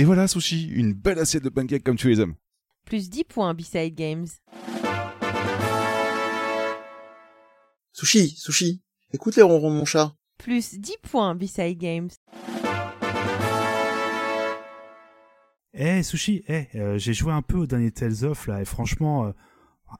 [0.00, 2.34] Et voilà, Sushi, une belle assiette de pancakes comme tu les aimes.
[2.86, 4.28] Plus 10 points B-Side Games.
[7.92, 8.80] Sushi, sushi,
[9.12, 10.14] écoute les ronrons de mon chat.
[10.38, 12.08] Plus 10 points B-Side Games.
[15.74, 19.26] Eh, Sushi, eh, euh, j'ai joué un peu au dernier Tales of, là, et franchement,
[19.26, 19.32] euh,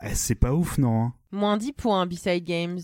[0.02, 2.80] eh, c'est pas ouf, non hein Moins 10 points B-Side Games.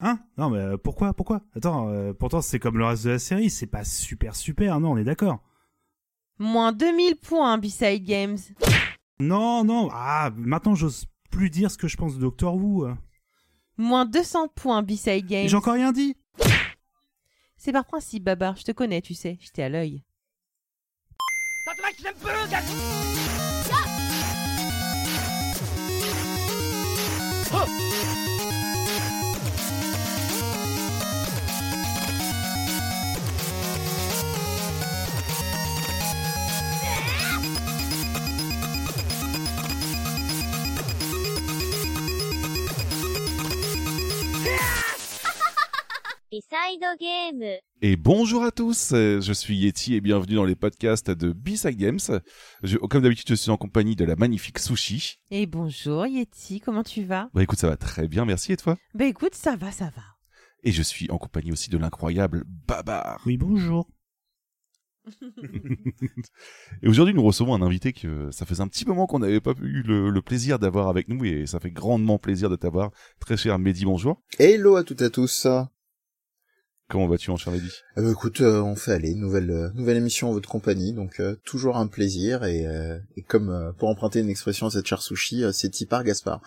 [0.00, 0.18] Hein?
[0.36, 1.14] Non, mais euh, pourquoi?
[1.14, 1.42] Pourquoi?
[1.54, 4.90] Attends, euh, pourtant c'est comme le reste de la série, c'est pas super super, non,
[4.90, 5.38] on est d'accord
[6.38, 8.38] Moins 2000 points B-Side Games.
[9.20, 12.86] Non, non, ah, maintenant j'ose plus dire ce que je pense de Doctor Who.
[12.86, 12.94] euh.
[13.78, 15.48] Moins 200 points B-Side Games.
[15.48, 16.16] J'ai encore rien dit
[17.56, 20.02] C'est par principe, Babar, je te connais, tu sais, j'étais à l'œil.
[47.82, 51.76] Et bonjour à tous, euh, je suis Yeti et bienvenue dans les podcasts de B-Side
[51.76, 51.98] Games.
[52.62, 55.18] Je- comme d'habitude, je suis en compagnie de la magnifique Sushi.
[55.30, 57.28] Et bonjour Yeti, comment tu vas?
[57.34, 58.78] Bah écoute, ça va très bien, merci et toi?
[58.94, 60.02] Bah écoute, ça va, ça va.
[60.64, 63.20] Et je suis en compagnie aussi de l'incroyable Babar.
[63.26, 63.86] Oui, bonjour.
[66.82, 69.52] Et aujourd'hui, nous recevons un invité que ça faisait un petit moment qu'on n'avait pas
[69.60, 72.90] eu le, le plaisir d'avoir avec nous et ça fait grandement plaisir de t'avoir.
[73.18, 74.22] Très cher Mehdi, bonjour.
[74.38, 75.46] Hello à toutes et à tous.
[76.92, 80.28] Comment vas-tu, mon cher Mehdi Euh, écoute, euh, on fait aller, nouvelle euh, nouvelle émission
[80.28, 82.44] en votre compagnie, donc euh, toujours un plaisir.
[82.44, 85.70] Et, euh, et comme euh, pour emprunter une expression à cette chère sushi, euh, c'est
[85.70, 86.42] Tipar Gaspard.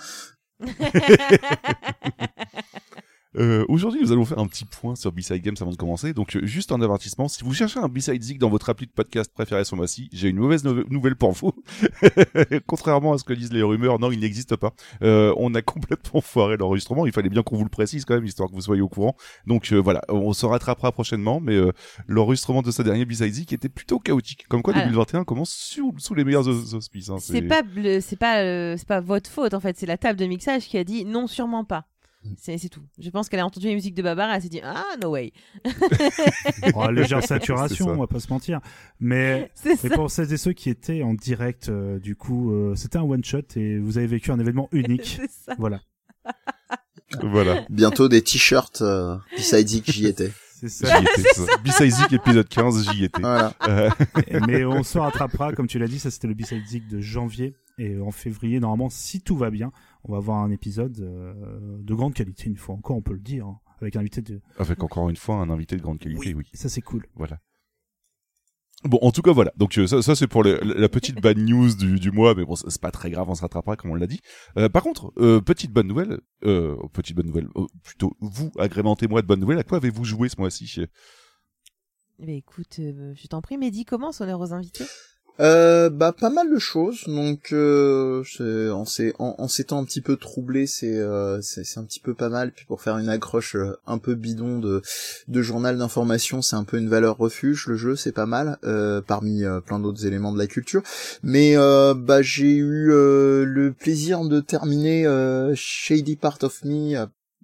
[3.38, 6.14] Euh, Aujourd'hui, nous allons faire un petit point sur B-Side Games avant de commencer.
[6.14, 8.92] Donc, euh, juste un avertissement, si vous cherchez un B-Side Zig dans votre appli de
[8.92, 11.52] podcast préféré ce mois-ci, j'ai une mauvaise no- nouvelle pour vous.
[12.68, 14.74] Contrairement à ce que disent les rumeurs, non, il n'existe pas.
[15.02, 17.06] Euh, on a complètement foiré l'enregistrement.
[17.06, 19.16] Il fallait bien qu'on vous le précise quand même, histoire que vous soyez au courant.
[19.48, 21.72] Donc euh, voilà, on se rattrapera prochainement, mais euh,
[22.08, 24.46] l'enregistrement de ce dernier B-Side Zig était plutôt chaotique.
[24.48, 24.86] Comme quoi, Alors.
[24.86, 27.10] 2021 commence sous, sous les meilleurs aus- auspices.
[27.10, 27.18] hein.
[27.20, 27.62] C'est pas,
[28.02, 30.78] c'est pas, euh, c'est pas votre faute en fait, c'est la table de mixage qui
[30.78, 31.86] a dit non, sûrement pas.
[32.38, 32.84] C'est c'est tout.
[33.00, 35.12] Je pense qu'elle a entendu les musiques de Babar et elle s'est dit ah no
[35.12, 35.32] way.
[36.76, 38.60] Oh, légère saturation, on va pas se mentir.
[39.00, 39.90] Mais, ça.
[39.94, 43.42] pour celles et ceux qui étaient en direct, euh, du coup, euh, c'était un one-shot
[43.56, 45.20] et vous avez vécu un événement unique.
[45.22, 45.56] C'est ça.
[45.58, 45.82] voilà,
[47.22, 47.66] Voilà.
[47.70, 50.32] Bientôt des t-shirts euh, j'y étais.
[50.60, 51.02] c'est ça.
[51.88, 53.22] Zig épisode 15, j'y étais.
[53.22, 53.54] Voilà.
[53.68, 53.90] Euh,
[54.48, 57.56] mais on se rattrapera, comme tu l'as dit, ça c'était le B-Side Zig de janvier.
[57.78, 59.72] Et en février, normalement, si tout va bien,
[60.08, 63.20] on va avoir un épisode euh, de grande qualité, une fois encore, on peut le
[63.20, 64.42] dire, hein, avec un invité de...
[64.58, 66.46] avec encore une fois un invité de grande qualité, oui.
[66.54, 67.06] Ça c'est cool.
[67.16, 67.40] Voilà.
[68.84, 69.52] Bon, en tout cas, voilà.
[69.58, 72.46] Donc euh, ça, ça c'est pour le- la petite bad news du, du mois, mais
[72.46, 74.20] bon, c'est pas très grave, on se rattrapera comme on l'a dit.
[74.58, 79.24] Euh, par contre, euh, petite bonne nouvelle, euh, petite bonne nouvelle, euh, plutôt vous agrémentez-moi
[79.24, 79.58] de bonnes nouvelles.
[79.60, 80.82] À quoi avez-vous joué ce mois-ci
[82.20, 84.86] Eh écoute, euh, je t'en prie, Mehdi, commence honneur aux invités.
[85.42, 88.24] Euh, bah pas mal de choses donc euh,
[88.86, 92.54] c'est- en, s'étant un petit peu troublé c'est euh, c'est un petit peu pas mal.
[92.54, 94.82] Puis pour faire une accroche euh, un peu bidon de
[95.28, 99.02] de journal d'information c'est un peu une valeur refuge le jeu c'est pas mal euh,
[99.02, 100.84] parmi euh, plein d'autres éléments de la culture.
[101.22, 105.06] Mais bah j'ai eu le plaisir de terminer
[105.56, 106.96] Shady Part of Me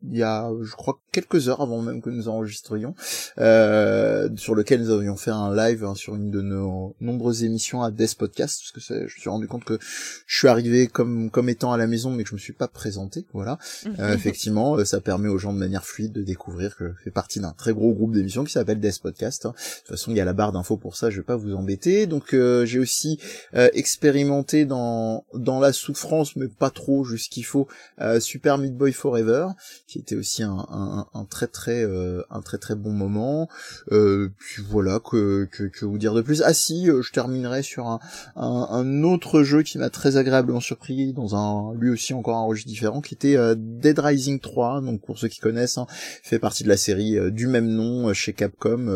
[0.10, 2.96] il y a, je crois, quelques heures avant même que nous enregistrions,
[3.38, 7.84] euh, sur lequel nous avions fait un live hein, sur une de nos nombreuses émissions
[7.84, 9.78] à Death Podcast, parce que je me suis rendu compte que
[10.26, 12.68] je suis arrivé comme comme étant à la maison, mais que je me suis pas
[12.68, 13.58] présenté, voilà.
[14.00, 17.12] Euh, effectivement, euh, ça permet aux gens de manière fluide de découvrir que je fais
[17.12, 19.46] partie d'un très gros groupe d'émissions qui s'appelle Death Podcast.
[19.46, 19.54] hein.
[19.58, 21.54] De toute façon, il y a la barre d'infos pour ça, je vais pas vous
[21.54, 22.08] embêter.
[22.08, 23.20] Donc, euh, j'ai aussi
[23.56, 27.68] euh, expérimenté dans dans la souffrance, mais pas trop, juste qu'il faut,
[28.00, 29.48] euh, Super Meat Boy Forever,
[29.92, 33.50] qui était aussi un, un, un très très euh, un très très bon moment.
[33.92, 36.42] Euh, puis voilà, que, que que vous dire de plus?
[36.46, 38.00] Ah si, euh, je terminerai sur un,
[38.38, 42.46] un, un autre jeu qui m'a très agréablement surpris dans un lui aussi encore un
[42.46, 44.80] registre différent, qui était euh, Dead Rising 3.
[44.80, 45.88] Donc pour ceux qui connaissent, hein,
[46.24, 48.88] fait partie de la série euh, du même nom chez Capcom,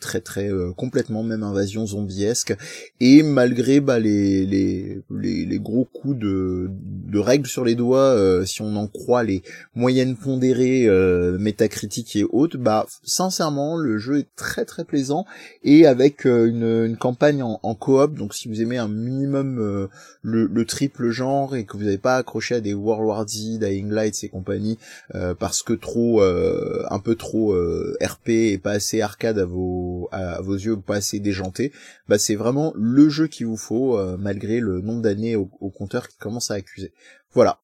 [0.00, 2.56] très très complètement même invasion zombiesque.
[2.98, 8.60] Et malgré bah, les, les les gros coups de de règles sur les doigts, si
[8.60, 9.42] on en croit les
[9.76, 15.24] moyennes euh, métacritique et haute, bah sincèrement le jeu est très très plaisant
[15.62, 18.14] et avec euh, une, campagne en, en coop.
[18.14, 19.88] Donc si vous aimez un minimum euh,
[20.22, 23.90] le, le triple genre et que vous n'avez pas accroché à des World War Dying
[23.90, 24.78] Light et compagnie
[25.38, 27.54] parce que trop un peu trop
[28.02, 31.72] RP et pas assez arcade à vos à, vos yeux, pas assez déjanté,
[32.08, 36.08] bah c'est vraiment le jeu qu'il vous faut malgré le nombre d'années au, au compteur
[36.08, 36.92] qui commence à accuser.
[37.32, 37.61] Voilà.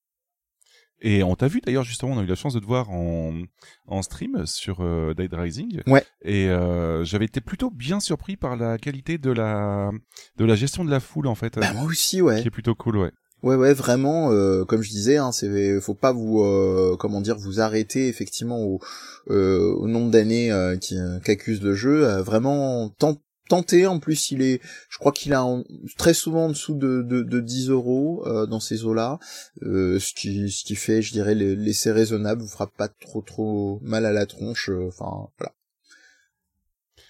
[1.00, 3.35] Et on t'a vu d'ailleurs justement, on a eu la chance de te voir en,
[3.87, 5.81] en stream sur euh, Dead Rising.
[5.87, 6.05] Ouais.
[6.23, 9.91] Et euh, j'avais été plutôt bien surpris par la qualité de la
[10.37, 12.41] de la gestion de la foule en fait, Bah moi aussi ouais.
[12.43, 13.12] qui est plutôt cool, ouais.
[13.45, 17.37] Ouais ouais vraiment euh, comme je disais hein, c'est faut pas vous euh, comment dire
[17.39, 18.81] vous arrêter effectivement au,
[19.31, 23.17] euh, au nombre d'années euh, qui qu'accuse le jeu euh, vraiment tant
[23.49, 24.61] tenter en plus il est
[24.91, 25.65] je crois qu'il a en-
[25.97, 29.19] très souvent en dessous de, de, de 10 euros euh, dans ces eaux là
[29.62, 33.81] ce qui ce qui fait je dirais les- laisser raisonnable vous fera pas trop trop
[33.83, 35.53] mal à la tronche euh, enfin voilà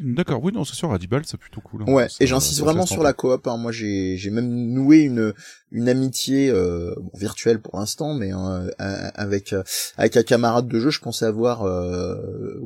[0.00, 1.82] D'accord, oui, non, c'est sûr, à 10 balles, c'est plutôt cool.
[1.82, 1.92] hein.
[1.92, 3.44] Ouais, Ça- et j'insiste ça vraiment sur la coop.
[3.48, 3.56] Hein.
[3.56, 5.34] Moi, j'ai j'ai même noué une
[5.70, 8.70] une amitié euh, virtuelle pour l'instant, mais euh,
[9.14, 9.62] avec euh,
[9.96, 12.16] avec un camarade de jeu, je pensais avoir euh,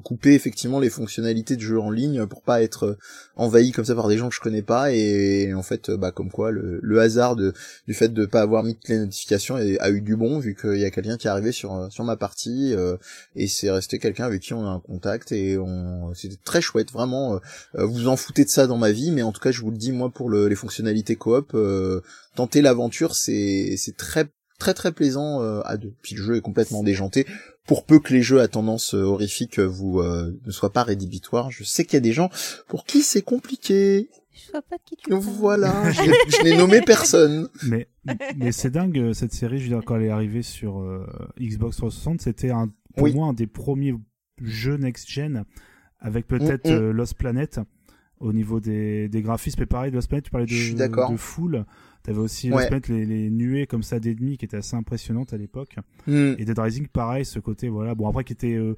[0.04, 2.98] coupé effectivement les fonctionnalités de jeu en ligne pour pas être euh,
[3.36, 4.92] envahi comme ça par des gens que je connais pas.
[4.92, 7.52] Et, en fait, euh, bah comme quoi, le, le hasard de
[7.88, 10.78] du fait de pas avoir mis toutes les notifications a, eu du bon vu qu'il
[10.78, 12.74] y a quelqu'un qui est arrivé sur sur ma partie
[13.36, 16.92] et c'est resté quelqu'un avec qui on a un contact et on c'était très chouette
[16.92, 17.40] vraiment.
[17.74, 19.76] vous en foutez de ça dans ma vie, mais en tout cas, je vous le
[19.76, 21.54] dis, moi, pour le- les fonctionnalités coop,
[22.34, 24.26] tenter l'aventure, c'est c'est très
[24.58, 25.94] très très plaisant euh, à deux.
[26.02, 27.26] Puis le jeu est complètement déjanté.
[27.66, 30.82] Pour peu que les jeux à tendance euh, horrifique euh, vous euh, ne soient pas
[30.82, 32.28] rédhibitoires, je sais qu'il y a des gens
[32.68, 34.08] pour qui c'est compliqué.
[34.34, 35.20] Je vois pas de qui tu parles.
[35.22, 37.48] Voilà, je n'ai- je n'ai nommé personne.
[37.64, 37.86] Mais,
[38.36, 41.06] mais c'est dingue, cette série, je veux dire, quand elle est arrivée sur euh,
[41.40, 43.14] Xbox 360, c'était un, pour Oui.
[43.14, 43.94] moi un des premiers
[44.42, 45.44] jeux next-gen,
[46.00, 46.82] avec peut-être Mm, mm.
[46.82, 47.60] euh, Lost Planet,
[48.18, 49.62] au niveau des, des graphismes.
[49.62, 51.10] Et pareil, Lost Planet, tu parlais Je suis de, d'accord.
[52.02, 52.68] T'avais aussi Ouais.
[52.88, 55.76] Les, les nuées comme ça d'ennemis qui étaient assez impressionnantes à l'époque.
[56.06, 56.34] Hmm.
[56.38, 58.74] Et Dead Rising, pareil, ce côté, voilà, bon, après qui était euh,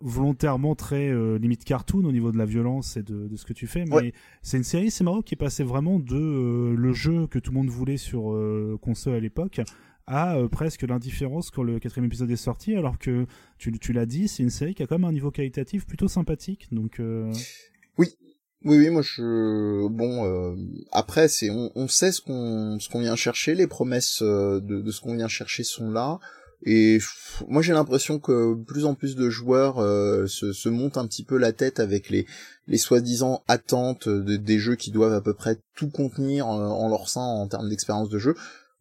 [0.00, 3.52] volontairement très euh, limite cartoon au niveau de la violence et de, de ce que
[3.52, 4.12] tu fais, mais Ouais.
[4.42, 7.50] c'est une série, c'est marrant, qui est passée vraiment de euh, le jeu que tout
[7.50, 8.36] le monde voulait sur
[8.80, 9.60] console à l'époque
[10.06, 13.24] à euh, presque l'indifférence quand le quatrième épisode est sorti, alors que
[13.56, 16.08] tu, tu l'as dit, c'est une série qui a quand même un niveau qualitatif plutôt
[16.08, 17.32] sympathique, donc euh,
[17.96, 18.08] Oui,
[18.64, 20.56] oui, moi je bon euh,
[20.90, 24.90] après c'est on, sait ce qu'on ce qu'on vient chercher, les promesses euh, de, de
[24.90, 26.18] ce qu'on vient chercher sont là.
[26.66, 26.98] Et
[27.46, 31.24] moi j'ai l'impression que plus en plus de joueurs euh, se, se montent un petit
[31.24, 32.26] peu la tête avec les
[32.66, 36.88] les soi-disant attentes de, des jeux qui doivent à peu près tout contenir euh, en
[36.88, 38.34] leur sein en termes d'expérience de jeu.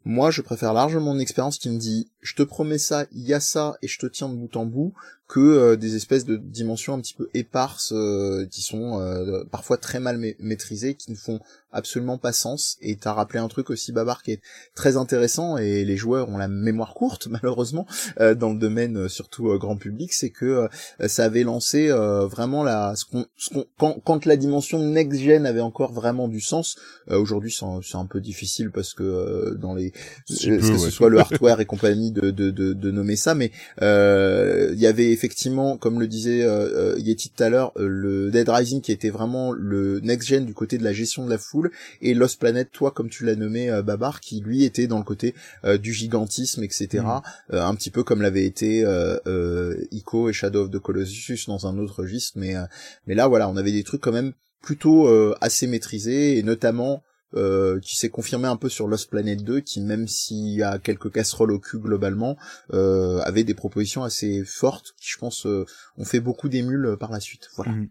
[0.06, 3.34] Moi, je préfère largement une expérience qui me dit je te promets ça, il y
[3.34, 4.94] a ça et je te tiens de bout en bout
[5.28, 9.78] que euh, des espèces de dimensions un petit peu éparses euh, qui sont euh, parfois
[9.78, 11.40] très mal ma- maîtrisées, qui ne font
[11.72, 12.78] absolument pas sens.
[12.82, 14.42] Et t'as rappelé un truc aussi, Babar, qui est
[14.76, 17.88] très intéressant et les joueurs ont la mémoire courte malheureusement
[18.20, 20.68] euh, dans le domaine euh, surtout euh, grand public, c'est que
[21.02, 24.78] euh, ça avait lancé euh, vraiment la ce qu'on ce qu'on quand, quand la dimension
[24.80, 26.76] next gen avait encore vraiment du sens.
[27.10, 29.92] euh, Aujourd'hui, c'est un, peu difficile parce que euh, dans les
[30.28, 30.78] peu, que ouais.
[30.78, 34.80] ce soit le hardware et compagnie de, de, de, de nommer ça, mais euh, il
[34.80, 38.50] y avait effectivement, comme le disait euh, euh, Yeti tout à l'heure, euh, le Dead
[38.50, 41.72] Rising qui était vraiment le next gen du côté de la gestion de la foule,
[42.02, 45.04] et Lost Planet, toi comme tu l'as nommé euh, Babar, qui lui était dans le
[45.04, 45.34] côté
[45.66, 47.04] euh, du gigantisme, etc.
[47.04, 47.22] Mm.
[47.54, 51.46] Euh, un petit peu comme l'avait été euh, euh, Ico et Shadow of the Colossus
[51.48, 52.64] dans un autre registre, mais euh,
[53.08, 57.04] mais là voilà, on avait des trucs quand même plutôt euh, assez maîtrisés, et notamment
[57.36, 60.80] euh, qui s'est confirmé un peu sur Lost Planet 2, qui même s'il y a
[60.80, 62.38] quelques casseroles au cul globalement,
[62.74, 65.66] euh, avait des propositions assez fortes, qui je pense euh,
[65.98, 67.50] ont fait beaucoup d'émules euh, par la suite.
[67.56, 67.72] Voilà.
[67.72, 67.90] mm.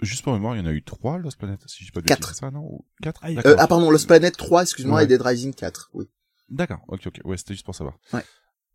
[0.00, 2.06] Juste pour mémoire, il y en a eu trois, Lost Planet, si j'ai pas de
[2.06, 2.20] Quatre.
[2.20, 3.54] bêtises, c'est ça, non Ou Quatre Ah, Euh, D'accord.
[3.58, 5.04] ah pardon, Lost Planet 3, excuse-moi, Ouais.
[5.04, 6.06] et Dead Rising 4, oui.
[6.48, 7.98] D'accord, ok, ok, ouais, c'était juste pour savoir.
[8.12, 8.24] Ouais.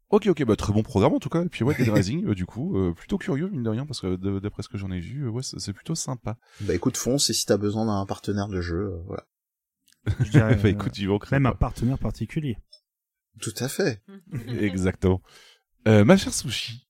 [0.09, 1.43] Ok, ok, bah très bon programme en tout cas.
[1.43, 3.99] Et puis ouais, Dead Rising, euh, du coup, euh, plutôt curieux mine de rien parce
[3.99, 6.37] que d'après ce que j'en ai vu, euh, ouais, c'est plutôt sympa.
[6.61, 9.25] Bah écoute, fonce, et si t'as besoin d'un partenaire de jeu, euh, voilà.
[10.21, 12.57] je dirais, bah écoute, ils vont même un partenaire particulier.
[13.41, 14.01] Tout à fait.
[14.61, 15.21] Exactement.
[15.87, 16.86] Euh, ma chère Sushi.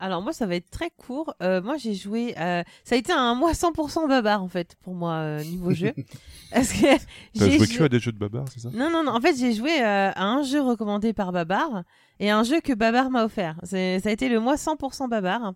[0.00, 1.34] Alors moi ça va être très court.
[1.42, 4.94] Euh, moi j'ai joué, euh, ça a été un mois 100% babar en fait pour
[4.94, 5.92] moi euh, niveau jeu.
[6.52, 6.86] Parce que
[7.34, 8.70] j'ai joué joué- que à des jeux de babar, c'est ça?
[8.72, 11.82] Non non non, en fait j'ai joué euh, à un jeu recommandé par Babar
[12.20, 13.56] et un jeu que Babar m'a offert.
[13.64, 15.52] C'est- Ça a été le mois 100% Babar.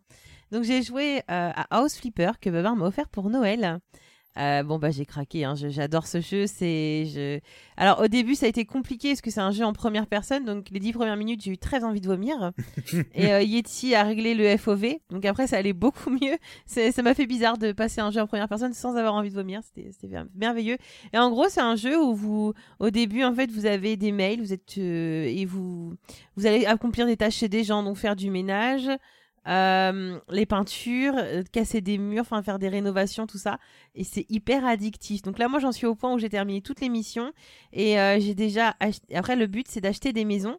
[0.50, 3.78] Donc j'ai joué euh, à House Flipper que Babar m'a offert pour Noël.
[4.38, 5.54] Euh, bon bah j'ai craqué, hein.
[5.54, 6.46] Je- j'adore ce jeu.
[6.46, 7.38] C'est je...
[7.76, 10.46] alors au début ça a été compliqué parce que c'est un jeu en première personne,
[10.46, 12.52] donc les dix premières minutes j'ai eu très envie de vomir.
[13.14, 16.38] et euh, Yeti a réglé le FOV, donc après ça allait beaucoup mieux.
[16.66, 19.34] Ça m'a fait bizarre de passer un jeu en première personne sans avoir envie de
[19.34, 19.60] vomir.
[19.64, 20.78] C'était c'était mer- merveilleux.
[21.12, 24.12] Et en gros c'est un jeu où vous au début en fait vous avez des
[24.12, 25.94] mails, vous êtes euh, et vous
[26.36, 28.88] vous allez accomplir des tâches chez des gens, donc faire du ménage.
[29.48, 33.58] Euh, les peintures, euh, casser des murs, enfin faire des rénovations, tout ça
[33.94, 35.22] et c'est hyper addictif.
[35.22, 37.32] Donc là, moi, j'en suis au point où j'ai terminé toutes les missions
[37.72, 38.76] et euh, j'ai déjà.
[39.14, 40.58] Après, le but, c'est d'acheter des maisons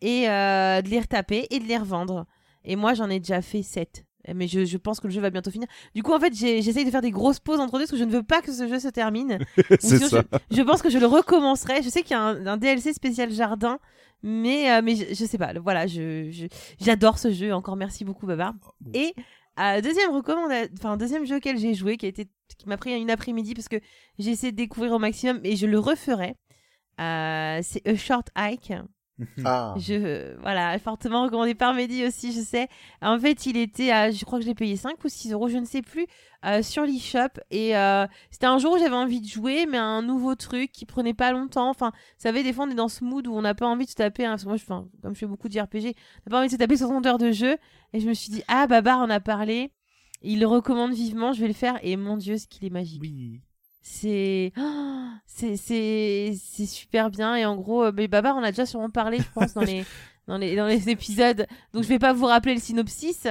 [0.00, 2.26] et de les retaper et de les revendre.
[2.64, 4.04] Et moi, j'en ai déjà fait 7.
[4.34, 5.68] Mais je, je pense que le jeu va bientôt finir.
[5.94, 8.04] Du coup, en fait, j'essaye de faire des grosses pauses entre deux parce que je
[8.04, 9.38] ne veux pas que ce jeu se termine.
[9.80, 10.22] Sinon, ça.
[10.50, 11.82] Je, je pense que je le recommencerai.
[11.82, 13.78] Je sais qu'il y a un, un DLC spécial jardin,
[14.22, 15.52] mais, euh, mais je, je sais pas.
[15.62, 15.86] Voilà,
[16.80, 17.52] j'adore ce jeu.
[17.54, 18.54] Encore merci beaucoup, Babar.
[18.92, 19.14] Et
[19.60, 22.92] euh, deuxième recommanda- enfin deuxième jeu auquel j'ai joué, qui a été, qui m'a pris
[23.00, 23.76] une après-midi parce que
[24.18, 26.34] j'ai essayé de découvrir au maximum et je le referai.
[27.00, 28.72] Euh, c'est A Short Hike.
[29.44, 29.74] Ah.
[29.78, 32.68] Je, voilà, fortement recommandé par Mehdi aussi, je sais.
[33.02, 35.48] En fait, il était à, je crois que je l'ai payé 5 ou 6 euros,
[35.48, 36.06] je ne sais plus,
[36.44, 37.40] euh, sur l'eShop.
[37.50, 40.86] Et euh, c'était un jour où j'avais envie de jouer, mais un nouveau truc qui
[40.86, 41.68] prenait pas longtemps.
[41.68, 43.86] Enfin, vous savez, des fois, on est dans ce mood où on n'a pas envie
[43.86, 45.94] de se taper, un- parce que moi, je, enfin, comme je fais beaucoup de RPG,
[45.96, 47.56] on n'a pas envie de se taper 60 heures de jeu.
[47.92, 49.72] Et je me suis dit, ah, Babar en a parlé.
[50.22, 51.78] Il le recommande vivement, je vais le faire.
[51.82, 53.40] Et mon Dieu, ce qu'il est magique Oui.
[53.88, 57.36] C'est oh, c'est c'est c'est super bien.
[57.36, 59.84] Et en gros euh, mais Babar on a déjà sûrement parlé je pense dans les
[60.28, 61.46] dans les dans les épisodes.
[61.72, 63.26] Donc je vais pas vous rappeler le synopsis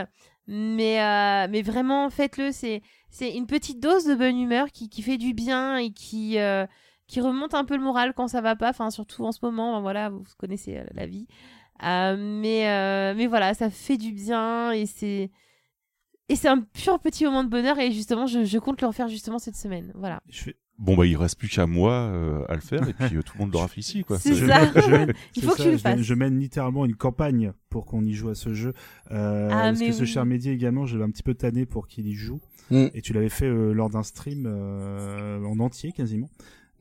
[0.48, 2.52] mais euh, mais vraiment faites-le.
[2.52, 6.40] C'est c'est une petite dose de bonne humeur qui qui fait du bien et qui
[6.40, 6.66] euh,
[7.08, 8.70] qui remonte un peu le moral quand ça va pas.
[8.70, 9.74] Enfin surtout en ce moment.
[9.74, 11.28] Enfin, voilà vous connaissez la vie.
[11.84, 15.32] Euh, mais mais voilà ça fait du bien et c'est
[16.30, 19.08] et c'est un pur petit moment de bonheur et justement je, je compte le refaire
[19.08, 22.54] justement cette semaine voilà Je fais- Bon bah il reste plus qu'à moi euh, à
[22.54, 24.20] le faire et puis euh, tout le monde l'aura fait ici quoi.
[24.20, 24.72] C'est je, ça.
[24.80, 26.02] je mène- Il faut que tu le je mène- fasses.
[26.02, 28.74] Je mène littéralement une campagne pour qu'on y joue à ce jeu.
[29.10, 31.88] Euh, Ah, parce mais que ce cher Mehdi également, je un petit peu tanné pour
[31.88, 32.42] qu'il y joue.
[32.70, 32.86] Mm.
[32.94, 36.30] Et tu l'avais fait euh, lors d'un stream euh, en entier quasiment.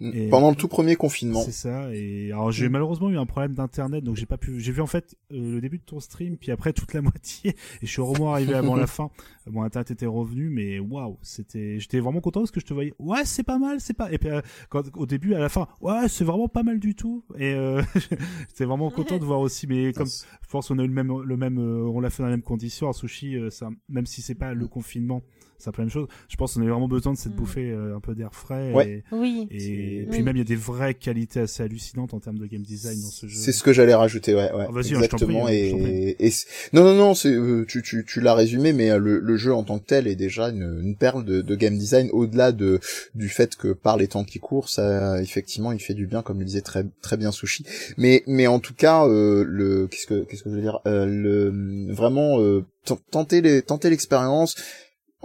[0.03, 1.41] Et- Pendant le tout premier confinement.
[1.41, 1.89] C'est ça.
[1.95, 2.73] Et alors j'ai Mm.
[2.73, 4.61] malheureusement eu un problème d'internet, donc j'ai pas pu.
[4.61, 7.53] J'ai vu en fait euh, le début de ton stream, puis après toute la moitié,
[7.81, 9.09] et je suis vraiment arrivé avant la fin.
[9.49, 11.79] Mon internet était revenu, mais waouh, c'était.
[11.79, 12.93] J'étais vraiment content parce que je te voyais.
[12.99, 14.11] Ouais, c'est pas mal, c'est pas.
[14.13, 16.95] Et puis euh, quand au début, à la fin, ouais, c'est vraiment pas mal du
[16.95, 17.25] tout.
[17.39, 17.83] Et euh,
[18.49, 19.67] j'étais vraiment content de voir aussi.
[19.67, 22.23] Mais comme je pense qu'on a eu le même, le même, euh, on l'a fait
[22.23, 22.89] dans les mêmes conditions.
[22.89, 25.23] Un sushi, euh, ça, même si c'est pas le confinement,
[25.59, 26.07] c'est la même chose.
[26.29, 27.37] Je pense qu'on avait vraiment besoin de cette Mm.
[27.37, 28.73] bouffée euh, un peu d'air frais.
[28.73, 29.05] Ouais.
[29.13, 30.23] oui Et, C'est- et puis Oui.
[30.25, 33.09] même il y a des vraies qualités assez hallucinantes en termes de game design dans
[33.09, 33.39] ce jeu.
[33.39, 34.67] C'est ce que j'allais rajouter, ouais, ouais.
[34.69, 35.45] Ah, vas-y, hein, je t'en exactement.
[35.45, 36.17] prie, hein, je prie.
[36.19, 39.19] et, c'est- non, non, non, c'est euh, tu, tu, tu l'as résumé, mais euh, le,
[39.37, 42.09] le jeu en tant que tel est déjà une, une perle de, de game design.
[42.13, 42.81] Au-delà de
[43.15, 46.39] du fait que par les temps qui courent, ça effectivement, il fait du bien, comme
[46.41, 47.65] le disait très très bien Sushi.
[47.97, 51.07] Mais mais en tout cas, euh, le qu'est-ce que qu'est-ce que je veux dire, euh,
[51.07, 54.55] le vraiment euh, ten- tenter les tenter l'expérience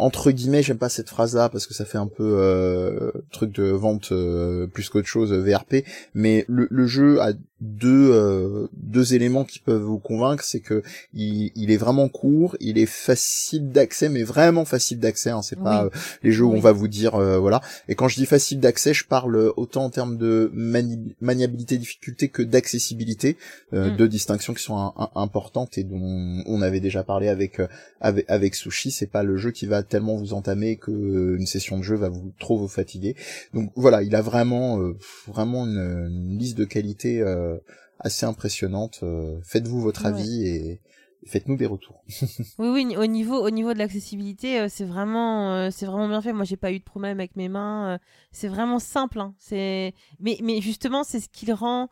[0.02, 3.64] entre guillemets, j'aime pas cette phrase-là parce que ça fait un peu euh, truc de
[3.66, 5.86] vente euh, plus qu'autre chose euh, VRP.
[6.14, 10.82] Mais le, le jeu a deux euh, deux éléments qui peuvent vous convaincre, c'est que
[11.14, 15.30] il, il est vraiment court, il est facile d'accès, mais vraiment facile d'accès.
[15.30, 16.00] Hein, c'est pas Oui.
[16.24, 16.58] les jeux où Oui.
[16.58, 17.62] on va vous dire euh, voilà.
[17.88, 22.30] Et quand je dis facile d'accès, je parle autant en termes de mani- maniabilité, difficulté
[22.30, 23.38] que d'accessibilité,
[23.74, 23.98] euh, Mm.
[23.98, 27.62] deux distinctions qui sont un- un- importantes et dont on avait déjà parlé avec
[28.00, 31.46] avec, avec Sushi, c'est pas le jeu qui va tellement vous entamer que euh, une
[31.46, 33.16] session de jeu va vous trop vous fatiguer.
[33.54, 37.58] Donc voilà, il a vraiment euh, vraiment une, une liste de qualités euh,
[38.00, 39.04] assez impressionnante.
[39.44, 40.12] Faites-vous votre Ouais.
[40.12, 40.82] avis et
[41.28, 42.04] faites-nous des retours.
[42.60, 46.34] Oui, oui, au niveau, au niveau de l'accessibilité, c'est vraiment, euh, c'est vraiment bien fait.
[46.34, 47.94] Moi, j'ai pas eu de problème avec mes mains.
[47.94, 47.98] euh,
[48.32, 49.20] c'est vraiment simple.
[49.20, 49.34] hein.
[49.40, 51.90] C'est, mais, mais justement, c'est ce qui le rend,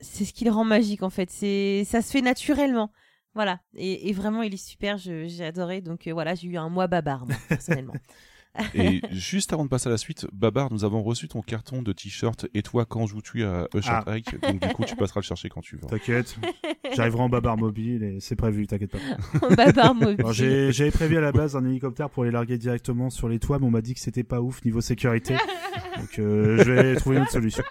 [0.00, 1.30] c'est ce qui le rend magique en fait.
[1.30, 2.90] C'est, ça se fait naturellement.
[3.36, 3.60] Voilà.
[3.76, 4.96] Et, et vraiment, il est super.
[4.96, 5.82] j'ai adoré.
[5.82, 7.92] Donc euh, voilà, j'ai eu un mois babar moi, personnellement.
[8.74, 11.92] Et juste avant de passer à la suite, Babar, nous avons reçu ton carton de
[11.92, 14.12] t-shirt et toi quand joues-tu à A Short Ah.
[14.16, 14.40] Hike?
[14.40, 15.82] Donc du coup tu passeras le chercher quand tu veux.
[15.82, 16.38] T'inquiète,
[16.94, 19.48] j'arriverai en babar mobile et c'est prévu, t'inquiète pas.
[19.56, 20.24] babar mobile.
[20.72, 23.66] J'avais prévu à la base un hélicoptère pour les larguer directement sur les toits, mais
[23.66, 25.34] on m'a dit que c'était pas ouf niveau sécurité.
[25.98, 27.62] Donc euh, je vais trouver une autre solution.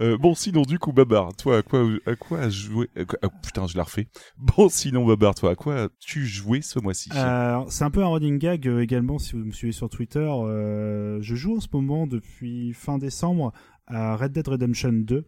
[0.00, 4.08] Euh, bon sinon du coup Babar, toi à quoi à quoi la refais.
[4.36, 7.10] Bon sinon Babar, toi à quoi as-tu joué ce mois-ci?
[7.14, 10.28] Euh, c'est un peu un running gag euh, également si vous me suivez sur Twitter.
[10.28, 13.52] euh, je joue en ce moment depuis fin décembre
[13.86, 15.24] à Red Dead Redemption 2,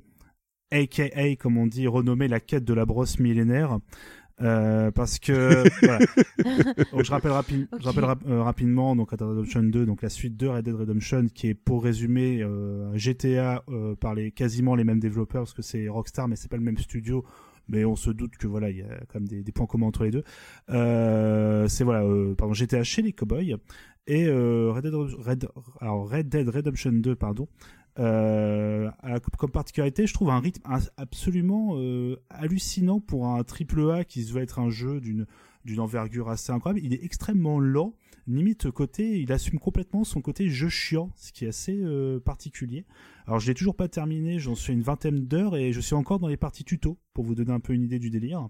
[0.73, 3.79] aka comme on dit renommé la quête de la brosse millénaire.
[4.43, 5.99] Euh, parce que voilà.
[6.93, 10.03] donc, je rappelle, rapi je rappelle rap- euh, rapidement donc Red Dead Redemption 2 donc
[10.03, 14.33] la suite de Red Dead Redemption qui est pour résumer euh, GTA euh, par les
[14.33, 17.25] quasiment les mêmes développeurs parce que c'est Rockstar mais c'est pas le même studio.
[17.69, 19.87] Mais on se doute que voilà il y a quand même des, des points communs
[19.87, 20.23] entre les deux.
[20.71, 23.57] Euh, c'est voilà euh, pardon GTA chez les cowboys.
[24.07, 25.49] Et euh, Red, Dead, Red,
[25.81, 27.49] alors Red Dead Redemption 2 pardon
[27.99, 28.91] euh,
[29.39, 30.63] comme particularité, je trouve un rythme
[30.97, 35.27] absolument euh, hallucinant pour un triple A qui se veut être un jeu d'une
[35.65, 36.81] d'une envergure assez incroyable.
[36.85, 37.93] Il est extrêmement lent,
[38.29, 42.85] limite côté, il assume complètement son côté jeu chiant, ce qui est assez euh, particulier.
[43.27, 45.97] Alors je l'ai toujours pas terminé, j'en suis à une vingtaine d'heures et je suis
[45.97, 48.49] encore dans les parties tuto pour vous donner un peu une idée du délire.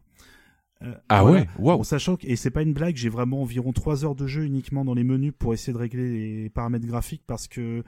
[0.82, 1.40] Euh, Ah voilà.
[1.40, 1.80] ouais, waouh.
[1.80, 4.44] En sachant que, et c'est pas une blague, j'ai vraiment environ 3 heures de jeu
[4.44, 7.82] uniquement dans les menus pour essayer de régler les paramètres graphiques parce que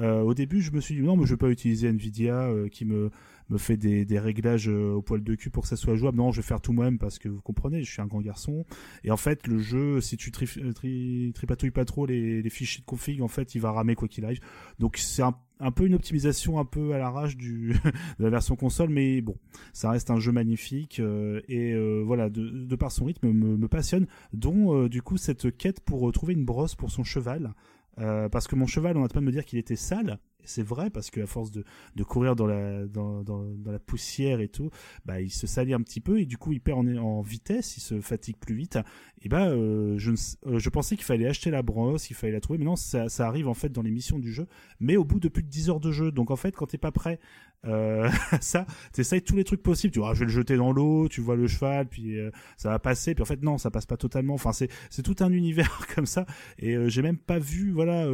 [0.00, 2.68] euh, au début je me suis dit non mais je vais pas utiliser Nvidia euh,
[2.68, 3.10] qui me,
[3.48, 6.18] me fait des, des réglages euh, au poil de cul pour que ça soit jouable.
[6.18, 8.64] Non, je vais faire tout moi-même parce que vous comprenez, je suis un grand garçon.
[9.04, 12.80] Et en fait le jeu, si tu tri, tri, tripatouilles pas trop les, les fichiers
[12.80, 14.40] de config, en fait il va ramer quoi qu'il arrive.
[14.78, 17.72] Donc c'est un, un peu une optimisation un peu à l'arrache du
[18.18, 19.36] de la version console, mais bon,
[19.72, 23.56] ça reste un jeu magnifique euh, et euh, voilà de, de par son rythme me,
[23.56, 27.04] me passionne dont euh, du coup cette quête pour euh, trouver une brosse pour son
[27.04, 27.54] cheval
[27.96, 30.90] parce que mon cheval on n'arrête pas de me dire qu'il était sale c'est vrai
[30.90, 31.64] parce que à force de,
[31.96, 34.70] de courir dans la dans, dans, la poussière et tout
[35.04, 37.76] bah il se salit un petit peu et du coup il perd en, en vitesse
[37.76, 38.78] il se fatigue plus vite.
[39.22, 40.12] Et bah euh, je
[40.46, 42.58] euh, je pensais qu'il fallait acheter la brosse qu'il fallait la trouver.
[42.58, 44.46] Mais non ça, ça arrive en fait dans les missions du jeu
[44.80, 46.12] mais au bout de plus de 10 heures de jeu.
[46.12, 47.18] Donc en fait quand t'es pas prêt
[47.66, 48.10] euh,
[48.40, 49.92] ça t'essayes tous les trucs possibles.
[49.92, 52.30] Tu vois ah, je vais le jeter dans l'eau tu vois le cheval puis euh,
[52.56, 53.14] ça va passer.
[53.14, 54.34] Puis en fait non ça passe pas totalement.
[54.34, 56.26] Enfin c'est c'est tout un univers comme ça.
[56.58, 58.06] Et euh, j'ai même pas vu voilà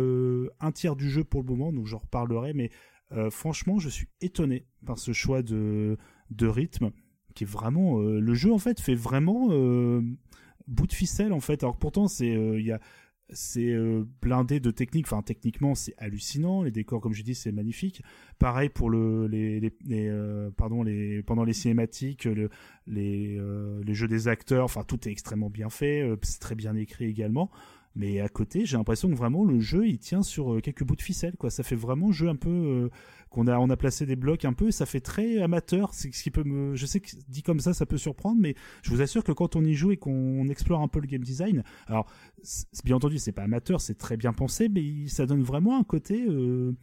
[0.60, 1.72] un tiers du jeu pour le moment.
[1.72, 2.02] Donc j'en
[2.54, 2.70] mais
[3.12, 5.96] euh, franchement je suis étonné par ce choix de
[6.30, 6.90] de rythme
[7.34, 10.00] qui est vraiment euh, le jeu en fait fait vraiment euh,
[10.68, 11.62] bout de ficelle en fait.
[11.62, 12.74] Alors pourtant c'est il y
[13.32, 13.76] c'est
[14.20, 15.06] blindé de techniques.
[15.06, 16.62] Enfin techniquement c'est hallucinant.
[16.62, 18.02] Les décors comme je dis c'est magnifique.
[18.38, 22.50] Pareil pour le les, les, pardon les pendant les cinématiques le,
[22.88, 23.38] les
[23.84, 24.64] les jeux des acteurs.
[24.64, 27.50] Enfin tout est extrêmement bien fait c'est très bien écrit également
[27.96, 30.96] mais à côté j'ai l'impression que vraiment le jeu il tient sur euh, quelques bouts
[30.96, 31.50] de ficelle quoi.
[31.50, 32.88] Ça fait vraiment jeu un peu euh,
[33.30, 35.92] qu'on a on a placé des blocs un peu et ça fait très amateur.
[35.92, 38.54] C'est ce qui peut me je sais que dit comme ça ça peut surprendre mais
[38.82, 41.22] je vous assure que quand on y joue et qu'on explore un peu le game
[41.22, 42.06] design alors
[42.84, 46.24] bien entendu c'est pas amateur c'est très bien pensé mais ça donne vraiment un côté
[46.28, 46.76] euh,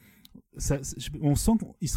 [0.58, 0.80] ça,
[1.22, 1.52] on sent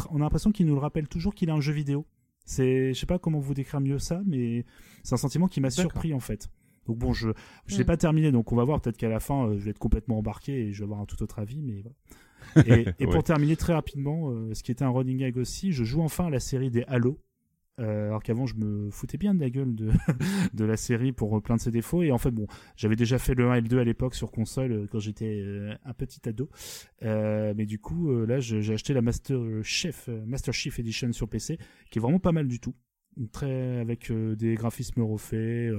[0.09, 2.05] on a l'impression qu'il nous le rappelle toujours qu'il est un jeu vidéo.
[2.45, 4.65] C'est je sais pas comment vous décrire mieux ça mais
[5.03, 6.49] c'est un sentiment qui m'a surpris en fait
[6.91, 7.29] donc bon je
[7.67, 7.87] je l'ai Mm.
[7.87, 10.17] pas terminé donc on va voir peut-être qu'à la fin euh, je vais être complètement
[10.17, 12.79] embarqué et je vais avoir un tout autre avis mais voilà.
[12.81, 15.83] et, et pour terminer très rapidement euh, ce qui était un running gag aussi je
[15.83, 17.19] joue enfin à la série des Halo
[17.79, 19.89] euh, alors qu'avant je me foutais bien de la gueule de,
[20.53, 23.33] de la série pour plein de ses défauts et en fait bon j'avais déjà fait
[23.33, 26.49] le 1 et le 2 à l'époque sur console quand j'étais euh, un petit ado
[27.03, 31.29] Euh, mais du coup euh, là j'ai acheté la Master Chef Master Chief Edition sur
[31.29, 31.57] PC
[31.89, 32.75] qui est vraiment pas mal du tout
[33.33, 35.71] très avec euh, des graphismes refaits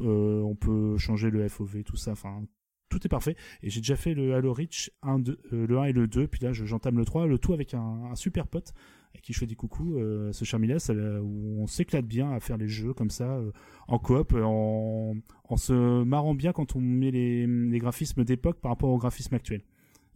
[0.00, 2.42] euh, on peut changer le FOV tout ça enfin
[2.90, 3.34] tout est parfait.
[3.62, 6.28] Et j'ai déjà fait le Halo Reach 1, 2, euh, le 1 et le 2
[6.28, 8.72] puis là je- j'entame le 3 le tout avec un, super pote
[9.16, 10.90] à qui je fais des coucous euh, ce Charmilas
[11.22, 13.50] où on s'éclate bien à faire les jeux comme ça euh,
[13.88, 15.14] en coop en,
[15.48, 19.34] en se marrant bien quand on met les, les graphismes d'époque par rapport aux graphismes
[19.34, 19.62] actuels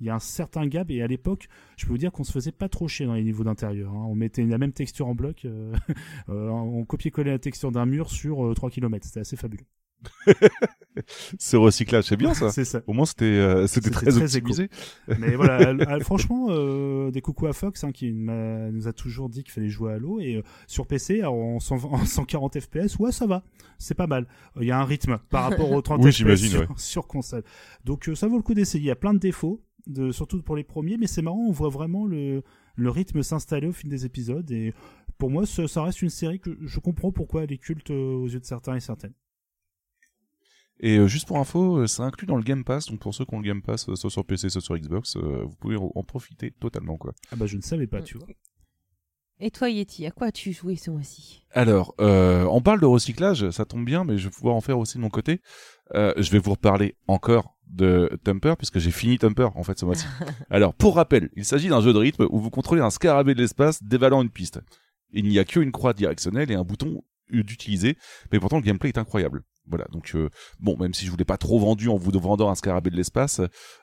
[0.01, 2.33] il y a un certain gap et à l'époque je peux vous dire qu'on se
[2.33, 4.07] faisait pas trop chier dans les niveaux d'intérieur hein.
[4.09, 5.75] on mettait la même texture en bloc euh,
[6.29, 9.67] euh, on copiait-collait la texture d'un mur sur euh, 3 km c'était assez fabuleux
[11.39, 12.51] Ce recyclage, c'est bien ça.
[12.53, 14.69] c'est ça Au moins, c'était euh, c'était très, très optimisé.
[15.19, 19.53] Mais voilà, franchement, euh, des coucous à Fox hein, qui nous a toujours dit qu'il
[19.53, 23.27] fallait jouer à Halo et euh, sur PC en, 100 en 140 FPS, ouais ça
[23.27, 23.43] va,
[23.79, 24.27] c'est pas mal.
[24.61, 26.67] Il y a un rythme par rapport aux 30 Oui, FPS sur, ouais.
[26.77, 27.45] sur console.
[27.85, 28.85] Donc euh, ça vaut le coup d'essayer.
[28.85, 31.53] Il y a plein de défauts, de, surtout pour les premiers, mais c'est marrant, on
[31.53, 32.43] voit vraiment le,
[32.77, 34.73] le rythme s'installer au fil des épisodes et
[35.19, 38.15] pour moi ça, ça reste une série que je comprends pourquoi elle est culte euh,
[38.15, 39.15] aux yeux de certains et certaines.
[40.81, 42.87] Et euh, juste pour info, euh, c'est inclus dans le Game Pass.
[42.87, 45.17] Donc pour ceux qui ont le Game Pass, euh, soit sur PC, soit sur Xbox,
[45.17, 47.15] euh, vous pouvez en profiter totalement, quoi.
[47.33, 48.29] Ah bah je ne savais pas, tu vois.
[49.41, 51.45] Et toi, Yeti, à quoi as-tu joué ce mois-ci?
[51.53, 54.81] Alors, euh, on parle de recyclage, ça tombe bien, mais je vais pouvoir en faire
[54.81, 55.41] aussi de mon côté.
[55.95, 59.85] Euh, je vais vous reparler encore de Tumper, puisque j'ai fini Tumper, en fait, ce
[59.85, 60.07] mois-ci.
[60.51, 63.41] Alors, pour rappel, il s'agit d'un jeu de rythme où vous contrôlez un scarabée de
[63.41, 64.61] l'espace dévalant une piste.
[65.13, 67.97] Il n'y a qu'une croix directionnelle et un bouton d'utiliser,
[68.33, 69.43] mais pourtant le gameplay est incroyable.
[69.69, 70.29] Voilà, donc euh,
[70.61, 72.97] bon, même si je vous l'ai pas trop vendu en vous vendant un scarabée de
[72.97, 73.41] l'espace,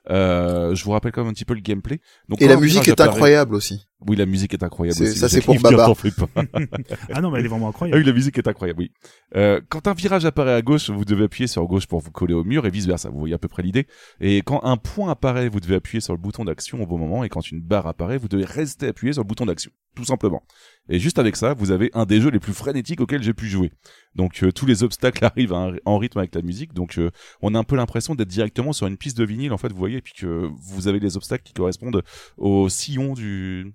[0.09, 1.99] euh, je vous rappelle quand même un petit peu le gameplay.
[2.29, 3.85] Donc, Et la musique virage est apparaît- incroyable aussi.
[4.07, 5.17] Oui, la musique est incroyable C'est- aussi.
[5.19, 5.87] ça, c'est pour Baba.
[7.13, 7.99] Ah non, mais elle est vraiment Ah incroyable.
[7.99, 8.91] oui, la musique est incroyable, oui.
[9.35, 12.33] Euh, quand un virage apparaît à gauche, vous devez appuyer sur gauche pour vous coller
[12.33, 13.09] au mur et vice versa.
[13.09, 13.87] Vous voyez à peu près l'idée.
[14.19, 17.23] Et quand un point apparaît, vous devez appuyer sur le bouton d'action au bon moment.
[17.23, 19.71] Et quand une barre apparaît, vous devez rester appuyé sur le bouton d'action.
[19.95, 20.43] Tout simplement.
[20.89, 23.47] Et juste avec ça, vous avez un des jeux les plus frénétiques auxquels j'ai pu
[23.47, 23.71] jouer.
[24.15, 26.73] Donc euh, tous les obstacles arrivent à un- en rythme avec la musique.
[26.73, 27.09] Donc euh,
[27.41, 29.77] on a un peu l'impression d'être directement sur une piste de vinyle en fait, vous
[29.79, 32.03] voyez, et puis que vous avez les obstacles qui correspondent
[32.37, 33.73] au sillon du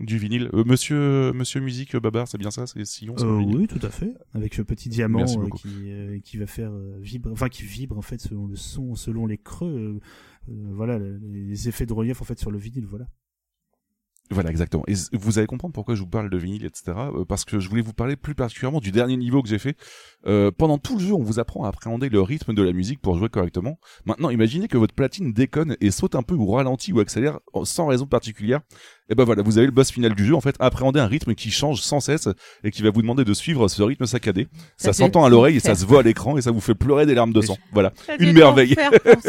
[0.00, 0.48] du vinyle.
[0.54, 4.14] Euh, monsieur monsieur musique Babar, c'est bien ça, c'est sillon Euh, oui, tout à fait.
[4.32, 7.98] Avec ce petit diamant euh, qui, euh, qui va faire euh, vibrer, enfin qui vibre
[7.98, 10.00] en fait selon le son, selon les creux.
[10.48, 12.86] euh, voilà, le- les effets de relief en fait sur le vinyle.
[12.86, 13.06] Voilà.
[14.32, 14.82] Voilà, exactement.
[14.88, 16.92] Et vous allez comprendre pourquoi je vous parle de vinyle, etc.
[17.14, 19.76] euh, Parce que je voulais vous parler plus particulièrement du dernier niveau que j'ai fait.
[20.26, 23.00] Euh, pendant tout le jeu, on vous apprend à appréhender le rythme de la musique
[23.00, 23.78] pour jouer correctement.
[24.06, 27.86] Maintenant, imaginez que votre platine déconne et saute un peu ou ralentit ou accélère sans
[27.86, 28.60] raison particulière.
[29.12, 30.34] Et ben voilà, vous avez le boss final du jeu.
[30.34, 32.28] En fait, appréhender un rythme qui change sans cesse
[32.64, 34.48] et qui va vous demander de suivre ce rythme saccadé.
[34.78, 37.04] Ça, s'entend à l'oreille et ça se voit à l'écran et ça vous fait pleurer
[37.04, 37.58] des larmes de sang.
[37.72, 37.92] Voilà.
[38.06, 38.74] Ça Une merveille.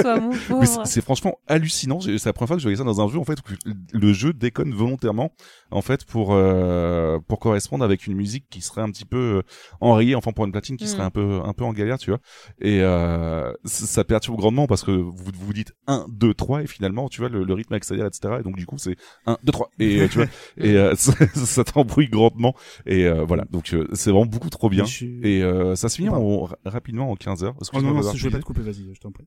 [0.85, 1.99] c'est franchement hallucinant.
[1.99, 4.13] C'est la première fois que je voyais ça dans un jeu en fait où le
[4.13, 5.33] jeu déconne volontairement
[5.71, 9.41] en fait pour euh, pour correspondre avec une musique qui serait un petit peu euh,
[9.81, 10.87] enrayée, enfin pour une platine qui Mm.
[10.87, 12.19] serait un peu un peu en galère, tu vois.
[12.61, 16.67] Et euh, ça ça perturbe grandement parce que vous vous dites 1 2 3 et
[16.67, 18.35] finalement tu vois le, le rythme accélère etc.
[18.39, 21.13] Et donc du coup c'est 1 2 3 et euh, tu vois et euh, ça,
[21.33, 22.55] ça t'embrouille grandement
[22.85, 24.85] et euh, voilà donc euh, c'est vraiment beaucoup trop bien.
[24.85, 27.53] Suis- Et euh, ça se finit en- rapidement en 15 heures.
[27.55, 29.25] Oh Excuse-moi, non, non, je vais pas te couper, vas-y, je t'en prie.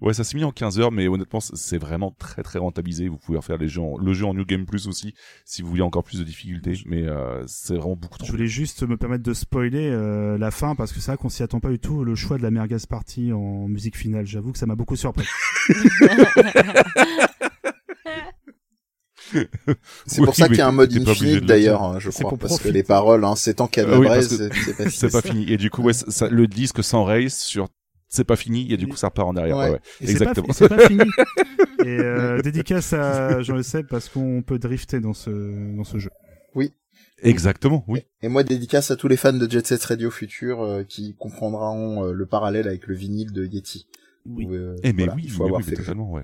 [0.00, 3.06] Ouais, ça s'est mis en 15 heures, mais honnêtement, c'est vraiment très très rentabilisé.
[3.06, 5.68] Vous pouvez refaire les jeux en- le jeu en New Game Plus aussi, si vous
[5.68, 8.26] voulez encore plus de difficultés, mais euh, c'est vraiment beaucoup trop.
[8.26, 11.28] Je voulais juste me permettre de spoiler euh, la fin parce que c'est vrai qu'on
[11.28, 12.02] s'y attend pas du tout.
[12.02, 15.26] Le choix de la merguez party en musique finale, j'avoue que ça m'a beaucoup surpris.
[20.06, 22.30] C'est Oui, pour ça qu'il y a un mode infinite le d'ailleurs, hein, je crois,
[22.30, 22.72] pour parce que profiter.
[22.72, 24.90] les paroles, hein, c'est tant qu'à Ah oui, que c'est pas fini.
[24.90, 25.50] C'est pas fini.
[25.52, 27.68] Et du coup, ouais, ça- ça- le disque s'enraye sur
[28.08, 29.56] c'est pas fini et du coup ça repart en arrière.
[29.56, 29.64] Ouais.
[29.64, 29.80] Ouais, ouais.
[30.02, 30.52] Et c'est pas, Exactement.
[30.52, 31.04] c'est pas fini.
[31.86, 35.30] Et euh, dédicace à Jean Le Seb parce qu'on peut drifter dans ce
[35.76, 36.10] dans ce jeu.
[37.24, 38.00] Exactement, oui.
[38.22, 42.04] Et moi, dédicace à tous les fans de Jet Set Radio Future euh, qui comprendront
[42.06, 43.86] euh, le parallèle avec le vinyle de Yeti.
[44.26, 44.46] Oui.
[44.46, 46.22] Où, Eh mais voilà, oui, il faut mais avoir oui, fait totalement, ouais.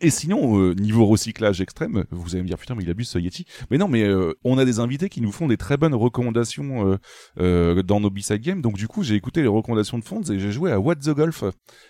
[0.00, 3.18] Et sinon, euh, niveau recyclage extrême, vous allez me dire putain, mais il abuse ce
[3.18, 3.46] Yeti.
[3.70, 6.86] Mais non, mais euh, on a des invités qui nous font des très bonnes recommandations
[6.86, 6.96] euh,
[7.40, 8.60] euh, dans nos B-side games.
[8.60, 11.10] Donc du coup, j'ai écouté les recommandations de Fonds et j'ai joué à What the
[11.10, 11.44] Golf.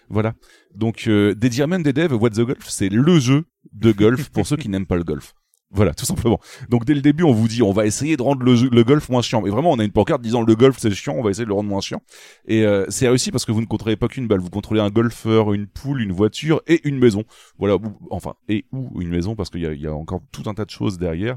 [0.09, 0.35] Voilà.
[0.75, 4.47] Donc euh, des Diamond des devs, What the Golf, c'est le jeu de golf pour
[4.47, 5.35] ceux qui n'aiment pas le golf.
[5.73, 6.39] Voilà, tout simplement.
[6.71, 9.09] Donc dès le début, on vous dit, on va essayer de rendre le, le golf
[9.09, 9.43] moins chiant.
[9.43, 11.49] Mais vraiment, on a une pancarte disant le golf c'est chiant, on va essayer de
[11.49, 12.01] le rendre moins chiant.
[12.47, 14.91] Et euh, c'est réussi parce que vous ne contrôlez pas qu'une balle, vous contrôlez un
[14.91, 17.25] golfeur, une poule, une voiture et une maison.
[17.59, 17.77] Voilà,
[18.11, 20.65] enfin et ou une maison parce qu'il y a, y a encore tout un tas
[20.65, 21.37] de choses derrière.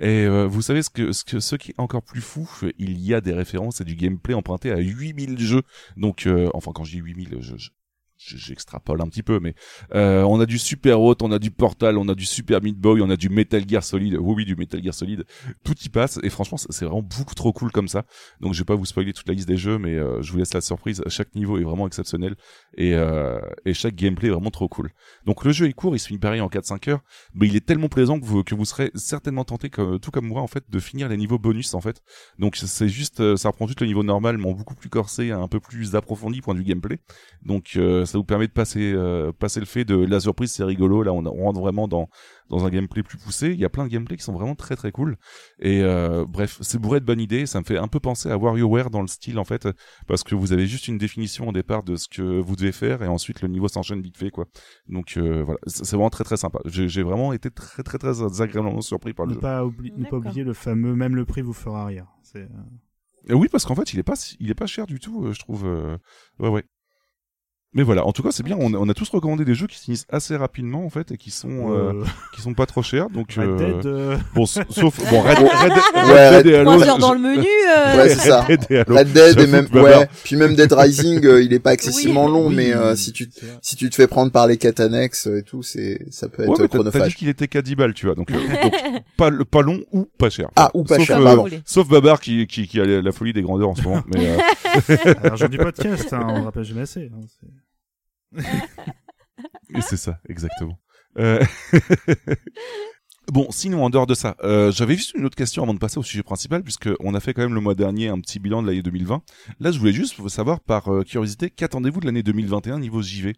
[0.00, 2.98] Et euh, vous savez ce que ce que ce qui est encore plus fou, il
[2.98, 5.62] y a des références et du gameplay emprunté à 8000 jeux.
[5.98, 7.70] Donc euh, enfin quand je dis 8000, je, je je-
[8.18, 9.54] j'extrapole un petit peu, mais
[9.94, 12.78] euh, on a du Super Hot, on a du Portal, on a du Super Meat
[12.78, 14.16] Boy, on a du Metal Gear Solid.
[14.16, 15.24] Oui, oui, du Metal Gear Solid.
[15.64, 18.04] Tout y passe et franchement, c'est vraiment beaucoup trop cool comme ça.
[18.40, 20.38] Donc, je vais pas vous spoiler toute la liste des jeux, mais euh, je vous
[20.38, 21.02] laisse la surprise.
[21.08, 22.36] Chaque niveau est vraiment exceptionnel
[22.76, 24.90] et euh, et chaque gameplay est vraiment trop cool.
[25.24, 27.00] Donc, le jeu est court, il se finit pareil en 4-5 heures,
[27.34, 30.26] mais il est tellement plaisant que vous que vous serez certainement tenté, comme, tout comme
[30.26, 32.02] moi en fait, de finir les niveaux bonus en fait.
[32.38, 35.30] Donc, c'est juste, euh, ça reprend juste le niveau normal, mais en beaucoup plus corsé,
[35.30, 36.98] un peu plus approfondi point vue gameplay.
[37.42, 40.64] Donc euh, ça vous permet de passer euh, passer le fait de la surprise, c'est
[40.64, 41.02] rigolo.
[41.02, 42.08] Là, on, on rentre vraiment dans
[42.48, 43.48] dans un gameplay plus poussé.
[43.48, 45.16] Il y a plein de gameplays qui sont vraiment très très cool.
[45.58, 47.46] Et euh, bref, c'est bourré de bonnes idées.
[47.46, 49.68] Ça me fait un peu penser à WarioWare dans le style en fait,
[50.06, 53.02] parce que vous avez juste une définition au départ de ce que vous devez faire
[53.02, 54.46] et ensuite le niveau s'enchaîne vite fait quoi.
[54.88, 56.60] Donc euh, voilà, c'est vraiment très très sympa.
[56.66, 59.40] J'ai vraiment été très très très agréablement surpris par le Ne jeu.
[59.40, 62.06] pas, ne oublier le fameux même le prix vous fera rire.
[62.22, 62.48] C'est
[63.30, 65.64] Oui, parce qu'en fait, il est pas, il est pas cher du tout, je trouve.
[66.38, 66.64] Ouais, ouais.
[67.76, 68.56] Mais voilà, en tout cas, c'est bien.
[68.58, 71.12] On a, on a tous recommandé des jeux qui se finissent assez rapidement, en fait,
[71.12, 73.10] et qui sont, euh, euh, qui sont pas trop chers.
[73.10, 73.86] Donc, Red euh, Dead.
[73.86, 74.66] euh, bon, sauf
[75.10, 76.72] bon, Red, Red, Red, Ouais, Dead et Halo.
[76.72, 77.46] Trois heures dans je- le menu.
[77.76, 78.42] euh, Ouais, c'est ça.
[78.42, 78.88] Red Dead.
[78.88, 82.32] Red Dead et même ouais, puis même Dead Rising, euh, il est pas excessivement Oui.
[82.32, 83.28] long, oui, mais euh, si tu
[83.60, 86.48] si tu te fais prendre par les quêtes annexes et tout, c'est ça peut être
[86.48, 87.14] Ouais, mais t'as- dit chronophage.
[87.16, 88.14] qu'il était 4 balles, tu vois.
[88.14, 88.72] Donc, euh, donc,
[89.18, 90.48] pas, le- pas long ou pas cher.
[90.56, 91.60] Ah, ou pas Sauf, cher, euh, voulez.
[91.66, 94.02] Sauf Babar qui, qui, qui a la folie des grandeurs en ce moment.
[94.06, 97.10] Mais, euh, Alors, du podcast, hein, on le rappelle jamais assez.
[98.38, 100.78] C'est- Et c'est ça, exactement.
[101.18, 101.40] Euh,
[103.32, 105.98] Bon, sinon, en dehors de ça, euh, j'avais juste une autre question avant de passer
[105.98, 108.62] au sujet principal, puisque on a fait quand même le mois dernier un petit bilan
[108.62, 109.20] de l'année 2020.
[109.58, 113.34] Là, je voulais juste savoir, par euh, curiosité, qu'attendez-vous de l'année 2021 niveau JV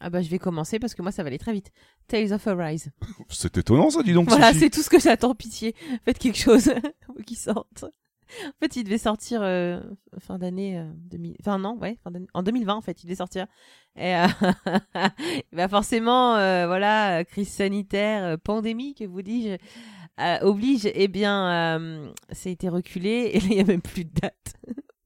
[0.00, 1.70] Ah bah je vais commencer parce que moi ça va aller très vite.
[2.08, 2.90] Tales of Arise.
[3.30, 4.28] C'est étonnant ça, dis donc.
[4.28, 5.74] Voilà, c'est tout ce que j'attends, pitié.
[6.04, 6.70] Faites quelque chose
[7.06, 7.86] pour qu'il sorte.
[8.46, 9.80] En fait, il devait sortir euh,
[10.18, 11.36] fin d'année euh, 2000...
[11.40, 13.46] Enfin non, ouais, fin en 2020 en fait, il devait sortir.
[13.96, 14.26] Et euh,
[15.52, 19.56] bah forcément, euh, voilà, crise sanitaire, euh, pandémie, que vous dis-je,
[20.44, 20.90] oblige.
[20.94, 24.54] Eh bien, ça a été reculé et il n'y a même plus de date.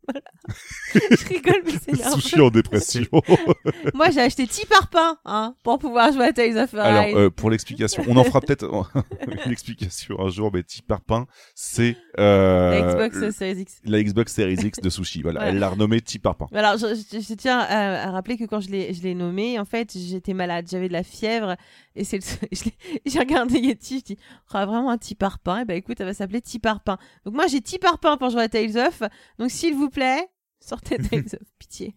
[0.09, 0.21] Voilà.
[0.94, 2.16] je rigole, mais c'est énervant.
[2.18, 3.07] Sushi en dépression.
[3.94, 7.14] Moi, j'ai acheté 10 parpaings hein, pour pouvoir jouer à Tales of Alors, Arise.
[7.16, 8.64] euh, pour l'explication, on en fera peut-être
[9.47, 13.81] une explication un jour, mais petit parpaing, c'est euh, la Xbox Series X.
[13.85, 15.23] la Xbox Series X de Sushi.
[15.23, 15.53] Voilà, Voilà.
[15.53, 16.49] elle l'a renommé petit parpaing.
[16.55, 19.59] Alors, je, je- je tiens à, à rappeler que quand je l'ai, je l'ai nommé,
[19.59, 21.57] en fait, j'étais malade, j'avais de la fièvre,
[21.98, 22.20] et c'est
[23.06, 24.16] j'ai regardé Yeti, je dis,
[24.54, 26.98] oh, vraiment un petit parpaing, et ben écoute, elle va s'appeler petit parpaing.
[27.24, 29.02] Donc moi, j'ai petit parpaing pour jouer à Tales of,
[29.38, 30.28] donc s'il vous plaît,
[30.61, 31.94] sortez Tales of, pitié.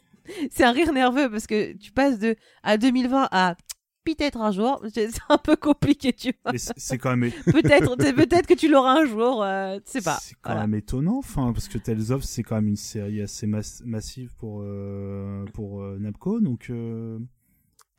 [0.51, 3.55] C'est un rire nerveux parce que tu passes de à 2020 à
[4.03, 6.53] peut-être un jour, c'est un peu compliqué, tu vois.
[6.57, 10.17] C'est quand même Peut-être, peut-être que tu l'auras un jour, euh, tu sais pas.
[10.21, 10.67] C'est quand Voilà.
[10.67, 14.31] même étonnant, enfin, parce que Tales of c'est quand même une série assez mas- massive
[14.37, 17.19] pour euh, pour euh, Namco, donc euh,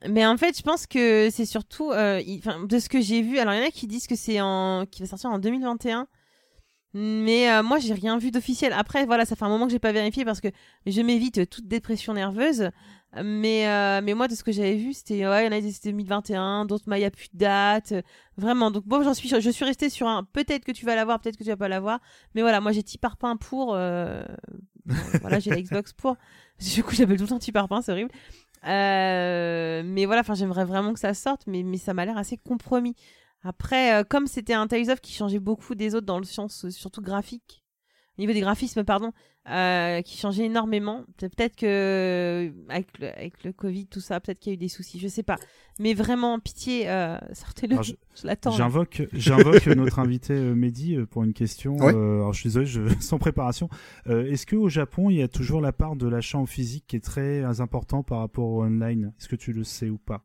[0.08, 3.38] Mais en fait, je pense que c'est surtout, euh, il- de ce que j'ai vu.
[3.38, 6.06] Alors, il y en a qui disent que c'est en, qui va sortir en 2021.
[6.94, 8.72] Mais euh, moi, j'ai rien vu d'officiel.
[8.74, 10.48] Après, voilà, ça fait un moment que j'ai pas vérifié parce que
[10.86, 12.68] je m'évite toute dépression nerveuse.
[13.22, 15.60] Mais, euh, mais moi, de ce que j'avais vu, c'était, ouais, il y en a
[15.60, 17.94] qui c'était 2021, d'autres, bah, il n'y a plus de date.
[18.36, 18.70] Vraiment.
[18.70, 21.36] Donc, bon, j'en suis, je suis restée sur un, peut-être que tu vas l'avoir, peut-être
[21.36, 22.00] que tu vas pas l'avoir.
[22.34, 24.22] Mais voilà, moi, j'ai petit parpaing pour, euh,
[25.20, 26.16] voilà, j'ai la Xbox pour.
[26.74, 28.10] Du coup, j'appelle tout le temps petit parpaing, c'est horrible.
[28.66, 32.36] Euh, mais voilà, enfin, j'aimerais vraiment que ça sorte, mais, mais ça m'a l'air assez
[32.36, 32.94] compromis.
[33.42, 36.64] Après, euh, comme c'était un Tales of qui changeait beaucoup des autres dans le sens
[36.64, 37.61] euh, surtout graphique,
[38.18, 39.10] au niveau des graphismes, pardon,
[39.50, 41.04] euh, qui changeait énormément.
[41.16, 44.54] Pe- Peut-être que euh, avec le, avec le Covid, tout ça, peut-être qu'il y a
[44.54, 45.36] eu des soucis, je sais pas.
[45.80, 47.82] Mais vraiment, pitié, euh, sortez-le.
[47.82, 48.50] Je, je- l'attends.
[48.52, 51.76] j'invoque j'invoque notre invité euh, Mehdi pour une question.
[51.76, 51.94] Ouais.
[51.94, 53.68] Euh, alors je suis désolé, je, sans préparation.
[54.08, 56.84] Euh, Est-ce que au Japon il y a toujours la part de l'achat en physique
[56.88, 59.12] qui est très important par rapport au online?
[59.18, 60.24] Est-ce que tu le sais ou pas?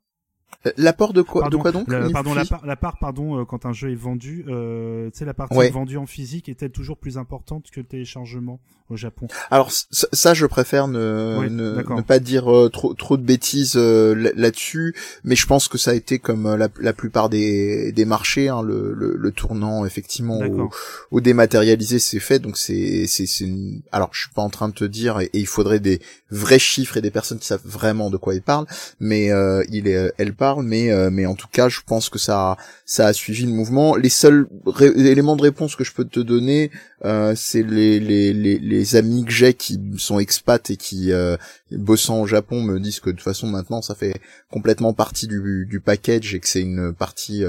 [0.76, 3.46] L'apport de quoi, Pardon, de quoi donc la, pardon, la part, la part, pardon, euh,
[3.46, 5.70] quand un jeu est vendu, euh, tu sais, la partie Ouais.
[5.70, 9.28] vendue en physique est-elle toujours plus importante que le téléchargement au Japon?
[9.52, 14.14] Alors ça, je préfère ne, Oui, ne, pas dire euh, trop trop de bêtises euh,
[14.16, 17.92] là- là-dessus, mais je pense que ça a été comme euh, la, la plupart des,
[17.94, 20.70] des marchés, hein, le, le, le tournant effectivement au,
[21.12, 23.82] au dématérialisé c'est fait, donc c'est c'est c'est une...
[23.92, 26.60] alors je suis pas en train de te dire et, et il faudrait des vrais
[26.60, 28.68] chiffres et des personnes qui savent vraiment de quoi ils parlent,
[29.00, 32.20] mais euh, il est elle parle, mais euh, mais en tout cas je pense que
[32.20, 33.96] ça a, ça a suivi le mouvement.
[33.96, 34.48] Les seuls
[34.82, 36.72] éléments de réponse que je peux te donner
[37.06, 41.36] euh, c'est les, les, les, les amis que j'ai qui sont expats et qui euh,
[41.72, 44.16] bossant au Japon me disent que de toute façon maintenant ça fait
[44.52, 47.44] complètement partie du, du package et que c'est une partie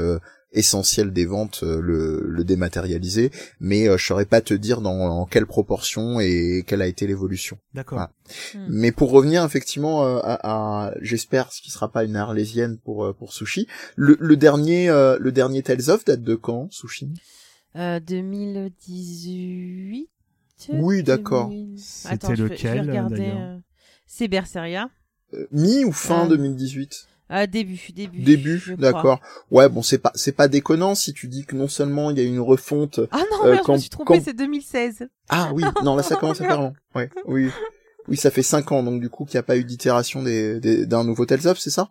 [0.53, 3.31] essentielle des ventes euh, le, le dématérialisé
[3.61, 7.07] mais euh, je saurais pas te dire dans en quelle proportion et quelle a été
[7.07, 8.09] l'évolution D'accord.
[8.55, 8.67] Hmm.
[8.69, 13.15] mais pour revenir effectivement euh, à, à- j'espère ce qui sera pas une arlésienne pour
[13.17, 17.11] pour Sushi le, le dernier euh, le dernier Tales of date de quand Sushi?
[17.77, 20.09] Euh, 2018.
[20.73, 21.49] Oui, d'accord.
[21.49, 21.79] 2000.
[21.79, 23.59] C'était lequel, euh,
[24.07, 24.89] C'est Berseria.
[25.35, 28.21] Euh, mi ou fin Euh, 2018 Ah, début, début.
[28.23, 29.21] Début, je d'accord.
[29.51, 32.21] Ouais, bon, c'est pas, c'est pas déconnant si tu dis que non seulement il y
[32.21, 33.01] a une refonte.
[33.11, 35.09] Ah non, Euh, merde, je quand- me suis trompée, quand- c'est 2016.
[35.29, 36.73] Ah oui, non, là ça commence à faire long.
[36.95, 37.51] Ouais, oui,
[38.09, 40.59] oui, ça fait cinq ans donc du coup qu'il n'y a pas eu d'itération des,
[40.61, 41.91] des- d'un nouveau Tales of, c'est ça?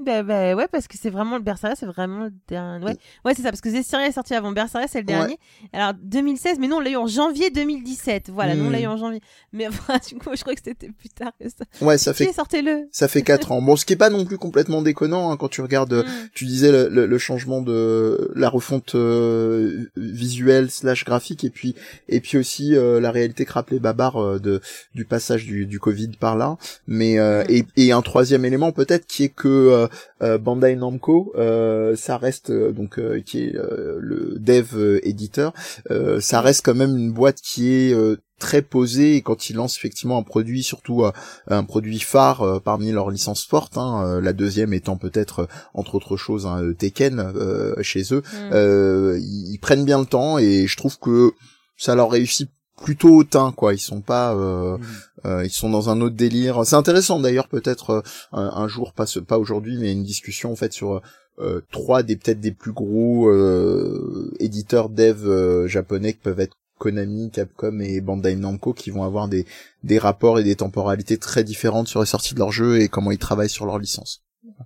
[0.00, 2.84] Bah, bah, ouais, parce que c'est vraiment le Berseria, c'est vraiment le dernier.
[2.84, 5.12] Ouais, ouais c'est ça, parce que Zestiria est sorti avant Berseria, c'est le Ouais.
[5.18, 5.38] dernier.
[5.72, 8.30] Alors 2016, mais non, on l'a eu en janvier 2017.
[8.30, 8.82] Voilà, nous on l'a Hmm.
[8.82, 9.20] eu en janvier.
[9.52, 11.64] Mais enfin, du coup, je crois que c'était plus tard que ça.
[11.84, 13.60] Ouais, ça fait, sortez-le ça fait quatre ans.
[13.60, 15.92] Bon, ce qui est pas non plus complètement déconnant hein, quand tu regardes.
[15.92, 16.28] euh, Hmm.
[16.32, 21.74] Tu disais le, le- le changement de la refonte euh, visuelle slash graphique et puis
[22.08, 24.60] et puis aussi euh, la réalité rappelait Babar euh, de
[24.94, 26.56] du passage du, du Covid par là.
[26.86, 27.50] Mais euh, Mm.
[27.50, 29.86] et, et un troisième élément peut-être qui est que euh,
[30.20, 35.52] Bandai Namco, euh, ça reste euh, donc euh, qui est euh, le dev euh, éditeur,
[35.90, 39.56] euh, ça reste quand même une boîte qui est euh, très posée et quand ils
[39.56, 41.12] lancent effectivement un produit, surtout euh,
[41.48, 45.46] un produit phare euh, parmi leurs licences fortes, hein, euh, la deuxième étant peut-être euh,
[45.74, 48.22] entre autres choses hein, euh, Tekken euh, chez eux,
[48.52, 51.32] euh, ils, ils prennent bien le temps et je trouve que
[51.76, 52.50] ça leur réussit
[52.82, 53.74] plutôt hautain quoi.
[53.74, 54.84] Ils sont pas euh, Mhm.
[55.26, 56.64] euh, ils sont dans un autre délire.
[56.64, 58.00] C'est intéressant d'ailleurs peut-être euh,
[58.32, 61.00] un, un jour pas ce- pas aujourd'hui mais une discussion en fait sur
[61.40, 66.54] euh, trois des peut-être des plus gros euh, éditeurs dev euh, japonais qui peuvent être
[66.78, 69.46] Konami, Capcom et Bandai Namco qui vont avoir des
[69.82, 73.10] des rapports et des temporalités très différentes sur les sorties de leurs jeux et comment
[73.10, 73.78] ils travaillent sur leurs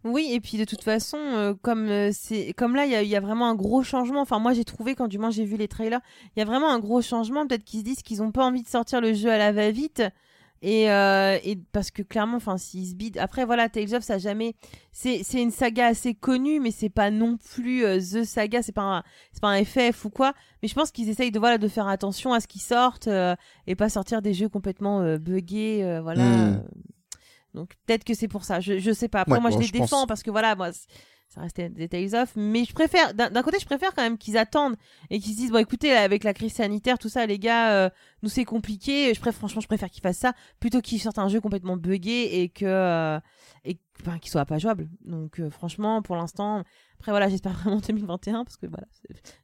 [0.04, 3.02] Oui, et puis de toute façon, euh, comme euh, c'est comme là, il y a,
[3.02, 4.20] y a vraiment un gros changement.
[4.20, 6.00] Enfin, moi, j'ai trouvé quand du moins j'ai vu les trailers,
[6.34, 7.46] il y a vraiment un gros changement.
[7.46, 10.02] Peut-être qu'ils se disent qu'ils ont pas envie de sortir le jeu à la va-vite.
[10.64, 13.18] Et, euh, et parce que clairement, enfin, s'ils se bident.
[13.18, 14.54] Après, voilà, Tales of, ça a jamais.
[14.92, 18.62] C'est c'est une saga assez connue, mais c'est pas non plus euh, The Saga.
[18.62, 19.02] C'est pas un,
[19.32, 20.34] c'est pas un FF ou quoi.
[20.62, 23.34] Mais je pense qu'ils essayent de voilà de faire attention à ce qui sortent euh,
[23.66, 26.22] et pas sortir des jeux complètement euh, buggés, euh, voilà.
[26.22, 26.62] Hmm.
[27.54, 28.60] Donc peut-être que c'est pour ça.
[28.60, 29.20] Je je sais pas.
[29.22, 30.70] Après, Ouais, moi, bon, je les je pense- défends parce que voilà, moi.
[31.34, 34.36] Ça restait des Tales of, mais je préfère, d'un côté, je préfère quand même qu'ils
[34.36, 34.76] attendent
[35.08, 37.90] et qu'ils se disent, bon, écoutez, avec la crise sanitaire, tout ça, les gars, euh,
[38.22, 39.14] nous c'est compliqué.
[39.14, 42.42] Je préfère, franchement, je préfère qu'ils fassent ça plutôt qu'ils sortent un jeu complètement buggé
[42.42, 43.18] et que euh,
[43.64, 44.90] et enfin, qu'il soit pas jouable.
[45.06, 46.64] Donc euh, franchement, pour l'instant,
[47.00, 48.86] après voilà, j'espère vraiment 2021 parce que voilà,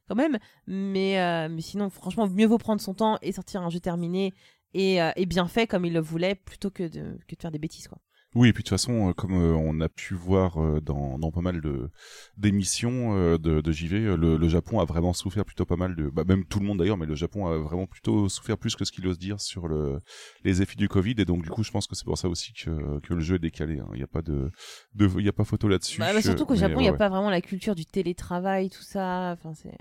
[0.07, 0.37] quand même.
[0.67, 4.35] Mais euh, mais sinon, franchement, mieux vaut prendre son temps et sortir un jeu terminé
[4.73, 7.51] et, euh, et bien fait comme il le voulait plutôt que de que de faire
[7.51, 7.99] des bêtises quoi.
[8.35, 11.17] Oui, et puis de toute façon, euh, comme euh, on a pu voir euh, dans,
[11.17, 11.89] dans pas mal de
[12.37, 16.23] d'émissions de, de JV, le, le Japon a vraiment souffert plutôt pas mal de, bah,
[16.27, 18.91] même tout le monde d'ailleurs, mais le Japon a vraiment plutôt souffert plus que ce
[18.91, 19.99] qu'il ose dire sur le
[20.43, 22.53] les effets du Covid, et donc du coup, je pense que c'est pour ça aussi
[22.53, 23.79] que que le jeu est décalé.
[23.79, 23.87] hein.
[23.93, 24.51] Il n'y a pas de,
[24.93, 25.99] de il y a pas photo là-dessus.
[25.99, 26.97] Bah, bah, surtout qu'au Japon, il ouais, n'y a ouais.
[26.99, 29.31] pas vraiment la culture du télétravail, tout ça.
[29.33, 29.75] Enfin, c'est.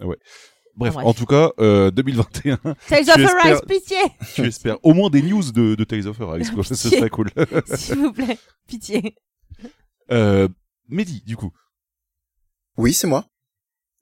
[0.00, 0.18] Bref,
[0.88, 1.06] bref.
[1.06, 3.96] en tout cas, euh, 2021, Tales Tu of espères- Arise, pitié
[4.34, 6.64] tu espères au moins des news de, de Tales of Arise, quoi.
[6.64, 7.30] Ce serait cool.
[7.74, 9.16] S'il vous plaît, pitié.
[10.10, 10.48] euh,
[10.88, 11.52] Mehdi, du coup.
[12.76, 13.26] Oui, c'est moi.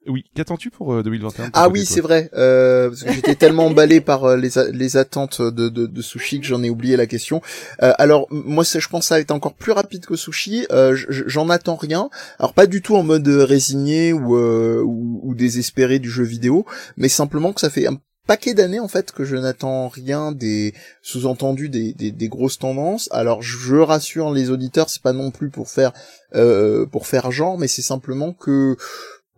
[0.08, 2.30] Oui, qu'attends-tu pour euh, 2021 de ton Ah oui, c'est vrai.
[2.34, 6.02] Euh, parce que j'étais tellement emballé par euh, les, a- les attentes de, de, de
[6.02, 7.42] Sushi que j'en ai oublié la question.
[7.82, 10.66] Euh, alors moi, je pense que ça va être encore plus rapide que Sushi.
[10.72, 12.08] Euh, J'en attends rien.
[12.38, 16.24] Alors pas du tout en mode euh, résigné ou, euh, ou, ou désespéré du jeu
[16.24, 16.64] vidéo,
[16.96, 20.74] mais simplement que ça fait un paquet d'années en fait que je n'attends rien des
[21.00, 23.08] sous-entendus des, des, des grosses tendances.
[23.10, 25.92] Alors je rassure les auditeurs, c'est pas non plus pour faire
[26.34, 28.76] euh, pour faire genre, mais c'est simplement que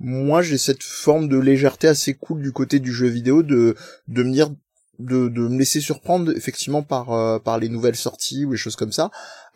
[0.01, 3.77] moi j'ai cette forme de légèreté assez cool du côté du jeu vidéo de
[4.09, 4.51] de me dire
[4.99, 8.77] de, de me laisser surprendre effectivement par euh, par les nouvelles sorties ou les choses
[8.77, 9.11] comme ça.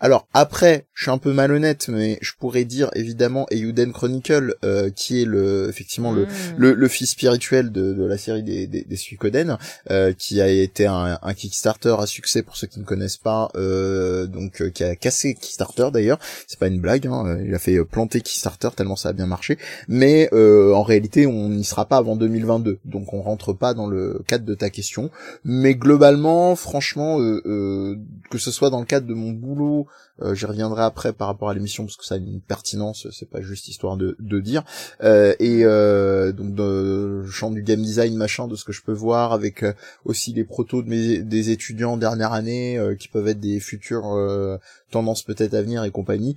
[0.05, 4.90] Alors après, je suis un peu malhonnête, mais je pourrais dire évidemment Eiyuden Chronicle, euh,
[4.90, 6.55] qui est le effectivement le Mm.
[6.57, 9.57] le, le fils spirituel de, de la série des, des, des Suikoden,
[9.90, 13.51] euh, qui a été un, un Kickstarter à succès pour ceux qui ne connaissent pas,
[13.57, 17.83] euh, donc qui a cassé Kickstarter d'ailleurs, c'est pas une blague, hein, il a fait
[17.85, 21.97] planter Kickstarter tellement ça a bien marché, mais euh, en réalité on n'y sera pas
[21.97, 25.11] avant 2022, donc on rentre pas dans le cadre de ta question,
[25.45, 27.97] mais globalement, franchement, euh, euh,
[28.31, 29.87] que ce soit dans le cadre de mon boulot,
[30.22, 33.28] euh, j'y reviendrai après par rapport à l'émission parce que ça a une pertinence, c'est
[33.28, 34.62] pas juste histoire de, de dire.
[35.02, 38.92] Euh, et euh, donc le champ du game design machin de ce que je peux
[38.92, 39.72] voir avec euh,
[40.04, 44.14] aussi les protos de mes des étudiants dernière année euh, qui peuvent être des futures
[44.14, 44.57] euh,
[44.90, 46.37] tendances peut-être à venir et compagnie.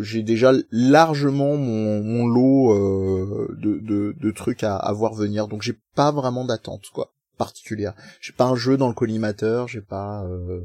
[0.00, 2.74] J'ai déjà largement mon, mon lot
[3.54, 7.94] de, de, de trucs à, à voir venir donc j'ai pas vraiment d'attente quoi particulière.
[8.20, 10.60] J'ai pas un jeu dans le collimateur, j'ai pas euh,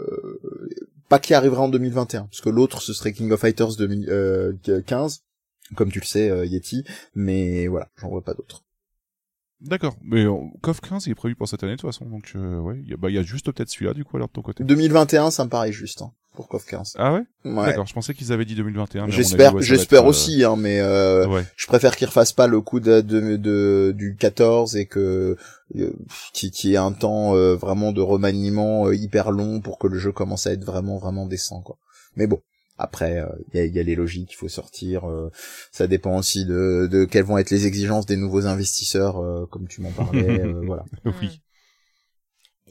[0.00, 0.40] euh,
[1.08, 5.22] pas qui arrivera en 2021 parce que l'autre ce serait King of Fighters 2015
[5.74, 8.62] comme tu le sais euh, Yeti mais voilà, j'en vois pas d'autres.
[9.62, 9.96] D'accord.
[10.02, 12.58] Mais euh, KOF 15, il est prévu pour cette année de toute façon, donc euh,
[12.58, 14.32] ouais, il y, a- bah, il y a juste peut-être celui-là du coup alors de
[14.32, 14.62] ton côté.
[14.64, 16.94] 2021 ça me paraît juste hein, pour KOF 15.
[16.98, 17.66] Ah ouais, Ouais.
[17.66, 19.00] D'accord, je pensais qu'ils avaient dit 2021.
[19.00, 21.42] mais à mon J'espère ouais, j'espère être, euh, aussi hein mais euh, Ouais.
[21.56, 25.36] je préfère qu'ils refassent pas le coup de, de, de- du 14 et que
[25.76, 25.92] euh,
[26.32, 29.98] qui qui ait un temps euh, vraiment de remaniement euh, hyper long pour que le
[29.98, 31.78] jeu commence à être vraiment vraiment décent quoi.
[32.16, 32.40] Mais bon,
[32.78, 33.22] après
[33.52, 35.30] il y, a, y a les logiques, il faut sortir euh,
[35.72, 39.66] ça dépend aussi de de quelles vont être les exigences des nouveaux investisseurs euh, comme
[39.66, 40.84] tu m'en parlais euh, voilà.
[41.20, 41.40] Oui.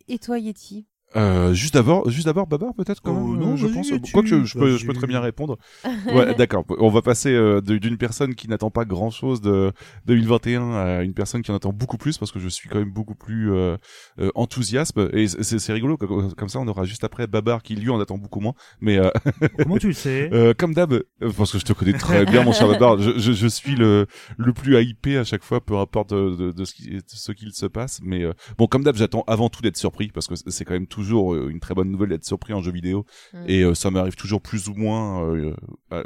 [0.08, 0.86] Et toi, Yeti?
[1.15, 3.39] Euh, juste d'abord, juste d'abord, Babar peut-être quand Oh, même.
[3.39, 3.89] non, euh, je pense.
[3.89, 5.58] Yeti, Quoique je peux, je peux très bien répondre.
[6.13, 6.65] Ouais, d'accord.
[6.80, 9.71] On va passer euh, d'une personne qui n'attend pas grand-chose de
[10.08, 12.91] 2021 à une personne qui en attend beaucoup plus parce que je suis quand même
[12.91, 13.78] beaucoup plus euh,
[14.19, 14.97] euh, enthousiaste.
[15.13, 17.99] Et c'est c'est rigolo comme comme ça on aura juste après Babar qui lui en
[17.99, 18.54] attend beaucoup moins.
[18.82, 19.10] Mais euh,
[19.58, 20.30] Comment tu le sais?
[20.34, 21.04] Euh, comme d'hab, euh,
[21.38, 24.06] parce que je te connais très bien mon cher Babar, je, je, je suis le
[24.38, 27.32] le plus hypé à chaque fois, peu importe de, de, de ce qui de ce
[27.32, 27.99] qu'il se passe.
[28.04, 30.88] Mais euh, bon, comme d'hab, j'attends avant tout d'être surpris parce que c'est quand même
[30.88, 33.05] toujours euh, une très bonne nouvelle d'être surpris en jeu vidéo.
[33.33, 33.45] Mm.
[33.47, 35.53] Et euh, ça m'arrive toujours plus ou moins euh,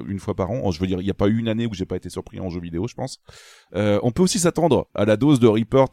[0.08, 0.70] une fois par an.
[0.72, 2.40] Je veux dire, il n'y a pas eu une année où j'ai pas été surpris
[2.40, 3.22] en jeu vidéo, je pense.
[3.76, 5.90] Euh, on peut aussi s'attendre à la dose de report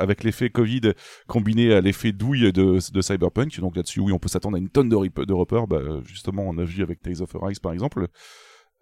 [0.00, 0.92] avec l'effet Covid
[1.26, 3.60] combiné à l'effet douille de, de Cyberpunk.
[3.60, 5.66] Donc là-dessus, oui, on peut s'attendre à une tonne de report.
[5.68, 8.08] Bah, justement, on a vu avec Tales of Arise, par exemple.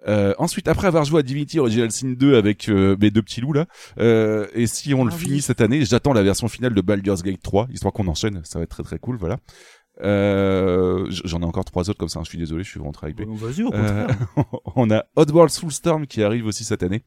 [0.09, 3.41] Euh, ensuite, après avoir joué à Divinity Original Sin 2 avec euh, mes deux petits
[3.41, 3.67] loups là,
[3.99, 5.23] euh, et si on le Ah oui.
[5.25, 8.59] finit cette année, j'attends la version finale de Baldur's Gate 3, histoire qu'on enchaîne, ça
[8.59, 9.39] va être très très cool, voilà.
[10.03, 12.19] Euh, J'en ai encore trois autres comme ça.
[12.19, 13.25] hein, Je suis désolé, je suis vraiment hypé.
[13.25, 14.47] Bon, Vas-y, au Euh, contraire.
[14.77, 17.05] on a Oddworld Soulstorm qui arrive aussi cette année.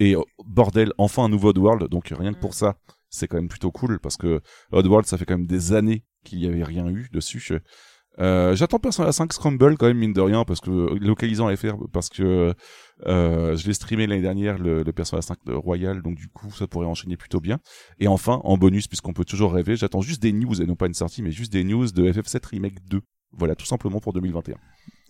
[0.00, 1.88] Et oh, bordel, enfin un nouveau Oddworld.
[1.90, 2.76] Donc rien que pour ça,
[3.10, 6.38] c'est quand même plutôt cool parce que Oddworld, ça fait quand même des années qu'il
[6.38, 7.52] y avait rien eu dessus.
[8.18, 12.10] Euh, J'attends Persona 5 Scramble quand même mine de rien parce que localisant FR parce
[12.10, 12.54] que
[13.06, 16.50] euh, je l'ai streamé l'année dernière le, le Persona 5 de Royal donc du coup
[16.50, 17.58] ça pourrait enchaîner plutôt bien.
[17.98, 20.86] Et enfin en bonus puisqu'on peut toujours rêver, j'attends juste des news et non pas
[20.86, 23.00] une sortie mais juste des news de FF7 Remake 2.
[23.32, 24.56] Voilà tout simplement pour 2021.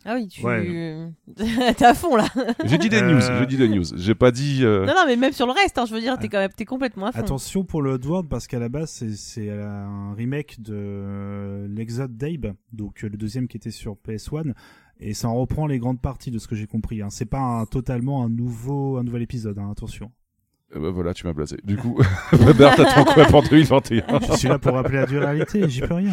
[0.04, 0.44] Ah oui, tu.
[0.44, 1.08] Ouais.
[1.76, 2.26] T'es à fond là.
[2.64, 3.12] J'ai dit des Euh.
[3.14, 3.84] news, j'ai dit des news.
[3.94, 4.60] J'ai pas dit.
[4.64, 6.50] euh, Non, non, mais même sur le reste, hein, je veux dire, t'es quand même
[6.56, 7.18] t'es complètement à fond.
[7.20, 12.16] Attention pour le Oddworld parce qu'à la base c'est- c'est un remake de euh, l'Exode
[12.16, 14.52] d'Abe, donc euh, le deuxième qui était sur PS1
[15.00, 17.02] et ça en reprend les grandes parties de ce que j'ai compris.
[17.02, 17.08] Hein.
[17.10, 20.10] C'est pas un- totalement un nouveau un nouvel épisode, hein, attention.
[20.74, 21.56] Euh, bah voilà, tu m'as blasé.
[21.64, 21.98] Du coup,
[22.32, 26.12] Robert, t'attends quoi pour 2021 Je suis là pour rappeler la dualité, j'y peux rien.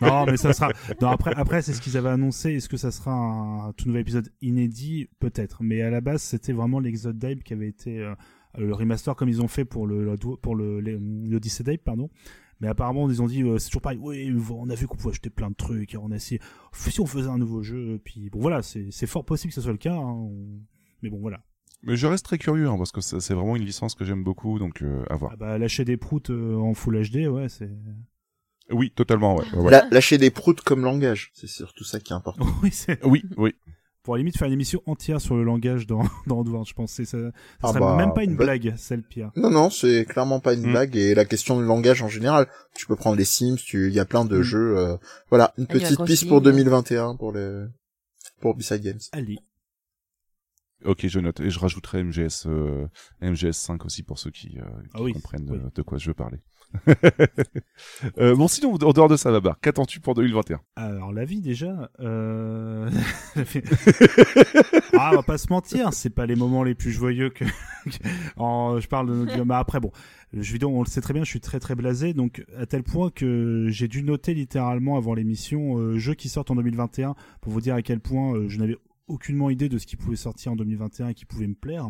[0.00, 0.70] Non, mais ça sera.
[1.00, 2.54] Non, après, après c'est ce qu'ils avaient annoncé.
[2.54, 5.08] Est-ce que ça sera un, tout nouvel épisode inédit?
[5.20, 5.62] Peut-être.
[5.62, 8.14] Mais à la base, c'était vraiment l'Exode d'Abe qui avait été euh,
[8.56, 12.10] le remaster comme ils ont fait pour le, pour le l'Odyssey d'Abe, pardon.
[12.60, 13.98] Mais apparemment, ils ont dit euh, c'est toujours pareil.
[14.00, 15.96] Oui, on a vu qu'on pouvait acheter plein de trucs.
[16.00, 16.40] On a essayé.
[16.72, 19.60] Si on faisait un nouveau jeu, puis bon voilà, c'est c'est fort possible que ce
[19.60, 19.94] soit le cas.
[19.94, 20.28] hein.
[21.02, 21.40] Mais bon voilà.
[21.82, 24.58] Mais je reste très curieux hein, parce que c'est vraiment une licence que j'aime beaucoup,
[24.58, 25.30] donc euh, à voir.
[25.34, 27.70] Ah bah lâcher des proutes euh, en Full HD, ouais, c'est.
[28.70, 29.44] Oui, totalement, ouais.
[29.54, 29.70] ouais, ouais.
[29.70, 32.46] La- lâcher des proutes comme langage, c'est surtout ça qui est important.
[32.62, 33.04] oui, c'est.
[33.04, 33.54] Oui, oui.
[34.02, 36.92] Pour la limite faire une émission entière sur le langage dans dans Oddworld, je pense.
[36.92, 37.18] C'est ça.
[37.18, 37.30] Ça
[37.62, 39.30] Ah serait bah, même pas une bah- blague, c'est le pire.
[39.36, 40.70] Non, non, c'est clairement pas une Mm.
[40.70, 42.46] blague et la question du langage en général.
[42.74, 44.42] Tu peux prendre les Sims, tu, il y a plein de Mm.
[44.42, 44.78] jeux.
[44.78, 44.96] euh,
[45.28, 47.64] Voilà, une Animal petite piste pour 2021 pour les
[48.40, 48.98] pour B-Side Games.
[49.12, 49.38] Allez.
[50.84, 51.40] Ok, je note.
[51.40, 52.86] Et je rajouterai MGS, euh,
[53.20, 55.58] MGS 5 aussi pour ceux qui, euh, qui Ah oui, comprennent oui.
[55.58, 56.38] euh, de quoi je veux parler.
[58.18, 61.90] euh, bon, sinon, en dehors de ça, Babar, qu'attends-tu pour 2021 Alors la vie déjà,
[62.00, 62.90] euh...
[64.94, 67.44] ah, on va pas se mentir, c'est pas les moments les plus joyeux que.
[68.36, 68.78] en...
[68.80, 69.44] Je parle de notre.
[69.44, 69.90] Mais après bon,
[70.32, 72.66] le jeu vidéo, on le sait très bien, je suis très très blasé, donc à
[72.66, 77.14] tel point que j'ai dû noter littéralement avant l'émission euh, jeux qui sortent en 2021
[77.40, 78.76] pour vous dire à quel point euh, je n'avais
[79.08, 81.88] aucunement idée de ce qui pouvait sortir en 2021 et qui pouvait me plaire.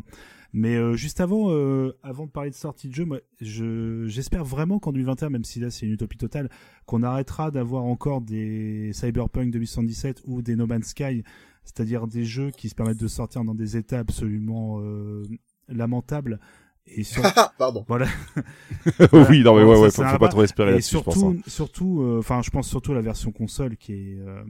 [0.55, 4.45] Mais euh, juste avant, euh, avant de parler de sortie de jeu, moi, je j'espère
[4.45, 6.49] vraiment qu'en 2021, même si là c'est une utopie totale,
[6.87, 11.23] qu'on arrêtera d'avoir encore des Cyberpunk 2077 ou des No Man's Sky,
[11.64, 15.23] c'est-à-dire des jeux qui se permettent de sortir dans des états absolument euh,
[15.69, 16.41] lamentables
[16.87, 17.23] et sur
[17.59, 17.85] Pardon.
[17.87, 18.07] voilà
[19.12, 21.03] Oui, non, mais ouais, ça, ouais, c'est faut, faut pas trop espérer et là-dessus, je
[21.03, 21.16] pense.
[21.19, 21.21] hein.
[21.21, 24.43] surtout surtout euh, enfin je pense surtout à la version console qui est euh,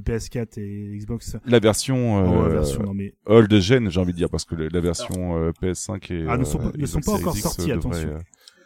[0.00, 4.12] PS4 et Xbox La version, Oh, euh, la version non mais old gen, j'ai envie
[4.12, 6.86] de dire, parce que la version euh, PS5 et Ah, ne sont pas- euh, ne
[6.86, 8.08] sont Xbox pas encore sortis, euh, attention.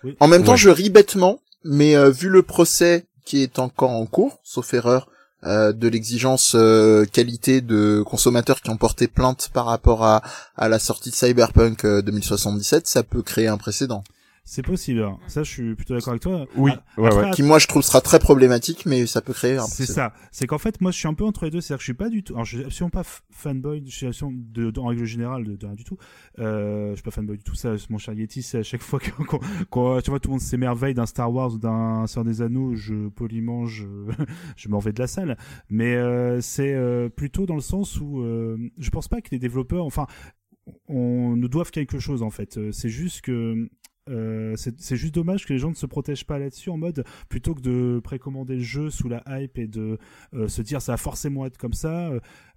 [0.05, 0.57] euh, En même temps, Ouais.
[0.59, 5.09] je ris bêtement, mais euh, vu le procès qui est encore en cours, sauf erreur,
[5.45, 10.22] euh, de l'exigence euh, qualité de consommateurs qui ont porté plainte par rapport à,
[10.57, 14.03] à la sortie de Cyberpunk euh, 2077, ça peut créer un précédent.
[14.49, 15.18] C'est possible hein.
[15.26, 17.30] ça je suis plutôt d'accord avec toi Oui, ouais, après, ouais.
[17.32, 20.12] Qui moi je trouve sera très problématique, mais ça peut créer un C'est ça.
[20.30, 21.61] C'est qu'en fait, moi, je suis un peu entre les deux.
[21.61, 22.34] C'est-à-dire que je suis pas du tout.
[22.34, 23.82] Alors, je suis absolument pas fanboy.
[23.86, 25.97] Je suis absolument de, de- en règle générale de, de rien du tout.
[26.38, 27.55] Euh, je suis pas fanboy du tout.
[27.57, 30.32] Ça, mon cher Yeti, c'est à chaque fois que- qu'on, qu'on- tu vois, tout le
[30.34, 32.74] monde s'émerveille d'un Star Wars ou d'un Sœur des Anneaux.
[32.76, 33.84] Je poliment, je,
[34.57, 35.36] je m'en vais de la salle.
[35.70, 39.38] Mais euh, c'est euh, plutôt dans le sens où euh, je pense pas que les
[39.40, 40.07] développeurs, enfin,
[40.88, 42.59] on nous doivent quelque chose en fait.
[42.59, 43.68] Euh, C'est juste que
[44.09, 47.55] euh, c'est juste dommage que les gens ne se protègent pas là-dessus en mode plutôt
[47.55, 49.99] que de précommander le jeu sous la hype et de
[50.35, 52.11] euh, se dire ça va forcément être comme ça.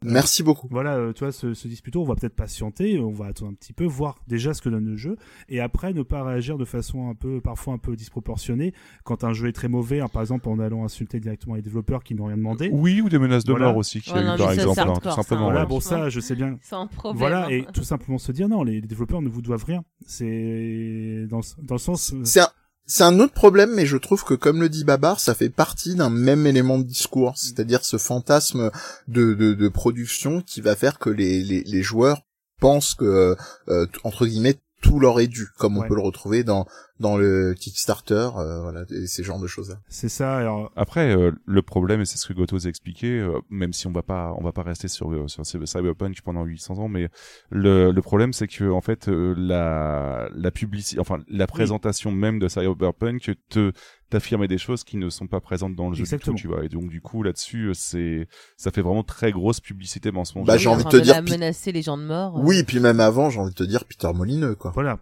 [0.05, 0.67] Euh, Merci beaucoup.
[0.71, 3.53] voilà, euh, tu vois, se disent plutôt on va peut-être patienter, on va attendre un
[3.53, 5.17] petit peu, voir déjà ce que donne le jeu,
[5.49, 8.73] et après ne pas réagir de façon un peu, parfois un peu disproportionnée
[9.03, 12.03] quand un jeu est très mauvais, hein, par exemple en allant insulter directement les développeurs
[12.03, 12.69] qui n'ont rien demandé.
[12.71, 13.67] Oui, ou des menaces de Voilà.
[13.67, 15.43] mort aussi qu'il y Ouais, a non, eu, par exemple, hein, hardcore, tout simplement.
[15.45, 16.57] Voilà, bon ça, je sais bien.
[16.61, 17.17] Sans problème.
[17.19, 19.83] Voilà, et tout simplement se dire non, les, développeurs ne vous doivent rien.
[20.05, 22.13] C'est dans, le- dans le sens.
[22.13, 22.47] euh, C'est un,
[22.89, 25.93] c'est un autre problème, mais je trouve que comme le dit Babar, ça fait partie
[25.93, 28.71] d'un même élément de discours, c'est-à-dire ce fantasme
[29.07, 32.23] de, de, de production qui va faire que les, les, les joueurs
[32.59, 33.37] pensent que,
[33.67, 36.65] euh, entre guillemets, tout leur est dû, comme on peut le retrouver dans,
[36.99, 39.75] dans le Kickstarter, euh, voilà, et ces genres de choses-là.
[39.87, 40.35] C'est ça.
[40.37, 43.87] Alors, Après, euh, le problème, et c'est ce que Gotos a expliqué, euh, même si
[43.87, 47.07] on va pas, on va pas rester sur, euh, sur Cyberpunk pendant 800 ans, mais
[47.51, 52.37] le, le problème, c'est que en fait, euh, la, la publicité, enfin, la présentation même
[52.39, 53.71] de Cyberpunk te
[54.09, 56.33] t'affirmer des choses qui ne sont pas présentes dans le jeu Exactement.
[56.35, 56.65] du tout, tu vois.
[56.65, 58.27] Et donc, du coup, là-dessus, euh, c'est,
[58.57, 60.47] ça fait vraiment très grosse publicité mensonge.
[60.47, 62.37] Bah, j'ai envie en de te dire, menacer les gens de mort.
[62.39, 62.41] euh.
[62.43, 64.71] Oui, puis même avant, j'ai envie de te dire Peter Molineux, quoi.
[64.73, 64.97] voilà.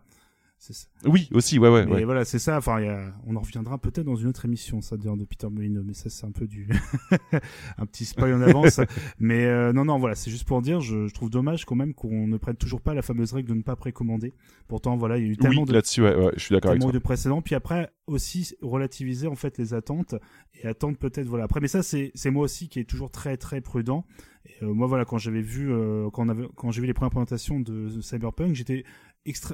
[0.60, 0.88] C'est ça.
[1.06, 1.86] Oui, aussi, ouais, ouais.
[1.86, 2.04] Mais ouais.
[2.04, 2.58] voilà, c'est ça.
[2.58, 5.48] Enfin, il y a- on en reviendra peut-être dans une autre émission, ça, de Peter
[5.50, 6.68] Molyneux, mais ça, c'est un peu du
[7.78, 8.80] un petit spoil en avance.
[9.20, 11.94] mais euh, non, non, voilà, c'est juste pour dire, je, je trouve dommage quand même
[11.94, 14.34] qu'on ne prenne toujours pas la fameuse règle de ne pas précommander.
[14.68, 16.72] Pourtant, voilà, il y a eu tellement Oui, de là-dessus, ouais, ouais, je suis d'accord
[16.72, 17.00] avec tellement toi.
[17.00, 17.42] de précédents.
[17.42, 20.16] Puis après aussi relativiser en fait les attentes
[20.56, 21.44] et attendre peut-être voilà.
[21.44, 24.06] Après, mais ça c'est c'est moi aussi qui est toujours très très prudent.
[24.46, 26.94] Et, euh, moi voilà quand j'avais vu euh, quand on avait quand j'ai vu les
[26.94, 28.86] premières présentations de Cyberpunk, j'étais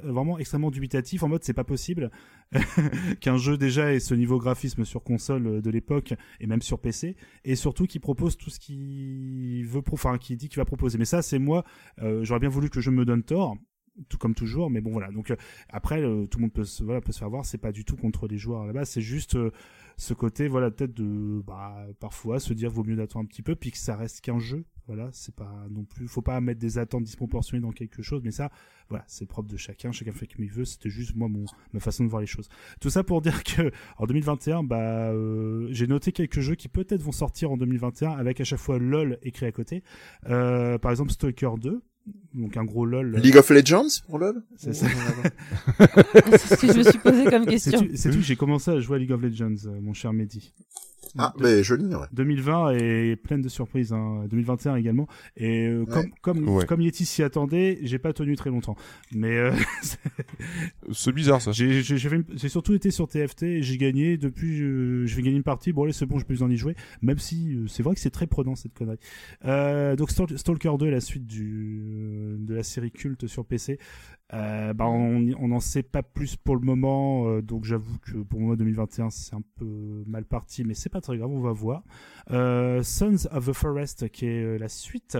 [0.04, 2.12] vraiment extrêmement dubitatif en mode c'est pas possible
[3.22, 6.80] qu'un jeu déjà ait ce niveau graphisme sur console euh, de l'époque et même sur
[6.80, 10.98] PC et surtout qui propose tout ce qu'il veut enfin qui dit qu'il va proposer.
[10.98, 11.64] Mais ça c'est moi
[12.02, 13.58] euh, j'aurais bien voulu que jeu me donne tort
[14.10, 15.12] tout comme toujours mais bon voilà.
[15.12, 15.36] Donc euh,
[15.70, 17.96] après tout le monde peut se voilà peut se faire voir c'est pas du tout
[17.96, 19.38] contre les joueurs base c'est juste
[19.98, 23.56] ce côté voilà peut-être de bah parfois se dire vaut mieux d'attendre un petit peu
[23.56, 26.78] puis que ça reste qu'un jeu voilà c'est pas non plus faut pas mettre des
[26.78, 28.52] attentes disproportionnées dans quelque chose mais ça
[28.90, 31.80] voilà c'est propre de chacun chacun fait comme il veut c'était juste moi mon ma
[31.80, 35.88] façon de voir les choses tout ça pour dire que en 2021 bah euh, j'ai
[35.88, 39.46] noté quelques jeux qui peut-être vont sortir en 2021 avec à chaque fois lol écrit
[39.46, 39.84] à côté
[40.28, 41.82] euh, par exemple Stalker 2
[42.34, 44.44] donc un gros lol League of Legends pour LoL?
[44.58, 44.88] C'est ça.
[45.78, 47.80] C'est ce que je me suis posé comme question.
[47.80, 50.54] C'est-tu c'est-tu que j'ai commencé à jouer à League of Legends, euh, mon cher Mehdi.
[51.18, 52.08] Ah, De- mais je l'ignorais.
[52.14, 54.26] 2020 est pleine de surprises, hein.
[54.30, 55.08] 2021 également.
[55.38, 56.66] Et euh, comme comme Ouais.
[56.66, 58.76] comme Yeti s'y attendait, j'ai pas tenu très longtemps.
[59.14, 59.52] Mais euh,
[60.92, 61.52] C'est bizarre, ça.
[61.52, 61.82] j'ai
[62.12, 64.62] une- surtout été sur TFT et j'ai gagné depuis.
[64.62, 65.72] euh, je vais gagner une partie.
[65.74, 66.76] Bon allez c'est bon, j'ai plus besoin d'y jouer.
[67.02, 68.98] Même si euh, c'est vrai que c'est très prenant cette connerie.
[69.46, 73.80] Euh, donc Stal- Stalker 2, la suite du euh, de la série culte sur PC.
[74.34, 78.18] Euh, bah on on n'en sait pas plus pour le moment, euh, donc j'avoue que
[78.18, 81.52] pour moi 2021 c'est un peu mal parti, mais c'est pas très grave, on va
[81.52, 81.84] voir.
[82.32, 85.18] Euh, Sons of the Forest, qui est euh, la suite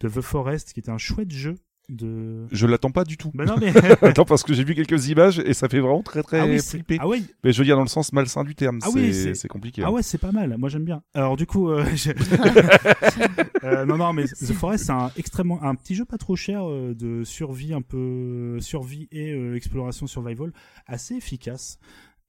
[0.00, 1.56] de The Forest, qui était un chouette jeu
[1.88, 2.46] de.
[2.50, 3.30] Je l'attends pas du tout.
[3.32, 3.72] Bah non mais
[4.02, 6.58] Attends, parce que j'ai vu quelques images et ça fait vraiment très très ah oui,
[6.58, 6.96] flipper.
[7.00, 8.80] ah oui, Mais je veux dire dans le sens malsain du terme.
[8.82, 9.82] Ah oui, c'est c'est- c'est compliqué.
[9.84, 10.56] Ah ouais, c'est pas mal.
[10.58, 11.02] Moi, j'aime bien.
[11.14, 12.10] Alors, du coup, euh, je-
[13.64, 16.68] Euh, non, non, mais The Forest, c'est un extrêmement, un petit jeu pas trop cher
[16.68, 20.52] euh, de survie un peu, survie et euh, exploration survival,
[20.86, 21.78] assez efficace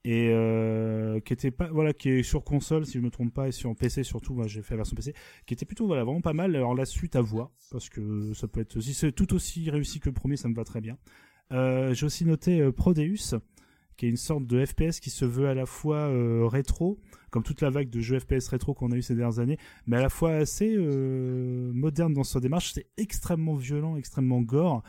[0.04, 3.48] et euh, qui était pas, voilà, qui est sur console si je me trompe pas
[3.48, 4.34] et sur PC surtout.
[4.34, 5.14] Moi, j'ai fait la version PC,
[5.46, 6.56] qui était plutôt voilà vraiment pas mal.
[6.56, 10.00] Alors la suite à voir parce que ça peut être, si c'est tout aussi réussi
[10.00, 10.98] que le premier, ça me va très bien.
[11.52, 13.36] Euh, j'ai aussi noté euh, Prodeus
[13.96, 16.12] qui est une sorte de FPS qui se veut à la fois
[16.48, 17.00] rétro,
[17.32, 19.98] comme toute la vague de jeux FPS rétro qu'on a eu ces dernières années, mais
[19.98, 22.74] à la fois assez moderne dans sa démarche.
[22.74, 24.84] C'est extrêmement violent, extrêmement gore.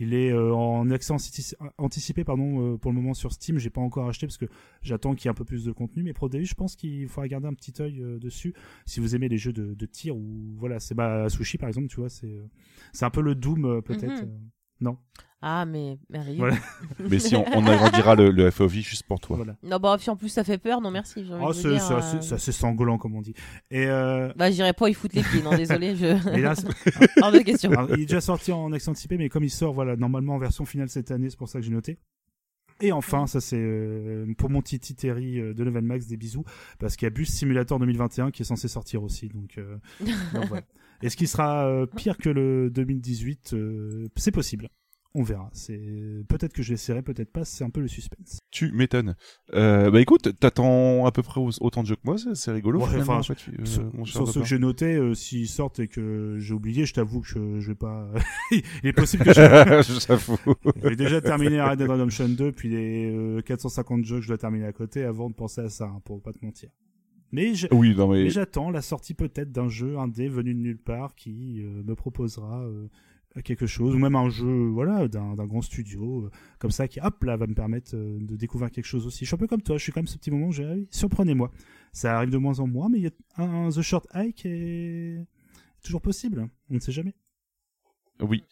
[0.00, 3.58] Il est euh, en accès antici- anticipé pardon euh, pour le moment sur Steam.
[3.58, 4.46] J'ai pas encore acheté parce que
[4.82, 6.02] j'attends qu'il y ait un peu plus de contenu.
[6.02, 8.54] Mais Prodeus, je pense qu'il faudra garder un petit œil euh, dessus
[8.86, 11.88] si vous aimez les jeux de, de tir ou voilà, c'est bah Sushi par exemple,
[11.88, 12.46] tu vois, c'est euh,
[12.92, 14.22] c'est un peu le Doom euh, peut-être.
[14.22, 14.28] Mhm.
[14.28, 14.38] euh,
[14.80, 14.96] non,
[15.40, 16.38] Ah, mais merveilleux.
[16.38, 16.56] Voilà.
[17.10, 19.36] Mais si on, on agrandira le, le FOV juste pour toi.
[19.36, 19.56] voilà.
[19.62, 21.24] Non, bah, puis en plus, ça fait peur, non merci.
[21.40, 21.98] Oh, c'est euh,
[22.34, 23.34] assez, sanglant comme on dit.
[23.70, 26.06] Et euh, Bah, j'irai pas y foutre les pieds, non, désolé, je.
[26.40, 26.54] là,
[27.22, 27.70] Hors de question.
[27.72, 30.38] Alors, il est déjà sorti en accès anticipé, mais comme il sort, voilà, normalement en
[30.38, 31.98] version finale cette année, c'est pour ça que j'ai noté.
[32.80, 36.44] Et enfin, ça c'est euh, pour mon Titi Terry euh, de Level Max, des bisous,
[36.80, 39.28] parce qu'il y a Bus Simulator 2021 qui est censé sortir aussi.
[39.28, 39.76] Donc, euh,
[40.34, 40.64] donc voilà.
[41.04, 44.68] Est-ce qu'il sera euh, pire que le 2018 Euh, C'est possible.
[45.16, 45.48] On verra.
[45.52, 45.80] C'est
[46.28, 47.44] peut-être que je l'essaierai, peut-être pas.
[47.44, 48.40] C'est un peu le suspense.
[48.50, 49.14] Tu m'étonnes.
[49.52, 52.80] Euh, bah écoute, t'attends à peu près au- autant de jeux que moi, c'est rigolo
[52.80, 54.40] Ouais, enfin, en fait, euh, sur copain.
[54.40, 57.28] que j'ai notés, euh, s'ils sortent et que j'ai oublié, je t'avoue que
[57.60, 58.10] je vais pas.
[58.50, 60.36] il est possible que je J'avoue.
[60.82, 64.38] J'ai déjà terminé Red Dead Redemption 2, puis les euh, 450 jeux que je dois
[64.38, 66.70] terminer à côté avant de penser à ça, hein, pour pas te mentir.
[67.34, 71.82] Mais Oui, j'attends la sortie peut-être d'un jeu indé venu de nulle part qui euh,
[71.82, 72.86] me proposera euh,
[73.42, 76.30] quelque chose, ou même un jeu voilà d'un grand studio, euh,
[76.60, 79.24] comme ça, qui hop là va me permettre de découvrir quelque chose aussi.
[79.24, 80.76] Je suis un peu comme toi, je suis comme ce petit moment où j'ai ah
[80.90, 81.50] surprenez-moi.
[81.92, 84.46] Ça arrive de moins en moins, mais il y a un, un The Short Hike
[84.46, 85.26] est
[85.82, 87.14] toujours possible, on ne sait jamais.
[88.20, 88.44] Oui.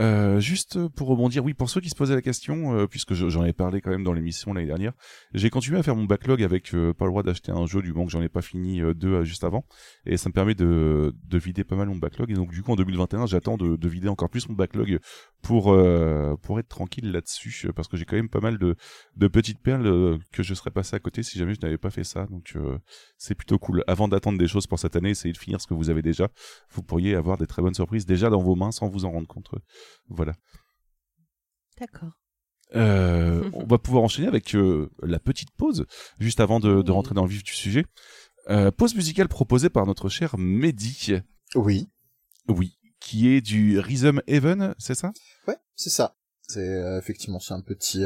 [0.00, 3.28] Euh, juste pour rebondir, oui, pour ceux qui se posaient la question, euh, puisque je-
[3.28, 4.94] j'en ai parlé quand même dans l'émission l'année dernière,
[5.34, 7.92] j'ai continué à faire mon backlog avec euh, pas le droit d'acheter un jeu du
[7.92, 9.66] moment que j'en ai pas fini euh, deux euh, juste avant,
[10.06, 12.30] et ça me permet de, de vider pas mal mon backlog.
[12.30, 14.98] Et donc du coup en 2021, j'attends de, de vider encore plus mon backlog
[15.42, 15.76] pour
[16.42, 18.76] pour être tranquille là-dessus, parce que j'ai quand même pas mal de,
[19.16, 22.04] de petites perles que je serais passé à côté si jamais je n'avais pas fait
[22.04, 22.26] ça.
[22.26, 22.56] Donc
[23.18, 23.84] c'est plutôt cool.
[23.88, 26.28] Avant d'attendre des choses pour cette année, essayez de finir ce que vous avez déjà.
[26.70, 29.26] Vous pourriez avoir des très bonnes surprises déjà dans vos mains sans vous en rendre
[29.26, 29.50] compte.
[30.08, 30.34] Voilà.
[31.78, 32.12] D'accord.
[32.74, 35.86] Euh, on va pouvoir enchaîner avec euh, la petite pause,
[36.18, 37.84] juste avant de, rentrer dans le vif du sujet.
[38.50, 41.20] Euh, pause musicale proposée par notre cher Mehdi.
[41.54, 41.88] Oui.
[42.48, 42.78] Oui.
[43.00, 45.12] Qui est du Rhythm Heaven, c'est ça?
[45.46, 46.16] Ouais, c'est ça.
[46.48, 48.04] C'est effectivement c'est un petit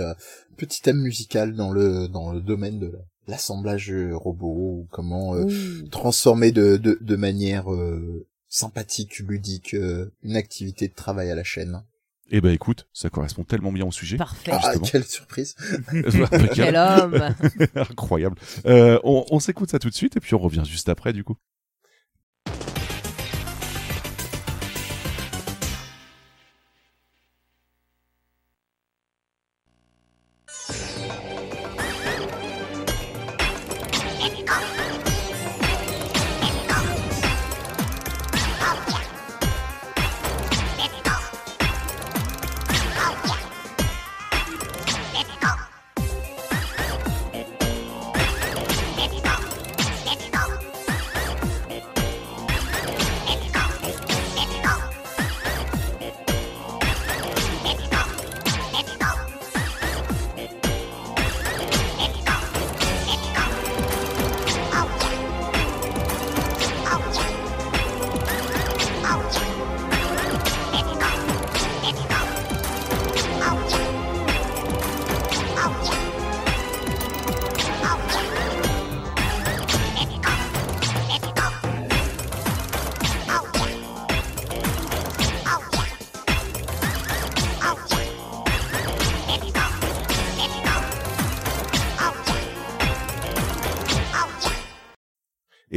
[0.56, 2.92] petit thème musical dans le dans le domaine de
[3.26, 5.34] l'assemblage robot ou comment
[5.90, 7.66] transformer de, de de manière
[8.56, 9.74] sympathique, ludique,
[10.22, 11.82] une activité de travail à la chaîne.
[12.30, 14.16] Eh ben écoute, ça correspond tellement bien au sujet.
[14.16, 14.50] Parfait.
[14.52, 15.54] Ah, quelle surprise.
[16.54, 17.34] Quel homme.
[17.76, 18.36] Incroyable.
[18.66, 21.22] Euh, on, on s'écoute ça tout de suite et puis on revient juste après du
[21.22, 21.36] coup.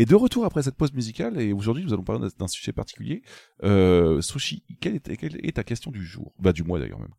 [0.09, 3.21] De retour après cette pause musicale, et aujourd'hui nous allons parler d'un sujet particulier.
[3.63, 6.33] Euh, Sushi, quelle est, ta question du jour?
[6.39, 7.13] Bah du mois d'ailleurs même.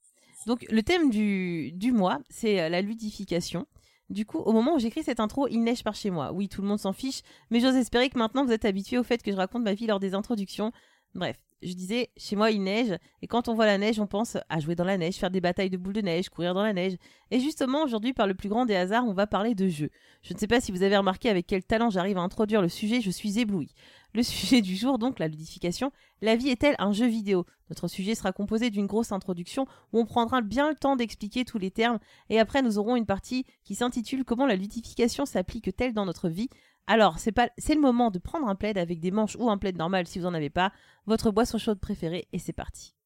[0.48, 3.66] Donc le thème du, du mois, c'est euh, la ludification.
[4.08, 6.32] Du coup, au moment où j'écris cette intro, il neige par chez moi.
[6.32, 9.04] Oui, tout le monde s'en fiche, mais j'ose espérer que maintenant vous êtes habitués au
[9.04, 10.72] fait que je raconte ma vie lors des introductions.
[11.14, 14.36] Bref, je disais, chez moi il neige, et quand on voit la neige, on pense
[14.48, 16.72] à jouer dans la neige, faire des batailles de boules de neige, courir dans la
[16.72, 16.96] neige.
[17.30, 19.90] Et justement, aujourd'hui, par le plus grand des hasards, on va parler de jeux.
[20.22, 22.68] Je ne sais pas si vous avez remarqué avec quel talent j'arrive à introduire le
[22.68, 23.74] sujet, je suis ébloui.
[24.14, 25.92] Le sujet du jour, donc, la ludification.
[26.22, 27.46] La vie est-elle un jeu vidéo?
[27.70, 31.58] Notre sujet sera composé d'une grosse introduction où on prendra bien le temps d'expliquer tous
[31.58, 31.98] les termes,
[32.28, 36.48] et après nous aurons une partie qui s'intitule Comment la ludification s'applique-t-elle dans notre vie?
[36.90, 40.08] Alors, c'est le moment de prendre un plaid avec des manches ou un plaid normal
[40.08, 40.72] si vous en avez pas,
[41.06, 42.96] votre boisson chaude préférée et c'est parti.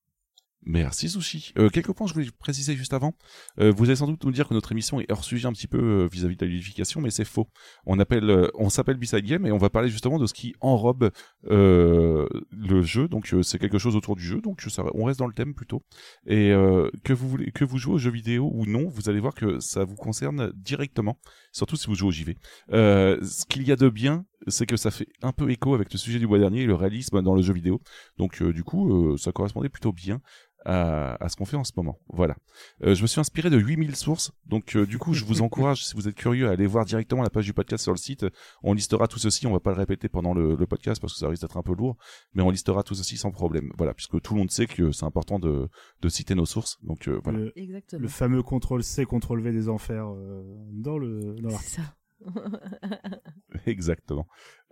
[0.66, 1.52] Merci Sushi.
[1.58, 3.14] Euh, quelques points je voulais préciser juste avant.
[3.58, 5.66] Euh, vous allez sans doute nous dire que notre émission est hors sujet un petit
[5.66, 7.48] peu euh, vis-à-vis de la ludification, mais c'est faux.
[7.84, 10.54] On appelle, euh, on s'appelle Beside Game et on va parler justement de ce qui
[10.60, 11.10] enrobe
[11.42, 13.08] le jeu.
[13.08, 14.40] Donc c'est quelque chose autour du jeu.
[14.40, 15.82] Donc on reste dans le thème plutôt.
[16.26, 16.52] Et
[17.04, 19.60] que vous voulez, que vous jouez aux jeux vidéo ou non, vous allez voir que
[19.60, 21.18] ça vous concerne directement.
[21.52, 22.36] Surtout si vous jouez au JV.
[22.70, 25.98] ce qu'il y a de bien, c'est que ça fait un peu écho avec le
[25.98, 27.80] sujet du mois dernier, le réalisme dans le jeu vidéo.
[28.16, 30.20] Donc du coup, ça correspondait plutôt bien
[30.64, 31.98] à, à ce qu'on fait en ce moment.
[32.08, 32.36] Voilà.
[32.82, 35.84] Euh, je me suis inspiré de 8000 sources, donc euh, du coup, je vous encourage,
[35.84, 38.26] si vous êtes curieux, à aller voir directement la page du podcast sur le site.
[38.62, 41.18] On listera tout ceci, on va pas le répéter pendant le, le podcast parce que
[41.18, 41.96] ça risque d'être un peu lourd,
[42.34, 43.70] mais on listera tout ceci sans problème.
[43.76, 45.68] Voilà, puisque tout le monde sait que c'est important de,
[46.00, 46.78] de citer nos sources.
[46.82, 47.38] Donc euh, voilà.
[47.40, 48.02] Le, Exactement.
[48.02, 50.42] le fameux contrôle C, contrôle V des enfers euh,
[50.72, 51.94] dans le dans C'est ça.
[53.66, 54.26] Exactement.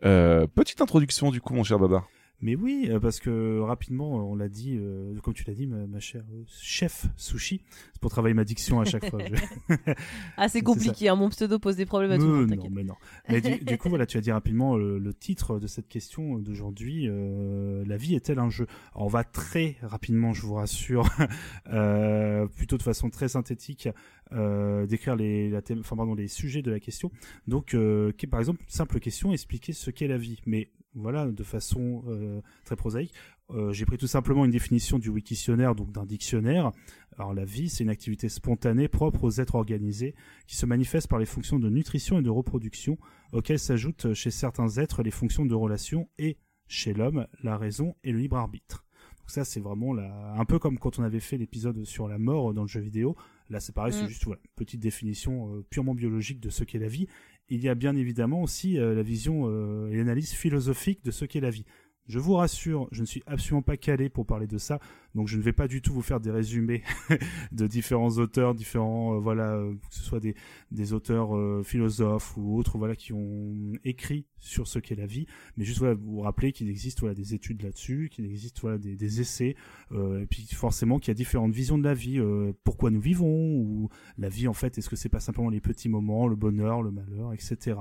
[0.05, 2.05] Euh, petite introduction du coup, mon cher Baba.
[2.43, 5.86] Mais oui, euh, parce que rapidement, on l'a dit, euh, comme tu l'as dit, ma,
[5.86, 7.62] ma chère euh, chef sushi,
[7.93, 9.20] c'est pour travailler ma diction à chaque fois.
[9.24, 9.74] Je-
[10.36, 12.84] Ah, c'est compliqué, hein, mon pseudo pose des problèmes à tout le monde, non, mais
[12.84, 12.95] non.
[13.28, 16.38] Mais du, du coup, voilà, tu as dit rapidement le, le titre de cette question
[16.38, 17.07] d'aujourd'hui.
[17.09, 18.66] euh, la vie est-elle un jeu?
[18.95, 21.09] Alors, On va très rapidement, je vous rassure,
[21.72, 23.88] euh, plutôt de façon très synthétique,
[24.32, 27.11] euh, décrire les, la thème, enfin, pardon, les sujets de la question.
[27.47, 30.40] Donc, euh, par exemple, simple question, expliquer ce qu'est la vie.
[30.47, 33.12] Mais voilà, de façon euh, très prosaïque.
[33.51, 36.70] Euh, J'ai pris tout simplement une définition du Wiktionnaire, donc d'un dictionnaire.
[37.18, 40.14] Alors la vie, c'est une activité spontanée propre aux êtres organisés
[40.47, 42.99] qui se manifeste par les fonctions de nutrition et de reproduction,
[43.32, 46.38] auxquelles s'ajoutent chez certains êtres les fonctions de relation et,
[46.68, 48.84] chez l'homme, la raison et le libre arbitre.
[49.18, 50.34] Donc ça, c'est vraiment la...
[50.34, 53.14] un peu comme quand on avait fait l'épisode sur la mort dans le jeu vidéo.
[53.51, 54.09] Là, c'est pareil, c'est Mm.
[54.09, 57.07] juste voilà, une petite définition euh, purement biologique de ce qu'est la vie.
[57.55, 61.26] Il y a bien évidemment aussi euh, la vision euh, et l'analyse philosophique de ce
[61.26, 61.66] qu'est la vie.
[62.09, 64.80] Je vous rassure, je ne suis absolument pas calé pour parler de ça,
[65.14, 66.82] donc je ne vais pas du tout vous faire des résumés
[67.53, 72.59] de différents auteurs, différents, euh, voilà, euh, que ce soit des, auteurs euh, philosophes ou
[72.59, 75.26] autres, voilà, qui ont écrit sur ce qu'est la vie,
[75.57, 78.96] mais juste voilà, vous rappeler qu'il existe voilà des études là-dessus, qu'il existe voilà des,
[78.96, 79.55] des essais,
[79.92, 82.20] et puis forcément qu'il y a différentes visions de la vie,
[82.64, 85.88] pourquoi nous vivons, ou la vie en fait, est-ce que c'est pas simplement les petits
[85.88, 87.76] moments, le bonheur, le malheur, etc.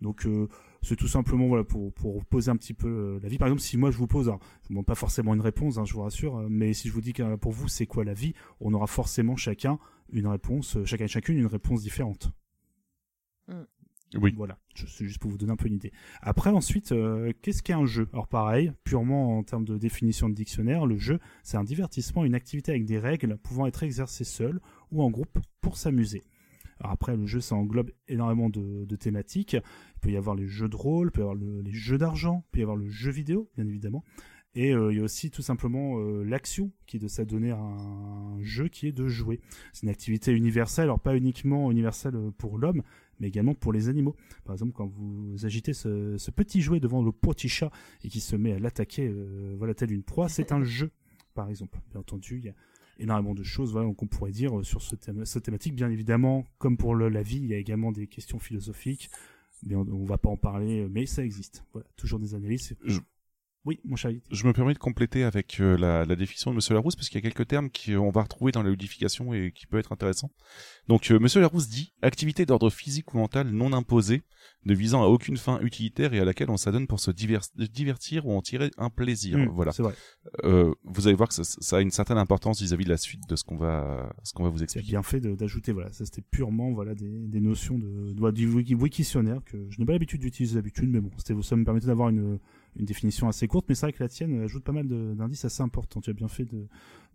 [0.00, 0.26] Donc
[0.82, 3.38] c'est tout simplement voilà pour pour poser un petit peu euh, la vie.
[3.38, 5.78] Par exemple, si moi je vous pose, alors, je vous demande pas forcément une réponse,
[5.78, 8.04] hein, je vous rassure, euh, mais si je vous dis que pour vous c'est quoi
[8.04, 9.78] la vie, on aura forcément chacun
[10.12, 12.30] une réponse, euh, chacun et chacune une réponse différente.
[14.14, 14.32] Oui.
[14.34, 15.92] Voilà, c'est juste pour vous donner un peu une idée.
[16.22, 18.08] Après, ensuite, euh, qu'est-ce qu'est un jeu?
[18.12, 22.34] Alors pareil, purement en termes de définition de dictionnaire, le jeu, c'est un divertissement, une
[22.34, 24.60] activité avec des règles pouvant être exercée seul
[24.92, 26.22] ou en groupe pour s'amuser.
[26.80, 29.54] Alors après, le jeu, ça englobe énormément de, thématiques.
[29.54, 31.98] Il peut y avoir les jeux de rôle, il peut y avoir le, les jeux
[31.98, 34.04] d'argent, il peut y avoir le jeu vidéo, bien évidemment.
[34.54, 37.58] Et euh, il y a aussi tout simplement euh, l'action qui est de s'adonner à
[37.58, 39.40] un jeu qui est de jouer.
[39.72, 42.82] C'est une activité universelle, alors pas uniquement universelle pour l'homme,
[43.20, 44.16] mais également pour les animaux.
[44.44, 47.70] Par exemple, quand vous agitez ce, ce petit jouet devant le petit chat
[48.02, 50.90] et qui se met à l'attaquer, euh, voilà, tel une proie, c'est un jeu,
[51.34, 51.78] par exemple.
[51.90, 52.54] Bien entendu, il y a
[52.98, 55.74] énormément de choses voilà, qu'on pourrait dire sur ce thème, cette thématique.
[55.74, 59.10] Bien évidemment, comme pour la vie, il y a également des questions philosophiques,
[59.66, 61.64] mais on, on va pas en parler, mais ça existe.
[61.72, 62.74] Voilà, toujours des analyses.
[63.64, 64.12] Oui, mon cher.
[64.30, 67.16] Je me permets de compléter avec euh, la, la, définition de Monsieur Larousse parce qu'il
[67.22, 70.30] y a quelques termes qu'on va retrouver dans la ludification et qui peut être intéressant.
[70.86, 74.22] Donc euh, Monsieur Larousse dit activité d'ordre physique ou mental non imposée,
[74.64, 78.26] ne visant à aucune fin utilitaire et à laquelle on s'adonne pour se divers divertir
[78.26, 79.36] ou en tirer un plaisir.
[79.36, 79.72] Mmh, voilà.
[79.72, 79.94] C'est vrai.
[80.44, 82.96] Euh, vous allez voir que ça, ça, a une certaine importance vis-à-vis -vis de la
[82.96, 84.88] suite de ce qu'on va, ce qu'on va vous C'est expliquer.
[84.92, 88.74] bien fait d'ajouter voilà, ça c'était purement voilà des, des notions de, de du wiki,
[88.74, 92.08] wikitionnaire que je n'ai pas l'habitude d'utiliser d'habitude, mais bon, c'était ça me permettait d'avoir
[92.08, 92.38] une
[92.76, 95.62] une définition assez courte, mais c'est vrai que la tienne ajoute pas mal d'indices assez
[95.62, 96.00] importants.
[96.00, 96.66] Tu as bien fait de,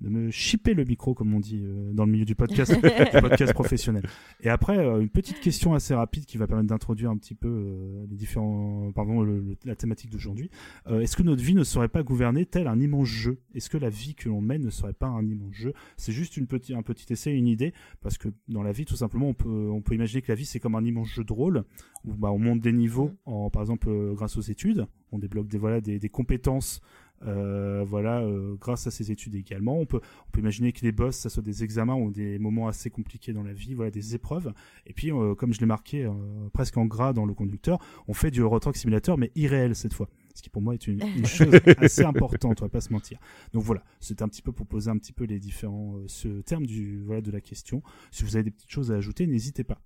[0.03, 3.21] de me chipper le micro, comme on dit euh, dans le milieu du podcast, du
[3.21, 4.03] podcast professionnel.
[4.41, 7.47] Et après, euh, une petite question assez rapide qui va permettre d'introduire un petit peu
[7.47, 10.49] euh, les différents, pardon, le, le, la thématique d'aujourd'hui.
[10.87, 13.39] Euh, Est-ce que notre vie ne serait pas gouvernée tel un immense jeu?
[13.55, 15.73] Est-ce que la vie que l'on mène ne serait pas un immense jeu?
[15.95, 18.97] C'est juste une petit, un petit essai, une idée, parce que dans la vie, tout
[18.97, 21.31] simplement, on peut, on peut imaginer que la vie c'est comme un immense jeu de
[21.33, 21.63] rôle
[22.03, 25.47] où bah, on monte des niveaux, en, par exemple, euh, grâce aux études, on débloque
[25.47, 26.81] des voilà des, des compétences
[27.25, 29.77] euh, voilà, euh, grâce à ces études également.
[29.77, 32.67] On peut, on peut imaginer que les boss, ça soit des examens ou des moments
[32.67, 34.53] assez compliqués dans la vie, voilà, des épreuves.
[34.85, 36.11] Et puis, euh, comme je l'ai marqué euh,
[36.53, 39.93] presque en gras dans le conducteur, on fait du Euro Truck Simulator, mais irréel cette
[39.93, 40.09] fois.
[40.35, 43.19] Ce qui pour moi est une, une chose assez importante, on va pas se mentir.
[43.53, 46.41] Donc voilà, c'était un petit peu pour poser un petit peu les différents euh, ce
[46.41, 47.83] terme du voilà de la question.
[48.11, 49.79] Si vous avez des petites choses à ajouter, n'hésitez pas.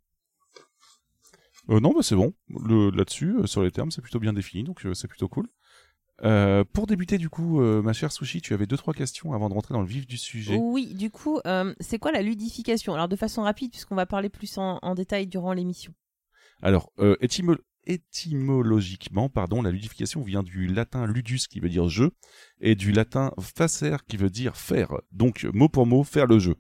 [1.70, 2.34] Euh, non, bah c'est bon.
[2.50, 5.48] Le, là-dessus, euh, sur les termes, c'est plutôt bien défini, donc euh, c'est plutôt cool.
[6.24, 9.50] Euh, pour débuter, du coup, euh, ma chère Sushi, tu avais deux trois questions avant
[9.50, 10.58] de rentrer dans le vif du sujet.
[10.60, 12.94] Oui, du coup, euh, c'est quoi la ludification?
[12.96, 15.94] Alors, de façon rapide, puisqu'on va parler plus en, en détail durant l'émission.
[16.64, 16.92] Alors,
[17.22, 22.12] étymo- étymologiquement, pardon, la ludification vient du latin ludus qui veut dire jeu
[22.62, 24.94] et du latin facer qui veut dire faire.
[25.12, 26.56] Donc, mot pour mot, faire le jeu.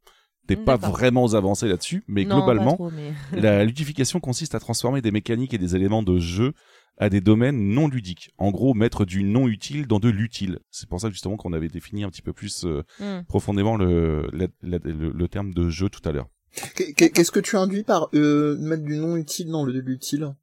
[0.47, 5.01] T'es pas vraiment avancé là-dessus, mais Non, globalement, trop, mais- La ludification consiste à transformer
[5.01, 6.53] des mécaniques et des éléments de jeu
[6.97, 8.31] à des domaines non ludiques.
[8.37, 10.59] En gros, mettre du non utile dans de l'utile.
[10.71, 13.23] C'est pour ça justement qu'on avait défini un petit peu plus euh, Hmm.
[13.27, 16.27] profondément le, la- la- le, le terme de jeu tout à l'heure.
[16.75, 19.79] Qu'est- qu'est- Qu'est-ce que tu induis par euh, mettre du non utile dans le de
[19.79, 20.33] l'utile?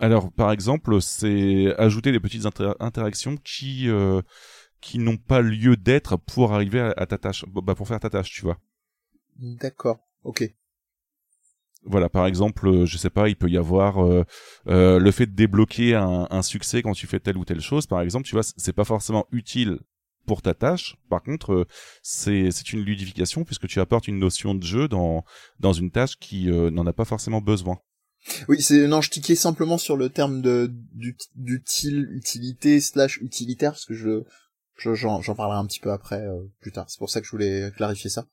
[0.00, 4.22] Alors, par exemple, c'est ajouter des petites inter- interactions qui euh,
[4.80, 8.10] qui n'ont pas lieu d'être pour arriver à, à ta tâche, bah, pour faire ta
[8.10, 8.58] tâche, tu vois.
[9.36, 9.98] D'accord.
[10.24, 10.52] Ok.
[11.90, 14.24] Voilà, par exemple, euh, je sais pas, il peut y avoir euh,
[14.68, 17.86] euh, le fait de débloquer un, un succès quand tu fais telle ou telle chose.
[17.86, 19.78] Par exemple, tu vois, c'est pas forcément utile
[20.26, 20.96] pour ta tâche.
[21.08, 21.64] Par contre, euh,
[22.02, 25.24] c'est une ludification puisque tu apportes une notion de jeu dans
[25.58, 27.78] dans une tâche qui euh, n'en a pas forcément besoin.
[28.48, 33.72] Oui, c'est non, je tiquais simplement sur le terme de d'ut- d'utile, utilité slash utilitaire
[33.72, 34.22] parce que je
[34.76, 36.84] je- j'en j'en parlerai un petit peu après euh, plus tard.
[36.90, 38.26] C'est pour ça que je voulais clarifier ça.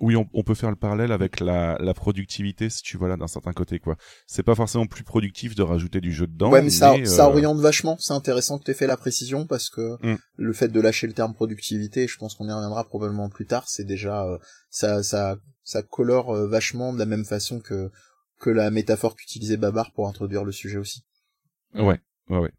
[0.00, 3.16] Oui, on, on peut faire le parallèle avec la, la productivité, si tu vois là
[3.16, 3.96] d'un certain côté quoi.
[4.28, 6.50] C'est pas forcément plus productif de rajouter du jeu dedans.
[6.50, 7.96] ouais, mais ça euh, ça oriente vachement.
[7.98, 10.16] C'est intéressant que tu aies fait la précision parce que Mm.
[10.36, 13.64] le fait de lâcher le terme productivité, je pense qu'on y reviendra probablement plus tard.
[13.68, 14.38] C'est déjà euh,
[14.70, 17.90] ça ça ça colore euh, vachement de la même façon que
[18.38, 21.02] que la métaphore qu'utilisait Babar pour introduire le sujet aussi.
[21.74, 22.52] Ouais, ouais, ouais.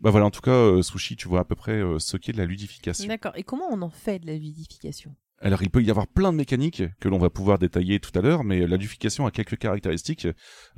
[0.00, 2.32] Bah voilà, en tout cas, euh, Sushi, tu vois à peu près euh, ce qu'est
[2.32, 3.08] de la ludification.
[3.08, 3.32] D'accord.
[3.36, 5.14] Et comment on en fait de la ludification?
[5.40, 8.22] Alors, il peut y avoir plein de mécaniques que l'on va pouvoir détailler tout à
[8.22, 10.26] l'heure, mais la ludification a quelques caractéristiques.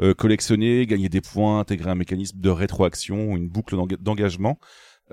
[0.01, 4.59] Euh, collectionner, gagner des points, intégrer un mécanisme de rétroaction, une boucle d'enga- d'engagement.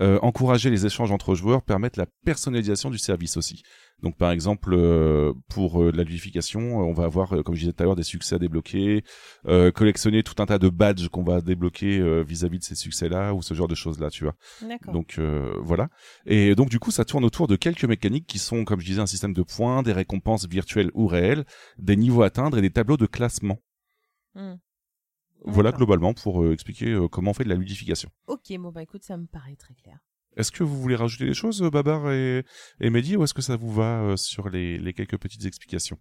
[0.01, 3.61] Euh, encourager les échanges entre joueurs, permettre la personnalisation du service aussi.
[4.01, 7.59] Donc par exemple, euh, pour euh, la ludification, euh, on va avoir, euh, comme je
[7.59, 9.03] disais tout à l'heure, des succès à débloquer,
[9.47, 13.35] euh, collectionner tout un tas de badges qu'on va débloquer euh, vis-à-vis de ces succès-là
[13.35, 14.33] ou ce genre de choses-là, tu vois.
[14.91, 15.89] Donc euh, voilà.
[16.25, 19.01] Et donc du coup, ça tourne autour de quelques mécaniques qui sont, comme je disais,
[19.01, 21.45] un système de points, des récompenses virtuelles ou réelles,
[21.77, 23.59] des niveaux à atteindre et des tableaux de classement.
[24.33, 24.55] Hmm.
[25.45, 28.09] Voilà globalement pour euh, expliquer euh, comment on fait de la ludification.
[28.27, 29.99] Ok, bon bah écoute, ça me paraît très clair.
[30.35, 32.43] Est-ce que vous voulez rajouter des choses, euh, Babar et,
[32.79, 35.99] et Mehdi, ou est-ce que ça vous va euh, sur les, les quelques petites explications?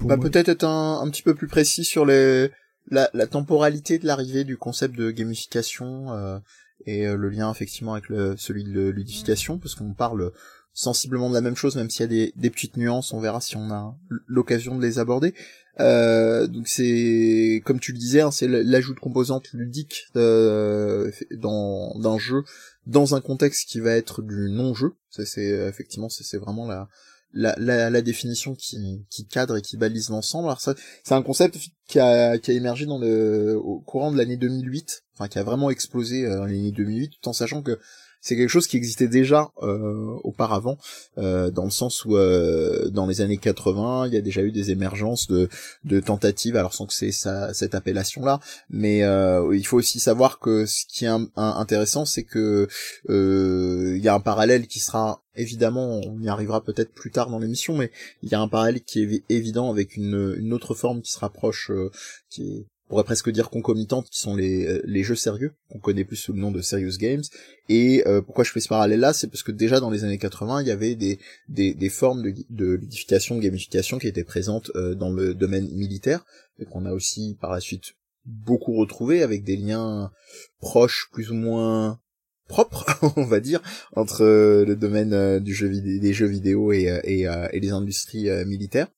[0.00, 2.50] Bah, moi- peut-être être un, un petit peu plus précis sur les,
[2.90, 6.38] la, la temporalité de l'arrivée du concept de gamification euh,
[6.86, 10.32] et euh, le lien effectivement avec le, celui de ludification, parce qu'on parle
[10.72, 13.40] sensiblement de la même chose, même s'il y a des, des petites nuances, on verra
[13.40, 13.94] si on a
[14.26, 15.34] l'occasion de les aborder.
[15.78, 21.96] Euh, donc c'est, comme tu le disais, hein, c'est l'ajout de composantes ludiques euh, dans
[21.98, 22.42] d'un jeu
[22.86, 24.94] dans un contexte qui va être du non-jeu.
[25.10, 26.88] Ça, c'est effectivement, c'est vraiment la,
[27.32, 30.48] la, la, définition qui, qui cadre et qui balise l'ensemble.
[30.48, 31.56] Alors ça, c'est un concept
[31.86, 35.42] qui a, qui a émergé dans le, au courant de l'année 2008, enfin qui a
[35.42, 37.78] vraiment explosé euh, l'année 2008, tout en sachant que
[38.20, 40.76] c'est quelque chose qui existait déjà euh, auparavant,
[41.18, 44.52] euh, dans le sens où euh, dans les années 80, il y a déjà eu
[44.52, 45.48] des émergences de,
[46.00, 51.04] tentatives, alors sans que c'est cette appellation-là, mais il faut aussi savoir que ce qui
[51.04, 52.68] est intéressant, c'est que
[53.08, 57.38] il y a un parallèle qui sera évidemment, on y arrivera peut-être plus tard dans
[57.38, 57.90] l'émission, mais
[58.22, 61.12] il y a un parallèle qui est évi- évident avec une, une autre forme qui
[61.12, 61.70] se rapproche,
[62.28, 66.04] qui est, pourrait presque dire concomitante, qui sont les, euh, les jeux sérieux, qu'on connaît
[66.04, 67.22] plus sous le nom de serious games.
[67.68, 70.62] Et euh, pourquoi je fais ce parallèle-là, c'est parce que déjà dans les années 80,
[70.62, 74.72] il y avait des, des, des formes de, de ludification, de gamification qui étaient présentes
[74.74, 76.26] euh, dans le domaine militaire,
[76.58, 77.94] et qu'on a aussi par la suite
[78.26, 80.10] beaucoup retrouvé avec des liens
[80.58, 82.00] proches, plus ou moins
[82.48, 82.86] propres,
[83.16, 83.62] on va dire,
[83.94, 87.20] entre euh, le domaine euh, du jeu des jeux vidéo et, et,
[87.52, 88.88] et les industries militaires.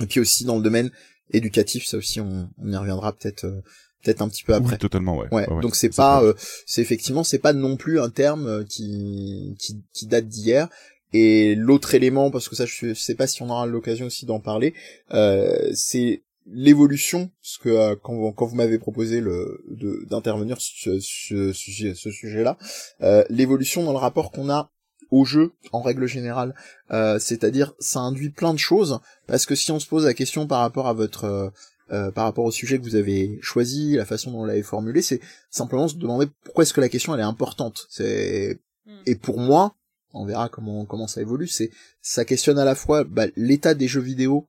[0.00, 0.90] Et puis aussi dans le domaine
[1.32, 3.60] éducatif, ça aussi on, on y reviendra peut-être euh,
[4.02, 4.74] peut-être un petit peu après.
[4.74, 5.28] Oui, totalement, ouais.
[5.30, 6.32] Ouais, ouais, donc c'est pas, euh,
[6.66, 10.68] c'est effectivement, c'est pas non plus un terme euh, qui qui, qui date d'hier.
[11.12, 14.38] Et l'autre élément, parce que ça, je sais pas si on aura l'occasion aussi d'en
[14.38, 14.74] parler,
[15.12, 20.60] euh, c'est l'évolution, parce que euh, quand vous, quand vous m'avez proposé le de- d'intervenir
[20.60, 22.56] sur ce, ce sujet, ce sujet-là,
[23.02, 24.70] euh, l'évolution dans le rapport qu'on a
[25.10, 26.54] au jeu en règle générale,
[26.90, 30.46] euh, c'est-à-dire ça induit plein de choses, parce que si on se pose la question
[30.46, 31.50] par rapport à votre euh,
[31.92, 35.02] euh, par rapport au sujet que vous avez choisi, la façon dont vous l'avez formulé,
[35.02, 37.86] c'est simplement se demander pourquoi est-ce que la question elle est importante.
[37.90, 39.02] C'est Mm.
[39.06, 39.74] et pour moi,
[40.12, 41.46] on verra comment comment ça évolue.
[41.46, 41.70] C'est
[42.02, 44.48] ça questionne à la fois bah, l'état des jeux vidéo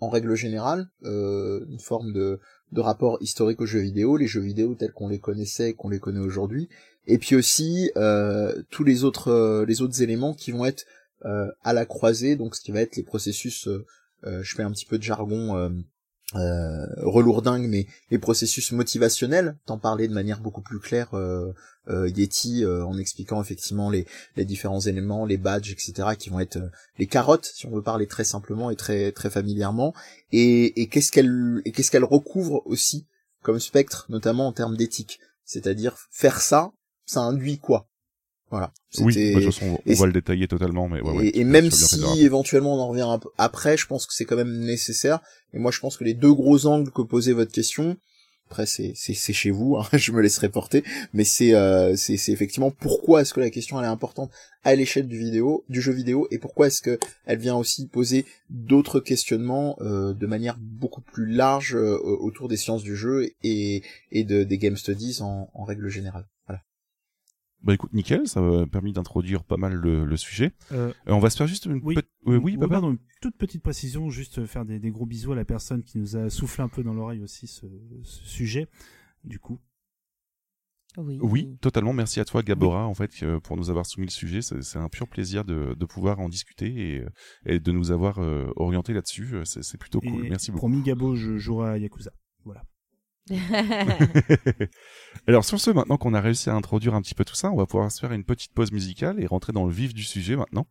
[0.00, 2.40] en règle générale, euh, une forme de
[2.72, 5.90] de rapport historique aux jeux vidéo, les jeux vidéo tels qu'on les connaissait et qu'on
[5.90, 6.68] les connaît aujourd'hui,
[7.06, 10.84] et puis aussi euh, tous les autres euh, les autres éléments qui vont être
[11.24, 13.68] euh, à la croisée, donc ce qui va être les processus.
[14.24, 15.70] je fais un petit peu de jargon.
[16.34, 21.52] Euh, relourdingue, mais les processus motivationnels, t'en parler de manière beaucoup plus claire, euh,
[21.88, 26.40] euh, Yeti, euh, en expliquant effectivement les, les différents éléments, les badges, etc., qui vont
[26.40, 26.58] être
[26.98, 29.92] les carottes, si on veut parler très simplement et très très familièrement,
[30.30, 33.06] et, et qu'est-ce qu'elle et qu'est-ce qu'elle recouvre aussi
[33.42, 36.72] comme spectre, notamment en termes d'éthique, c'est-à-dire faire ça,
[37.12, 37.88] ça induit quoi
[38.50, 38.72] Voilà.
[38.98, 41.70] Oui, bah, de toute façon, on, va le détailler totalement, mais ouais, ouais, et, même
[41.70, 43.08] si éventuellement on en revient
[43.38, 45.20] après, je pense que c'est quand même nécessaire.
[45.54, 47.96] Et moi, je pense que les deux gros angles que posait votre question,
[48.52, 50.84] après c'est c'est c'est chez vous, hein, je me laisserai porter,
[51.14, 54.30] mais c'est euh, c'est c'est effectivement pourquoi est-ce que la question elle est importante
[54.62, 58.26] à l'échelle du vidéo, du jeu vidéo, et pourquoi est-ce que elle vient aussi poser
[58.50, 63.82] d'autres questionnements euh, de manière beaucoup plus large euh, autour des sciences du jeu et
[64.10, 66.26] et de des game studies en, en règle générale.
[67.62, 70.52] Bah écoute, nickel, ça m'a permis d'introduire pas mal le, le sujet.
[70.72, 71.94] Euh, Euh, on va se faire juste une Oui.
[72.26, 75.36] euh, oui, Babar pardon, une toute petite précision, juste faire des, des gros bisous à
[75.36, 77.66] la personne qui nous a soufflé un peu dans l'oreille aussi ce,
[78.02, 78.66] ce sujet.
[79.24, 79.60] Du coup,
[80.98, 81.18] Oui.
[81.22, 81.92] Oui, totalement.
[81.92, 84.42] Merci à toi, Gabora, en fait, pour nous avoir soumis le sujet.
[84.42, 87.04] C'est un pur plaisir de, de pouvoir en discuter et,
[87.46, 89.36] et de nous avoir euh, orienté là-dessus.
[89.44, 90.26] C'est c'est plutôt cool.
[90.26, 90.66] Et Merci beaucoup.
[90.66, 92.10] Promis Gabo, je jouerai à Yakuza.
[95.26, 97.56] Alors sur ce, maintenant qu'on a réussi à introduire un petit peu tout ça, on
[97.56, 100.36] va pouvoir se faire une petite pause musicale et rentrer dans le vif du sujet
[100.36, 100.66] maintenant.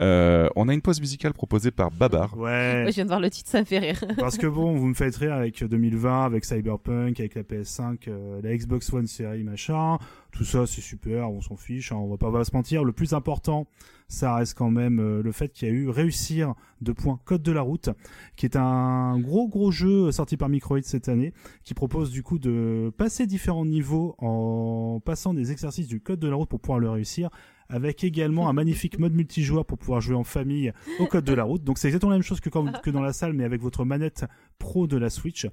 [0.00, 2.36] Euh, on a une pause musicale proposée par Babar.
[2.36, 2.82] Ouais.
[2.82, 4.04] Moi, je viens de voir le titre, ça me fait rire.
[4.18, 8.40] Parce que bon, vous me faites rire avec 2020, avec Cyberpunk, avec la PS5, euh,
[8.42, 9.98] la Xbox One série, machin.
[10.32, 12.82] Tout ça, c'est super, on s'en fiche, hein, on va pas, on va se mentir.
[12.82, 13.68] Le plus important,
[14.08, 17.42] ça reste quand même euh, le fait qu'il y a eu réussir de points Code
[17.42, 17.90] de la route,
[18.34, 21.32] qui est un gros gros jeu sorti par Microïd cette année,
[21.62, 26.28] qui propose du coup de passer différents niveaux en passant des exercices du Code de
[26.28, 27.30] la route pour pouvoir le réussir
[27.68, 31.44] avec également un magnifique mode multijoueur pour pouvoir jouer en famille au code de la
[31.44, 31.64] route.
[31.64, 33.84] Donc c'est exactement la même chose que, quand, que dans la salle, mais avec votre
[33.84, 34.24] manette
[34.58, 35.46] pro de la Switch.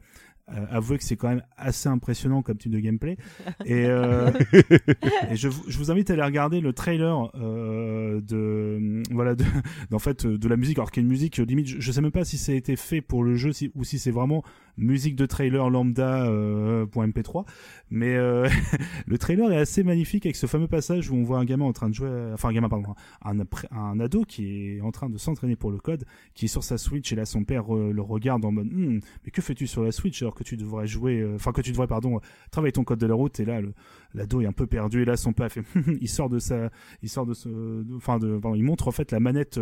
[0.54, 3.18] Euh, avouez que c'est quand même assez impressionnant comme type de gameplay.
[3.66, 4.32] Et, euh,
[5.32, 9.46] et je, vous- je vous invite à aller regarder le trailer euh, de voilà de,
[9.92, 10.78] en fait de la musique.
[10.78, 12.56] Alors qu'il y a une musique limite, je, je sais même pas si ça a
[12.56, 14.44] été fait pour le jeu si, ou si c'est vraiment
[14.78, 17.46] musique de trailer lambda euh, .mp3
[17.90, 18.48] mais euh,
[19.06, 21.74] le trailer est assez magnifique avec ce fameux passage où on voit un gamin en
[21.74, 23.38] train de jouer enfin un gamin pardon un,
[23.72, 26.78] un ado qui est en train de s'entraîner pour le code qui est sur sa
[26.78, 29.84] Switch et là son père euh, le regarde en mode hm, mais que fais-tu sur
[29.84, 30.22] la Switch?
[30.22, 32.20] alors que tu devrais jouer enfin que tu devrais pardon
[32.52, 33.62] travailler ton code de la route et là
[34.14, 35.64] l'ado est un peu perdu et là son père fait
[36.02, 36.70] il sort de sa
[37.02, 39.60] il sort de ce enfin de il montre en fait la manette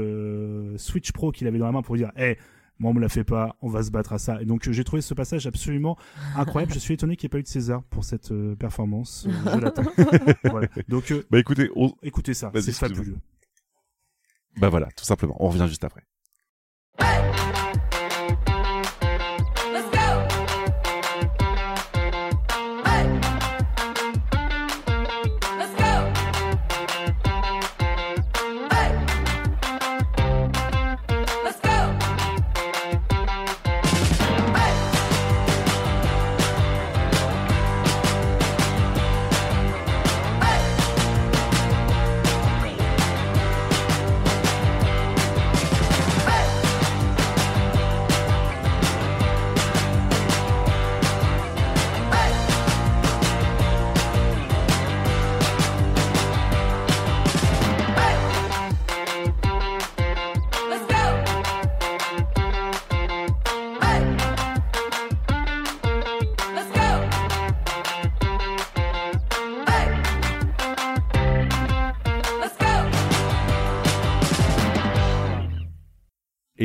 [0.78, 2.38] Switch Pro qu'il avait dans la main pour dire hé
[2.80, 4.42] moi on me la fait pas, on va se battre à ça.
[4.42, 5.98] Et donc j'ai trouvé ce passage absolument
[6.36, 6.74] incroyable.
[6.74, 9.28] je suis étonné qu'il n'y ait pas eu de César pour cette euh, performance.
[9.28, 9.84] Euh, je l'attends.
[10.46, 10.68] voilà.
[10.88, 11.70] Donc euh, bah écoutez,
[12.02, 13.18] écoutez ça, c'est fabuleux.
[14.58, 15.36] Bah voilà, tout simplement.
[15.40, 16.04] On revient juste après.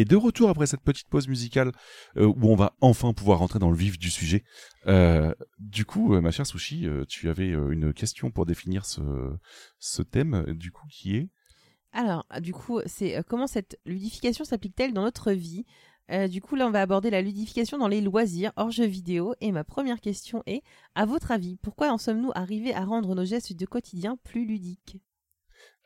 [0.04, 1.72] Et de retour après cette petite pause musicale
[2.18, 4.44] euh, où on va enfin pouvoir rentrer dans le vif du sujet.
[4.86, 9.00] Euh, du coup, euh, ma chère Sushi, tu avais une question pour définir ce,
[9.78, 11.30] ce thème, du coup, qui est?
[11.92, 15.64] Alors, du coup, c'est comment cette ludification s'applique-t-elle dans notre vie?
[16.28, 19.34] Du coup, là, on va aborder la ludification dans les loisirs hors jeux vidéo.
[19.40, 20.60] Et ma première question est,
[20.94, 24.98] à votre avis, pourquoi en sommes-nous arrivés à rendre nos gestes de quotidien plus ludiques?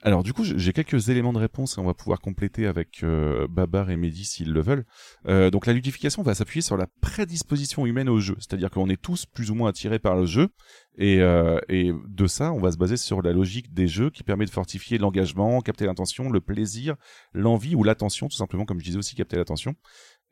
[0.03, 3.49] Alors du coup, j'ai quelques éléments de réponse et on va pouvoir compléter avec euh,
[3.49, 4.85] Babar et Mehdi s'ils le veulent.
[5.27, 9.01] Euh, donc la ludification va s'appuyer sur la prédisposition humaine au jeu, c'est-à-dire qu'on est
[9.01, 10.51] tous plus ou moins attirés par le jeu
[10.99, 14.23] et, euh, et de ça, on va se baser sur la logique des jeux qui
[14.23, 16.95] permet de fortifier l'engagement, capter l'attention, le plaisir,
[17.33, 19.75] l'envie ou l'attention, tout simplement comme je disais aussi capter l'attention.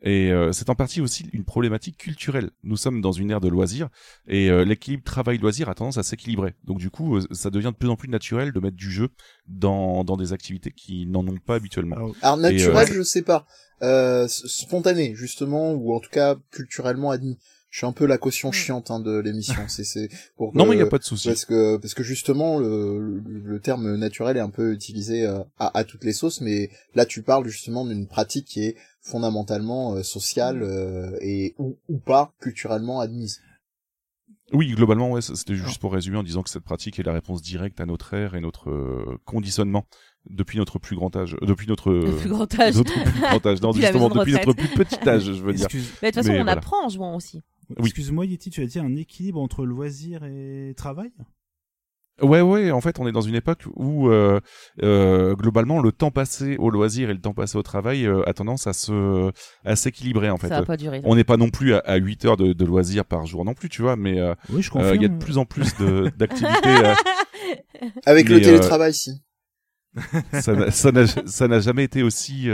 [0.03, 2.51] Et euh, c'est en partie aussi une problématique culturelle.
[2.62, 3.88] Nous sommes dans une ère de loisirs
[4.28, 6.55] et euh, l'équilibre travail-loisir a tendance à s'équilibrer.
[6.64, 9.09] Donc du coup, euh, ça devient de plus en plus naturel de mettre du jeu
[9.47, 11.97] dans, dans des activités qui n'en ont pas habituellement.
[12.20, 13.47] Alors, naturel, je sais pas.
[14.28, 17.38] spontané, justement, ou en tout cas culturellement admis
[17.68, 18.53] je suis un peu la caution mm.
[18.53, 19.62] chiante hein, de l'émission.
[19.68, 22.03] C'est c'est pour non mais il y a pas de souci parce que parce que
[22.03, 26.70] justement le, le, terme naturel est un peu utilisé à, à, toutes les sauces, mais
[26.94, 28.76] là tu parles justement d'une pratique qui est
[29.07, 33.40] fondamentalement euh, sociale euh, et ou, ou pas culturellement admise.
[34.52, 37.42] Oui, globalement, ouais, c'était juste pour résumer en disant que cette pratique est la réponse
[37.42, 39.86] directe à notre ère et notre euh, conditionnement
[40.30, 43.72] depuis notre plus grand âge, depuis notre plus grand âge, notre plus grand âge, non,
[43.74, 45.66] justement depuis notre plus petit âge, je veux dire.
[46.02, 47.42] Mais de toute façon, on apprend en jouant aussi.
[47.76, 51.11] Excuse-moi, Yeti, tu as dit un équilibre entre loisir et travail?
[52.22, 54.40] Ouais, ouais, en fait, on est dans une époque où, euh,
[54.82, 58.32] euh, globalement, le temps passé au loisir et le temps passé au travail euh, a
[58.32, 59.30] tendance à se
[59.66, 60.48] à s'équilibrer, en fait.
[60.48, 61.02] Ça va pas durer.
[61.04, 63.52] On n'est pas non plus à, à 8 heures de, de loisir par jour non
[63.52, 64.18] plus, tu vois, mais
[64.50, 65.74] oui, il y a de plus en plus
[66.16, 66.94] d'activités.
[68.06, 69.22] Avec le télétravail, si.
[70.40, 72.48] ça n'a jamais été aussi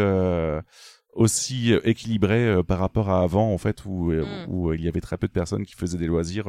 [1.14, 4.50] aussi euh, équilibré euh, par rapport à avant en fait où, euh, mm.
[4.50, 6.46] où, il y avait très peu de personnes qui faisaient des loisirs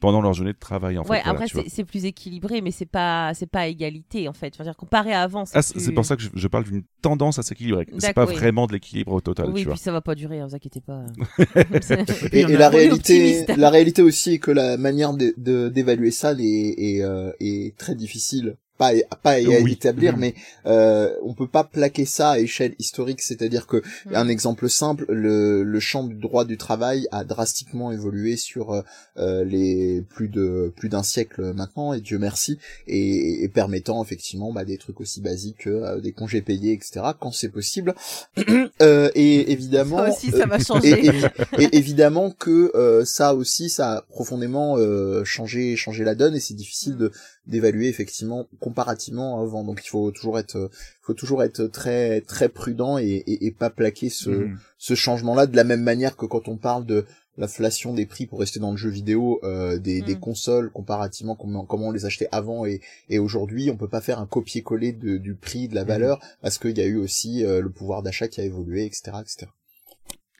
[0.00, 1.28] pendant leur journée de travail en ouais, fait.
[1.28, 4.52] après c'est plus équilibré mais c'est pas c'est pas égalité en fait.
[4.54, 5.44] Enfin, dire comparé à avant.
[5.44, 7.86] C'est ah, pour ça que je, parle d'une tendance à s'équilibrer.
[7.98, 9.50] C'est pas vraiment de l'équilibre au total.
[9.50, 11.04] Oui, tu puis ça va pas durer, hein, vous inquiétez pas.
[12.32, 17.02] et, la réalité, la réalité aussi est que la manière d'évaluer ça est, est,
[17.40, 20.20] est très difficile pas pas établir mhm.
[20.20, 20.34] mais
[20.66, 24.14] euh, on peut pas plaquer ça à échelle historique c'est-à-dire que mhm.
[24.14, 28.82] un exemple simple le, le champ du droit du travail a drastiquement évolué sur
[29.18, 34.52] euh, les plus de plus d'un siècle maintenant et Dieu merci et, et permettant effectivement
[34.52, 37.94] bah, des trucs aussi basiques que euh, des congés payés etc quand c'est possible
[38.82, 41.10] euh, et évidemment ça aussi ça va changer
[41.58, 44.76] et, évidemment que euh, ça aussi ça a profondément
[45.24, 47.12] changé changé la donne et c'est difficile de
[47.46, 49.64] d'évaluer effectivement comparativement avant.
[49.64, 50.70] Donc il faut toujours être,
[51.02, 54.58] faut toujours être très très prudent et, et, pas plaquer ce, mhm.
[54.78, 57.06] ce changement-là de la même manière que quand on parle de
[57.38, 60.20] l'inflation des prix pour rester dans le jeu vidéo euh, des, des, mhm.
[60.20, 64.18] consoles comparativement comment, comment on les achetait avant et, et aujourd'hui on peut pas faire
[64.18, 65.88] un copier-coller du prix de la mhm.
[65.88, 69.18] valeur parce qu'il y a eu aussi euh, le pouvoir d'achat qui a évolué etc
[69.20, 69.50] etc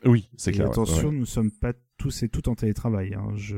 [0.07, 0.69] Oui, c'est clair.
[0.69, 1.15] attention, ouais.
[1.15, 3.15] nous sommes pas tous et toutes en télétravail.
[3.15, 3.29] Hein.
[3.37, 3.57] Je...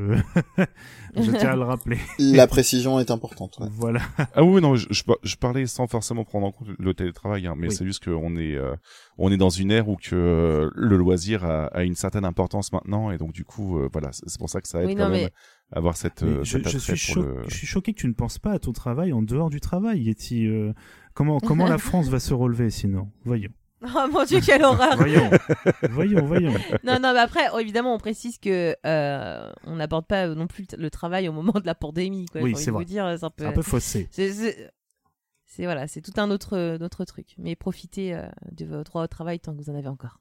[1.17, 1.99] je tiens à le rappeler.
[2.19, 3.59] La précision est importante.
[3.61, 3.67] ouais.
[3.71, 4.01] Voilà.
[4.35, 7.47] Ah oui, non, je, je, par- je parlais sans forcément prendre en compte le télétravail,
[7.47, 7.75] hein, mais Oui.
[7.75, 8.75] c'est juste qu'on est, euh,
[9.19, 12.73] on est dans une ère où que euh, le loisir a, a une certaine importance
[12.73, 15.05] maintenant, et donc du coup, euh, voilà, c'est pour ça que ça aide Oui, quand
[15.05, 15.33] non, même mais-
[15.73, 17.43] à avoir cette, Mais euh, je, je suis pour cho- le.
[17.49, 20.01] je suis choqué que tu ne penses pas à ton travail en dehors du travail,
[20.03, 20.47] Yeti.
[20.47, 20.73] Euh,
[21.13, 23.11] comment, comment la France va se relever sinon?
[23.25, 23.51] Voyons.
[23.95, 25.31] Oh mon dieu, quelle horreur Voyons.
[25.91, 26.53] voyons, voyons.
[26.83, 30.67] Non, non, mais après, oh, évidemment, on précise que euh, on n'aborde pas non plus
[30.77, 32.27] le travail au moment de la pandémie.
[32.27, 32.85] Quoi, Oui, c'est vrai.
[32.85, 33.47] dire, c'est un peu...
[33.47, 34.09] Un peu faussé.
[34.11, 34.71] c'est-
[35.61, 37.35] voilà, c'est tout un autre, autre truc.
[37.39, 38.23] Mais profitez euh,
[38.53, 40.21] de votre droit au travail tant que vous en avez encore.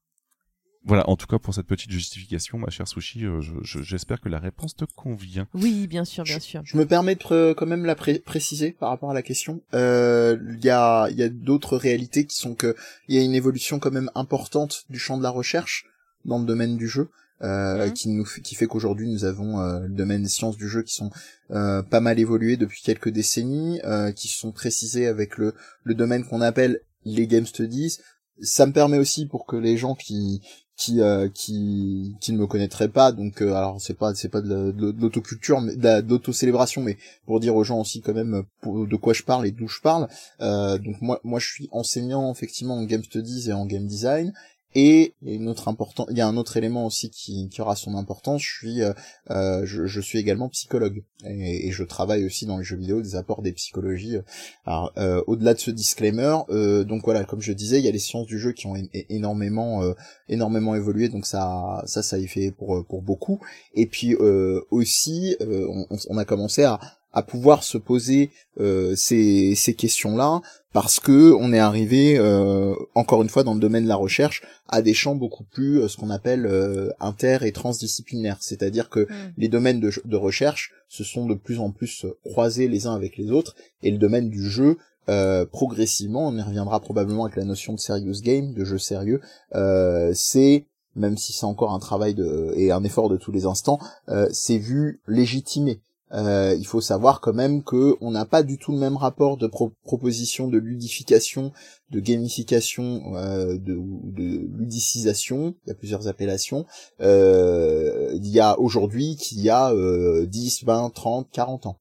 [0.88, 4.22] Voilà, en tout cas pour cette petite justification, ma chère Sushi, euh, je- je- j'espère
[4.22, 5.48] que la réponse te convient.
[5.54, 6.62] Oui, bien sûr, bien sûr.
[6.64, 9.62] Je me permets de pr- quand même la pré- préciser par rapport à la question.
[9.74, 12.76] Euh, Il y a, il y a d'autres réalités qui sont que
[13.08, 15.86] il y a une évolution quand même importante du champ de la recherche
[16.26, 17.10] dans le domaine du jeu.
[17.44, 17.94] Euh, Mhm.
[17.94, 20.96] qui nous qui fait qu'aujourd'hui nous avons euh, le domaine des sciences du jeu qui
[20.96, 21.12] sont
[21.52, 26.24] euh, pas mal évolués depuis quelques décennies, euh, qui sont précisés avec le le domaine
[26.26, 28.00] qu'on appelle les game studies.
[28.42, 30.42] Ça me permet aussi pour que les gens qui
[30.78, 33.12] qui euh, qui qui ne me connaîtraient pas.
[33.12, 36.82] Donc euh, alors c'est pas c'est pas de de l'autoculture mais de la- de l'autocélébration
[36.84, 39.82] mais pour dire aux gens aussi quand même de quoi je parle et d'où je
[39.82, 40.08] parle.
[40.42, 44.34] Euh, donc moi moi je suis enseignant effectivement en game studies et en game design
[44.76, 47.96] et une autre important il y a un autre élément aussi qui, qui aura son
[47.96, 48.42] importance.
[48.44, 48.94] Je suis euh,
[49.32, 51.04] euh, je, je suis également psychologue.
[51.26, 54.18] Et, et je travaille aussi dans les jeux vidéo des apports des psychologies.
[54.66, 57.92] Alors euh, au-delà de ce disclaimer euh, donc voilà comme je disais il y a
[57.92, 58.76] les sciences du jeu qui ont
[59.10, 59.94] énormément euh,
[60.30, 61.10] énormément évolué.
[61.10, 63.40] Donc ça ça ça y fait pour pour beaucoup.
[63.74, 66.80] Et puis euh, aussi on, on a commencé à
[67.14, 68.30] à pouvoir se poser
[68.60, 70.42] euh, ces ces questions là
[70.74, 74.44] parce que on est arrivé euh, encore une fois dans le domaine de la recherche
[74.68, 79.08] à des champs beaucoup plus euh, ce qu'on appelle euh, inter et transdisciplinaires c'est-à-dire que
[79.08, 79.34] Mm.
[79.38, 83.18] les domaines de, de recherche se sont de plus en plus croisés les uns avec
[83.18, 84.78] les autres et le domaine du jeu
[85.10, 89.22] euh, progressivement, on y reviendra probablement avec la notion de serious game, de jeu sérieux,
[89.56, 90.66] euh, c'est
[90.98, 93.80] même si c'est encore un travail de, et un effort de tous les instants,
[94.10, 95.80] euh, c'est vu légitimé.
[96.14, 99.36] Euh, il faut savoir quand même que on n'a pas du tout le même rapport
[99.36, 101.52] de pro- proposition de ludification,
[101.92, 105.56] de gamification, euh, de, de ludicisation.
[105.66, 106.66] Il y a plusieurs appellations.
[107.02, 111.78] Euh, il y a aujourd'hui qu'il y a euh, 10, 20, 30, 40 ans.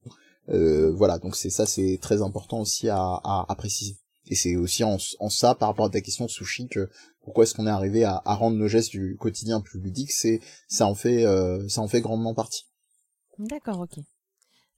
[0.49, 3.97] Euh, voilà, donc c'est ça, c'est très important aussi à, à, à préciser.
[4.29, 6.89] Et c'est aussi en, en ça, par rapport à ta question sushi, que
[7.23, 10.41] pourquoi est-ce qu'on est arrivé à, à rendre nos gestes du quotidien plus ludiques, c'est
[10.67, 12.65] ça en fait euh, ça en fait grandement partie.
[13.39, 14.03] D'accord, ok.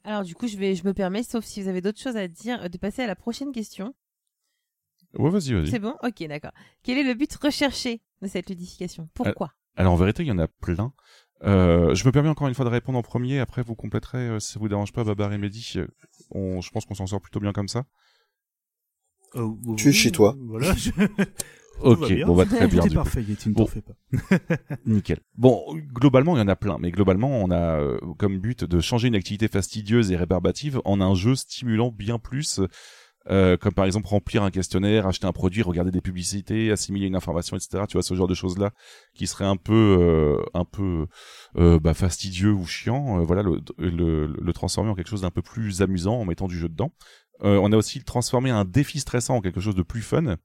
[0.04, 2.28] Alors du coup, je vais, je me permets, sauf si vous avez d'autres choses à
[2.28, 3.94] dire, euh, de passer à la prochaine question.
[5.18, 5.68] Ouais, vas-y, vas-y.
[5.72, 5.96] C'est bon?
[6.04, 6.52] Ok, d'accord.
[6.84, 9.10] Quel est le but recherché de cette ludification?
[9.14, 9.52] Pourquoi?
[9.76, 10.94] Alors en vérité, il y en a plein.
[11.44, 13.40] Euh, je me permets encore une fois de répondre en premier.
[13.40, 15.74] Après, vous compléterez euh, si ça vous dérange pas, Babar et Mehdi.
[15.78, 15.88] Euh,
[16.32, 17.86] On, je pense qu'on s'en sort plutôt bien comme ça.
[19.36, 20.36] Euh, Tu es chez toi.
[20.48, 20.74] Voilà.
[20.76, 20.92] je-
[21.82, 22.26] Ok, va bien.
[22.26, 22.82] bon, bah très bien.
[22.82, 23.66] Tout est parfait, Yeti, ne Bon.
[23.66, 23.94] t'en fais pas.
[24.86, 25.20] Nickel.
[25.38, 25.64] Bon,
[25.94, 29.08] globalement, il y en a plein, mais globalement, on a euh, comme but de changer
[29.08, 32.60] une activité fastidieuse et rébarbative en un jeu stimulant bien plus,
[33.30, 37.16] euh, comme par exemple remplir un questionnaire, acheter un produit, regarder des publicités, assimiler une
[37.16, 37.84] information, etc.
[37.88, 38.72] Tu vois, ce genre de choses-là
[39.14, 41.06] qui seraient un peu, euh, un peu
[41.58, 43.20] euh, bah, fastidieux ou chiant.
[43.20, 46.48] euh, voilà, le, le, le transformer en quelque chose d'un peu plus amusant en mettant
[46.48, 46.92] du jeu dedans.
[47.44, 50.36] Euh, on a aussi transformé un défi stressant en quelque chose de plus fun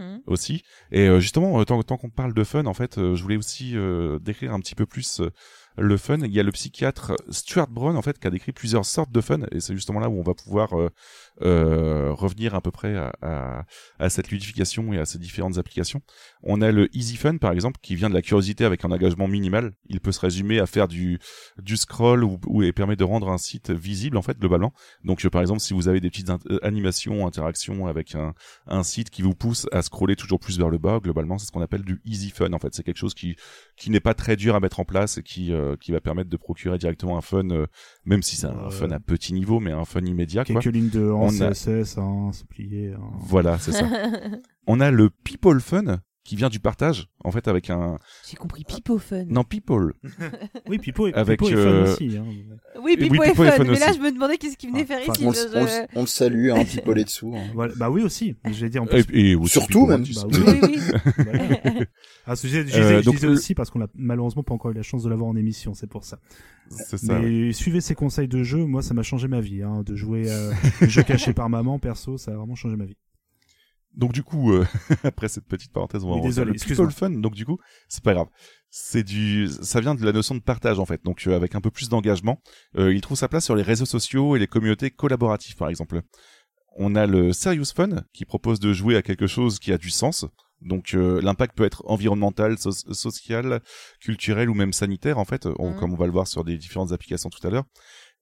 [0.00, 0.22] Mhm.
[0.26, 0.62] aussi.
[0.90, 3.76] Et euh, justement, euh, tant, qu'on parle de fun, en fait, euh, je voulais aussi
[4.20, 5.20] décrire un petit peu plus
[5.76, 6.18] le fun.
[6.18, 9.20] Il y a le psychiatre Stuart Brown, en fait, qui a décrit plusieurs sortes de
[9.20, 10.90] fun, et c'est justement là où on va pouvoir euh,
[11.42, 13.64] euh, revenir à peu près à, à,
[13.98, 16.02] à cette ludification et à ces différentes applications.
[16.42, 19.28] On a le easy fun, par exemple, qui vient de la curiosité avec un engagement
[19.28, 19.72] minimal.
[19.88, 21.18] Il peut se résumer à faire du,
[21.62, 24.72] du scroll ou, et permet de rendre un site visible, en fait, globalement.
[25.04, 28.34] Donc, euh, par exemple, si vous avez des petites euh, animations, interactions avec un,
[28.66, 31.52] un site qui vous pousse à scroller toujours plus vers le bas, globalement, c'est ce
[31.52, 32.52] qu'on appelle du easy fun.
[32.52, 33.36] En fait, c'est quelque chose qui
[33.76, 36.30] qui n'est pas très dur à mettre en place et qui euh, qui va permettre
[36.30, 37.66] de procurer directement un fun, euh,
[38.04, 40.44] même si c'est un Euh, fun à petit niveau, mais un fun immédiat.
[40.44, 40.60] Quoi.
[40.60, 42.92] Quelques lignes de en On a- CSS, hein, c'est plié.
[42.92, 43.00] hein.
[43.20, 43.84] Voilà, c'est ça.
[44.66, 46.00] On a le people fun
[46.30, 49.24] qui vient du partage, en fait, avec un J'ai compris Pipo Fun.
[49.28, 49.94] non people.
[50.68, 52.16] Oui, Pipo, est- Avec, Pipo est fun euh, aussi.
[52.16, 52.24] Hein.
[52.80, 54.70] Oui, Pipo, Oui, est, Pipo fun, est fun mais là je me demandais qu'est-ce qu'il
[54.70, 55.24] venait Ah, faire ici.
[55.26, 57.34] On, le- je- on le- je- on le salue, hein, pipoler dessous.
[57.36, 57.50] hein.
[57.52, 57.74] Voilà.
[57.76, 58.36] Bah oui aussi.
[58.52, 59.18] J'ai dit en Et, plus.
[59.18, 60.04] et aussi Surtout, Pipo, même.
[60.06, 60.20] sais.
[60.20, 60.78] Bah Oui, oui.
[61.24, 61.84] Voilà.
[62.26, 64.54] Ah, ce- je, je, Euh, disais- je donc, disais aussi parce qu'on a malheureusement pas
[64.54, 66.20] encore eu la chance de l'avoir en émission, c'est pour ça.
[66.70, 67.18] C'est ça.
[67.18, 67.52] Mais ouais.
[67.52, 70.52] suivez ces conseils de jeu, moi ça m'a changé ma vie, hein, de jouer euh,
[70.82, 72.96] jeu caché par maman, perso, ça a vraiment changé ma vie.
[73.96, 74.66] Donc du coup, euh,
[75.04, 77.10] après cette petite parenthèse, on va Oui, désolé, le people fun.
[77.10, 77.58] Donc du coup,
[77.88, 78.28] c'est pas grave.
[78.70, 81.02] C'est du, ça vient de la notion de partage en fait.
[81.04, 82.40] Donc euh, avec un peu plus d'engagement,
[82.78, 86.02] euh, il trouve sa place sur les réseaux sociaux et les communautés collaboratives par exemple.
[86.76, 89.90] On a le Serious Fun qui propose de jouer à quelque chose qui a du
[89.90, 90.24] sens.
[90.60, 93.60] Donc euh, l'impact peut être environnemental, so- social,
[93.98, 95.76] culturel ou même sanitaire en fait, on- Mhm.
[95.80, 97.64] comme on va le voir sur des différentes applications tout à l'heure.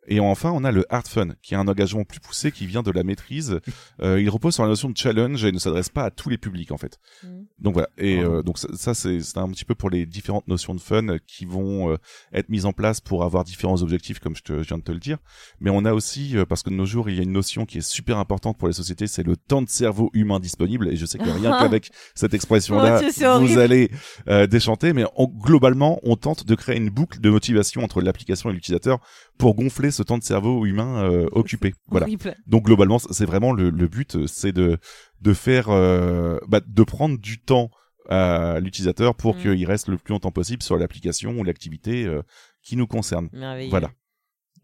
[0.08, 2.82] Et enfin, on a le hard fun, qui est un engagement plus poussé qui vient
[2.82, 3.60] de la maîtrise.
[4.00, 6.38] Euh, il repose sur la notion de challenge et ne s'adresse pas à tous les
[6.38, 6.98] publics en fait.
[7.24, 7.46] Mhm.
[7.58, 7.88] Donc voilà.
[7.98, 8.26] Et Ah.
[8.26, 11.18] euh, donc ça, ça, c'est c'est un petit peu pour les différentes notions de fun
[11.26, 11.96] qui vont euh,
[12.32, 14.92] être mises en place pour avoir différents objectifs, comme je, te, je viens de te
[14.92, 15.18] le dire.
[15.60, 17.66] Mais on a aussi, euh, parce que de nos jours, il y a une notion
[17.66, 20.86] qui est super importante pour les sociétés, c'est le temps de cerveau humain disponible.
[20.88, 23.00] Et je sais que rien qu'avec cette expression-là,
[23.40, 23.90] vous allez
[24.28, 24.92] euh, déchanter.
[24.92, 29.00] Mais on- globalement, on tente de créer une boucle de motivation entre l'application et l'utilisateur
[29.38, 31.72] pour gonfler ce temps de cerveau humain euh, occupé.
[31.86, 32.06] Voilà.
[32.06, 32.34] Horrible.
[32.46, 34.78] Donc globalement, c'est vraiment le, le but, euh, c'est de
[35.20, 37.70] de faire, euh, bah, de prendre du temps
[38.08, 39.40] à l'utilisateur pour Mm.
[39.42, 42.22] qu'il reste le plus longtemps possible sur l'application ou l'activité euh,
[42.62, 43.28] qui nous concerne.
[43.68, 43.90] Voilà.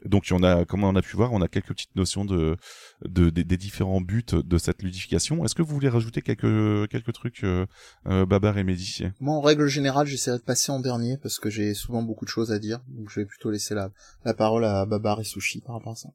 [0.05, 2.57] Donc on a, comme on a pu voir, on a quelques petites notions de,
[3.05, 5.45] de des, des différents buts de cette ludification.
[5.45, 7.67] Est-ce que vous voulez rajouter quelques quelques trucs, euh,
[8.07, 9.05] euh, Babar et Mehdi?
[9.21, 12.31] Moi, en règle générale, j'essaierai de passer en dernier parce que j'ai souvent beaucoup de
[12.31, 12.81] choses à dire.
[12.89, 13.91] Donc, je vais plutôt laisser la,
[14.25, 16.11] la parole à Babar et Sushi par rapport à ça.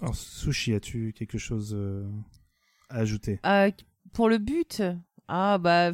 [0.00, 2.08] Alors, Sushi, as-tu quelque chose euh,
[2.88, 3.40] à ajouter?
[3.44, 3.70] Euh,
[4.12, 4.82] pour le but,
[5.28, 5.92] ah bah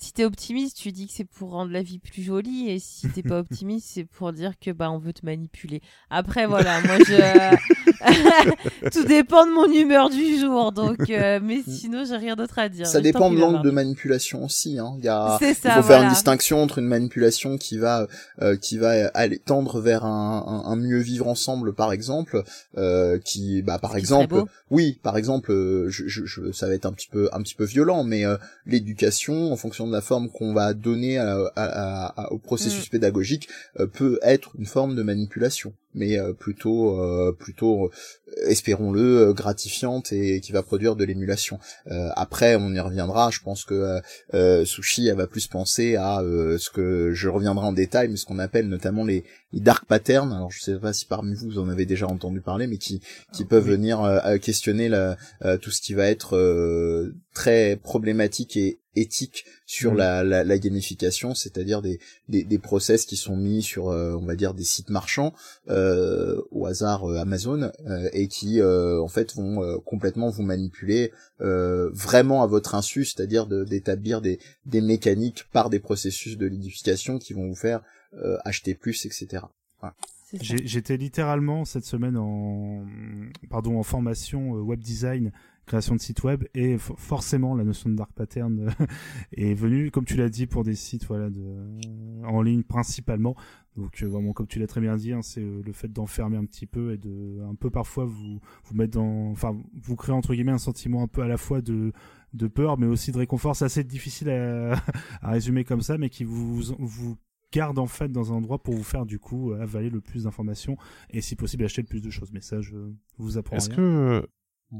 [0.00, 3.08] si t'es optimiste, tu dis que c'est pour rendre la vie plus jolie, et si
[3.08, 5.80] t'es pas optimiste, c'est pour dire que bah on veut te manipuler.
[6.10, 12.04] Après voilà, moi je tout dépend de mon humeur du jour, donc euh, mais sinon
[12.04, 12.86] j'ai rien d'autre à dire.
[12.86, 14.78] Ça dépend de l'angle de manipulation aussi.
[14.78, 14.94] Hein.
[14.98, 15.74] Il y a, C'est il ça.
[15.76, 18.06] faut faire une distinction entre une manipulation qui va
[18.42, 22.42] euh, qui va aller tendre vers un, un, un mieux vivre ensemble, par exemple,
[22.76, 26.74] euh, qui, bah, par qui exemple, oui, par exemple, euh, je, je, je- ça va
[26.74, 30.00] être un petit peu un petit peu violent, mais euh, l'éducation, en fonction de la
[30.00, 32.90] forme qu'on va donner à, à- à- au processus Mm.
[32.90, 33.48] pédagogique,
[33.80, 37.90] euh, peut être une forme de manipulation, mais euh, plutôt euh, plutôt euh,
[38.46, 41.58] espérons-le euh, gratifiante et qui va produire de l'émulation.
[41.90, 43.30] Euh, après, on y reviendra.
[43.30, 44.00] Je pense que euh,
[44.34, 48.16] euh, Sushi, elle va plus penser à euh, ce que je reviendrai en détail, mais
[48.16, 50.32] ce qu'on appelle notamment les, les dark patterns.
[50.32, 53.00] Alors, je sais pas si parmi vous vous en avez déjà entendu parler, mais qui
[53.32, 53.70] qui peuvent oui.
[53.72, 59.44] venir euh, questionner la, euh, tout ce qui va être euh, très problématique et éthique
[59.66, 59.98] sur Mhm.
[59.98, 61.98] la, la, la gamification, c'est-à-dire des,
[62.28, 65.32] des des process qui sont mis sur, euh, on va dire, des sites marchands
[65.68, 70.42] euh, au hasard euh, Amazon euh, et qui euh, en fait vont euh, complètement vous
[70.42, 76.36] manipuler euh, vraiment à votre insu, c'est-à-dire de- d'établir des, des mécaniques par des processus
[76.36, 77.82] de lidification qui vont vous faire
[78.14, 79.44] euh, acheter plus, etc.
[80.34, 82.84] J'ai- J'étais littéralement cette semaine en,
[83.48, 85.32] pardon, en formation euh, web design,
[85.68, 88.86] création de site web, et forcément la notion de dark pattern euh,
[89.32, 91.44] est venue, comme tu l'as dit, pour des sites voilà de,
[92.24, 93.36] en ligne principalement.
[93.76, 96.36] Donc euh, vraiment, comme tu l'as très bien dit, hein, c'est euh, le fait d'enfermer
[96.36, 100.14] un petit peu et de un peu parfois vous vous mettre dans, enfin vous créer
[100.14, 101.92] entre guillemets un sentiment un peu à la fois de
[102.34, 103.54] de peur, mais aussi de réconfort.
[103.54, 104.72] C'est assez difficile à,
[105.22, 107.16] à résumer comme ça, mais qui vous vous
[107.52, 110.76] garde en fait dans un endroit pour vous faire du coup avaler le plus d'informations
[111.10, 112.30] et si possible acheter le plus de choses.
[112.32, 112.76] Mais ça, je
[113.16, 114.26] vous apprends Est-ce que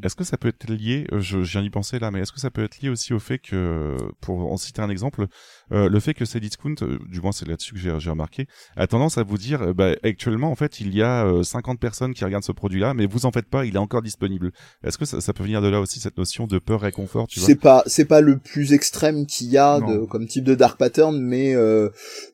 [0.02, 2.32] est-ce que ça peut être lié, euh, je, je viens d'y penser là, mais est-ce
[2.32, 5.27] que ça peut être lié aussi au fait que, pour en citer un exemple,
[5.73, 8.47] euh, le fait que Cdiscount, euh, du moins c'est là-dessus que j'ai remarqué,
[8.77, 11.81] a tendance à vous dire, euh, bah, actuellement en fait il y a euh, 50
[11.81, 14.52] personnes qui regardent ce produit-là, mais vous en faites pas, il est encore disponible.
[14.85, 17.40] Est-ce que ça, ça peut venir de là aussi cette notion de peur réconfort, tu
[17.40, 17.47] vois?
[17.47, 20.78] C'est pas c'est pas le plus extrême qu'il y a de, comme type de dark
[20.78, 21.89] pattern, mais euh,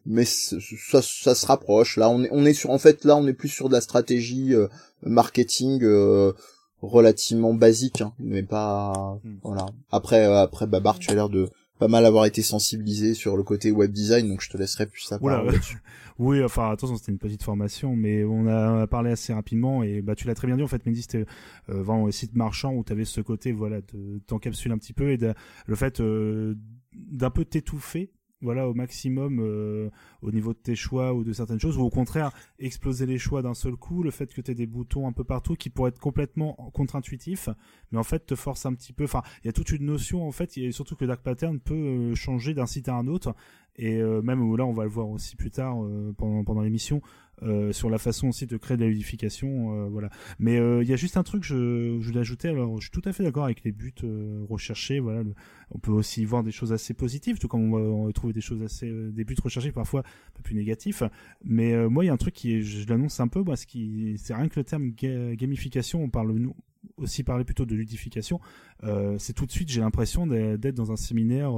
[0.06, 1.96] mais ça ça se rapproche.
[1.96, 3.80] Là on est on est sur en fait là on est plus sur de la
[3.80, 4.66] stratégie euh,
[5.02, 6.32] marketing euh,
[6.86, 9.36] relativement basique, hein, mais pas Hmm.
[9.42, 9.66] voilà.
[9.90, 11.48] Après euh, après Babar tu as l'air de
[11.78, 15.02] pas mal avoir été sensibilisé sur le côté web design, donc je te laisserai plus
[15.02, 15.78] ça Oula, là-dessus.
[16.20, 19.82] Oui, enfin attention, c'était une petite formation, mais on a, on a parlé assez rapidement
[19.82, 21.26] et bah tu l'as très bien dit en fait, Mehdi, c'était
[21.70, 24.92] euh, vraiment les sites marchands où tu avais ce côté voilà de t'encapsuler un petit
[24.92, 25.34] peu et de,
[25.66, 26.54] le fait euh,
[26.94, 28.12] d'un peu t'étouffer
[28.44, 29.90] voilà au maximum euh,
[30.22, 33.42] au niveau de tes choix ou de certaines choses ou au contraire exploser les choix
[33.42, 35.88] d'un seul coup le fait que tu aies des boutons un peu partout qui pourraient
[35.88, 37.48] être complètement contre-intuitifs
[37.90, 39.06] mais en fait te force un petit peu
[39.42, 42.14] il y a toute une notion en fait et surtout que Dark Pattern peut euh,
[42.14, 43.34] changer d'un site à un autre
[43.76, 45.76] et euh, même là on va le voir aussi plus tard
[46.16, 47.02] pendant l'émission
[47.42, 50.08] euh, sur la façon aussi de créer de la ludification euh, voilà.
[50.38, 52.48] Mais euh, il y a juste un truc je, je voulais ajouter.
[52.48, 53.92] Alors je suis tout à fait d'accord avec les buts
[54.48, 55.22] recherchés voilà.
[55.70, 58.62] On peut aussi voir des choses assez positives tout comme on va, on des choses
[58.62, 61.02] assez des buts recherchés parfois un peu plus négatifs.
[61.44, 64.16] Mais moi il y a un truc qui je, l'annonce un peu moi ce qui
[64.18, 66.02] c'est rien que le terme ga- gamification.
[66.02, 66.54] On parle nous
[66.98, 68.40] aussi parler plutôt de ludification,
[69.18, 71.52] c'est tout de suite j'ai l'impression d'être dans un séminaire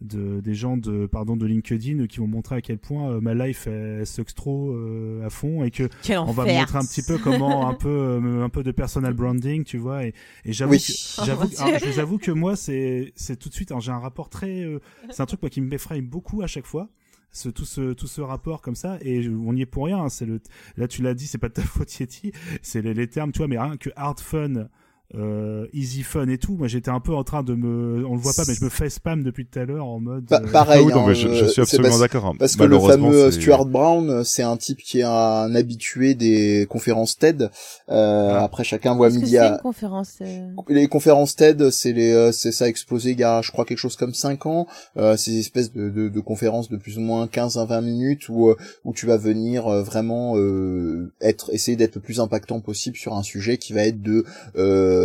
[0.00, 3.34] de des gens de pardon de LinkedIn qui vont montrer à quel point euh, ma
[3.34, 6.60] life elle sucks trop euh, à fond et que Quel on va enfer.
[6.60, 10.06] montrer un petit peu comment un peu euh, un peu de personal branding tu vois
[10.06, 10.14] et,
[10.44, 10.78] et j'avoue Oui.
[10.78, 11.86] que j'avoue Oh, alors, Dieu.
[11.88, 14.62] je vous avoue que moi c'est c'est tout de suite alors j'ai un rapport très
[14.64, 14.78] euh,
[15.10, 16.88] c'est un truc moi qui m'effraie beaucoup à chaque fois
[17.32, 19.98] ce, tout ce tout ce rapport comme ça et je- on y est pour rien
[19.98, 20.40] hein, c'est le
[20.76, 22.32] là tu l'as dit c'est pas de ta faute Yeti
[22.62, 24.68] c'est les, les termes tu vois mais rien que hard fun
[25.16, 28.20] euh, easy fun et tout moi j'étais un peu en train de me on le
[28.20, 30.50] voit pas mais je me fais spam depuis tout à l'heure en mode Pa- euh,
[30.52, 32.26] pareil, Ah oui, non, hein, mais je, je euh, suis c'est absolument d'accord.
[32.26, 32.32] hein.
[32.38, 36.14] Parce que le Malheureusement, fameux Stuart Brown, euh, c'est un type qui est un habitué
[36.14, 37.50] des conférences TED.
[37.88, 38.44] Euh, Ah.
[38.44, 39.52] Après, chacun voit midi c'est à...
[39.54, 43.24] une conférence euh, Les conférences TED, c'est les, euh, c'est ça a explosé il y
[43.24, 44.66] a, je crois, quelque chose comme 5 ans.
[44.96, 47.80] Euh, c'est des espèces de, de, de conférences de plus ou moins 15 à 20
[47.80, 52.20] minutes où, euh, où tu vas venir euh, vraiment euh, être, essayer d'être le plus
[52.20, 54.24] impactant possible sur un sujet qui va être de,
[54.56, 54.99] euh,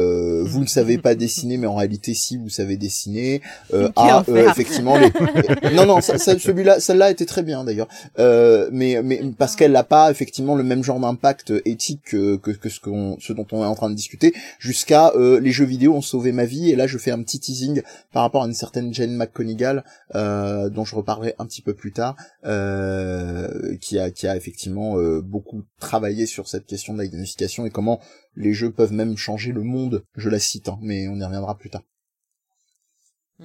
[0.46, 3.42] vous ne savez pas dessiner, mais en réalité, si vous savez dessiner.
[3.74, 4.50] Euh, Quel ah, enfer.
[4.50, 5.12] effectivement, les...
[5.74, 7.88] non, non, ça, ça- celui-là, celle-là était très bien d'ailleurs.
[8.20, 12.52] Euh, mais, mais parce qu'elle n'a pas effectivement le même genre d'impact éthique que, que,
[12.52, 15.66] que ce, qu'on, ce dont on est en train de discuter, jusqu'à euh, les jeux
[15.66, 16.72] vidéo ont sauvé ma vie.
[16.72, 17.82] Et là, je fais un petit teasing
[18.12, 19.84] par rapport à une certaine Jane McConigal,
[20.16, 22.16] euh, dont je reparlerai un petit peu plus tard,
[22.46, 27.66] euh, qui a, qui a effectivement euh, beaucoup travaillé sur cette question de la gamification
[27.66, 28.00] et comment
[28.36, 30.04] les jeux peuvent même changer le monde.
[30.16, 31.84] Je la cite, hein, mais on y reviendra plus tard.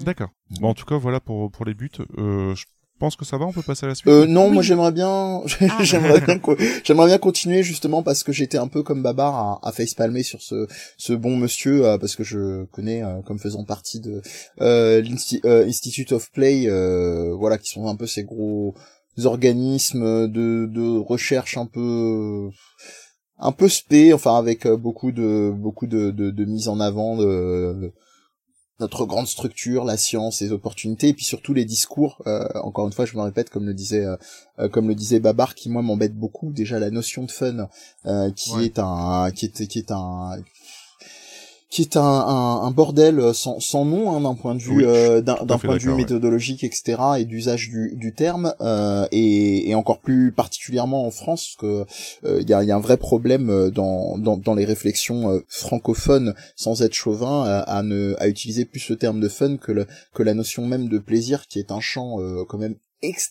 [0.00, 0.30] D'accord.
[0.60, 1.90] Bon, en tout cas, voilà pour, pour les buts.
[2.18, 2.64] Euh, je
[3.00, 4.06] pense que ça va, on peut passer à la suite.
[4.08, 4.52] Euh, non, Oui.
[4.54, 5.78] moi j'aimerais bien, Ah.
[5.82, 6.38] j'aimerais bien,
[6.84, 10.42] j'aimerais bien continuer justement parce que j'étais un peu comme Babar à, à facepalmer sur
[10.42, 10.68] ce,
[10.98, 14.20] ce bon monsieur euh, parce que je connais euh, comme faisant partie de
[14.60, 18.74] euh, l'Insti- euh, Institute of Play, euh, voilà, qui sont un peu ces gros
[19.24, 22.48] organismes de, de recherche un peu
[23.40, 27.16] un peu spé, enfin avec euh, beaucoup de beaucoup de, de, de mise en avant
[27.16, 27.92] de
[28.80, 32.22] notre grande structure, la science, les opportunités, et puis surtout les discours.
[32.26, 34.16] Euh, encore une fois, je me répète, comme le disait, euh,
[34.58, 36.50] euh, comme le disait Babar, qui moi m'embête beaucoup.
[36.52, 37.68] Déjà la notion de fun,
[38.06, 38.64] euh, qui Ouais.
[38.64, 40.32] est un, qui est, qui est un,
[41.70, 44.84] qui est un, un, un bordel sans, sans nom hein, d'un point de vue, Oui,
[44.84, 45.96] euh, d'un point de vue ouais.
[45.96, 51.54] méthodologique, etc., et d'usage du, du terme, euh, et, et encore plus particulièrement en France,
[51.54, 51.86] parce que
[52.26, 55.30] euh, il y, a, y a un vrai problème euh, dans, dans, dans les réflexions
[55.30, 59.56] euh, francophones, sans être chauvin, à, à ne à utiliser plus le terme de fun
[59.56, 62.74] que le que la notion même de plaisir, qui est un champ euh, quand même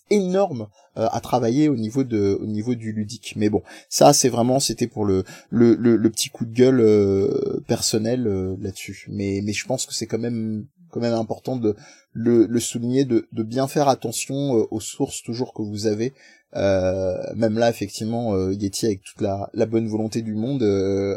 [0.09, 0.67] énorme
[0.97, 3.33] euh, à travailler au niveau de au niveau du ludique.
[3.35, 7.59] Mais bon, ça c'est vraiment c'était pour le le, le petit coup de gueule euh,
[7.67, 9.05] personnel euh, là-dessus.
[9.09, 11.75] Mais mais je pense que c'est quand même quand même important de
[12.13, 16.13] le, le souligner, de, de bien faire attention euh, aux sources toujours que vous avez.
[16.55, 20.63] Euh, même là, effectivement, euh, Yeti, avec toute la, la bonne volonté du monde,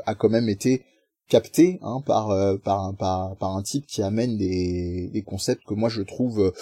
[0.05, 0.85] a quand même été
[1.33, 5.65] capté hein, par, euh, par, un- par, par un type qui amène des, des concepts
[5.65, 6.53] que moi je trouve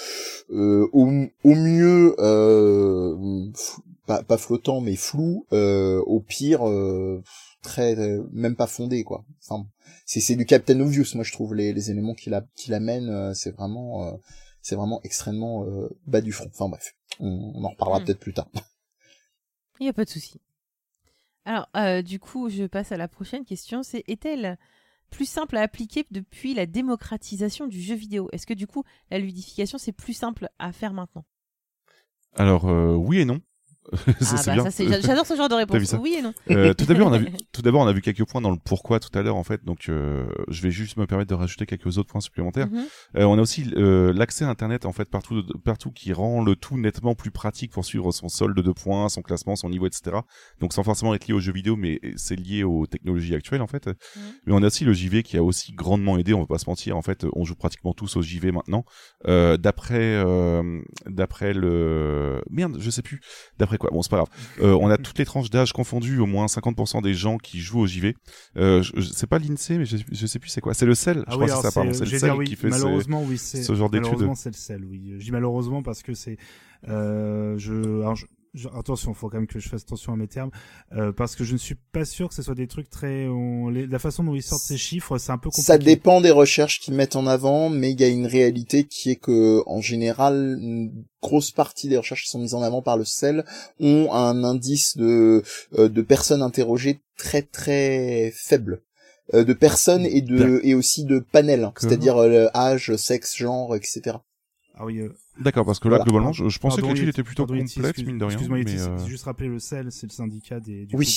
[0.50, 1.06] euh, au,
[1.44, 3.46] au mieux euh,
[4.06, 7.22] pas, pas flottant mais flou, euh, au pire euh,
[7.62, 7.96] très
[8.32, 9.24] même pas fondé quoi.
[9.44, 9.66] Enfin,
[10.06, 13.08] c'est c'est du Captain Obvious moi je trouve les, les éléments qu'il a qu'il amène
[13.10, 14.12] euh, c'est vraiment euh,
[14.62, 16.48] c'est vraiment extrêmement euh, bas du front.
[16.54, 18.04] Enfin bref, on, on en reparlera Mm.
[18.04, 18.48] peut-être plus tard.
[19.80, 20.40] Il n'y a pas de souci.
[21.50, 23.82] Alors, euh, du coup, je passe à la prochaine question.
[23.82, 24.56] C'est est-elle
[25.10, 28.28] plus simple à appliquer depuis la démocratisation du jeu vidéo?
[28.30, 31.24] Est-ce que du coup, la ludification, c'est plus simple à faire maintenant?
[32.36, 33.40] Alors, euh, oui et non.
[34.20, 35.94] ça, Ah bah ça, j'adore ce genre de réponse.
[36.00, 36.32] Oui et non.
[36.50, 38.58] Euh, tout d'abord, on a vu, tout d'abord, on a vu quelques points dans le
[38.62, 39.64] pourquoi tout à l'heure, en fait.
[39.64, 42.68] Donc, euh, je vais juste me permettre de rajouter quelques autres points supplémentaires.
[42.70, 42.84] Mhm.
[43.16, 46.78] Euh, on a aussi l'accès à Internet, en fait, partout, partout, qui rend le tout
[46.78, 50.18] nettement plus pratique pour suivre son solde de points, son classement, son niveau, etc.
[50.60, 53.66] Donc, sans forcément être lié aux jeux vidéo, mais c'est lié aux technologies actuelles, en
[53.66, 53.88] fait.
[54.46, 56.34] Mais on a aussi le JV qui a aussi grandement aidé.
[56.34, 58.84] On va pas se mentir, en fait, on joue pratiquement tous au JV maintenant.
[59.26, 60.22] D'après,
[61.06, 63.20] d'après le, merde, je sais plus.
[63.58, 64.28] D'après quoi Bon, c'est pas grave.
[64.60, 67.80] Euh, on a toutes les tranches d'âge confondues, au moins 50% des gens qui jouent
[67.80, 68.14] au JV.
[68.56, 68.82] Euh,
[69.12, 70.74] c'est pas l'INSEE, mais je, je sais plus c'est quoi.
[70.74, 71.92] C'est le CEL, je crois que c'est ça, pardon.
[71.92, 74.06] C'est le CEL oui, qui fait ce- malheureusement, oui, c'est ce genre d'études.
[74.06, 75.14] Malheureusement, c'est le sel, oui.
[75.18, 76.36] Je dis malheureusement parce que c'est,
[76.88, 80.26] euh, je, alors, je- je- attention, faut quand même que je fasse attention à mes
[80.26, 80.50] termes,
[80.92, 83.68] euh, parce que je ne suis pas sûr que ce soit des trucs très, on-
[83.68, 85.66] les- la façon dont ils sortent ces chiffres, c'est un peu compliqué.
[85.66, 89.10] Ça dépend des recherches qu'ils mettent en avant, mais il y a une réalité qui
[89.10, 92.96] est que, en général, une grosse partie des recherches qui sont mises en avant par
[92.96, 93.44] le CEL
[93.78, 95.42] ont un indice de,
[95.78, 98.82] euh, de personnes interrogées très très faible.
[99.32, 104.16] Euh, de personnes et de et aussi de panels, c'est-à-dire euh, âge, sexe, genre, etc.
[104.74, 106.04] Ah oui, euh, D'accord, parce que là, Voilà.
[106.04, 108.24] globalement, je, je pensais pardon, que l'étude était plutôt pardon, Yeti, complète, excuse- mine de
[108.24, 108.32] rien.
[108.32, 111.12] Excuse-moi, mais, euh, juste rappeler le CEL, c'est le syndicat des, du Oui, coup,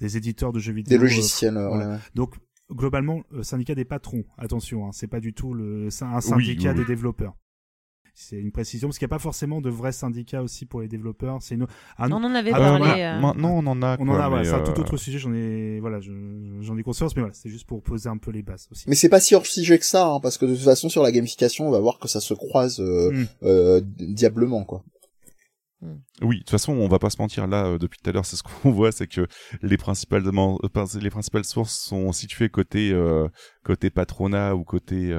[0.00, 0.90] des, des éditeurs de jeux vidéo.
[0.90, 1.56] des euh, logiciels.
[1.56, 1.88] euh, voilà.
[1.92, 1.98] ouais.
[2.14, 2.34] Donc,
[2.72, 6.74] globalement, le syndicat des patrons, attention, hein, c'est pas du tout le, un syndicat oui,
[6.74, 6.86] des oui.
[6.86, 7.34] développeurs.
[8.20, 10.88] C'est une précision, parce qu'il n'y a pas forcément de vrais syndicats aussi pour les
[10.88, 11.38] développeurs.
[11.40, 11.66] C'est une...
[11.98, 12.78] un- On en avait Ah, parlé.
[12.78, 13.16] voilà.
[13.16, 13.96] euh, Maintenant, on en a.
[14.00, 16.10] on en a, voilà, c'est un euh, tout autre sujet, j'en ai, voilà, je-
[16.60, 18.84] j'en ai conscience, mais voilà, c'est juste pour poser un peu les bases aussi.
[18.88, 21.02] Mais c'est pas si hors sujet que ça, hein, parce que de toute façon sur
[21.04, 23.26] la gamification, on va voir que ça se croise euh, Mm.
[23.44, 24.82] euh, diablement quoi.
[26.20, 28.24] Oui, de toute façon, on va pas se mentir là euh, depuis tout à l'heure,
[28.26, 29.26] c'est ce qu'on voit, c'est que
[29.62, 33.28] les principales demandes- euh, les principales sources sont situées côté euh,
[33.62, 35.14] côté patronat ou côté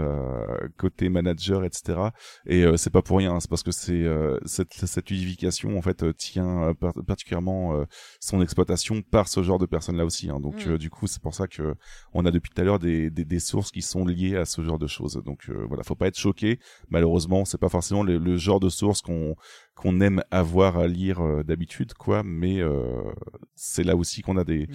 [0.77, 2.11] côté manager, etc.
[2.47, 4.05] Et c'est pas pour rien, c'est parce que c'est
[4.45, 7.85] cette cette unification en fait tient par- particulièrement
[8.19, 10.29] son exploitation par ce genre de personnes là aussi.
[10.29, 10.39] Hein.
[10.39, 10.77] Donc Mm.
[10.77, 11.75] du coup, c'est pour ça que
[12.13, 14.63] on a depuis tout à l'heure des, des des sources qui sont liées à ce
[14.63, 15.21] genre de choses.
[15.23, 16.59] Donc voilà, faut pas être choqué.
[16.89, 19.35] Malheureusement, c'est pas forcément le, le genre de source qu'on
[19.75, 22.23] qu'on aime avoir à lire euh, d'habitude, quoi.
[22.23, 23.01] Mais euh,
[23.55, 24.67] c'est là aussi qu'on a des,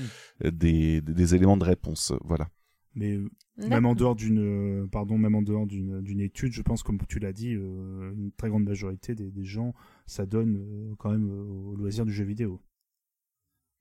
[0.42, 2.12] des, des des éléments de réponse.
[2.24, 2.48] Voilà.
[2.94, 3.28] Mais euh,
[3.58, 7.18] même en dehors d'une, pardon, même en dehors d'une d'une étude, je pense, comme tu
[7.18, 9.74] l'as dit, euh, une très grande majorité des, des gens,
[10.06, 12.60] ça donne euh, quand même euh, au loisir du jeu vidéo.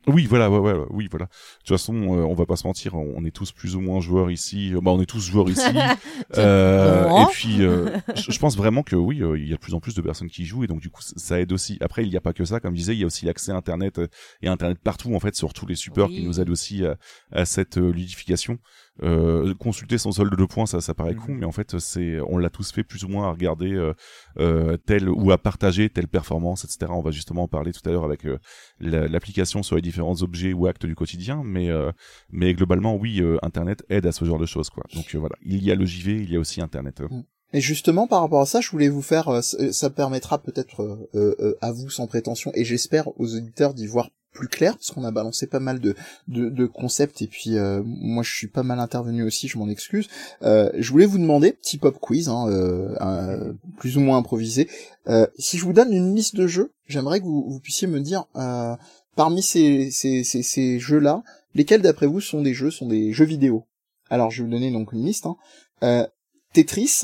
[0.07, 1.25] Oui, voilà, ouais, ouais, oui, voilà.
[1.25, 4.01] De toute façon, euh, on va pas se mentir, on est tous plus ou moins
[4.01, 4.73] joueurs ici.
[4.73, 5.61] Euh, Bah, on est tous joueurs ici.
[6.37, 9.73] Euh, et puis, euh, je pense vraiment que oui, euh, il y a de plus
[9.73, 11.77] en plus de personnes qui y jouent et donc du coup, ça aide aussi.
[11.81, 13.51] Après, il n'y a pas que ça, comme je disais, il y a aussi l'accès
[13.51, 14.07] à Internet euh,
[14.41, 16.15] et Internet partout en fait, sur tous les supports Oui.
[16.21, 16.97] qui nous aident aussi à,
[17.31, 18.57] à cette ludification.
[19.01, 21.19] Euh, consulter son solde de points, ça, ça paraît Mhm.
[21.25, 23.93] con, mais en fait, c'est, on l'a tous fait plus ou moins à regarder euh,
[24.39, 26.91] euh, telle ou à partager telle performance, etc.
[26.93, 28.37] On va justement en parler tout à l'heure avec euh,
[28.79, 31.91] la- l'application sur les différents objets ou actes du quotidien, mais euh,
[32.29, 34.83] mais globalement, oui, euh, Internet aide à ce genre de choses, quoi.
[34.93, 37.01] Donc voilà, il y a le JV, il y a aussi Internet.
[37.01, 37.07] euh.
[37.55, 41.71] Et justement par rapport à ça, je voulais vous faire, ça permettra peut-être euh, à
[41.71, 45.47] vous sans prétention, et j'espère aux auditeurs d'y voir plus clair, parce qu'on a balancé
[45.47, 45.95] pas mal de,
[46.27, 49.69] de, de concepts, et puis euh, moi je suis pas mal intervenu aussi, je m'en
[49.69, 50.07] excuse.
[50.41, 54.67] Euh, je voulais vous demander, petit pop quiz, hein, euh, plus ou moins improvisé,
[55.07, 57.99] euh, si je vous donne une liste de jeux, j'aimerais que vous, vous puissiez me
[57.99, 58.75] dire, euh,
[59.15, 61.23] parmi ces, ces, ces, ces jeux-là,
[61.55, 63.65] lesquels d'après vous sont des jeux, sont des jeux vidéo
[64.09, 65.25] Alors je vais vous donner donc une liste.
[65.25, 65.35] Hein.
[65.83, 66.07] Euh,
[66.53, 67.01] Tetris,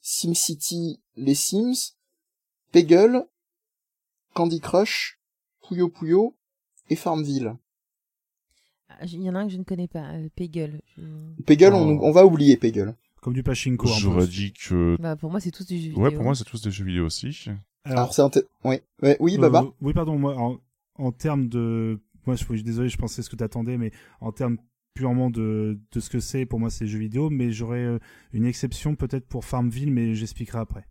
[0.00, 1.94] SimCity, les Sims,
[2.72, 3.26] Peggle,
[4.34, 5.15] Candy Crush,
[5.66, 6.34] Puyo Puyo
[6.90, 7.54] et Farmville.
[8.88, 10.80] Ah, Il y en a un que je ne connais pas, euh, Peggle.
[10.96, 11.76] Je- Peggle, Oh.
[11.76, 12.94] on, on va oublier Peggle.
[13.20, 13.86] Comme du pachinko.
[13.86, 16.02] peu J'aurais dit que Bah, pour moi, c'est tous du jeu vidéo.
[16.02, 17.44] ouais, pour moi, c'est tous des jeux vidéo aussi.
[17.84, 18.30] Alors, Alors c'est un...
[18.64, 18.82] ouais.
[19.02, 20.60] ouais, oui, Baba Euh, oui, pardon, moi, en,
[20.96, 22.00] en termes de.
[22.26, 23.90] Moi, je suis désolé, je pensais ce que tu attendais, mais
[24.20, 24.58] en termes
[24.94, 27.98] purement de, de ce que c'est, pour moi, c'est jeux vidéo, mais j'aurais euh,
[28.32, 30.86] une exception peut-être pour Farmville, mais j'expliquerai après.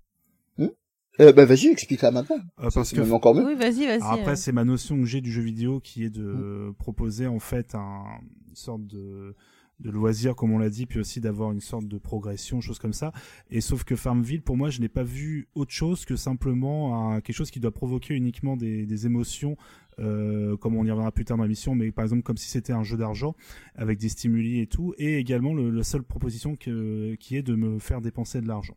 [1.19, 2.37] Euh, Bah vas-y, explique-la maintenant.
[2.59, 3.45] Euh, parce c'est que même encore mieux.
[3.45, 4.01] Oui, vas-y, vas-y.
[4.01, 4.35] Alors après, euh.
[4.35, 8.03] c'est ma notion que j'ai du jeu vidéo qui est de proposer en fait un,
[8.49, 9.35] une sorte de,
[9.79, 12.93] de loisir, comme on l'a dit, puis aussi d'avoir une sorte de progression, chose comme
[12.93, 13.11] ça.
[13.49, 17.21] Et sauf que Farmville, pour moi, je n'ai pas vu autre chose que simplement un-
[17.21, 19.57] quelque chose qui doit provoquer uniquement des, des émotions,
[19.99, 22.73] euh, comme on y reviendra plus tard dans l'émission, mais par exemple comme si c'était
[22.73, 23.33] un jeu d'argent
[23.75, 27.55] avec des stimuli et tout, et également le, la seule proposition que, qui est de
[27.55, 28.75] me faire dépenser de l'argent.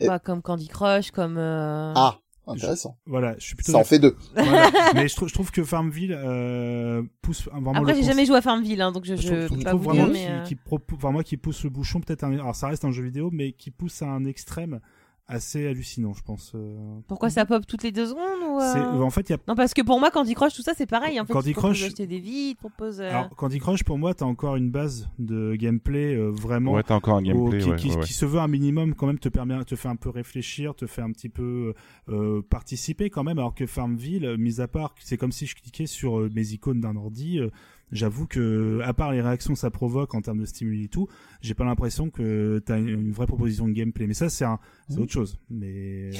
[0.00, 1.36] Bah, comme Candy Crush, comme.
[1.38, 2.98] euh, Ah, intéressant.
[3.06, 4.16] Voilà, je suis plutôt Ça en fait deux.
[4.34, 4.70] Voilà.
[4.94, 8.36] mais je, trouve- je trouve que Farmville euh, pousse vraiment Après, le j'ai jamais joué
[8.36, 10.30] à Farmville, hein, donc je, je je trouve, trouve pas vous vraiment dire, qui, mais.
[10.30, 10.58] euh, qui
[10.92, 12.32] enfin, moi qui pousse le bouchon peut-être un...
[12.32, 14.80] alors ça reste un jeu vidéo mais qui pousse à un extrême
[15.26, 16.76] assez hallucinant je pense euh.
[17.08, 19.38] Pourquoi ça pop toutes les deux secondes ou, euh, c'est en fait il y a
[19.48, 21.18] Non, parce que pour moi, Candy Crush, tout ça, c'est pareil.
[21.18, 23.00] En fait, Candy Crush- d'acheter des vies, propose.
[23.00, 26.82] euh, alors Candy Crush pour moi t'as encore une base de gameplay euh, vraiment Ouais,
[26.82, 28.02] t'as encore un au- gameplay, qui, ouais, qui- ouais, ouais.
[28.04, 30.86] qui se veut un minimum quand même te permet te fait un peu réfléchir te
[30.86, 31.72] fait un petit peu
[32.10, 35.54] euh, participer quand même alors que Farmville euh, mis à part c'est comme si je
[35.56, 37.50] cliquais sur euh, mes icônes d'un ordi euh,
[37.92, 41.08] j'avoue que à part les réactions que ça provoque en termes de stimuli et tout
[41.40, 44.58] j'ai pas l'impression que t'as une, une vraie proposition de gameplay mais ça c'est un,
[44.88, 46.10] c'est autre chose mais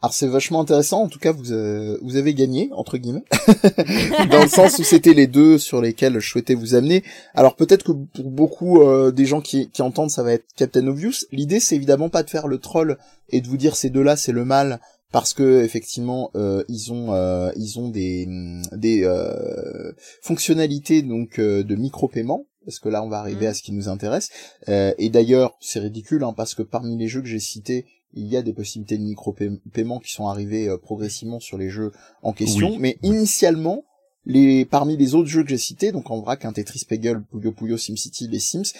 [0.00, 1.02] Alors c'est vachement intéressant.
[1.02, 3.24] En tout cas, vous euh, vous avez gagné entre guillemets,
[4.30, 7.02] dans le sens où c'était les deux sur lesquels je souhaitais vous amener.
[7.34, 10.86] Alors peut-être que pour beaucoup euh, des gens qui, qui entendent, ça va être Captain
[10.86, 11.26] Obvious.
[11.32, 12.96] L'idée, c'est évidemment pas de faire le troll
[13.30, 14.80] et de vous dire ces deux-là, c'est le mal
[15.12, 18.26] parce que effectivement euh, ils ont euh, ils ont des
[18.72, 23.50] des euh, fonctionnalités donc euh, de micro-paiement parce que là on va arriver Mhm.
[23.50, 24.28] à ce qui nous intéresse
[24.68, 28.26] Euh, et d'ailleurs c'est ridicule hein, parce que parmi les jeux que j'ai cités il
[28.26, 32.32] y a des possibilités de micro-paiement qui sont arrivées euh, progressivement sur les jeux en
[32.32, 32.76] question Oui.
[32.78, 33.84] mais initialement
[34.26, 37.52] les parmi les autres jeux que j'ai cités donc en vrac un Tetris Peggle Puyo
[37.52, 38.72] Puyo SimCity les Sims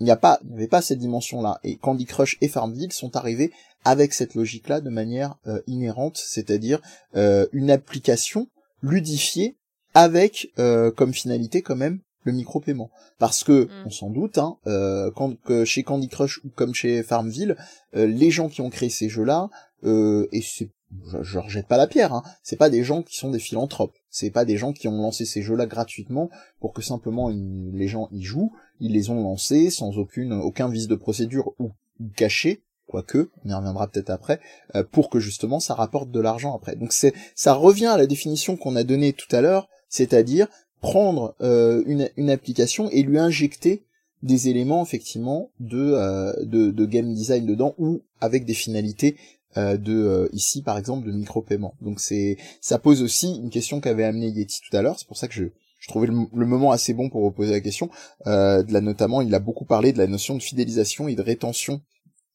[0.00, 2.48] il n'y a pas il n'y avait pas cette dimension là et Candy Crush et
[2.48, 3.52] Farmville sont arrivés
[3.84, 6.80] avec cette logique là de manière euh, inhérente c'est-à-dire
[7.16, 8.48] euh, une application
[8.82, 9.56] ludifiée
[9.94, 12.90] avec euh, comme finalité quand même le micro-paiement.
[13.18, 13.86] Parce que, Mm.
[13.86, 17.56] on s'en doute, hein, euh, quand, que chez Candy Crush ou comme chez Farmville,
[17.96, 19.48] euh, les gens qui ont créé ces jeux-là,
[19.84, 20.68] euh, et c'est,
[21.06, 23.94] je, je rejette pas la pierre, hein, c'est pas des gens qui sont des philanthropes.
[24.10, 26.28] C'est pas des gens qui ont lancé ces jeux-là gratuitement
[26.60, 28.52] pour que simplement ils- les gens y jouent.
[28.80, 31.70] Ils les ont lancés sans aucune, aucun vice de procédure ou
[32.14, 34.40] caché, quoique, on y reviendra peut-être après,
[34.74, 36.74] euh, pour que justement ça rapporte de l'argent après.
[36.74, 40.48] Donc c'est, ça revient à la définition qu'on a donnée tout à l'heure, c'est-à-dire
[40.80, 43.82] prendre euh, une, une application et lui injecter
[44.22, 49.16] des éléments effectivement de, euh, de, de game design dedans ou avec des finalités
[49.56, 51.74] euh, de ici par exemple de micro-paiement.
[51.80, 54.98] Donc c'est ça pose aussi une question qu'avait amené Yeti tout à l'heure.
[54.98, 55.44] C'est pour ça que je,
[55.80, 57.90] je trouvais le, le moment assez bon pour vous poser la question.
[58.26, 61.80] De là notamment, il a beaucoup parlé de la notion de fidélisation et de rétention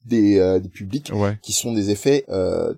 [0.06, 1.38] des, euh, des publics Ouais.
[1.42, 2.74] qui sont des effets euh,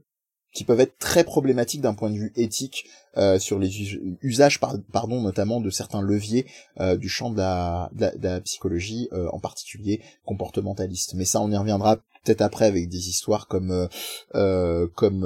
[0.54, 2.86] qui peuvent être très problématiques d'un point de vue éthique
[3.18, 6.46] euh, sur les us- usages par- pardon notamment de certains leviers
[6.80, 11.26] euh, du champ de la, de la, de la psychologie euh, en particulier comportementaliste mais
[11.26, 13.88] ça on y reviendra peut-être après avec des histoires comme euh,
[14.36, 15.24] euh, comme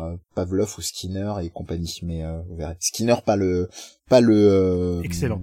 [0.00, 3.68] euh, Pavlov ou Skinner et compagnie mais euh, vous verrez Skinner pas le
[4.08, 5.42] pas le euh, Excellent.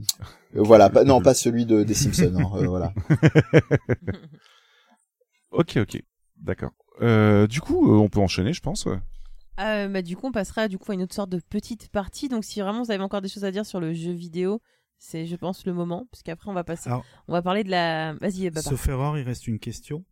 [0.56, 2.94] euh, voilà pas, non pas celui de des Simpsons hein, euh, voilà
[5.52, 6.02] Ok, ok.
[6.38, 6.72] D'accord.
[7.02, 8.88] Euh, du coup, euh, on peut enchaîner, je pense.
[9.60, 12.30] Euh, bah, du coup, on passera du coup à une autre sorte de petite partie.
[12.30, 14.61] Donc, si vraiment vous avez encore des choses à dire sur le jeu vidéo,
[14.98, 16.07] c'est, je pense, le moment.
[16.11, 16.90] Parce qu'après, on va passer.
[16.90, 18.14] Alors- on va parler de la.
[18.14, 18.61] Vas-y, Baba.
[18.69, 20.03] Sauf erreur, il reste une question.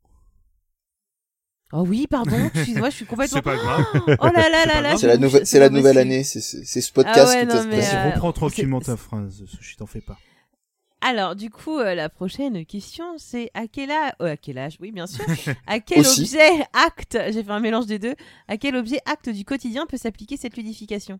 [1.72, 2.36] Oh oui, pardon.
[2.53, 3.38] Excuse-moi, je suis complètement.
[3.38, 3.86] C'est pas grave.
[3.95, 4.90] Oh là là C'est là pas là.
[4.90, 4.98] grave.
[4.98, 7.56] c'est la je- nouvelle je- c'est la nouvelle année c'est ce podcast Ah ouais, qui
[7.56, 10.18] non, te- mais, Vas-y, euh, reprends tranquillement ta phrase, Sushi, t'en fais pas.
[11.01, 14.91] Alors, du coup, euh, la prochaine question, c'est à quel âge, à quel âge, oui,
[14.91, 15.23] bien sûr,
[15.67, 18.15] à quel objet, acte, j'ai fait un mélange des deux,
[18.47, 21.19] à quel objet, acte du quotidien peut s'appliquer cette ludification?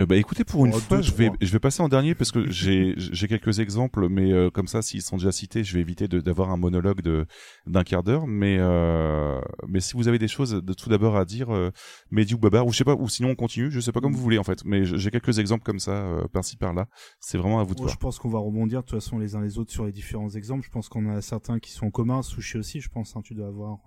[0.00, 2.14] Euh, bah écoutez, pour une Oh, fois, deux, je vais, je vais passer en dernier
[2.14, 5.74] parce que j'ai, j'ai quelques exemples, mais euh, comme ça, s'ils sont déjà cités, je
[5.74, 7.26] vais éviter d'avoir un monologue de
[7.66, 8.26] d'un quart d'heure.
[8.26, 9.38] Mais euh,
[9.68, 11.70] mais si vous avez des choses de tout d'abord à dire, euh,
[12.10, 14.14] Mehdi ou Babar, ou je sais pas, ou sinon on continue, je sais pas comme
[14.14, 14.64] vous voulez en fait.
[14.64, 16.86] Mais j'ai quelques exemples comme ça, euh, par-ci par-là.
[17.20, 17.94] C'est vraiment à vous de Moi, voir.
[17.94, 20.30] je pense qu'on va rebondir de toute façon les uns les autres sur les différents
[20.30, 20.64] exemples.
[20.64, 22.22] Je pense qu'on a certains qui sont en commun.
[22.22, 23.14] Sushi aussi, je pense.
[23.14, 23.80] hein, tu dois avoir.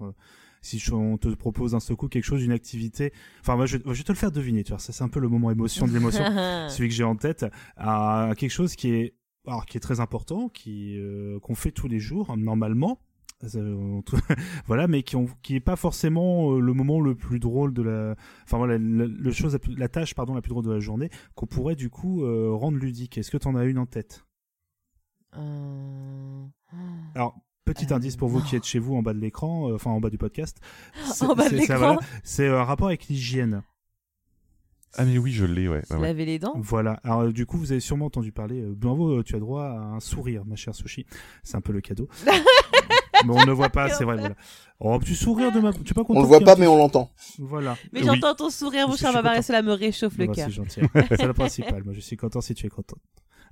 [0.65, 3.13] Si je- on te propose d'un seul coup quelque chose, une activité.
[3.41, 4.63] Enfin, moi, je, je vais te le faire deviner.
[4.63, 6.23] Tu vois, ça c'est un peu le moment émotion de l'émotion.
[6.69, 7.45] celui que j'ai en tête,
[7.77, 9.15] à quelque chose qui est,
[9.47, 12.99] alors, qui est très important, qui euh, qu'on fait tous les jours normalement.
[13.55, 14.01] Euh,
[14.65, 17.81] voilà, mais qui, ont, qui est pas forcément euh, le moment le plus drôle de
[17.83, 20.71] la, enfin voilà, le, le chose, la, plus- la tâche pardon la plus drôle de
[20.71, 23.17] la journée, qu'on pourrait du coup euh, rendre ludique.
[23.17, 24.25] Est-ce que tu en as une en tête?
[25.37, 26.45] Euh,
[27.13, 27.35] Alors,
[27.65, 28.45] petit Euh, indice pour vous non.
[28.45, 30.57] qui êtes chez vous en bas de l'écran, euh, enfin en bas du podcast.
[31.13, 31.99] C'est- En bas de c'est- ça, l'écran voilà.
[32.23, 33.61] C'est euh, un rapport avec l'hygiène.
[34.97, 35.83] Ah mais oui, je l'ai, ouais.
[35.85, 36.01] Se ouais.
[36.01, 37.01] laver les dents Voilà.
[37.03, 38.61] Alors euh, du coup, vous avez sûrement entendu parler.
[38.61, 41.05] euh, bravo, euh, tu as droit à un sourire, ma chère Sushi.
[41.43, 42.07] C'est un peu le cadeau.
[43.25, 44.15] mais on ne voit pas, c'est vrai.
[44.17, 44.35] Voilà.
[44.79, 45.73] Oh, petit sourire de ma.
[45.73, 47.75] Tu pas content on le voit pas mais on l'entend Voilà.
[47.91, 48.05] Mais Oui.
[48.05, 50.45] j'entends ton sourire, mon cher Babar, et cela me réchauffe le Bah, cœur.
[50.45, 50.79] c'est gentil.
[51.09, 51.83] c'est le principal.
[51.83, 52.97] Moi, je suis content si tu es content.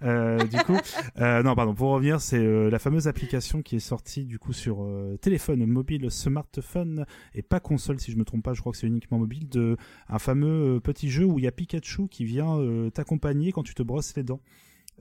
[0.04, 0.78] Euh, du coup,
[1.20, 1.74] euh, non, pardon.
[1.74, 4.88] Pour revenir, c'est euh, la fameuse application qui est sortie du coup sur
[5.22, 8.54] téléphone mobile, smartphone et pas console, si je me trompe pas.
[8.54, 9.48] Je crois que c'est uniquement mobile.
[9.50, 9.78] De
[10.10, 12.60] un fameux petit jeu où il y a Pikachu qui vient
[12.94, 14.42] t'accompagner quand tu te brosses les dents.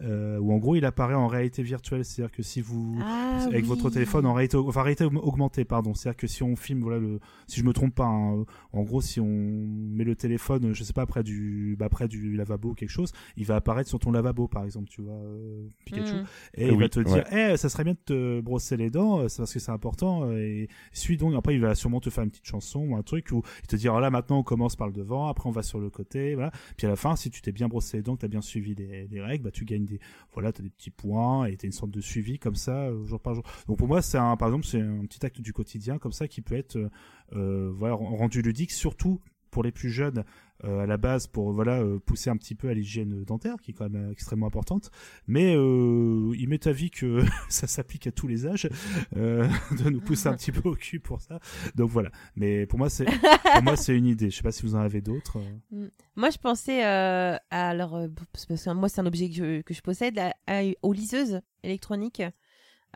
[0.00, 3.62] Euh, où en gros il apparaît en réalité virtuelle, c'est-à-dire que si vous Ah, avec
[3.62, 3.68] oui.
[3.68, 5.92] votre téléphone en réalité, enfin réalité aug- augmentée, pardon.
[5.94, 9.02] C'est-à-dire que si on filme, voilà, le, si je me trompe pas, hein, en gros,
[9.02, 12.74] si on met le téléphone, je sais pas, près du, bah, près du lavabo ou
[12.74, 16.18] quelque chose, il va apparaître sur ton lavabo, par exemple, tu vois, euh, Pikachu, Mm.
[16.18, 16.24] et
[16.54, 19.20] Eh il oui, va te dire, eh, ça serait bien de te brosser les dents,
[19.20, 21.34] euh, c'est parce que c'est important, euh, et suis donc.
[21.34, 23.76] Après, il va sûrement te faire une petite chanson ou un truc où il te
[23.76, 26.50] dira, là, maintenant, on commence par le devant, après, on va sur le côté, voilà.
[26.78, 28.74] Puis à la fin, si tu t'es bien brossé les dents, que t'as bien suivi
[28.74, 30.00] les, les règles, bah, tu gagnes des,
[30.32, 33.20] voilà, t'as des petits points et t'as une sorte de suivi comme ça, euh, jour
[33.20, 33.44] par jour.
[33.66, 36.28] Donc pour moi, c'est un, par exemple, c'est un petit acte du quotidien comme ça
[36.28, 36.88] qui peut être euh,
[37.34, 40.24] euh, voilà, rendu ludique, surtout pour les plus jeunes
[40.64, 43.74] à la base, pour voilà euh, pousser un petit peu à l'hygiène dentaire, qui est
[43.74, 44.90] quand même euh, extrêmement importante.
[45.26, 48.68] Mais euh, il m'est avis que ça s'applique à tous les âges,
[49.16, 49.48] euh,
[49.84, 51.38] de nous pousser un petit peu au cul pour ça.
[51.74, 52.10] Donc voilà.
[52.36, 54.30] Mais pour moi, c'est pour moi c'est une idée.
[54.30, 55.38] Je sais pas si vous en avez d'autres.
[55.72, 55.88] euh.
[56.16, 59.60] Moi, je pensais euh, à alors euh, parce que moi, c'est un objet que je,
[59.62, 62.22] que je possède, à- à- aux liseuses électroniques.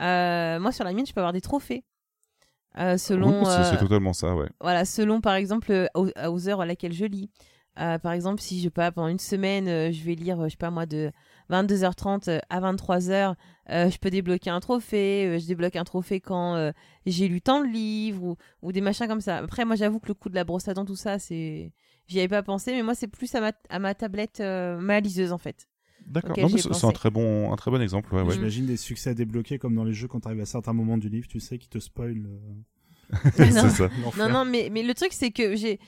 [0.01, 1.85] Euh, moi, sur la mienne, je peux avoir des trophées.
[2.79, 4.49] Euh, selon, Oui, c'est, euh, totalement ça, ouais.
[4.61, 7.31] voilà, selon par exemple euh, aux, aux heures à laquelle je lis.
[7.79, 10.45] Euh, par exemple, si je sais pas pendant une semaine, euh, je vais lire, euh,
[10.47, 11.11] je sais pas moi, de
[11.51, 13.35] 22h30 à 23h,
[13.71, 15.27] euh, je peux débloquer un trophée.
[15.27, 16.73] euh, je débloque un trophée quand euh,
[17.07, 19.39] j'ai lu tant de livres ou, ou des machins comme ça.
[19.39, 21.73] Après, moi, j'avoue que le coup de la brosse à dents, tout ça, c'est,
[22.07, 25.01] j'y avais pas pensé, mais moi, c'est plus à ma, à ma tablette, euh, ma
[25.01, 25.67] liseuse en fait.
[26.07, 26.37] D'accord.
[26.39, 28.15] Non, mais c'est un très bon, un très bon exemple.
[28.15, 28.35] Ouais, ouais.
[28.35, 31.09] J'imagine des succès à débloquer comme dans les jeux quand t'arrives à certains moments du
[31.09, 32.27] livre, tu sais, qui te spoil.
[33.37, 33.89] c'est ça.
[34.19, 35.79] Non, non, mais, mais le truc, c'est que j'ai,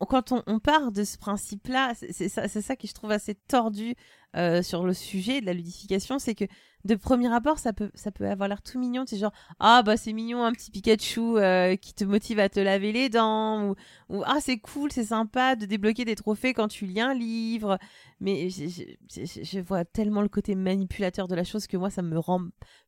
[0.00, 3.10] quand on, on part de ce principe-là, c'est c'est ça, c'est ça que je trouve
[3.10, 3.94] assez tordu
[4.36, 6.44] euh, sur le sujet de la ludification, c'est que
[6.84, 9.96] de premier abord, ça peut, ça peut avoir l'air tout mignon, c'est genre, ah bah
[9.96, 13.74] c'est mignon, un petit Pikachu euh, qui te motive à te laver les dents, ou,
[14.08, 17.78] ou ah c'est cool, c'est sympa de débloquer des trophées quand tu lis un livre,
[18.20, 21.90] mais je, je- je- je vois tellement le côté manipulateur de la chose que moi,
[21.90, 22.42] ça me rend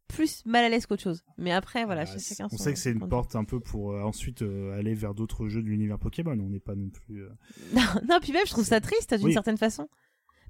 [0.09, 1.23] plus mal à l'aise qu'autre chose.
[1.39, 3.93] Mais après, voilà, Bah, chacun on son- sait que c'est une porte un peu pour
[3.93, 6.33] euh, ensuite euh, aller vers d'autres jeux de l'univers Pokémon.
[6.33, 7.25] On n'est pas non plus.
[7.75, 9.33] Non, non, puis même, je trouve ça triste d'une Oui.
[9.33, 9.89] certaine façon.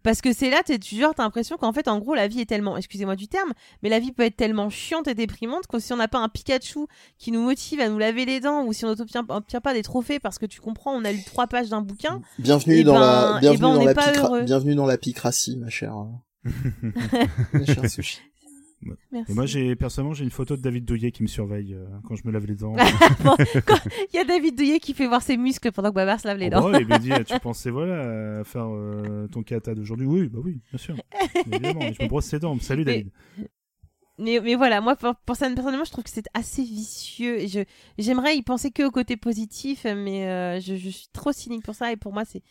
[0.03, 2.41] Parce que c'est là, t'es tu genre, t'as l'impression qu'en fait, en gros, la vie
[2.41, 3.53] est tellement, excusez-moi du terme,
[3.83, 6.29] mais la vie peut être tellement chiante et déprimante que si on n'a pas un
[6.29, 6.81] Pikachu
[7.19, 9.83] qui nous motive à nous laver les dents ou si on n'obtient obtient pas des
[9.83, 12.21] trophées parce que tu comprends, on a lu trois pages d'un bouquin.
[12.39, 14.99] Bienvenue Eh dans ben- la, eh bienvenue ben, dans la pas picra- bienvenue dans la
[14.99, 15.95] picratie, ma chère.
[17.53, 18.19] ma chère Sushi.
[19.13, 19.31] Merci.
[19.33, 22.15] Et moi, j'ai personnellement, j'ai une photo de David Douillet qui me surveille euh, quand
[22.17, 22.75] je me lave les dents.
[23.25, 23.37] Bon,
[24.13, 26.39] Il y a David Douillet qui fait voir ses muscles pendant que Babar se lave
[26.39, 26.71] les Oh, dents.
[26.71, 30.41] bah il me dit, tu pensais voilà à faire euh, ton kata d'aujourd'hui Oui, bah
[30.43, 30.97] oui, bien sûr.
[31.51, 32.59] Évidemment, je me brosse les dents.
[32.61, 33.11] Salut Mais- David.
[34.19, 37.41] Mais, mais voilà, moi, pour, pour ça, personnellement, je trouve que c'est assez vicieux.
[37.41, 37.61] Et je,
[37.99, 41.75] j'aimerais y penser que au côté positif, mais euh, je, je suis trop cynique pour
[41.75, 41.91] ça.
[41.93, 42.43] Et pour moi, c'est,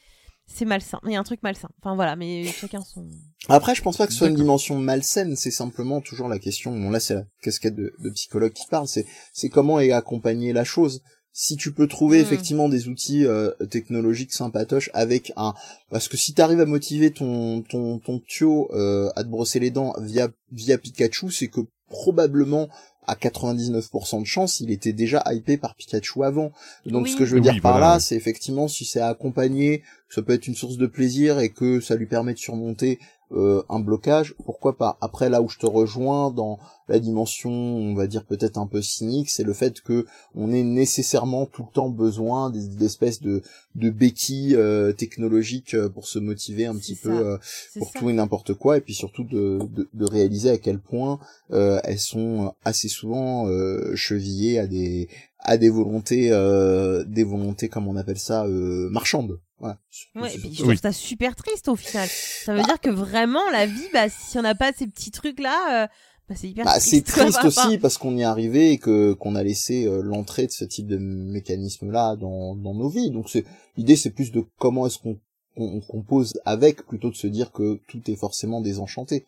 [0.54, 1.00] c'est malsain.
[1.06, 1.70] Il y a un truc malsain.
[1.82, 3.06] Enfin voilà, mais chacun son.
[3.50, 6.72] Après, je pense pas que ce soit une dimension malsaine, c'est simplement toujours la question,
[6.72, 10.54] bon là c'est la casquette de, de psychologue qui parle, c'est, c'est comment est accompagner
[10.54, 11.02] la chose.
[11.34, 12.22] Si tu peux trouver Mm.
[12.22, 15.54] effectivement des outils euh, technologiques sympatoches avec un...
[15.90, 19.60] Parce que si tu arrives à motiver ton ton ton Tio euh, à te brosser
[19.60, 21.62] les dents via via Pikachu, c'est que
[21.92, 22.68] probablement
[23.08, 26.52] à 99% de chance, il était déjà hypé par Pikachu avant.
[26.86, 27.12] Donc Oui.
[27.12, 30.22] ce que je veux Oui, dire par voilà, là, c'est effectivement si c'est accompagné, ça
[30.22, 33.00] peut être une source de plaisir et que ça lui permet de surmonter
[33.34, 34.98] euh, un blocage, pourquoi pas.
[35.02, 38.82] Après là où je te rejoins dans la dimension, on va dire peut-être un peu
[38.82, 40.06] cynique, c'est le fait que
[40.36, 43.42] on ait nécessairement tout le temps besoin des- d'espèces de
[43.76, 47.08] de béquilles euh, technologiques euh, pour se motiver un petit ça.
[47.10, 47.38] peu euh,
[47.78, 48.00] pour ça.
[48.00, 51.20] tout et n'importe quoi, et puis surtout de, de, de réaliser à quel point
[51.52, 55.08] euh, elles sont assez souvent euh, chevillées à des
[55.40, 59.40] à des volontés euh, des volontés comme on appelle ça euh, marchandes.
[59.62, 62.08] Ouais, C'est et puis je trouve ça super triste au final.
[62.10, 65.84] Ça veut dire que vraiment, la vie, bah, si on n'a pas ces petits trucs-là,
[65.84, 65.88] euh,
[66.28, 67.14] bah, c'est hyper Bah, c'est triste.
[67.16, 67.32] quoi.
[67.32, 70.52] triste aussi parce qu'on y est arrivé et que qu'on a laissé euh, l'entrée de
[70.52, 73.12] ce type de mécanisme là dans dans nos vies.
[73.12, 73.46] Donc c'est
[73.78, 75.20] l'idée c'est plus de comment est-ce qu'on
[75.56, 79.26] qu'on on compose avec plutôt de se dire que tout est forcément désenchanté.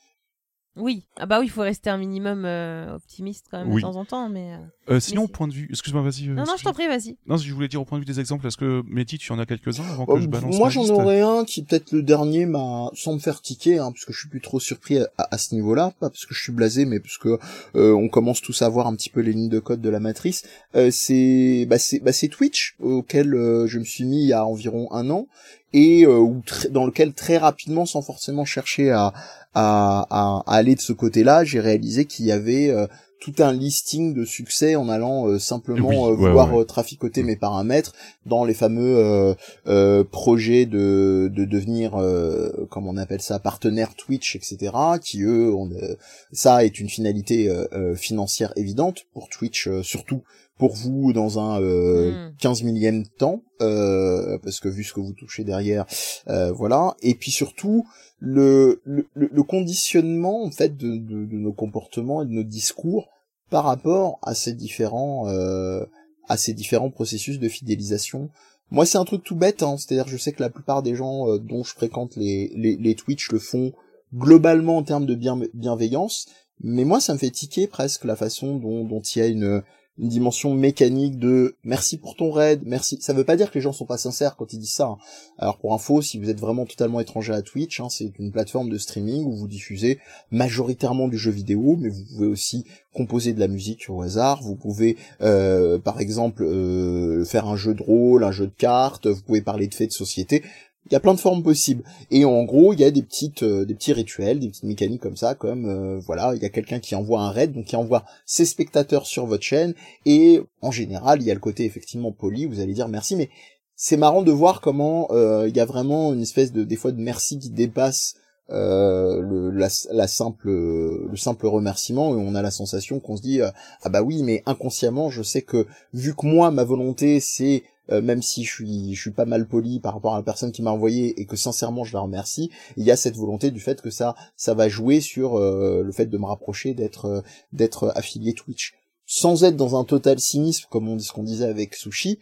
[0.76, 3.82] Oui, ah bah oui, il faut rester un minimum euh, optimiste quand même Oui.
[3.82, 4.54] de temps en temps, mais.
[4.54, 6.30] euh, Euh, sinon, Mais au point de vue, excuse-moi, vas-y.
[6.30, 7.16] euh, Non, non, je t'en prie, vas-y.
[7.28, 9.38] Non, je voulais dire au point de vue des exemples, est-ce que Mehdi, tu en
[9.40, 12.45] as quelques-uns avant que Euh, je balance moi j'en aurais un qui peut-être le dernier
[12.48, 15.38] m'a sans me faire tiquer hein, parce que je suis plus trop surpris à, à
[15.38, 17.38] ce niveau-là pas parce que je suis blasé mais parce que
[17.76, 20.00] euh, on commence tous à voir un petit peu les lignes de code de la
[20.00, 20.44] matrice
[20.76, 24.34] euh, c'est bah c'est bah c'est Twitch auquel euh, je me suis mis il y
[24.34, 25.28] a environ un an
[25.74, 26.41] et euh, où
[26.72, 29.14] dans lequel très rapidement sans forcément chercher à
[29.56, 32.88] à, à, aller de ce côté-là j'ai réalisé qu'il y avait euh,
[33.24, 36.62] tout un listing de succès en allant euh, simplement Oui, euh, ouais, vouloir ouais.
[36.62, 37.94] euh, traficoter mes paramètres
[38.26, 39.34] dans les fameux euh,
[39.66, 45.54] euh, projet de, de devenir, euh, comme on appelle ça, partenaire Twitch, etc., qui eux,
[45.54, 45.95] ont, euh,
[46.34, 47.50] ça est une finalité
[47.95, 50.24] financière évidente pour Twitch, euh, surtout
[50.58, 52.36] pour vous dans un euh, Mm.
[52.40, 55.86] 15 millième temps, euh, parce que vu ce que vous touchez derrière,
[56.28, 56.96] euh, voilà.
[57.02, 57.86] Et puis surtout
[58.20, 63.10] le, le, le- conditionnement en fait de, de, de nos comportements et de nos discours
[63.50, 65.86] par rapport à ces différents euh,
[66.30, 68.30] à ces différents processus de fidélisation
[68.72, 69.76] moi, c'est un truc tout bête, hein.
[69.78, 72.96] c'est-à-dire je sais que la plupart des gens euh, dont je fréquente les, les, les
[72.96, 73.72] Twitch le font
[74.16, 76.28] globalement en termes de bien, bienveillance,
[76.62, 79.62] mais moi, ça me fait tiquer presque la façon dont, dont il y a une,
[79.99, 82.98] une dimension mécanique de merci pour ton raid, merci.
[83.02, 84.88] Ça veut pas dire que les gens sont pas sincères quand ils disent ça.
[84.88, 84.98] hein.
[85.38, 88.70] Alors pour info, si vous êtes vraiment totalement étranger à Twitch, hein, c'est une plateforme
[88.70, 89.99] de streaming où vous diffusez
[90.32, 94.56] majoritairement du jeu vidéo, mais vous pouvez aussi composer de la musique au hasard, vous
[94.56, 99.22] pouvez euh, par exemple euh, faire un jeu de rôle, un jeu de cartes, vous
[99.22, 100.44] pouvez parler de faits de société.
[100.88, 101.84] Il y a plein de formes possibles.
[102.12, 105.02] Et en gros, il y a des petites, euh, des petits rituels, des petites mécaniques
[105.02, 107.76] comme ça, comme euh, voilà, il y a quelqu'un qui envoie un raid, donc qui
[107.76, 109.74] envoie ses spectateurs sur votre chaîne.
[110.06, 112.46] Et en général, il y a le côté effectivement poli.
[112.46, 113.30] Vous allez dire merci, mais
[113.76, 116.92] c'est marrant de voir comment euh, il y a vraiment une espèce de des fois
[116.92, 118.16] de merci qui dépasse
[118.50, 123.42] le, la, la simple le simple remerciement et on a la sensation qu'on se dit
[123.42, 128.02] ah bah oui mais inconsciemment je sais que vu que moi ma volonté c'est euh,
[128.02, 130.62] même si je suis je suis pas mal poli par rapport à la personne qui
[130.62, 133.82] m'a envoyé et que sincèrement je la remercie, il y a cette volonté du fait
[133.82, 138.74] que ça ça va jouer sur le fait de me rapprocher d'être d'être affilié Twitch
[139.06, 142.20] sans être dans un total cynisme comme on dit ce qu'on disait avec Sushi,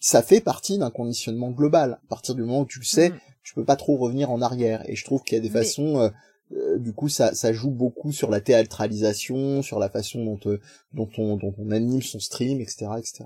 [0.00, 2.00] ça fait partie d'un conditionnement global.
[2.04, 3.20] À partir du moment où tu le sais, mm.
[3.44, 4.82] tu peux pas trop revenir en arrière.
[4.88, 6.08] Et je trouve qu'il y a des façons, euh,
[6.52, 10.58] euh, du coup, ça, ça joue beaucoup sur la théâtralisation, sur la façon dont, euh,
[10.94, 13.24] dont, on, dont on anime son stream, etc., etc.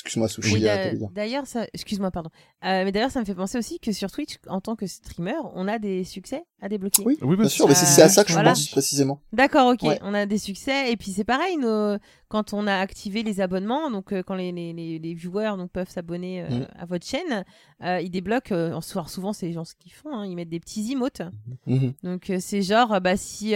[0.00, 0.54] Excuse-moi, Sushi.
[0.54, 0.66] Oui,
[1.12, 2.30] d'ailleurs, ça, excuse-moi, pardon.
[2.64, 5.36] Euh, mais d'ailleurs, ça me fait penser aussi que sur Twitch, en tant que streamer,
[5.54, 7.02] on a des succès à débloquer.
[7.04, 7.68] Oui, oui bien sûr.
[7.68, 9.20] Mais c'est à ça que je pense précisément.
[9.34, 9.86] D'accord, ok.
[10.02, 11.96] On a des succès et puis c'est pareil, nos...
[12.30, 15.90] quand on a activé les abonnements, donc euh, quand les, les, les, viewers donc peuvent
[15.90, 16.66] s'abonner euh, mm.
[16.78, 17.44] à votre chaîne,
[17.82, 18.54] ils débloquent.
[18.54, 20.14] en soir, souvent, c'est les gens ce qu'ils font.
[20.14, 21.22] Hein, ils mettent des petits emotes.
[21.66, 21.92] Mm-hmm.
[22.04, 23.54] Donc c'est genre, bah si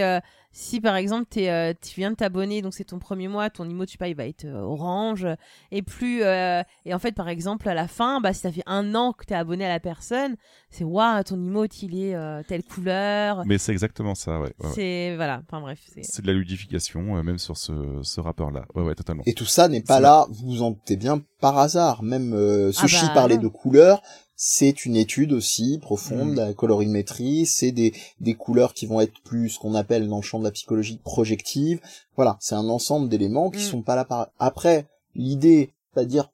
[0.51, 3.89] si par exemple es, tu viens de t'abonner, donc c'est ton premier mois, ton emote,
[3.89, 5.27] je sais pas, il va être orange.
[5.71, 8.63] Et plus euh, et en fait, par exemple, à la fin, bah, si ça fait
[8.65, 10.35] un an que tu es abonné à la personne,
[10.69, 13.43] c'est waouh, ton emote, il est euh, telle couleur.
[13.45, 14.53] Mais c'est exactement ça, ouais.
[14.73, 15.79] c'est, voilà, enfin bref.
[16.01, 18.21] C'est de la ludification, euh, même sur ce, ce
[18.65, 18.83] rappeur-là.
[18.83, 19.23] Ouais, ouais, totalement.
[19.25, 22.03] Et tout ça n'est pas là, vous vous en doutez bien, par hasard.
[22.03, 24.01] Même ah Sushi bah, parlait de couleurs
[24.37, 26.35] c'est une étude aussi profonde, mm.
[26.35, 30.23] la colorimétrie, c'est des, des couleurs qui vont être plus ce qu'on appelle dans le
[30.23, 31.79] champ de la psychologie projective.
[32.17, 33.69] Voilà, c'est un ensemble d'éléments qui mm.
[33.69, 34.27] sont pas là par...
[34.37, 36.29] Après, l'idée pas dire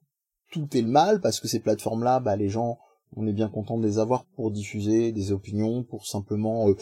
[0.52, 2.78] tout est le mal parce que ces plateformes là bah les gens
[3.16, 6.76] on est bien content de les avoir pour diffuser des opinions pour simplement euh, euh,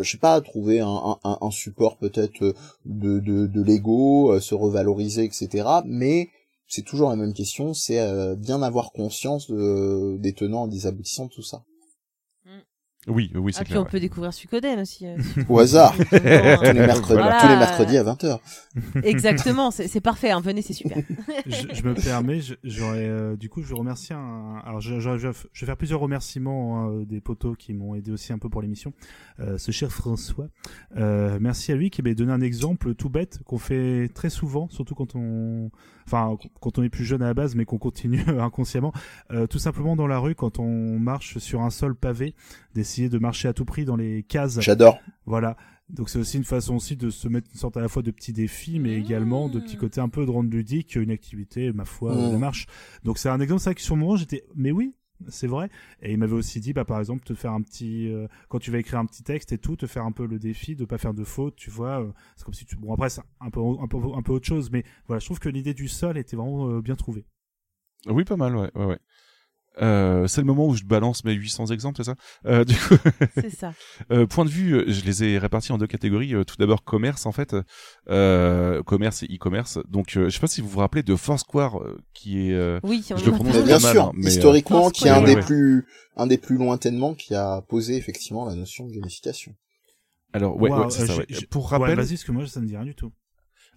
[0.00, 2.54] je sais pas trouver un, support peut-être euh,
[2.84, 6.28] de, de, de l'ego se revaloriser etc mais
[6.68, 11.26] c'est toujours la même question c'est bien avoir conscience de, des tenants et des aboutissants
[11.26, 11.64] de tout ça
[13.06, 15.06] oui, oui, c'est ah, Puis on peut découvrir Suikoden aussi.
[15.06, 15.16] Euh,
[15.48, 15.96] Au hasard.
[16.10, 18.38] tous, les mercredis, à 20h.
[19.04, 20.30] Exactement, c'est parfait.
[20.30, 20.40] Hein.
[20.40, 20.98] Venez, c'est super.
[21.46, 24.60] je, me permets, j'aurais euh, du coup, je remercie un.
[24.64, 28.32] Alors, je, je, je, vais faire plusieurs remerciements hein, des potos qui m'ont aidé aussi
[28.32, 28.92] un peu pour l'émission.
[29.38, 30.48] Euh, ce cher François,
[30.96, 34.68] euh, merci à lui qui m'a donné un exemple tout bête qu'on fait très souvent,
[34.70, 35.70] surtout quand on,
[36.06, 38.92] enfin, quand on est plus jeune à la base, mais qu'on continue inconsciemment.
[39.30, 42.34] Euh, tout simplement dans la rue, quand on marche sur un sol pavé,
[42.74, 44.60] d'essayer de marcher à tout prix dans les cases.
[44.60, 44.98] J'adore.
[45.26, 45.56] Voilà.
[45.88, 48.10] Donc c'est aussi une façon aussi de se mettre une sorte à la fois de
[48.10, 51.84] petits défis, mais également de petits côtés un peu de rendre ludique, une activité, ma
[51.84, 52.32] foi, mmh.
[52.32, 52.66] de marche.
[53.04, 54.94] Donc c'est un exemple, c'est vrai que sur le moment j'étais, mais oui,
[55.28, 55.70] c'est vrai.
[56.02, 58.70] Et il m'avait aussi dit, bah, par exemple, te faire un petit, euh, quand tu
[58.70, 60.98] vas écrire un petit texte et tout, te faire un peu le défi de pas
[60.98, 62.02] faire de fautes, tu vois.
[62.02, 64.46] Euh, c'est comme si tu, bon après c'est un peu, un peu, un peu autre
[64.46, 67.24] chose, mais voilà, je trouve que l'idée du sol était vraiment euh, bien trouvée.
[68.06, 68.98] Oui, pas mal, ouais, ouais, ouais.
[69.82, 72.14] Euh, c'est le moment où je balance mes 800 exemples, c'est ça?
[72.46, 72.96] Euh, Du coup,
[73.34, 73.74] c'est ça.
[74.10, 76.34] euh, point de vue, euh, je les ai répartis en deux catégories.
[76.34, 77.54] Euh, tout d'abord commerce en fait,
[78.08, 79.78] euh, commerce et e-commerce.
[79.88, 81.78] Donc, je sais pas si vous vous rappelez de Foursquare,
[82.14, 85.84] qui est, oui, je le prononce bien sûr, mais, historiquement, qui est un des plus,
[86.16, 89.54] un des plus lointainement qui a posé effectivement la notion de gamification.
[90.32, 91.16] Alors ouais, ouais c'est ça.
[91.16, 91.26] Ouais.
[91.50, 93.12] Pour rappel, vas-y, parce que moi ça me dit rien du tout.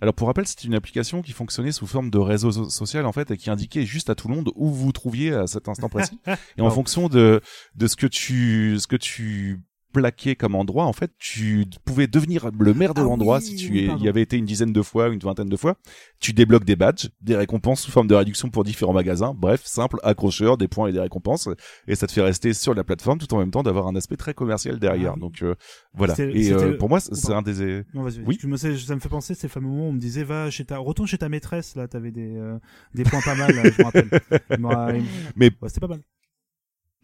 [0.02, 3.32] Alors pour rappel, c'est une application qui fonctionnait sous forme de réseau social en fait
[3.32, 5.90] et qui indiquait juste à tout le monde où vous vous trouviez à cet instant
[5.90, 6.20] précis.
[6.58, 7.42] et en fonction de
[7.76, 9.60] de ce que tu ce que tu
[9.92, 13.88] plaqué comme endroit, en fait, tu pouvais devenir le maire de ah l'endroit si tu
[13.88, 15.76] y avais été une dizaine de fois, une vingtaine de fois.
[16.20, 19.34] Tu débloques des badges, des récompenses sous forme de réduction pour différents magasins.
[19.36, 21.50] Bref, simple, accrocheur, des points et des récompenses.
[21.88, 24.18] Et ça te fait rester sur la plateforme tout en même temps d'avoir un aspect
[24.18, 25.14] très commercial derrière.
[25.16, 25.56] Ah Donc, euh,
[25.94, 26.16] voilà.
[26.20, 27.84] Et euh, pour moi, c'est un des...
[27.94, 28.38] Non, oui.
[28.44, 30.78] me ça me fait penser ces fameux moments où on me disait, va chez ta,
[30.78, 32.58] retourne chez ta maîtresse, là, t'avais des, euh,
[32.94, 34.10] des points pas mal, je me rappelle.
[35.36, 36.02] Mais, c'était pas mal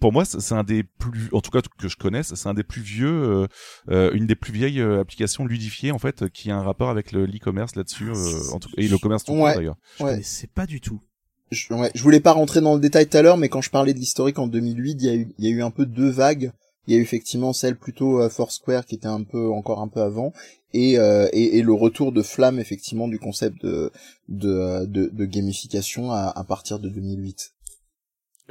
[0.06, 2.62] pour moi, c'est un des plus, en tout cas que je connaisse, c'est un des
[2.62, 3.48] plus vieux, euh,
[3.90, 7.12] euh, une des plus vieilles euh, applications ludifiées en fait, qui a un rapport avec
[7.12, 8.12] l'e-commerce là-dessus,
[8.54, 9.78] en tout, et le commerce tout ouais, d'ailleurs.
[10.00, 10.22] Ouais.
[10.22, 11.02] C'est pas du tout.
[11.50, 13.72] Je, ouais, je voulais pas rentrer dans le détail tout à l'heure, mais quand je
[13.72, 15.88] parlais de l'historique en 2008, il y a eu, il y a eu un peu
[15.88, 16.52] deux vagues.
[16.86, 19.88] Il y a eu effectivement celle plutôt euh, Foursquare qui était un peu encore un
[19.88, 20.34] peu avant,
[20.72, 23.92] et, et, et, le retour de flamme effectivement du concept de
[24.30, 27.54] de, de, de gamification à, à partir de 2008.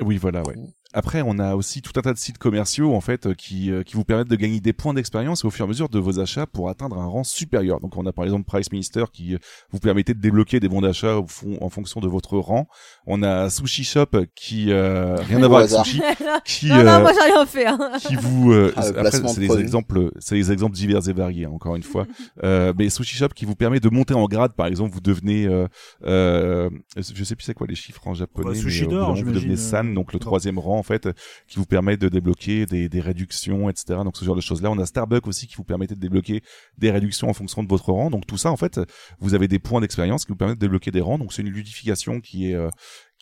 [0.01, 0.57] Oui, voilà, ouais.
[0.97, 3.83] Après, on a aussi tout un tas de sites commerciaux en fait euh, qui, euh,
[3.83, 6.21] qui vous permettent de gagner des points d'expérience au fur et à mesure de vos
[6.21, 7.81] achats pour atteindre un rang supérieur.
[7.81, 9.39] Donc, on a par exemple Price Minister qui euh,
[9.73, 11.17] vous permettait de débloquer des bons d'achat
[11.61, 12.69] en fonction de votre rang.
[13.09, 14.07] On a Sushi Shop
[14.37, 16.01] qui rien à voir avec sushi,
[16.45, 17.67] qui non, non, moi j'ai rien fait.
[17.67, 17.79] Hein.
[17.99, 21.75] qui vous ah, après c'est des exemples, c'est des exemples divers et variés hein, encore
[21.75, 22.07] une fois.
[22.43, 24.53] mais Sushi Shop qui vous permet de monter en grade.
[24.53, 25.49] Par exemple, vous devenez,
[26.05, 29.93] je sais plus c'est quoi les chiffres en japonais, bah, sushi d'or, vous devenez San,
[29.93, 31.09] donc le troisième rang fait
[31.49, 34.01] qui vous permet de débloquer des, des réductions, etc.
[34.05, 34.71] Donc ce genre de choses-là.
[34.71, 36.43] On a Starbucks aussi qui vous permettait de débloquer
[36.79, 38.11] des réductions en fonction de votre rang.
[38.11, 38.81] Donc tout ça, en fait,
[39.19, 41.19] vous avez des points d'expérience qui vous permettent de débloquer des rangs.
[41.19, 42.71] Donc c'est une ludification qui est euh,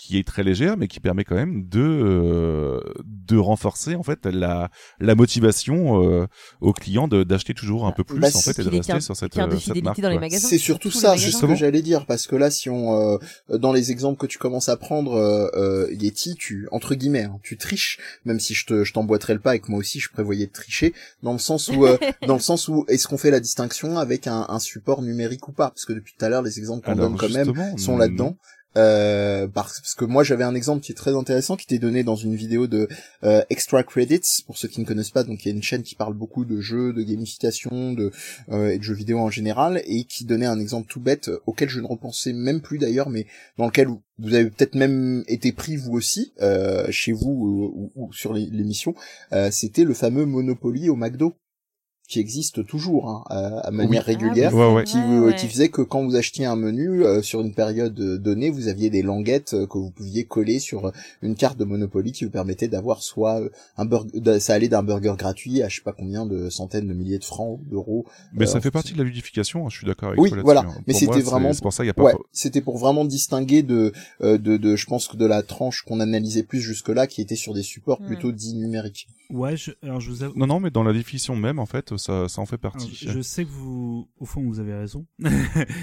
[0.05, 4.27] qui est très légère, mais qui permet quand même de euh, de renforcer en fait
[4.27, 4.69] la
[4.99, 6.27] la motivation euh,
[6.61, 9.17] aux clients de- d'acheter toujours un peu plus Bah, en fait et de rester sur
[9.17, 10.01] cette, euh, cette marque.
[10.01, 10.21] dans les quoi.
[10.23, 10.49] magasins.
[10.49, 13.19] C'est surtout ça, c'est ce que j'allais dire, parce que là, si on, euh,
[13.49, 17.39] dans les exemples que tu commences à prendre, euh, euh, Yeti, tu, entre guillemets, hein,
[17.43, 20.11] tu triches, même si je te, je t'emboîterai le pas et que moi aussi je
[20.11, 21.97] prévoyais de tricher, dans le sens où, euh,
[22.27, 25.53] dans le sens où, est-ce qu'on fait la distinction avec un, un support numérique ou
[25.53, 25.71] pas?
[25.71, 27.99] Parce que depuis tout à l'heure, les exemples qu'on donne quand même sont non.
[27.99, 28.37] là-dedans.
[28.77, 32.17] Euh, parce que moi j'avais un exemple qui est très intéressant qui était donné dans
[32.17, 32.89] une vidéo de
[33.23, 35.25] euh, Extra Credits pour ceux qui ne connaissent pas.
[35.25, 38.11] Donc il y a une chaîne qui parle beaucoup de jeux de gamification de
[38.51, 41.41] euh, et de jeux vidéo en général et qui donnait un exemple tout bête euh,
[41.47, 43.27] auquel je ne repensais même plus d'ailleurs mais
[43.59, 43.89] dans lequel
[44.19, 46.33] vous avez peut-être même été pris vous aussi
[46.91, 48.95] chez vous ou, ou- sur l'émission.
[49.51, 51.35] C'était le fameux Monopoly au McDo
[52.13, 54.15] qui existe toujours hein, à, à manière Oui.
[54.15, 54.85] régulière Ah, Ouais, ouais.
[54.85, 58.19] qui, vous- qui faisait que quand vous achetiez un menu euh, sur une période euh,
[58.19, 60.91] donnée, vous aviez des languettes euh, que vous pouviez coller sur euh,
[61.23, 63.49] une carte de Monopoly qui vous permettait d'avoir soit euh,
[63.79, 66.93] un burger, ça allait d'un burger gratuit à je sais pas combien de centaines de
[66.93, 68.05] milliers de francs, d'euros.
[68.35, 69.65] Mais Euh, ça fait partie de la ludification.
[69.67, 70.61] hein, je suis d'accord avec Oui, toi là-dessus, voilà.
[70.69, 70.83] hein.
[70.87, 72.03] Mais c'était vraiment- C'est pour ça y a pas.
[72.03, 75.83] Ouais, c'était pour vraiment distinguer de, euh, de, de, je pense que de la tranche
[75.83, 78.07] qu'on analysait plus jusque-là, qui était sur des supports Hmm.
[78.07, 79.07] plutôt dits numériques.
[79.33, 80.39] Ouais, je, alors je vous avoue.
[80.39, 82.95] Non non, mais dans la définition même en fait, ça ça en fait Alors, partie.
[82.95, 85.07] Je sais que vous, au fond, vous avez raison.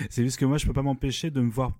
[0.10, 1.74] c'est juste que moi, je peux pas m'empêcher de me voir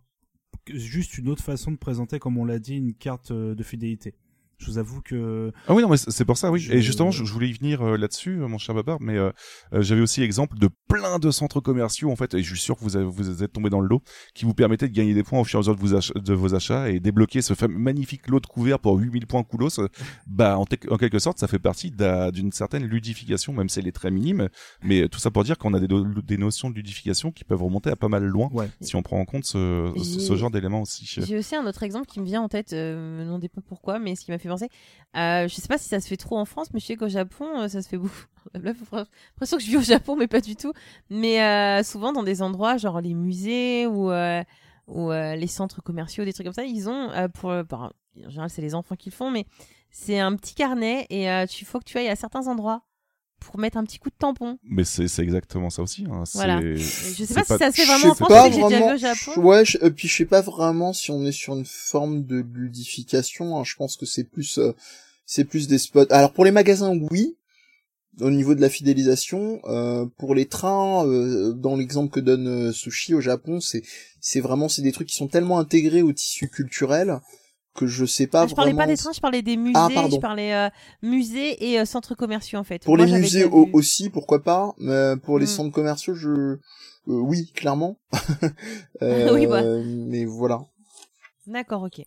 [0.68, 4.16] juste une autre façon de présenter, comme on l'a dit, une carte euh, de fidélité.
[4.60, 6.60] Je vous avoue que Ah oui, non, mais c'est pour ça, oui.
[6.60, 9.18] Je- Et justement, je, je voulais y venir euh, là-dessus, euh, mon cher Babar, mais
[9.18, 9.32] euh,
[9.74, 12.76] euh, j'avais aussi l'exemple de plein de centres commerciaux, en fait, et je suis sûr
[12.78, 14.02] que vous, avez- vous êtes tombé dans le lot,
[14.36, 16.12] qui vous permettaient de gagner des points au fur et à mesure de vos, ach-
[16.14, 19.80] de vos achats et débloquer ce fameux magnifique lot de couverts pour 8000 points coulos.
[19.80, 19.88] euh,
[20.28, 24.12] Bah, en, quelque sorte, ça fait partie d'une certaine ludification, même si elle est très
[24.12, 24.50] minime,
[24.84, 27.64] mais tout ça pour dire qu'on a des, no- des notions de ludification qui peuvent
[27.64, 28.70] remonter à pas mal loin, ouais.
[28.82, 31.06] si on prend en compte ce, ce, J'ai- ce genre d'éléments aussi.
[31.08, 34.00] J'ai aussi un autre exemple qui me vient en tête, euh, me demandez pas pourquoi,
[34.00, 34.70] mais ce qui m'a fait penser.
[35.16, 37.08] Euh, je sais pas si ça se fait trop en France, mais je sais qu'au
[37.08, 38.16] Japon, euh, ça se fait beaucoup.
[38.54, 40.74] J'ai l'impression que je vis au Japon, mais pas du tout.
[41.10, 46.46] Mais euh, souvent dans des endroits, genre les musées ou, les centres commerciaux, des trucs
[46.46, 49.46] comme ça, ils ont, pour, en général, c'est les enfants qui le font, mais
[49.92, 52.84] c'est un petit carnet et tu faut que tu ailles à certains endroits
[53.40, 54.58] pour mettre un petit coup de tampon.
[54.64, 56.06] Mais c'est c'est exactement ça aussi.
[56.12, 56.24] Hein.
[56.34, 56.62] Voilà.
[56.62, 56.78] Je
[57.26, 58.98] sais pas, si ça se fait vraiment en sais France, j'ai déjà vu vraiment- au
[58.98, 59.42] Japon.
[59.42, 62.46] Ouais, je, et puis je sais pas vraiment si on est sur une forme de
[62.54, 63.58] ludification.
[63.60, 63.64] hein.
[63.66, 64.74] Je pense que c'est plus, euh,
[65.26, 66.06] c'est plus des spots.
[66.12, 67.36] Alors pour les magasins, oui.
[68.22, 72.72] Au niveau de la fidélisation, euh, pour les trains, euh, dans l'exemple que donne euh,
[72.74, 73.82] Sushi au Japon, c'est
[74.20, 77.20] c'est vraiment c'est des trucs qui sont tellement intégrés au tissu culturel
[77.76, 78.86] que je sais pas Ah, je parlais vraiment.
[78.88, 80.16] pas des trains, je parlais des musées, Ah, pardon.
[80.16, 80.70] je parlais euh,
[81.02, 82.84] musées et euh, centres commerciaux en fait.
[82.84, 84.74] Pour Moi, les musées au- aussi, pourquoi pas.
[84.80, 85.50] Mais pour les Mm.
[85.50, 86.58] centres commerciaux, je euh,
[87.08, 87.98] oui, clairement.
[89.02, 89.64] Oui, bah.
[89.86, 90.60] Mais voilà.
[91.48, 92.02] D'accord, ok.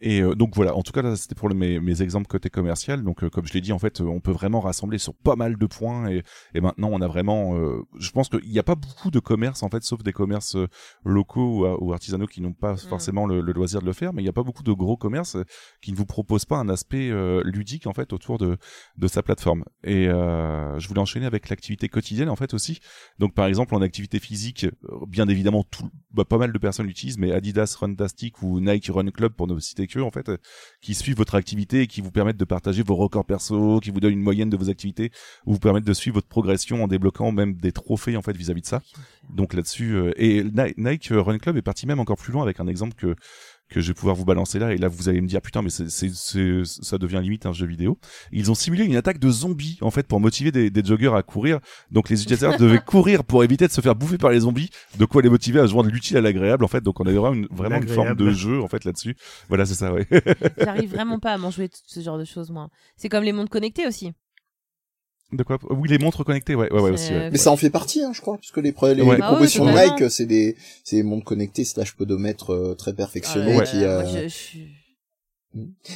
[0.00, 3.02] Et euh, donc voilà, en tout cas là c'était pour mes, mes exemples côté commercial.
[3.02, 5.36] Donc euh, comme je l'ai dit, en fait, euh, on peut vraiment rassembler sur pas
[5.36, 6.08] mal de points.
[6.08, 6.22] Et,
[6.54, 9.62] et maintenant on a vraiment, euh, je pense qu'il n'y a pas beaucoup de commerces
[9.62, 10.68] en fait, sauf des commerces euh,
[11.04, 14.12] locaux ou, artisanaux qui n'ont pas forcément le, le loisir de le faire.
[14.12, 15.44] Mais il n'y a pas beaucoup de gros commerces euh,
[15.80, 18.58] qui ne vous proposent pas un aspect euh, ludique en fait autour de
[18.96, 19.64] de sa plateforme.
[19.82, 22.80] Et euh, je voulais enchaîner avec l'activité quotidienne en fait aussi.
[23.18, 24.66] Donc par exemple en activité physique,
[25.08, 29.10] bien évidemment tout, bah, pas mal de personnes l'utilisent, mais Adidas Runtastic ou Nike Run
[29.10, 30.36] Club pour ne citer en fait, euh,
[30.80, 34.00] qui suivent votre activité et qui vous permettent de partager vos records perso, qui vous
[34.00, 35.10] donnent une moyenne de vos activités,
[35.46, 38.62] ou vous permettent de suivre votre progression en débloquant même des trophées en fait vis-à-vis
[38.62, 38.82] de ça.
[39.30, 42.60] Donc là-dessus, euh, et Ni- Nike Run Club est parti même encore plus loin avec
[42.60, 43.14] un exemple que
[43.68, 45.70] que je vais pouvoir vous balancer là et là vous allez me dire putain mais
[45.70, 47.98] c'est c'est c'est ça devient limite un jeu vidéo.
[48.32, 51.22] Ils ont simulé une attaque de zombies en fait pour motiver des, des joggers à
[51.22, 51.58] courir.
[51.90, 54.70] Donc les utilisateurs devaient courir pour éviter de se faire bouffer par les zombies.
[54.98, 56.80] De quoi les motiver à joindre l'utile à l'agréable en fait.
[56.80, 59.16] Donc on avait vraiment une, vraiment une forme de jeu en fait là-dessus.
[59.48, 60.06] Voilà c'est ça ouais.
[60.58, 62.68] J'arrive vraiment pas à m'en jouer tout ce genre de choses, moi.
[62.96, 64.12] C'est comme les montres connectées aussi.
[65.32, 65.58] De quoi?
[65.70, 67.12] Oui les montres connectées ouais ouais, ouais aussi.
[67.12, 67.30] Ouais.
[67.32, 69.16] Mais ça en fait partie, hein, je crois, puisque les, pro- les, Ouais.
[69.16, 69.96] les Ah oui, propositions de totalement.
[69.98, 73.86] Nike, c'est des, c'est des montres connectées slash podomètres euh, très perfectionnés Ah, qui, moi,
[73.86, 74.68] euh, je- je suis-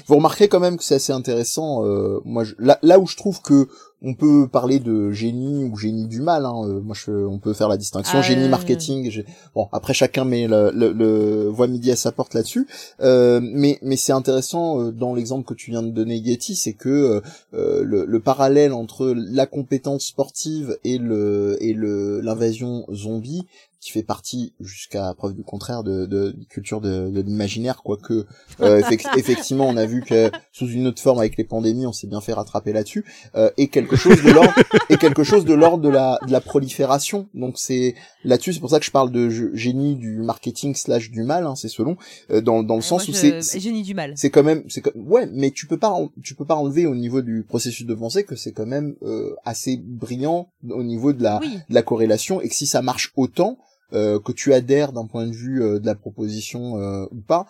[0.07, 1.85] Vous remarquerez quand même que c'est assez intéressant.
[1.86, 3.69] euh, moi, je- là, là où je trouve que
[4.02, 6.47] on peut parler de génie ou génie du mal.
[6.47, 9.24] Hein, euh, moi, je, on peut faire la distinction Ah, génie marketing.
[9.55, 12.66] Bon, après chacun met le, le, le voix midi à sa porte là-dessus.
[13.01, 16.72] Euh, mais mais c'est intéressant euh, dans l'exemple que tu viens de donner, Getty, c'est
[16.72, 17.22] que
[17.55, 23.47] euh, le, le parallèle entre la compétence sportive et le et le l'invasion zombie
[23.81, 28.27] qui fait partie jusqu'à preuve du contraire de, de, de culture de, de l'imaginaire quoique
[28.61, 31.93] euh, effec- effectivement on a vu que sous une autre forme avec les pandémies on
[31.93, 33.05] s'est bien fait rattraper là-dessus
[33.35, 34.52] euh, quelque quelque chose de l'ordre
[34.90, 37.28] et quelque chose de l'ordre de la de la prolifération.
[37.35, 37.94] Donc c'est
[38.24, 41.55] là-dessus, c'est pour ça que je parle de génie du marketing slash du mal, hein,
[41.57, 41.97] c'est selon
[42.31, 43.12] euh, dans dans le sens où
[43.43, 44.12] c'est génie du mal.
[44.16, 47.23] C'est quand même c'est ouais, mais tu peux pas tu peux pas enlever au niveau
[47.23, 51.40] du processus de pensée que c'est quand même euh, assez brillant au niveau de la
[51.40, 53.57] de la corrélation et que si ça marche autant
[53.93, 57.47] euh, que tu adhères d'un point de vue euh, de la proposition euh, ou pas,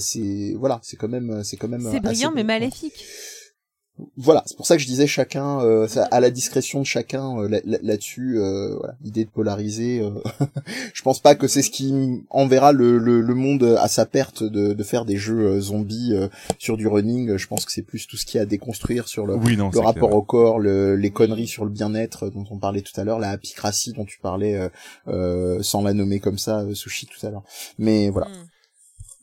[0.00, 3.04] c'est voilà, c'est quand même c'est quand même c'est brillant mais maléfique
[4.16, 7.60] voilà, c'est pour ça que je disais chacun euh, à la discrétion de chacun euh,
[7.82, 8.38] là-dessus.
[8.38, 10.00] euh, voilà, l'idée de polariser.
[10.00, 10.10] Euh,
[10.94, 14.42] je pense pas que c'est ce qui enverra le, le, le, monde à sa perte
[14.42, 16.14] de, de faire des jeux euh, zombies
[16.58, 17.36] sur du running.
[17.36, 20.12] Je pense que c'est plus tout ce qui a à déconstruire sur le, le rapport
[20.14, 23.30] au corps, le, les conneries sur le bien-être dont on parlait tout à l'heure, la
[23.30, 24.58] apicratie dont tu parlais
[25.60, 27.42] sans la nommer comme ça, sushi tout à l'heure.
[27.78, 28.28] Mais voilà.
[28.28, 28.57] Mm.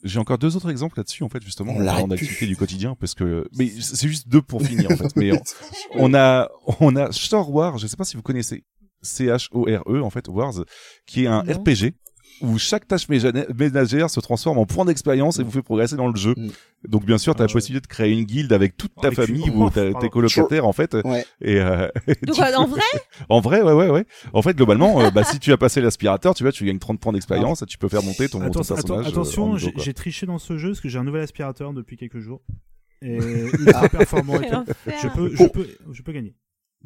[0.05, 3.15] J'ai encore deux autres exemples là-dessus, en fait, justement, en parlant d'activité du quotidien, parce
[3.15, 5.15] que, mais c'est juste deux pour finir, en fait.
[5.15, 5.31] Mais
[5.95, 6.47] on, a,
[6.79, 8.63] on a Star Wars, je sais pas si vous connaissez,
[9.01, 10.53] C-H-O-R-E, en fait, Wars,
[11.05, 11.93] qui est un RPG
[12.41, 16.15] où chaque tâche ménagère se transforme en point d'expérience et vous fait progresser dans le
[16.15, 16.33] jeu.
[16.35, 16.49] Mm.
[16.87, 19.49] Donc bien sûr, tu as la possibilité de créer une guilde avec toute ta famille
[19.49, 20.95] ou tes colocataires en fait.
[21.41, 21.87] Et, euh,
[22.23, 22.81] Donc en vrai
[23.29, 24.05] En vrai, ouais, ouais, ouais.
[24.33, 26.99] En fait, globalement, euh, bah, si tu as passé l'aspirateur, tu vois, tu gagnes 30
[26.99, 29.05] points d'expérience et tu peux faire monter ton, personnage.
[29.05, 32.19] Euh, attention, j'ai triché dans ce jeu parce que j'ai un nouvel aspirateur depuis quelques
[32.19, 32.41] jours.
[33.01, 33.17] Et
[33.59, 34.39] ultra performant.
[34.39, 36.35] je peux, je peux, je peux gagner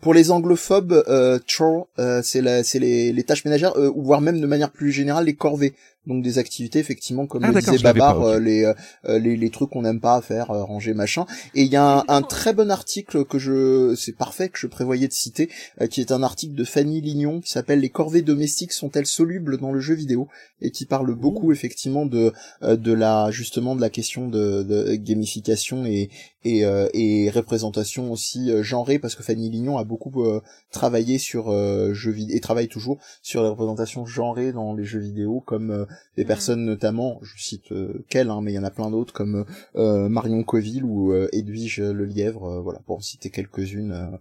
[0.01, 4.39] pour les anglophobes, euh, chore, euh, c'est les, les tâches ménagères, euh, ou voire même
[4.39, 5.73] de manière plus générale les corvées
[6.09, 9.69] donc des activités effectivement comme ah, le disait Babar, euh, les, euh, les, les trucs
[9.69, 11.25] qu'on n'aime pas faire, euh, ranger machin.
[11.53, 15.07] Et il y a un, très bon article que je, c'est parfait que je prévoyais
[15.07, 15.49] de citer,
[15.89, 19.71] qui est un article de Fanny Lignon qui s'appelle Les corvées domestiques sont-elles solubles dans
[19.71, 20.27] le jeu vidéo?
[20.61, 25.85] et qui parle beaucoup effectivement de de la justement de la question de, de gamification
[25.85, 26.09] et
[26.45, 26.63] et,
[26.93, 30.25] et représentation aussi genrée parce que Fanny Lignon a beaucoup
[30.71, 31.51] travaillé sur
[31.93, 35.85] jeux vidéo et travaille toujours sur les représentations genrées dans les jeux vidéo comme
[36.19, 39.13] des personnes notamment, je cite euh, qu'elle, hein, mais il y en a plein d'autres
[39.13, 39.45] comme
[39.75, 44.19] euh, Marion Coville ou euh, Edwige Le Lièvre, voilà, pour en citer quelques-unes.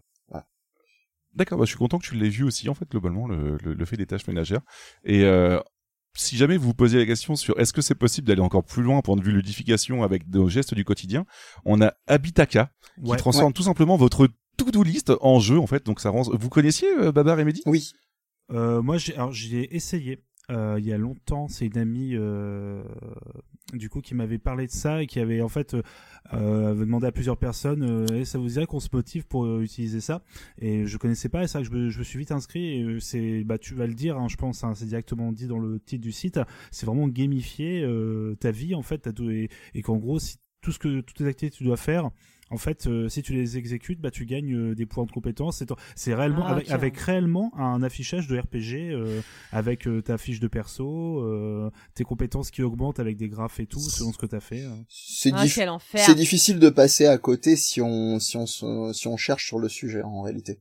[1.34, 3.84] D'accord, bah, je suis content que tu l'aies vu aussi, en fait, globalement, le, le,
[3.84, 4.60] fait des tâches ménagères.
[5.04, 5.24] Et
[6.14, 8.82] si jamais vous vous posez la question sur est-ce que c'est possible d'aller encore plus
[8.82, 11.26] loin point de vue ludification avec nos gestes du quotidien,
[11.64, 12.72] on a Habitaka
[13.04, 15.84] qui transforme tout simplement votre to-do list en jeu en fait.
[15.84, 16.22] Donc ça rend.
[16.22, 17.62] Vous connaissiez Babar et Mehdi?
[17.66, 17.92] Oui.
[18.50, 22.82] moi j'ai alors j'ai essayé euh, il y a longtemps, c'est une amie euh,
[23.74, 25.74] du coup qui m'avait parlé de ça et qui avait en fait
[26.32, 29.62] euh, avait demandé à plusieurs personnes euh, ça vous dirait qu'on se motive pour euh,
[29.62, 30.22] utiliser ça?
[30.58, 33.44] Et je connaissais pas et ça que je me, suis vite inscrit et euh, c'est
[33.44, 36.02] bah tu vas le dire hein, je pense hein, c'est directement dit dans le titre
[36.02, 37.86] du site c'est vraiment gamifier
[38.40, 41.56] ta vie en fait et, et qu'en gros si tout ce que toutes les activités
[41.56, 42.10] tu dois faire
[42.50, 45.62] en fait, euh, si tu les exécutes, bah, tu gagnes euh, des points de compétence.
[45.96, 49.20] C'est réellement ah, avec, réellement un affichage de RPG euh,
[49.52, 51.24] avec ta fiche de perso,
[51.94, 54.64] tes compétences qui augmentent avec des graphes et tout selon ce que tu as fait.
[54.64, 54.84] Hein.
[54.88, 59.58] C'est ah, difficile de passer à côté si on si on si on cherche sur
[59.58, 60.60] le sujet en réalité.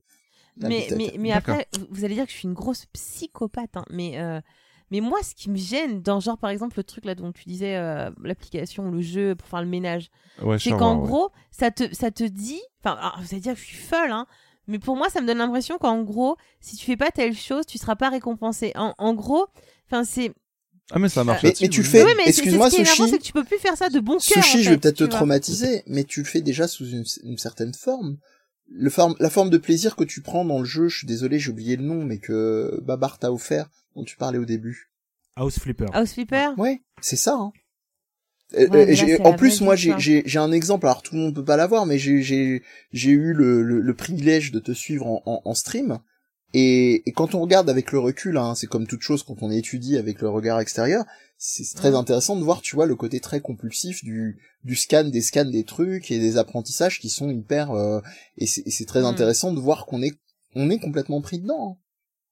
[0.56, 4.18] Mais mais, mais après, vous allez dire que je suis une grosse psychopathe, hein, mais
[4.90, 7.44] mais moi, ce qui me gêne dans genre par exemple le truc là dont tu
[7.46, 10.10] disais euh, l'application, le jeu pour faire le ménage,
[10.58, 13.76] c'est qu'en gros ça te ça te dit, enfin vous allez dire que je suis
[13.76, 14.26] folle hein,
[14.66, 17.66] mais pour moi ça me donne l'impression qu'en gros si tu fais pas telle chose
[17.66, 18.72] tu seras pas récompensé.
[18.76, 19.46] En, en gros,
[19.86, 20.32] enfin c'est
[20.90, 21.42] ah mais ça marche.
[21.42, 22.04] Mais, mais tu le fais.
[22.26, 23.08] Excuse-moi, Sushi.
[23.10, 24.42] C'est que tu peux plus faire ça de bon cœur.
[24.42, 27.74] Sushi, je vais peut-être te traumatiser, mais tu le fais déjà sous une, une certaine
[27.74, 28.16] forme.
[28.70, 31.38] Le forme, la forme de plaisir que tu prends dans le jeu, je suis désolé,
[31.38, 33.68] j'ai oublié le nom, mais que Babar t'a offert,
[33.98, 34.90] dont tu parlais au début.
[35.36, 35.86] House Flipper.
[35.92, 37.34] House Flipper Ouais, c'est ça.
[37.34, 37.52] Hein.
[38.54, 40.86] Euh, en plus, moi, j'ai un exemple.
[40.86, 44.72] Alors, tout le monde peut pas l'avoir, mais j'ai eu le, le, privilège de te
[44.72, 45.98] suivre en, en, stream.
[46.54, 49.50] Et, et, quand on regarde avec le recul, hein, c'est comme toute chose quand on
[49.50, 51.04] étudie avec le regard extérieur,
[51.36, 55.20] c'est très intéressant de voir, tu vois, le côté très compulsif du, du scan, des
[55.20, 57.72] scans des trucs et des apprentissages qui sont hyper.
[57.72, 58.00] Euh,
[58.38, 60.18] et c'est très intéressant de voir qu'on est
[60.54, 61.78] on est complètement pris dedans.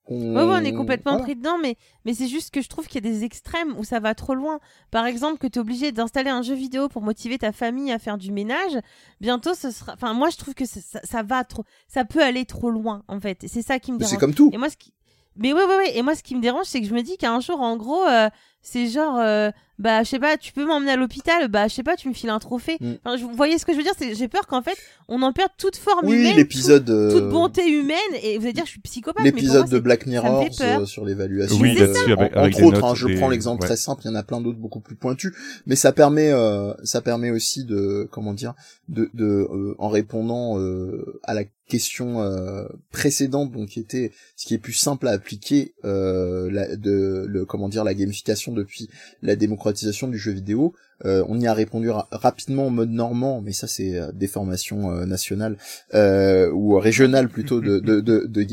[0.09, 0.37] On...
[0.37, 3.11] on est complètement pris dedans, mais, mais c'est juste que je trouve qu'il y a
[3.11, 4.61] des extrêmes où ça va trop loin.
[4.91, 7.99] Par exemple, que tu es obligé d'installer un jeu vidéo pour motiver ta famille à
[7.99, 8.79] faire du ménage,
[9.21, 9.95] bientôt ce sera.
[9.95, 11.65] Enfin, moi je trouve que ça, ça, va trop.
[11.89, 13.45] Ça peut aller trop loin, en fait.
[13.49, 14.13] C'est ça qui me dérange.
[14.13, 14.51] C'est comme tout.
[14.53, 14.93] Et moi, ce qui...
[15.37, 15.97] Mais ouais, ouais, ouais.
[15.97, 18.05] Et moi, ce qui me dérange, c'est que je me dis qu'un jour, en gros,
[18.05, 18.31] euh,
[18.63, 21.83] c'est genre, euh, bah je sais pas, tu peux m'emmener à l'hôpital, bah je sais
[21.83, 22.77] pas, tu me files un trophée.
[22.81, 22.93] Mm.
[23.05, 24.77] Enfin, je- vous voyez ce que je veux dire C'est j'ai peur qu'en fait
[25.09, 27.97] on en perde toute forme Oui, humaine, l'épisode, toute, euh, toute bonté humaine.
[28.23, 29.25] Et vous allez dire je suis psychopathe.
[29.25, 31.59] l'épisode de Black Mirror euh, sur l'évaluation.
[31.61, 33.63] Oui, de- là-dessus, avec- en- avec entre des autres, notes, hein, je des- prends l'exemple
[33.63, 33.69] ouais.
[33.69, 34.03] très simple.
[34.05, 35.33] Il y en a plein d'autres beaucoup plus pointus,
[35.67, 38.55] mais ça permet, euh, ça permet aussi de, comment dire,
[38.89, 44.47] de, de euh, en répondant euh, à la question euh, précédente, donc qui était ce
[44.47, 48.89] qui est plus simple à appliquer, euh, la, de le, comment dire, la gamification depuis
[49.23, 49.35] la
[49.67, 50.75] démocratisation du jeu vidéo.
[51.05, 54.29] Euh, on y a répondu ra- rapidement en mode normand, mais ça c'est euh, des
[54.29, 55.59] formations euh, nationales
[55.93, 58.47] ou régionales plutôt de, de, de.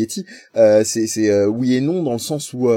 [0.57, 2.69] Euh, c'est oui et non dans le sens où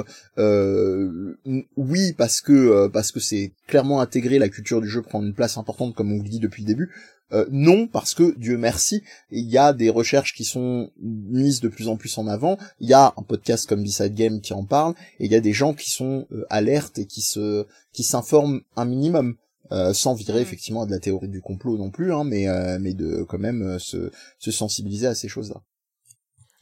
[1.76, 5.56] oui parce que parce que c'est clairement intégré, la culture du jeu prend une place
[5.58, 6.90] importante comme on vous le dit depuis le début.
[7.32, 11.68] Euh, non parce que Dieu merci, il y a des recherches qui sont mises de
[11.68, 12.56] plus en plus en avant.
[12.78, 15.40] Il y a un podcast comme B-Side Game qui en parle et il y a
[15.40, 19.36] des gens qui sont euh, alertes et qui se qui s'informent un minimum.
[19.72, 22.78] Euh, sans virer effectivement à de la théorie du complot non plus, hein, mais euh,
[22.80, 25.60] mais de quand même se, se sensibiliser à ces choses-là.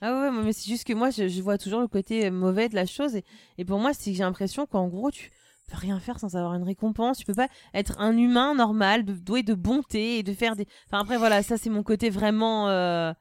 [0.01, 2.75] Ah ouais, mais c'est juste que moi, je, je vois toujours le côté mauvais de
[2.75, 3.15] la chose.
[3.15, 3.25] Et,
[3.59, 5.31] et pour moi, c'est que j'ai l'impression qu'en gros, tu
[5.71, 7.19] peux rien faire sans avoir une récompense.
[7.19, 10.67] Tu peux pas être un humain normal, de, doué de bonté et de faire des.
[10.87, 13.13] Enfin, après, voilà, ça, c'est mon côté vraiment euh,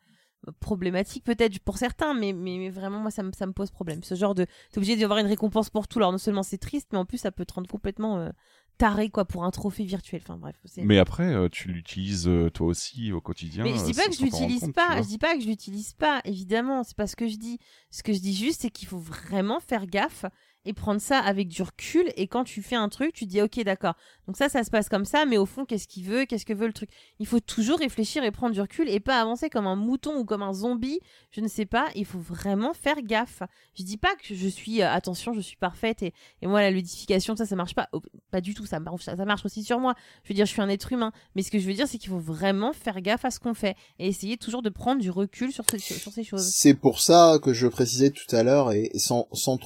[0.60, 4.04] problématique, peut-être pour certains, mais, mais, mais vraiment, moi, ça me, ça me pose problème.
[4.04, 4.46] Ce genre de.
[4.72, 6.00] T'es obligé d'y avoir une récompense pour tout.
[6.00, 8.30] Alors, non seulement c'est triste, mais en plus, ça peut te rendre complètement euh,
[8.78, 10.22] taré, quoi, pour un trophée virtuel.
[10.24, 10.56] Enfin, bref.
[10.78, 13.64] Mais après, euh, tu l'utilises toi aussi au quotidien.
[13.64, 16.22] Mais je dis pas que je l'utilise pas, je dis pas que je l'utilise pas,
[16.26, 17.60] évidemment, c'est pas ce que je dis.
[17.90, 20.26] Ce que je dis juste, c'est qu'il faut vraiment faire gaffe
[20.66, 22.12] et prendre ça avec du recul.
[22.16, 23.96] Et quand tu fais un truc, tu dis ok, d'accord.
[24.28, 26.54] Donc ça, ça se passe comme ça, mais au fond, qu'est-ce qu'il veut, qu'est-ce que
[26.54, 26.90] veut le truc?
[27.20, 30.26] Il faut toujours réfléchir et prendre du recul et pas avancer comme un mouton ou
[30.26, 31.00] comme un zombie.
[31.32, 31.88] Je ne sais pas.
[31.96, 33.44] Il faut vraiment faire gaffe.
[33.78, 36.72] Je dis pas que je suis euh, attention, je suis parfaite et, et moi la
[36.72, 37.90] ludification, ça, ça marche pas.
[38.32, 38.66] Pas du tout.
[38.66, 39.94] Ça marche, ça marche aussi sur moi.
[40.24, 41.12] Je veux dire, je suis un être humain.
[41.36, 43.54] Mais ce que je veux dire, c'est qu'il faut vraiment faire gaffe à ce qu'on
[43.54, 46.50] fait et essayer toujours de prendre du recul sur, sur ces choses.
[46.54, 49.66] C'est pour ça que je précisais tout à l'heure, et, sans, sans te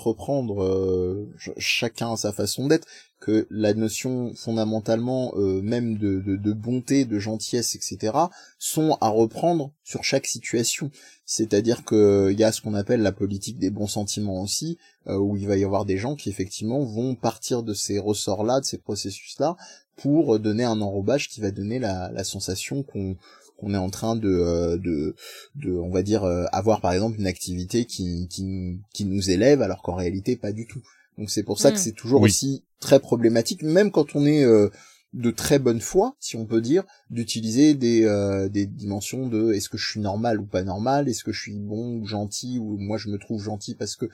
[1.39, 2.87] ch- chacun à sa façon d'être,
[3.19, 8.13] que la notion fondamentalement euh, même de, bonté, de gentillesse, etc.,
[8.59, 10.91] sont à reprendre sur chaque situation.
[11.25, 14.77] C'est-à-dire que il y a ce qu'on appelle la politique des bons sentiments aussi,
[15.07, 18.59] euh, où il va y avoir des gens qui effectivement vont partir de ces ressorts-là,
[18.59, 19.57] de ces processus-là,
[19.95, 23.17] pour donner un enrobage qui va donner la sensation qu'on
[23.57, 25.15] qu'on est en train de, euh, de,
[25.55, 29.61] de, on va dire, euh, avoir par exemple une activité qui, qui, qui nous élève,
[29.61, 30.81] alors qu'en réalité pas du tout.
[31.17, 32.29] Donc c'est pour ça que c'est toujours Oui.
[32.29, 34.69] aussi très problématique, même quand on est euh,
[35.13, 39.69] de très bonne foi, si on peut dire, d'utiliser des, euh, des dimensions de est-ce
[39.69, 42.77] que je suis normal ou pas normal, est-ce que je suis bon ou gentil, ou
[42.77, 44.05] moi je me trouve gentil parce que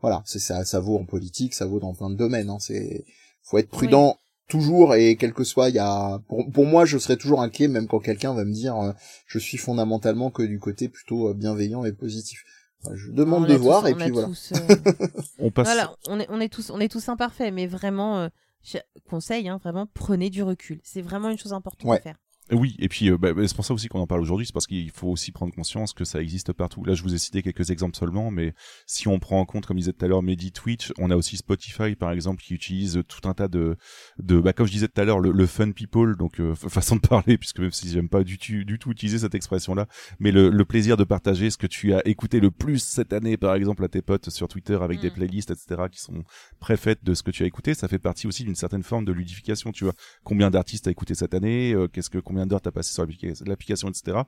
[0.00, 2.48] voilà, c'est ça, ça vaut en politique, ça vaut dans plein de domaines.
[2.48, 3.04] Hein, c'est
[3.42, 4.16] faut être prudent
[4.48, 5.68] toujours et quel que soit.
[5.70, 8.52] Il y a pour, pour moi, je serai toujours inquiet même quand quelqu'un va me
[8.52, 8.92] dire euh,
[9.26, 12.44] je suis fondamentalement que du côté plutôt euh, bienveillant et positif.
[12.84, 14.28] Enfin, Je demande On de voir tous- et puis voilà.
[14.28, 14.76] tous, euh,
[15.38, 15.66] On passe.
[15.66, 18.28] voilà, on est, on est tous, on est tous imparfaits, mais vraiment, euh,
[18.62, 18.78] je-
[19.08, 20.80] conseil, hein, vraiment, prenez du recul.
[20.84, 21.98] C'est vraiment une chose importante Ouais.
[21.98, 22.16] à faire.
[22.52, 24.52] Oui, et puis euh, bah, bah, c'est pour ça aussi qu'on en parle aujourd'hui, c'est
[24.52, 26.84] parce qu'il faut aussi prendre conscience que ça existe partout.
[26.84, 28.54] Là, je vous ai cité quelques exemples seulement, mais
[28.86, 31.16] si on prend en compte, comme je disais tout à l'heure, Medi Twitch, on a
[31.16, 33.76] aussi Spotify, par exemple, qui utilise tout un tas de,
[34.20, 36.68] de bah, comme je disais tout à l'heure, le, le fun people, donc euh, fa-
[36.68, 39.88] façon de parler, puisque même si j'aime pas du tout, du tout utiliser cette expression-là,
[40.20, 43.36] mais le, le plaisir de partager ce que tu as écouté le plus cette année,
[43.36, 45.14] par exemple, à tes potes sur Twitter avec des Mm.
[45.14, 46.22] playlists, etc., qui sont
[46.60, 49.12] préfaites de ce que tu as écouté, ça fait partie aussi d'une certaine forme de
[49.12, 49.94] ludification, tu vois.
[50.24, 53.42] Combien d'artistes as écouté cette année, euh, qu'est-ce que, combien d'heures t'as passé sur l'applica-
[53.46, 54.18] l'application, etc.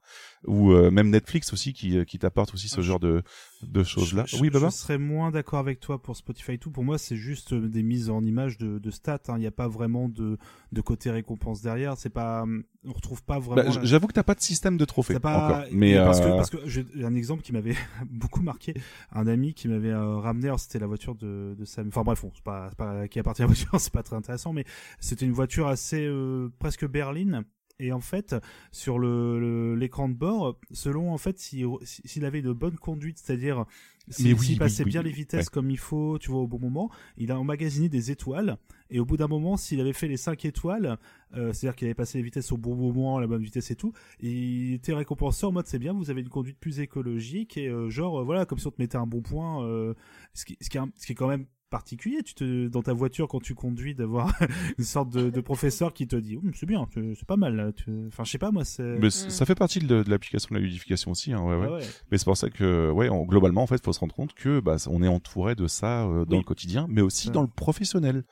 [0.47, 3.23] Ou euh, même Netflix aussi qui, euh, qui t'apporte aussi ce genre de,
[3.63, 4.25] de choses-là.
[4.41, 6.71] Oui, Baba je serais moins d'accord avec toi pour Spotify et tout.
[6.71, 9.21] Pour moi, c'est juste euh, des mises en image de, de stats.
[9.29, 9.35] hein.
[9.37, 10.39] Il n'y a pas vraiment de,
[10.73, 11.97] de côté récompense derrière.
[11.99, 12.45] C'est pas,
[12.85, 13.69] on retrouve pas vraiment.
[13.71, 15.45] Bah, la- J'avoue que t'as pas de système de trophée pas...
[15.45, 15.65] encore.
[15.73, 17.77] Mais parce que euh, parce que j'ai un exemple qui m'avait
[18.11, 18.75] beaucoup marqué,
[19.13, 21.89] un ami qui m'avait euh, ramené, c'était la voiture de, de Sam.
[21.89, 24.53] Enfin bref, bon, c'est pas, pas qui appartient à la voiture, c'est pas très intéressant,
[24.53, 24.65] mais
[25.01, 27.45] c'était une voiture assez euh, presque berline.
[27.81, 28.35] Et en fait,
[28.73, 33.67] sur le l'écran de bord, selon en fait s'il s'il avait de bonne conduite, c'est-à-dire
[34.09, 35.09] s'il oui, passait oui, bien oui.
[35.09, 35.51] les vitesses Ouais.
[35.53, 38.57] comme il faut, tu vois, au bon moment, il a emmagasiné des étoiles.
[38.91, 40.99] Et au bout d'un moment, s'il avait fait les 5 étoiles,
[41.37, 43.77] euh, c'est-à-dire qu'il avait passé les vitesses au bon moment, à la bonne vitesse et
[43.77, 47.69] tout, il était récompensé en mode c'est bien, vous avez une conduite plus écologique et
[47.69, 49.63] euh, genre euh, voilà comme si on te mettait un bon point.
[49.65, 49.95] euh,
[50.35, 52.83] ce, qui, ce, qui est un- ce qui est quand même particulier, tu te dans
[52.83, 54.33] ta voiture quand tu conduis d'avoir
[54.79, 57.57] une sorte de, de professeur qui te dit Hum, c'est bien, tu- c'est pas mal.
[57.57, 58.83] là, tu- Enfin je sais pas moi c'est.
[58.99, 61.33] mais c- ça fait partie de, de l'application de la ludification aussi.
[61.33, 61.67] Hein, ouais, ouais.
[61.67, 61.87] Ouais, ouais.
[62.11, 64.61] Mais c'est pour ça que, ouais, en- globalement, en fait, faut se rendre compte que
[64.61, 66.43] bah, on est entouré de ça euh, dans Oui.
[66.43, 68.25] le quotidien, mais aussi dans le professionnel.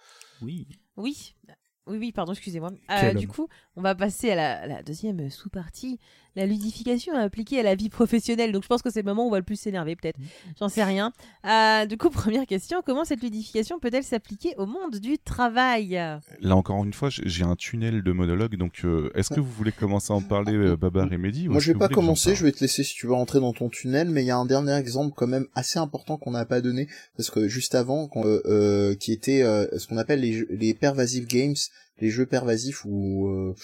[0.42, 0.66] Oui.
[0.96, 1.34] Oui.
[1.88, 2.70] Oui, oui, pardon, excusez-moi.
[2.90, 3.46] Euh, du coup,
[3.76, 6.00] on va passer à la, à la deuxième sous-partie,
[6.36, 8.52] la ludification appliquée à la vie professionnelle.
[8.52, 10.18] Donc, je pense que c'est le moment où on va le plus s'énerver, peut-être.
[10.60, 11.12] J'en sais rien.
[11.46, 15.90] Euh, du coup, première question comment cette ludification peut-elle s'appliquer au monde du travail?
[16.40, 19.50] Là encore une fois, j'ai j'ai un tunnel de monologue, donc euh, est-ce que vous
[19.50, 22.44] voulez commencer à en parler, euh, Babar et Mehdi Moi, je vais pas commencer, je
[22.44, 24.46] vais te laisser si tu veux rentrer dans ton tunnel, mais il y a un
[24.46, 28.40] dernier exemple quand même assez important qu'on n'a pas donné, parce que juste avant, euh,
[28.46, 31.54] euh, qui était euh, ce qu'on appelle les, jeux- les pervasive games,
[32.00, 33.54] les jeux pervasifs ou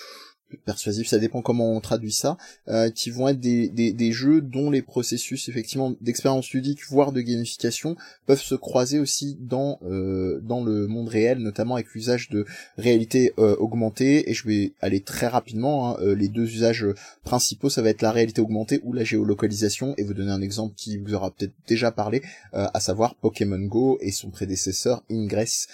[0.64, 2.36] persuasifs, ça dépend comment on traduit ça,
[2.68, 7.20] euh, qui vont être des, des, jeux dont les processus effectivement d'expérience ludique, voire de
[7.20, 7.96] gamification,
[8.26, 12.44] peuvent se croiser aussi dans euh, dans le monde réel, notamment avec l'usage de
[12.76, 14.30] réalité euh, augmentée.
[14.30, 15.90] Et je vais aller très rapidement.
[15.90, 16.86] hein, euh, les deux usages
[17.24, 19.94] principaux, ça va être la réalité augmentée ou la géolocalisation.
[19.96, 22.22] Et vous donner un exemple qui vous aura peut-être déjà parlé,
[22.52, 25.68] à savoir Pokémon Go et son prédécesseur Ingress,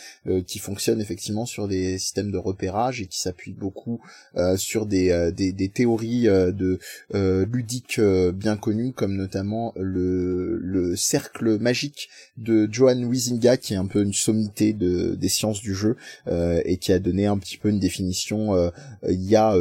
[0.47, 4.01] qui fonctionne effectivement sur des systèmes de repérage et qui s'appuie beaucoup
[4.37, 6.79] euh, sur des, euh, des, des théories euh, de
[7.15, 13.79] euh, ludiques bien connues, comme notamment le, le cercle magique de Johan Huizinga, qui est
[13.79, 15.97] un peu une sommité de, des sciences du jeu,
[16.65, 18.71] et qui a donné un petit peu une définition
[19.09, 19.55] il y a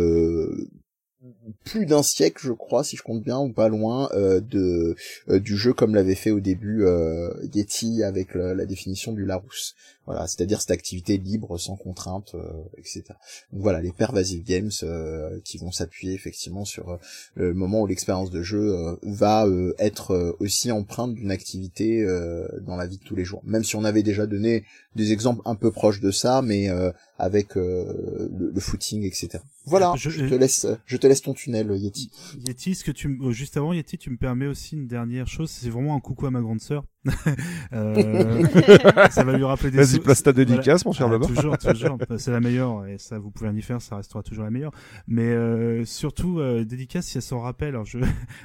[1.64, 4.96] plus d'un siècle, je crois, si je compte bien, ou pas loin, euh, de
[5.30, 9.76] euh, du jeu comme l'avait fait au début euh, Yeti avec la définition du Larousse.
[10.08, 12.42] Voilà, c'est-à-dire cette activité libre, sans contrainte, euh,
[12.78, 13.04] etc.
[13.52, 16.98] Donc voilà, les pervasive games euh, qui vont s'appuyer effectivement sur euh,
[17.36, 22.02] le moment où l'expérience de jeu euh, va euh, être euh, aussi empreinte d'une activité
[22.04, 23.42] euh, dans la vie de tous les jours.
[23.46, 24.64] Même si on avait déjà donné
[24.96, 29.40] des exemples un peu proches de ça, mais euh, avec euh, le, le footing, etc.
[29.66, 32.10] Voilà, Je- je, te laisse, je te laisse ton tunnel, Yeti.
[32.48, 35.70] Yeti, ce que tu juste avant Yeti, tu me permets aussi une dernière chose, c'est
[35.70, 36.86] vraiment un coucou à ma grande sœur.
[37.74, 38.46] Euh,
[39.12, 41.20] ça va lui rappeler des Vas-y, place ta dédicace, mon cher Ah.
[41.20, 41.98] Toujours, toujours.
[42.18, 44.72] C'est la meilleure et ça, vous pouvez rien y faire, ça restera toujours la meilleure.
[45.08, 47.70] Mais euh, surtout, euh, dédicace si elle s'en rappelle.
[47.70, 48.00] Alors je,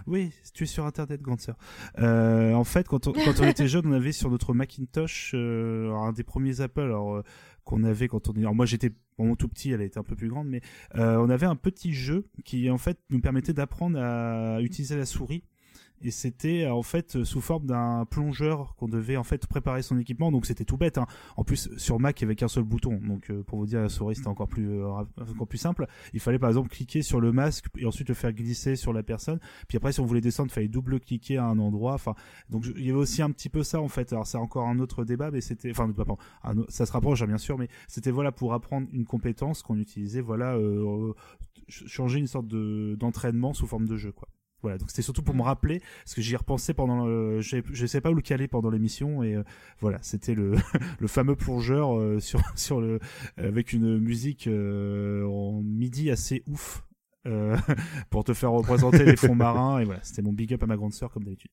[0.06, 1.56] oui, tu es sur Internet, grande sœur.
[1.98, 5.92] Euh, en fait, quand on, quand on était jeune, on avait sur notre Macintosh euh,
[5.92, 6.80] un des premiers Apple.
[6.80, 7.22] Alors euh,
[7.64, 8.40] qu'on avait quand on est.
[8.40, 10.60] Alors moi j'étais vraiment tout petit, elle était un peu plus grande, mais
[10.96, 15.06] euh, on avait un petit jeu qui en fait nous permettait d'apprendre à utiliser la
[15.06, 15.44] souris
[16.02, 19.82] et c'était euh, en fait euh, sous forme d'un plongeur qu'on devait en fait préparer
[19.82, 20.30] son équipement.
[20.32, 21.06] Donc c'était tout bête hein.
[21.36, 22.98] en plus sur Mac il y avait qu'un seul bouton.
[23.02, 25.86] Donc euh, pour vous dire la souris c'était encore plus euh, encore plus simple.
[26.12, 29.02] Il fallait par exemple cliquer sur le masque et ensuite le faire glisser sur la
[29.02, 29.38] personne.
[29.68, 31.94] Puis après si on voulait descendre il fallait double cliquer à un endroit.
[31.94, 32.14] Enfin
[32.50, 34.12] donc il y avait aussi un petit peu ça en fait.
[34.12, 35.90] Alors c'est encore un autre débat mais c'était enfin
[36.44, 39.78] un ça se rapproche hein, bien sûr mais c'était voilà pour apprendre une compétence qu'on
[39.78, 41.12] utilisait voilà euh,
[41.68, 44.28] ch- changer une sorte de d'entraînement sous forme de jeu quoi
[44.62, 47.62] voilà, donc c'était surtout pour me rappeler, parce que j'y ai repensé pendant, le, j'ai-
[47.72, 49.42] je sais pas où le caler pendant l'émission, et euh,
[49.80, 50.54] voilà, c'était le,
[51.00, 52.98] le fameux plongeur euh, sur, sur le,
[53.36, 56.84] avec une musique euh, en midi assez ouf,
[57.26, 57.56] euh,
[58.10, 60.76] pour te faire représenter les fonds marins, et voilà, c'était mon big up à ma
[60.76, 61.50] grande sœur comme d'habitude.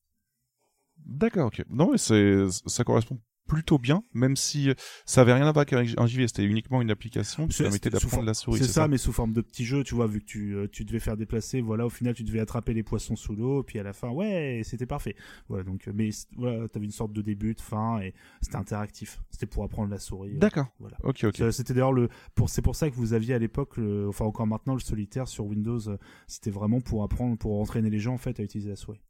[1.04, 1.64] D'accord, ok.
[1.70, 4.74] Non, mais c'est, ça correspond plutôt bien, même si euh,
[5.06, 8.22] ça avait rien à voir avec un JV, c'était uniquement une application qui permettait d'apprendre
[8.24, 8.60] la souris.
[8.60, 10.84] C'est ça, mais sous forme de petits jeux, tu vois, vu que tu, euh, tu
[10.84, 13.82] devais faire déplacer, voilà, au final, tu devais attraper les poissons sous l'eau, puis à
[13.82, 15.16] la fin, ouais, c'était parfait.
[15.48, 19.20] Voilà, donc, euh, mais voilà, t'avais une sorte de début, de fin, et c'était interactif.
[19.30, 20.34] C'était pour apprendre la souris.
[20.36, 20.66] euh, D'accord.
[20.78, 20.96] Voilà.
[21.02, 21.42] Ok, ok.
[21.52, 24.74] C'était d'ailleurs le, pour, c'est pour ça que vous aviez à l'époque, enfin encore maintenant,
[24.74, 25.80] le solitaire sur Windows,
[26.28, 29.00] c'était vraiment pour apprendre, pour entraîner les gens en fait à utiliser la souris.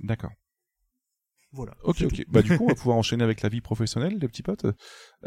[0.00, 0.32] D'accord.
[1.52, 1.74] Voilà.
[1.84, 2.24] Ok, ok.
[2.28, 4.66] Bah du coup, on va pouvoir enchaîner avec la vie professionnelle, les petits potes.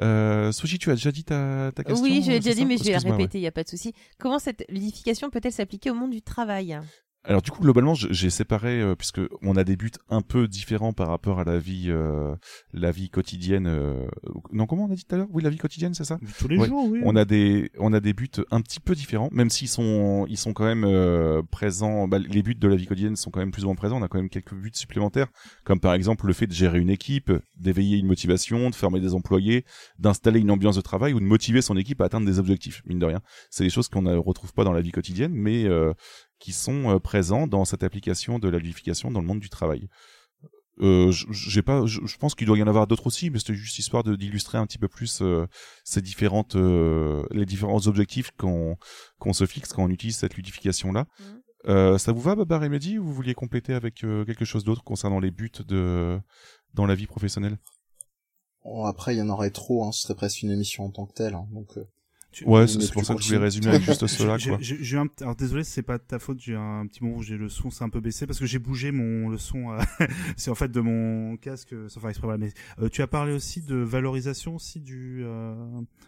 [0.01, 2.65] Euh, Sushi, tu as déjà dit ta, ta question Oui, je l'ai c'est déjà dit,
[2.65, 3.93] mais je vais la répéter, il n'y a pas de souci.
[4.17, 6.79] Comment cette ludification peut-elle s'appliquer au monde du travail?
[7.27, 10.93] Alors du coup, globalement, j'ai séparé euh, puisque on a des buts un peu différents
[10.93, 12.35] par rapport à la vie, euh,
[12.71, 13.65] la vie quotidienne.
[13.67, 14.05] euh,
[14.51, 15.27] Non, comment on a dit tout à l'heure?
[15.31, 16.19] Oui, la vie quotidienne, c'est ça?
[16.37, 16.67] Tous les Ouais.
[16.67, 17.01] jours, oui.
[17.03, 20.37] On a des, on a des buts un petit peu différents, même s'ils sont, ils
[20.37, 22.07] sont quand même euh, présents.
[22.07, 23.97] bah, les buts de la vie quotidienne sont quand même plus ou moins présents.
[23.99, 25.27] On a quand même quelques buts supplémentaires,
[25.63, 29.15] comme par exemple le fait de gérer une équipe, d'éveiller une motivation, de former des
[29.15, 29.65] employés,
[29.97, 32.83] d'installer une ambiance de travail ou de motiver son équipe à atteindre des objectifs.
[32.85, 35.65] Mine de rien, c'est des choses qu'on ne retrouve pas dans la vie quotidienne, mais
[35.65, 35.91] euh,
[36.39, 39.87] qui sont euh, présents dans cette application de la ludification dans le monde du travail.
[40.81, 43.53] Euh, j'ai pas, je je pense qu'il doit y en avoir d'autres aussi, mais c'était
[43.53, 45.47] juste histoire de d'illustrer un petit peu plus euh,
[45.85, 48.75] ces différentes, euh, les différents objectifs qu'on
[49.17, 51.05] qu'on se fixe quand on utilise cette ludification là.
[51.19, 51.41] Mhm.
[51.67, 54.65] Euh, ça vous va, Babar et Mehdi, ou vous vouliez compléter avec euh, quelque chose
[54.65, 56.19] d'autre concernant les buts de
[56.73, 57.57] dans la vie professionnelle?
[58.65, 61.05] Bon, après, il y en aurait trop, hein, ce serait presque une émission en tant
[61.05, 61.35] que telle.
[61.35, 61.77] hein, donc,
[62.45, 64.37] Ouais, c'est pour ça que je voulais résumer avec juste cela.
[64.37, 64.57] J'ai, quoi.
[64.61, 66.39] j'ai, j'ai un, alors désolé, c'est pas de ta faute.
[66.41, 68.59] J'ai un petit moment où j'ai le son, c'est un peu baissé parce que j'ai
[68.59, 69.71] bougé mon le son.
[69.71, 69.79] euh,
[70.37, 72.27] c'est en fait de mon casque, euh, sans faire exprès.
[72.27, 72.37] voilà.
[72.37, 72.51] Mais
[72.81, 75.55] euh, tu as parlé aussi de valorisation aussi du, euh,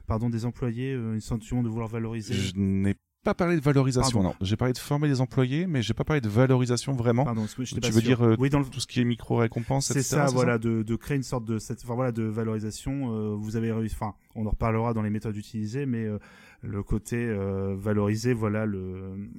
[0.08, 2.34] pardon, des employés, euh, une sentiment de vouloir valoriser.
[2.34, 2.96] Je n'ai
[3.28, 4.36] pas parlé de valorisation, Pardon.
[4.40, 4.46] non.
[4.46, 7.26] J'ai parlé de former les employés, mais j'ai pas parlé de valorisation vraiment.
[7.26, 8.02] Pardon, j'étais Tu pas veux sûr.
[8.02, 10.82] dire euh, oui, dans le tout ce qui est micro-récompense, C'est etc., ça, voilà, de,
[10.84, 13.14] de créer une sorte de, cette, enfin voilà, de valorisation.
[13.14, 16.20] euh, vous avez réussi, enfin, on en reparlera dans les méthodes utilisées, mais euh,
[16.62, 19.30] le côté euh, valoriser, voilà, le,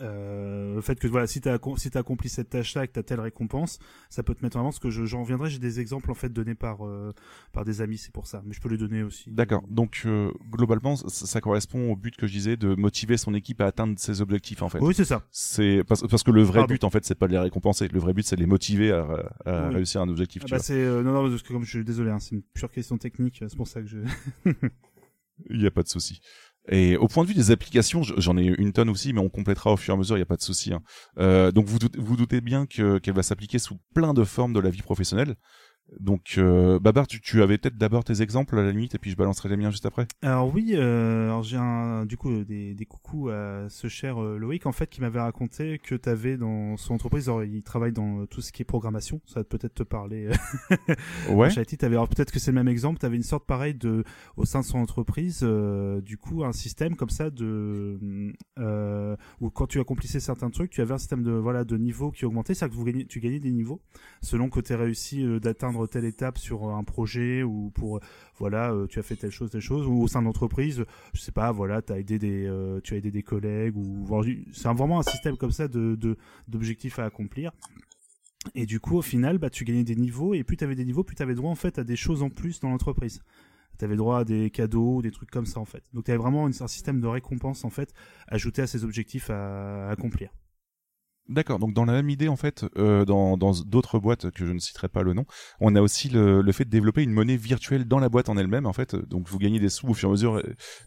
[0.00, 3.02] euh, le fait que voilà, si t'as si t'as accompli cette tâche-là et que t'as
[3.02, 3.78] telle récompense,
[4.08, 4.70] ça peut te mettre en avant.
[4.70, 7.12] Parce que je- j'en reviendrai, j'ai des exemples en fait donnés par euh,
[7.52, 8.42] par des amis, c'est pour ça.
[8.46, 9.30] Mais je peux les donner aussi.
[9.30, 9.62] D'accord.
[9.68, 13.60] Donc euh, globalement, ça, ça correspond au but que je disais de motiver son équipe
[13.60, 14.78] à atteindre ses objectifs en fait.
[14.80, 15.22] Oui, c'est ça.
[15.30, 16.72] C'est parce, parce que le vrai Pardon.
[16.74, 17.88] but en fait, c'est pas de les récompenser.
[17.88, 19.06] Le vrai but, c'est de les motiver à,
[19.44, 19.74] à Oui.
[19.76, 20.42] réussir un objectif.
[20.44, 22.42] Ah bah c'est euh, non non parce que comme je suis désolé, hein, c'est une
[22.42, 23.98] pure question technique, c'est pour ça que je.
[25.48, 26.20] Il y a pas de souci.
[26.68, 29.28] Et au point de vue des applications, je- j'en ai une tonne aussi, mais on
[29.30, 30.16] complétera au fur et à mesure.
[30.16, 30.72] Il y a pas de souci.
[30.72, 30.80] hein.
[31.18, 34.52] Euh, donc vous doutez, vous doutez bien que qu'elle va s'appliquer sous plein de formes
[34.52, 35.34] de la vie professionnelle.
[35.98, 39.10] Donc euh, Babar, tu, tu avais peut-être d'abord tes exemples à la limite, et puis
[39.10, 40.06] je balancerai les miens juste après.
[40.22, 44.22] Alors oui, euh, alors j'ai un du coup euh, des, des coucous à ce cher
[44.22, 47.62] euh, Loïc en fait qui m'avait raconté que tu avais dans son entreprise, alors, il
[47.62, 50.30] travaille dans tout ce qui est programmation, ça va peut-être te parler.
[51.30, 51.50] Ouais.
[51.50, 54.04] Shahiti, t'avais alors peut-être que c'est le même exemple, tu avais une sorte pareil de
[54.36, 57.98] au sein de son entreprise du coup un système comme ça de
[59.40, 62.24] où quand tu accomplissais certains trucs, tu avais un système de voilà de niveau qui
[62.24, 63.80] augmentait, c'est-à-dire que vous gagnez, tu gagnais des niveaux
[64.22, 65.40] selon que tu réussi euh,
[65.86, 68.00] telle étape sur un projet ou pour euh,
[68.38, 71.20] voilà euh, tu as fait telle chose telle chose ou au sein de l'entreprise je
[71.20, 74.06] sais pas voilà t'as aidé des euh, tu as aidé des collègues ou
[74.52, 75.96] c'est vraiment un système comme ça de
[76.48, 77.52] d'objectifs à accomplir.
[78.54, 80.84] Et du coup au final bah tu gagnais des niveaux et plus tu avais des
[80.84, 83.20] niveaux plus tu avais droit en fait à des choses en plus dans l'entreprise.
[83.78, 85.82] Tu avais droit à des cadeaux des trucs comme ça en fait.
[85.92, 87.92] Donc tu avais vraiment un système de récompense en fait
[88.28, 90.30] ajouté à ces objectifs à accomplir
[91.28, 91.60] D'accord.
[91.60, 94.58] Donc dans la même idée, en fait, euh, dans dans d'autres boîtes que je ne
[94.58, 95.24] citerai pas le nom,
[95.60, 98.36] on a aussi le, le fait de développer une monnaie virtuelle dans la boîte en
[98.36, 98.66] elle-même.
[98.66, 100.42] En fait, donc vous gagnez des sous au fur et à mesure euh,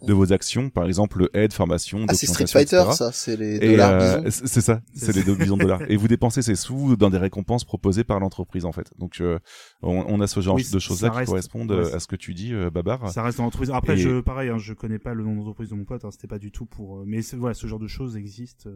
[0.06, 2.92] de vos actions, par exemple aide, formation, Ah, c'est Street Fighter, etc.
[2.94, 5.82] ça, c'est les dollars euh, c'est ça, C'est les deux millions de dollars.
[5.90, 8.92] Et vous dépensez ces sous dans des récompenses proposées par l'entreprise en fait.
[9.00, 9.40] Donc euh,
[9.82, 12.08] on, on a ce genre Oui, de ça choses-là qui correspondent ouais, euh, à ce
[12.08, 13.10] que tu dis, euh, Babar.
[13.12, 13.72] Ça reste dans l'entreprise.
[13.72, 16.04] Après, Et- je, pareil, hein, je connais pas le nom d'entreprise de mon pote.
[16.04, 17.06] Hein, C'était pas du tout pour.
[17.06, 18.68] mais c'est- voilà, ce genre de choses existe.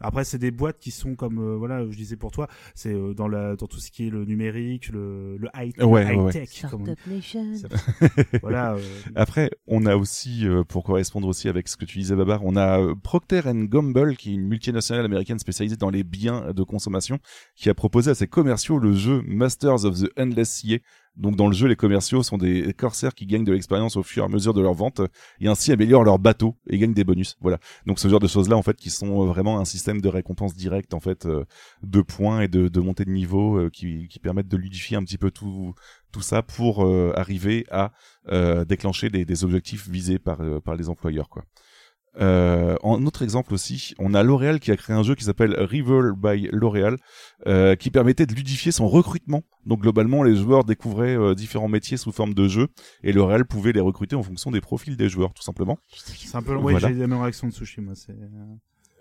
[0.00, 3.14] Après, c'est des boîtes qui sont comme euh, voilà, je disais pour toi, c'est euh,
[3.14, 6.32] dans la dans tout ce qui est le numérique, le le high, Ouais, le ouais,
[6.70, 6.86] comme on
[8.42, 8.74] voilà.
[8.74, 8.80] euh,
[9.14, 12.56] Après, on a aussi, euh, pour correspondre aussi avec ce que tu disais, Babar, on
[12.56, 17.18] a euh, Procter Gamble, qui est une multinationale américaine spécialisée dans les biens de consommation,
[17.54, 20.80] qui a proposé à ses commerciaux le jeu Masters of the Endless Sea.
[21.16, 24.22] Donc dans le jeu, les commerciaux sont des corsaires qui gagnent de l'expérience au fur
[24.22, 25.00] et à mesure de leur vente
[25.40, 27.36] et ainsi améliorent leur bateau et gagnent des bonus.
[27.40, 27.58] Voilà.
[27.86, 30.54] Donc ce genre de choses-là, en fait, qui sont euh, vraiment un système de récompense
[30.54, 31.44] directe, en fait, euh,
[31.82, 35.02] de points et de, de montée de niveau euh, qui, qui permettent de ludifier un
[35.02, 35.74] petit peu tout
[36.16, 37.92] tout ça pour euh, arriver à
[38.28, 41.28] euh, déclencher des, des objectifs visés par, euh, par les employeurs.
[41.28, 41.44] Quoi.
[42.18, 45.54] Euh, en autre exemple aussi, on a L'Oréal qui a créé un jeu qui s'appelle
[45.58, 46.96] River by L'Oréal,
[47.46, 49.42] euh, qui permettait de ludifier son recrutement.
[49.66, 52.68] Donc globalement, les joueurs découvraient euh, différents métiers sous forme de jeu,
[53.02, 55.78] et L'Oréal pouvait les recruter en fonction des profils des joueurs, tout simplement.
[55.94, 56.54] c'est un peu.
[56.54, 56.78] Voilà.
[56.78, 57.94] j'ai la même réaction de Tsushima.
[57.94, 58.12] C'est.
[58.12, 58.54] euh,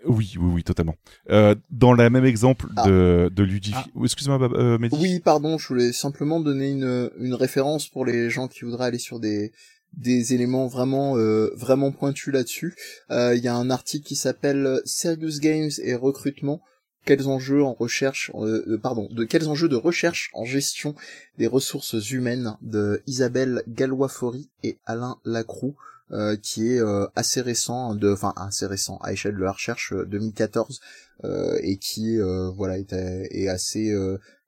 [0.07, 0.95] Oui, oui, oui, totalement.
[1.29, 2.83] Euh, dans le même exemple Ah.
[2.87, 3.81] de, de ludifier...
[3.95, 3.99] Ah.
[4.03, 4.97] Excuse-moi, euh, Mehdi.
[4.99, 8.99] Oui, pardon, je voulais simplement donner une, une référence pour les gens qui voudraient aller
[8.99, 9.51] sur des,
[9.97, 12.76] des éléments vraiment, euh, vraiment pointus là-dessus.
[13.11, 16.61] Euh, Il y a un article qui s'appelle Serious Games et recrutement.
[17.05, 20.95] Quels enjeux en recherche, euh, euh, pardon, de quels enjeux de recherche en gestion
[21.38, 25.76] des ressources humaines de Isabelle Gallois-Faury et Alain Lacroix,
[26.11, 29.93] euh, qui est euh, assez récent, de, enfin assez récent à échelle de la recherche
[29.93, 30.80] euh, 2014,
[31.23, 32.17] euh, et qui
[32.55, 33.93] voilà est, est assez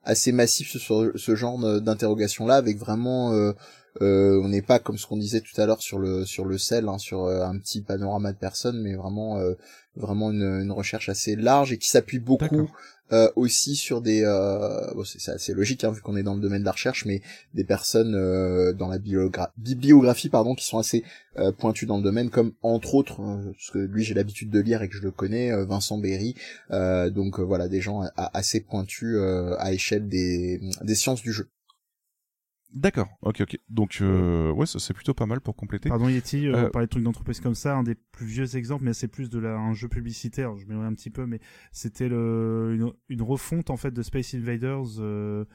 [0.03, 3.53] assez massif sur ce genre d'interrogation là avec vraiment
[4.01, 6.57] euh, on n'est pas comme ce qu'on disait tout à l'heure sur le sur le
[6.57, 9.53] sel hein, sur euh, un petit panorama de personnes mais vraiment euh,
[9.95, 12.69] vraiment une, une recherche assez large et qui s'appuie beaucoup
[13.13, 16.35] euh, aussi sur des euh, bon, c'est c'est assez logique hein, vu qu'on est dans
[16.35, 17.21] le domaine de la recherche mais
[17.53, 21.03] des personnes euh, dans la biogra- bibliographie pardon qui sont assez
[21.37, 24.59] euh, pointues dans le domaine comme entre autres euh, parce que lui j'ai l'habitude de
[24.59, 26.35] lire et que je le connais euh, Vincent Berry.
[26.71, 31.49] Euh, donc voilà des gens assez pointus euh, à échelle des des sciences du jeu
[32.73, 33.57] D'accord, ok, ok.
[33.69, 35.89] Donc, euh, ouais, ça c'est plutôt pas mal pour compléter.
[35.89, 38.55] Pardon Yeti, euh, Euh, on parlait de trucs d'entreprise comme ça, un des plus vieux
[38.57, 41.39] exemples, mais c'est plus de la, un jeu publicitaire, je m'éloigne un petit peu, mais
[41.71, 44.99] c'était le, une, une refonte en fait de Space Invaders.
[44.99, 45.45] euh,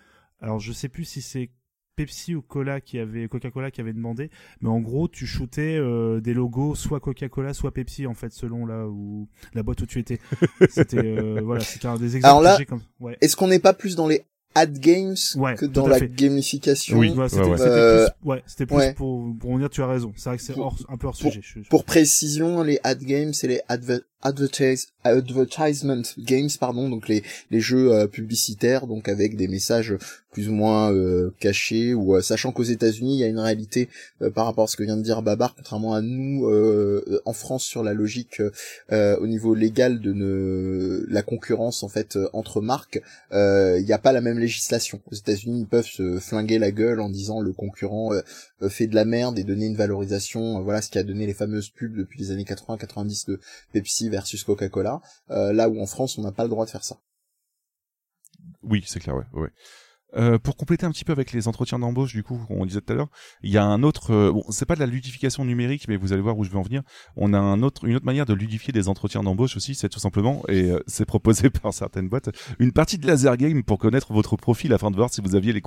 [0.40, 1.50] alors je sais plus si c'est
[1.94, 4.30] Pepsi ou Cola qui avait Coca-Cola qui avait demandé,
[4.62, 8.64] mais en gros tu shootais euh, des logos soit Coca-Cola soit Pepsi en fait selon
[8.64, 10.18] là où la boîte où tu étais.
[10.70, 13.18] C'était euh, voilà, c'était un des exemples Alors là, que j'ai comme ouais.
[13.20, 14.22] Est-ce qu'on n'est pas plus dans les
[14.54, 16.08] ad games Ouais, que dans la fait.
[16.14, 17.10] gamification Oui.
[17.10, 17.60] Ouais, c'était ouais.
[17.60, 18.94] Euh, plus, ouais, c'était plus ouais.
[18.94, 20.12] pour pour en dire tu as raison.
[20.16, 21.40] C'est vrai que c'est un peu hors pour- sujet.
[21.42, 27.08] je- je- Pour précision, les ad games, c'est les adver- advertise advertisement games, pardon, donc
[27.08, 29.96] les les jeux euh, publicitaires, donc avec des messages
[30.32, 33.88] plus ou moins euh, cachés ou euh, sachant qu'aux États-Unis, il y a une réalité
[34.22, 37.32] euh, par rapport à ce que vient de dire Babar, contrairement à nous euh, en
[37.34, 38.40] France sur la logique
[38.90, 41.04] euh, au niveau légal de ne...
[41.08, 43.00] la concurrence en fait euh, entre marques,
[43.32, 45.00] euh, il n'y a pas la même législation.
[45.10, 48.22] Aux États-Unis, ils peuvent se flinguer la gueule en disant le concurrent euh,
[48.62, 51.26] euh, fait de la merde et donner une valorisation, euh, voilà ce qui a donné
[51.26, 53.40] les fameuses pubs depuis les années 80-90 de
[53.72, 56.84] Pepsi versus Coca-Cola, euh, là où en France on n'a pas le droit de faire
[56.84, 56.98] ça.
[58.62, 59.50] Oui, c'est clair, ouais.
[60.14, 62.92] Euh, pour compléter un petit peu avec les entretiens d'embauche, du coup, on disait tout
[62.92, 63.08] à l'heure,
[63.42, 66.12] il y a un autre, euh, bon, c'est pas de la ludification numérique, mais vous
[66.12, 66.82] allez voir où je vais en venir.
[67.16, 70.70] On a une autre manière de ludifier des entretiens d'embauche aussi, c'est tout simplement, et
[70.70, 72.28] euh, c'est proposé par certaines boîtes,
[72.58, 75.52] une partie de laser game pour connaître votre profil afin de voir si vous aviez
[75.54, 75.62] les,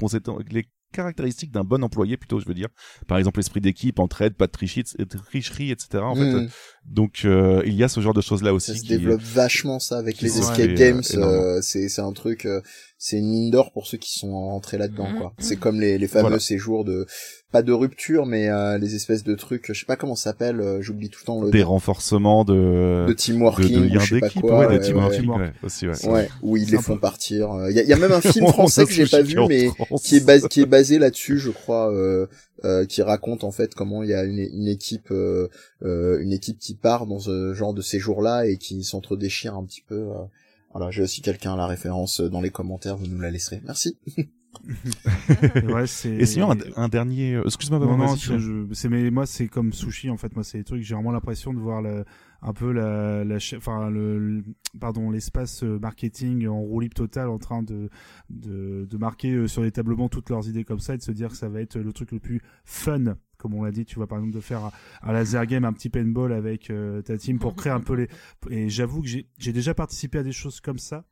[0.52, 2.70] les caractéristiques d'un bon employé, plutôt, je veux dire.
[3.08, 4.84] Par exemple, esprit d'équipe, entraide, pas de tricherie,
[5.30, 6.00] tricherie, etc.
[6.04, 6.48] En fait, Hmm.
[6.86, 8.72] donc euh, il y a ce genre de choses là aussi.
[8.72, 12.12] ça se qui- développe vachement ça avec les escape euh, games, euh, c'est c'est un
[12.14, 12.62] truc, euh,
[12.98, 15.18] c'est une mine d'or pour ceux qui sont entrés là-dedans Mhm.
[15.20, 15.34] quoi.
[15.40, 16.40] C'est comme les les fameux Voilà.
[16.40, 17.06] séjours de
[17.52, 20.60] pas de rupture mais euh, les espèces de trucs, je sais pas comment ça s'appelle,
[20.60, 24.20] euh, j'oublie tout le temps le des renforcements de de team de, de je sais
[24.20, 24.60] pas d'équipe, quoi.
[24.60, 25.04] ouais, ouais, de team ouais.
[25.38, 26.06] ouais, aussi, ouais.
[26.10, 27.50] Ouais, où ils les font peu- partir.
[27.70, 30.04] Il y a, y a même un film français que j'ai pas vu, mais transe.
[30.04, 32.28] qui est basé, qui est basé là-dessus, je crois, euh,
[32.64, 35.48] euh, qui raconte en fait comment il y a une, une équipe, euh,
[35.84, 39.82] euh, une équipe qui part dans ce genre de séjour-là et qui s'entre-déchire un petit
[39.82, 39.96] peu.
[39.96, 40.24] euh.
[40.74, 43.62] Voilà, j'ai aussi quelqu'un à la référence dans les commentaires, vous nous la laisserez.
[43.66, 43.98] Merci.
[45.68, 49.74] Ouais, Et sinon, un, un dernier, excuse-moi, Non, non, je- c'est mais moi c'est comme
[49.74, 50.34] sushi en fait.
[50.34, 50.82] Moi c'est des trucs.
[50.82, 52.06] J'ai vraiment l'impression de voir le,
[52.42, 54.44] un peu la, la cha- enfin le, le-
[54.80, 57.90] pardon l'espace euh, marketing en roue libre totale en train de
[58.30, 61.04] de, de marquer euh, sur les tableaux bancs toutes leurs idées comme ça et de
[61.04, 63.86] se dire que ça va être le truc le plus fun comme on l'a dit.
[63.86, 64.72] Tu vois par exemple de faire
[65.02, 68.08] un, laser game, un petit paintball avec euh, ta team pour créer un peu les.
[68.50, 71.06] Et j'avoue que j'ai déjà participé à des choses comme ça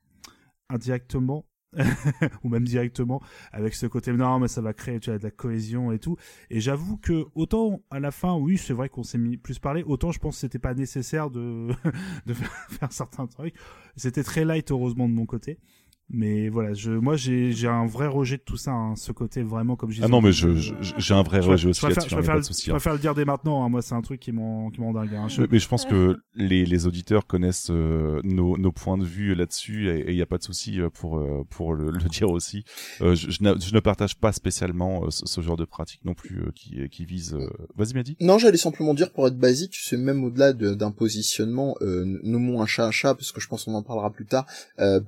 [0.69, 1.45] indirectement
[2.43, 3.21] ou même directement
[3.51, 6.17] avec ce côté non mais ça va créer tu vois, de la cohésion et tout.
[6.49, 9.83] Et j'avoue que autant à la fin oui c'est vrai qu'on s'est mis plus parler
[9.83, 11.69] autant je pense que c'était pas nécessaire de
[12.25, 13.55] de faire certains trucs.
[13.95, 15.59] C'était très light heureusement de mon côté
[16.09, 19.41] mais voilà je moi j'ai j'ai un vrai rejet de tout ça hein, ce côté
[19.41, 21.69] vraiment comme je disais Ah non, mais je, je- j'ai un vrai je, rejet je
[21.69, 22.73] aussi là-dessus, je hein, préfère, pas de je hein.
[22.73, 23.69] préfère le dire dès maintenant hein.
[23.69, 25.27] moi c'est un truc qui m'en qui m'en dingue hein.
[25.29, 29.05] Je- Mais, mais je pense que les, les auditeurs connaissent euh, nos, nos points de
[29.05, 31.99] vue là-dessus et il n'y a pas de souci euh, pour, euh, pour le, le
[32.09, 32.63] dire aussi.
[33.01, 36.13] Euh, je, je, je ne partage pas spécialement euh, ce, ce genre de pratique non
[36.13, 37.33] plus euh, qui, qui vise.
[37.33, 38.17] euh, Vas-y, Mehdi.
[38.19, 42.61] Non, j'allais simplement dire pour être basique, c'est même au-delà de- d'un positionnement, euh, nommons
[42.61, 44.45] un chat un chat, parce que je pense qu'on en parlera plus tard,
[44.79, 44.99] euh,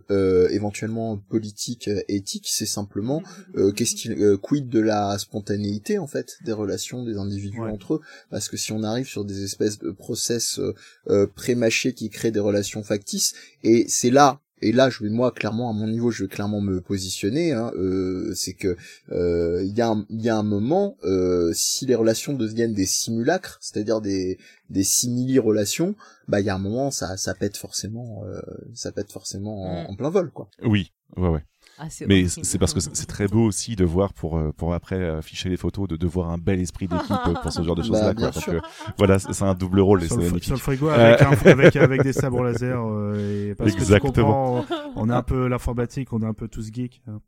[0.87, 3.21] politique, euh, éthique, c'est simplement
[3.55, 7.71] euh, qu'est-ce qu'il euh, quid de la spontanéité en fait des relations des individus Ouais.
[7.71, 10.73] entre eux, parce que si on arrive sur des espèces de process euh,
[11.09, 13.33] euh, pré-mâchés qui créent des relations factices,
[13.63, 16.61] et c'est là et là, je vais moi clairement à mon niveau, je vais clairement
[16.61, 17.51] me positionner.
[17.53, 18.75] Hein, euh, c'est que
[19.11, 22.73] euh, il y a un, il y a un moment, euh, si les relations deviennent
[22.73, 24.37] des simulacres, c'est-à-dire des
[24.69, 25.95] des simili relations,
[26.27, 28.41] bah il y a un moment, ça ça pète forcément, euh,
[28.73, 29.87] ça pète forcément en, Mm.
[29.91, 30.49] en plein vol, quoi.
[30.63, 31.43] Oui, ouais, ouais.
[31.77, 35.09] Ah, Mais c'est parce que c'est très beau aussi de voir pour euh, pour après
[35.09, 37.87] afficher les photos, de, de voir un bel esprit d'équipe pour ce genre de Bah,
[37.87, 38.13] choses-là.
[38.13, 38.41] bien quoi.
[38.41, 38.61] Donc, euh,
[38.97, 42.13] voilà, c'est un double rôle sur le, sur le frigo avec, un- avec, avec des
[42.13, 44.63] sabres laser euh, et parce que Exactement.
[44.63, 47.19] comprends, on est un peu l'informatique on est un peu tous geeks hein.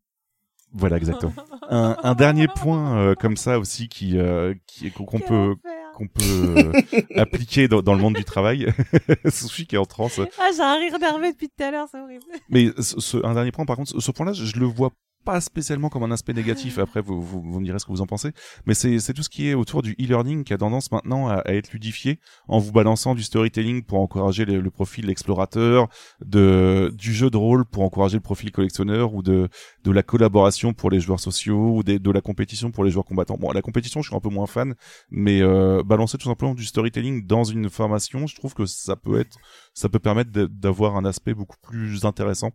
[0.73, 1.31] Voilà, exactement.
[1.69, 5.55] un, un dernier point euh, comme ça aussi qui euh, qui qu'on peut.
[5.97, 8.71] Qu'on peut euh, appliquer dans, dans le monde du travail.
[9.29, 10.19] Sushi qui est en transe.
[10.39, 12.23] Ah, j'ai un rire nerveux depuis tout à l'heure, c'est horrible.
[12.49, 14.91] Mais ce, ce- un dernier point, par contre, ce- point-là, je, je le vois
[15.27, 16.77] pas spécialement comme un aspect négatif.
[16.79, 18.31] Après, vous, vous, vous me direz ce que vous en pensez.
[18.65, 21.51] Mais c'est tout ce qui est autour du e-learning qui a tendance maintenant à, à
[21.53, 25.89] être ludifié en vous balançant du storytelling pour encourager le, le profil explorateur,
[26.25, 29.49] de du jeu de rôle pour encourager le profil collectionneur ou de
[29.83, 33.05] de la collaboration pour les joueurs sociaux ou des- de la compétition pour les joueurs
[33.05, 33.37] combattants.
[33.37, 34.75] Bon, la compétition, je suis un peu moins fan,
[35.11, 39.19] mais euh, balancer tout simplement du storytelling dans une formation, je trouve que ça peut
[39.19, 39.37] être,
[39.77, 42.51] ça peut permettre d'avoir un aspect beaucoup plus intéressant.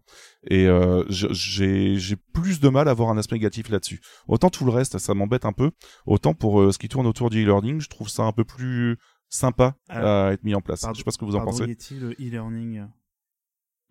[0.50, 4.00] Et euh, j'ai j'ai plus de mal à avoir un aspect négatif là-dessus.
[4.26, 5.70] Autant tout le reste, ça m'embête un peu.
[6.04, 8.96] Autant pour euh, ce qui tourne autour du e-learning, je trouve ça un peu plus
[9.28, 10.26] sympa Ah.
[10.28, 10.80] à être mis en place.
[10.80, 11.66] Pardon- je sais pas ce que vous en Pardon, pensez.
[11.68, 12.86] Yeti, le e-learning?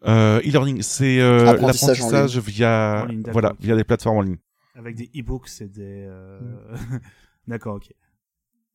[0.07, 4.37] Euh, e-learning, c'est euh, Apprentissage en l'apprentissage via ligne, voilà via des plateformes en ligne.
[4.75, 6.05] Avec des e-books et des.
[6.09, 6.39] Euh...
[7.47, 7.93] D'accord, ok.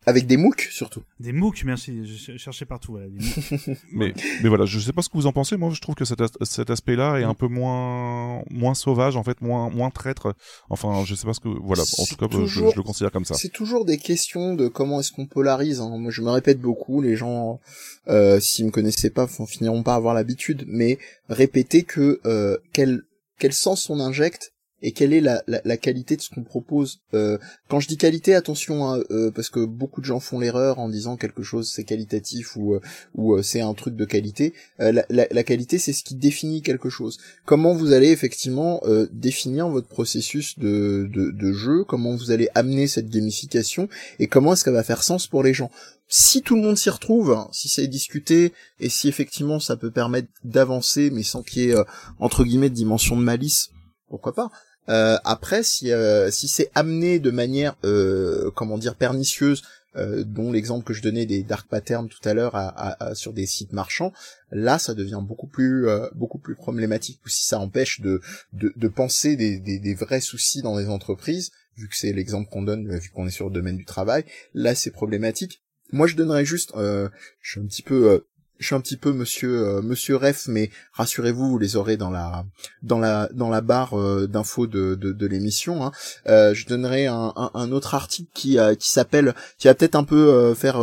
[0.09, 1.03] Avec des MOOC surtout.
[1.19, 2.07] Des MOOC, merci.
[2.07, 2.93] Je cherchais partout.
[2.93, 3.79] Voilà, des MOOC.
[3.93, 5.57] mais, mais voilà, je sais pas ce que vous en pensez.
[5.57, 9.25] Moi, je trouve que cet, as cet aspect-là est un peu moins, moins sauvage, en
[9.25, 10.35] fait, moins, moins traître.
[10.71, 11.83] Enfin, je sais pas ce que, voilà.
[11.99, 13.35] En tout cas, toujours, je, je, le considère comme ça.
[13.35, 15.81] C'est toujours des questions de comment est-ce qu'on polarise.
[15.81, 15.99] Hein.
[15.99, 17.03] Moi, je me répète beaucoup.
[17.03, 17.61] Les gens,
[18.07, 20.65] euh, s'ils me connaissaient pas, finiront pas avoir l'habitude.
[20.69, 23.03] Mais répéter que euh, quel
[23.39, 27.01] quel sens on injecte et quelle est la, la, la qualité de ce qu'on propose.
[27.15, 27.39] Euh,
[27.69, 30.89] quand je dis qualité, attention, hein, euh, parce que beaucoup de gens font l'erreur en
[30.89, 32.81] disant quelque chose c'est qualitatif ou, euh,
[33.15, 34.53] ou euh, c'est un truc de qualité.
[34.81, 37.19] Euh, la, la, qualité, c'est ce qui définit quelque chose.
[37.45, 38.83] Comment vous allez effectivement
[39.13, 43.89] définir votre processus de, de, de jeu, comment vous allez amener cette gamification
[44.19, 45.71] et comment est-ce qu'elle va faire sens pour les gens
[46.09, 49.91] si tout le monde s'y retrouve, hein, si c'est discuté et si effectivement ça peut
[49.91, 51.75] permettre d'avancer, mais sans qu'il y ait
[52.21, 53.71] entre guillemets de dimension de malice,
[54.09, 54.51] pourquoi pas
[54.89, 59.63] euh, après, si euh, si c'est amené de manière euh, comment dire pernicieuse,
[59.97, 63.33] euh, dont l'exemple que je donnais des dark patterns tout à l'heure à, à, sur
[63.33, 64.13] des sites marchands,
[64.53, 67.21] là ça devient beaucoup plus euh, beaucoup plus problématique.
[67.25, 68.21] Ou si ça empêche de
[68.53, 72.49] de, de penser des, des, des, vrais soucis dans les entreprises, vu que c'est l'exemple
[72.51, 74.25] qu'on donne, vu qu'on est sur le domaine du travail,
[74.55, 75.63] là c'est problématique.
[75.93, 77.11] Moi je donnerais juste, je
[77.43, 78.25] suis un petit peu
[78.59, 82.11] je suis un petit peu monsieur euh, monsieur ref mais rassurez-vous vous les aurez dans
[82.11, 82.45] la
[82.83, 85.93] dans la dans la barre euh, d'infos de, de, l'émission hein.
[86.27, 90.55] euh, je donnerai un, un, autre article qui qui s'appelle qui va peut-être un peu
[90.55, 90.81] faire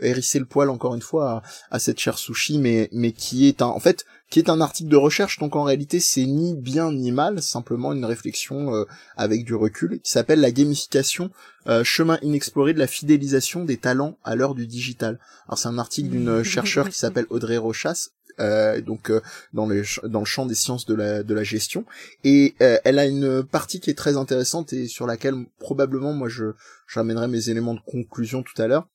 [0.00, 3.62] hérisser le poil encore une fois à, à cette chère sushi mais mais qui est
[3.62, 6.92] un en fait qui est un article de recherche, donc en réalité c'est ni bien
[6.92, 8.84] ni mal, simplement une réflexion euh,
[9.16, 11.30] avec du recul, qui s'appelle la gamification,
[11.66, 15.18] euh, chemin inexploré de la fidélisation des talents à l'heure du digital.
[15.48, 19.20] Alors c'est un article d'une chercheure qui s'appelle Audrey Rochas, euh, donc euh,
[19.52, 21.84] dans, le dans le champ des sciences de la, de la gestion,
[22.22, 26.52] et elle a une partie qui est très intéressante et sur laquelle probablement moi je
[26.86, 28.86] j'amènerai mes éléments de conclusion tout à l'heure.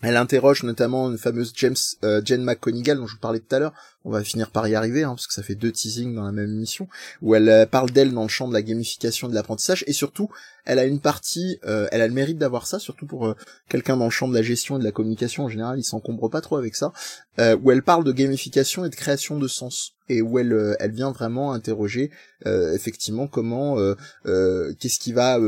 [0.00, 1.74] Elle interroge notamment une fameuse James
[2.04, 3.72] euh, Jen McConigal dont je vous parlais tout à l'heure.
[4.08, 6.32] On va finir par y arriver hein, parce que ça fait deux teasings dans la
[6.32, 6.88] même émission
[7.20, 10.30] où elle euh, parle d'elle dans le champ de la gamification de l'apprentissage et surtout
[10.64, 13.34] elle a une partie, euh, elle a le mérite d'avoir ça surtout pour
[13.68, 16.30] quelqu'un dans le champ de la gestion et de la communication en général, il s'encombre
[16.30, 16.92] pas trop avec ça,
[17.38, 21.12] où elle parle de gamification et de création de sens et où elle elle vient
[21.12, 22.10] vraiment interroger
[22.44, 23.76] effectivement comment
[24.24, 25.38] qu'est-ce qui va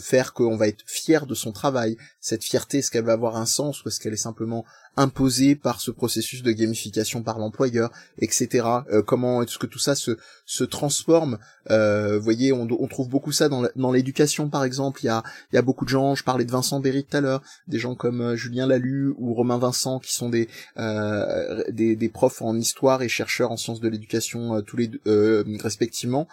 [0.00, 3.46] faire qu'on va être fier de son travail cette fierté est-ce qu'elle va avoir un
[3.46, 4.64] sens ou est-ce qu'elle est simplement
[4.96, 8.66] imposée par ce processus de gamification par l'employeur, etc.
[8.90, 13.48] Euh, comment est-ce que tout ça se, se transforme Vous voyez, on, trouve beaucoup ça
[13.48, 15.00] dans l'éducation, par exemple.
[15.02, 17.78] Il y a, beaucoup de gens, je parlais de Vincent Berry tout à l'heure, des
[17.78, 20.48] gens comme euh, Julien Lalu ou Romain Vincent, qui sont des,
[20.78, 26.28] euh, des, profs en histoire et chercheurs en sciences de l'éducation, tous les deux, respectivement,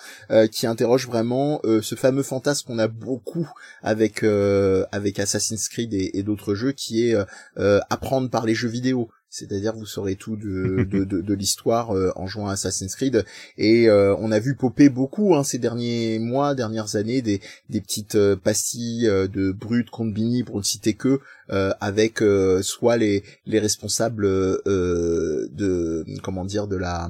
[0.52, 3.50] qui interrogent vraiment ce fameux fantasme qu'on a beaucoup
[3.82, 7.18] avec, avec Assassin's Creed et, et d'autres jeux, qui est
[7.90, 9.10] apprendre par les jeux vidéo.
[9.34, 13.26] C'est-à-dire vous saurez tout de, de, de, de l'histoire euh, en jouant à Assassin's Creed.
[13.58, 17.82] Et euh, on a vu popper beaucoup hein, ces derniers mois, dernières années, des, des
[17.82, 21.20] petites euh, pastilles de brut contre Bini pour ne citer que,
[21.50, 22.24] avec
[22.62, 27.10] soit les, les responsables de comment dire de la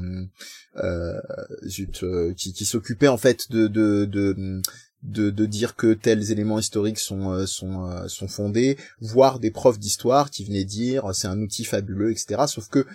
[1.66, 2.06] zut
[2.38, 4.62] qui, qui s'occupaient en fait de, de, de
[5.04, 9.52] de, de dire que tels éléments historiques sont euh, sont euh, sont fondés, voire des
[9.52, 12.44] profs d'histoire qui venaient dire c'est un outil fabuleux, etc.
[12.48, 12.86] Sauf que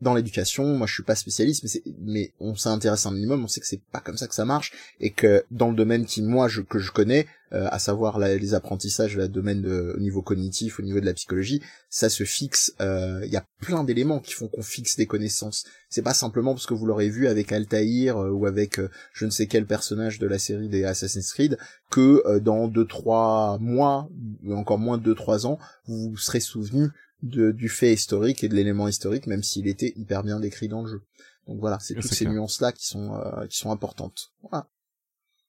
[0.00, 3.60] dans l'éducation, moi je suis pas spécialiste, mais, mais on s'intéresse un minimum, on sait
[3.60, 6.48] que c'est pas comme ça que ça marche, et que dans le domaine qui moi
[6.48, 10.80] je, que je connais, euh, à savoir les apprentissages, le domaine de, au niveau cognitif,
[10.80, 12.74] au niveau de la psychologie, ça se fixe.
[12.82, 15.64] Euh, il y a plein d'éléments qui font qu'on fixe des connaissances.
[15.88, 18.78] C'est pas simplement parce que vous l'aurez vu avec Altaïr euh, ou avec
[19.14, 21.56] je ne sais quel personnage de la série des Assassin's Creed
[21.90, 24.10] que dans deux trois mois,
[24.50, 26.90] encore moins de deux trois ans, vous serez souvenu
[27.22, 30.82] de, du fait historique et de l'élément historique, même s'il était hyper bien décrit dans
[30.82, 31.02] le jeu.
[31.46, 34.32] Donc voilà, c'est toutes ces nuances-là qui sont euh, qui sont importantes.
[34.42, 34.68] Voilà.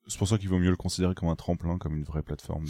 [0.08, 2.66] C'est pour ça qu'il vaut mieux le considérer comme un tremplin, comme une vraie plateforme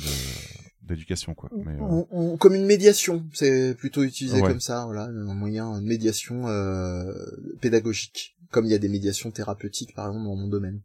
[0.81, 1.49] d'éducation, quoi.
[1.53, 2.35] Mais, euh...
[2.37, 7.13] comme une médiation, c'est plutôt utilisé comme ça, voilà, un moyen de médiation euh,
[7.61, 10.81] pédagogique, comme il y a des médiations thérapeutiques, par exemple, dans mon domaine.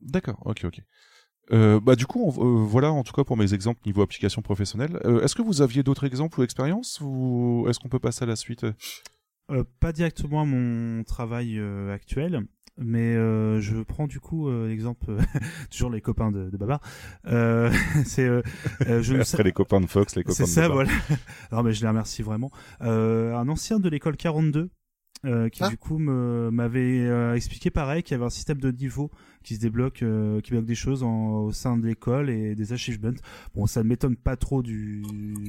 [0.00, 0.80] D'accord, ok, ok.
[1.52, 4.98] Euh, bah du coup, euh, voilà en tout cas pour mes exemples niveau application professionnelle.
[5.04, 8.26] Euh, est-ce que vous aviez d'autres exemples ou expériences ou est-ce qu'on peut passer à
[8.26, 8.66] la suite?
[9.50, 11.60] Euh, Pas directement à mon travail
[11.92, 12.40] actuel,
[12.76, 15.16] mais je prends du coup l'exemple
[15.70, 16.80] toujours les copains de, de Babar.
[18.04, 20.90] c'est je Après les copains de Fox, les copains de C'est ça, voilà.
[21.52, 22.50] non mais je les remercie vraiment.
[22.80, 24.70] un ancien de l'école 42
[25.24, 25.68] euh, qui Ah.
[25.68, 29.10] du coup me- m'avait euh, expliqué pareil qu'il y avait un système de niveau
[29.42, 32.72] qui se débloque, euh, qui bloque des choses en- au sein de l'école et des
[32.72, 33.12] achievements.
[33.54, 35.02] Bon, ça ne m'étonne pas trop du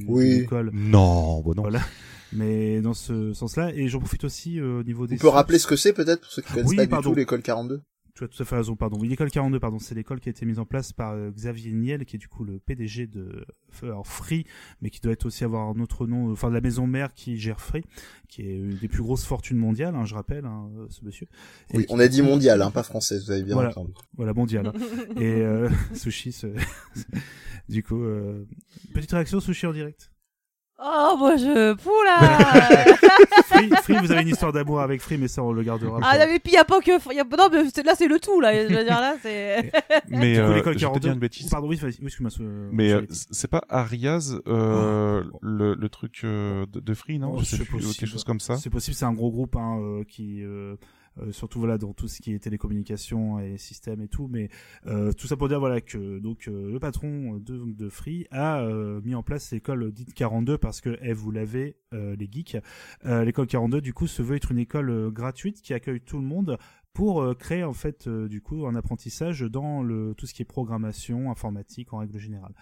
[0.06, 0.28] Oui.
[0.36, 1.62] de l'école, Non, bon non.
[1.62, 1.80] Voilà.
[2.32, 3.72] mais dans ce sens-là.
[3.74, 5.16] Et j'en profite aussi euh, au niveau des.
[5.16, 7.10] On peut rappeler ce que c'est peut-être pour ceux qui connaissent Oui, pas pardon.
[7.10, 7.80] du tout l'école 42.
[8.18, 8.98] Tu as tout à fait raison, pardon.
[9.00, 11.70] Oui, l'école 42, pardon, c'est l'école qui a été mise en place par euh, Xavier
[11.70, 13.44] Niel, qui est du coup le PDG de
[13.82, 14.44] alors, Free,
[14.82, 17.38] mais qui doit être aussi avoir un autre nom, enfin de la maison mère qui
[17.38, 17.84] gère Free,
[18.28, 21.28] qui est une des plus grosses fortunes mondiales, hein, je rappelle, hein, ce monsieur.
[21.72, 23.70] Et Oui, qui- on a dit mondial, hein, pas française, vous avez bien Voilà.
[23.70, 23.92] entendu.
[24.16, 24.66] Voilà, mondial.
[24.66, 24.72] hein.
[25.20, 26.48] Et euh, Sushi, ce-
[27.68, 28.44] du coup, euh,
[28.94, 30.10] petite réaction Sushi en direct?
[30.80, 31.74] Oh, moi je.
[31.74, 32.18] Poula
[33.46, 35.98] Free, Free, vous avez une histoire d'amour avec Free, mais ça on le gardera.
[36.04, 36.92] Ah, non, mais puis y a pas que.
[37.12, 37.24] Y a...
[37.24, 38.54] Non, mais là c'est le tout, là.
[38.54, 39.72] Je veux dire, là c'est.
[40.08, 41.00] Mais Du coup, euh, l'école je vais te 42.
[41.00, 41.48] dire une bêtise.
[41.50, 42.30] Pardon, oui, excuse-moi.
[42.70, 47.32] Mais euh, c'est pas Ariaz euh, le, le truc euh, de, de Free, non?
[47.34, 47.94] Oh, Je sais c'est plus, possible.
[47.94, 48.56] quelque chose comme ça.
[48.56, 50.42] C'est possible, c'est un gros groupe hein, euh, qui,
[51.20, 54.48] euh, surtout voilà dans tout ce qui est télécommunications et systèmes et tout, mais
[54.86, 58.62] euh, tout ça pour dire voilà que donc euh, le patron de, Free a
[59.02, 62.58] mis en place l'école dite 42 parce que eh, vous l'avez les geeks,
[63.04, 66.58] l'école 42 du coup se veut être une école gratuite qui accueille tout le monde
[66.92, 71.30] pour créer en fait du coup un apprentissage dans le tout ce qui est programmation
[71.30, 72.52] informatique en règle générale.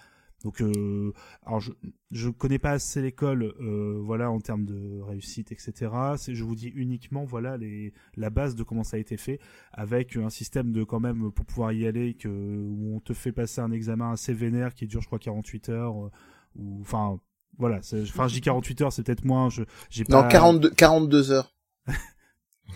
[0.44, 1.12] Donc, euh,
[1.44, 1.72] alors je
[2.12, 5.90] je connais pas assez l'école, euh, voilà, en termes de réussite, etc.
[6.16, 9.40] C'est, je vous dis uniquement, voilà, les la base de comment ça a été fait,
[9.72, 13.32] avec un système de quand même pour pouvoir y aller, que où on te fait
[13.32, 16.10] passer un examen assez vénère qui dure, je crois, 48 heures, euh,
[16.56, 17.18] ou enfin.
[17.58, 19.48] Voilà, c'est- enfin, je dis 48 heures, c'est peut-être moins.
[19.48, 20.28] Je, j'ai Non, pas.
[20.28, 21.54] 42, 42 heures.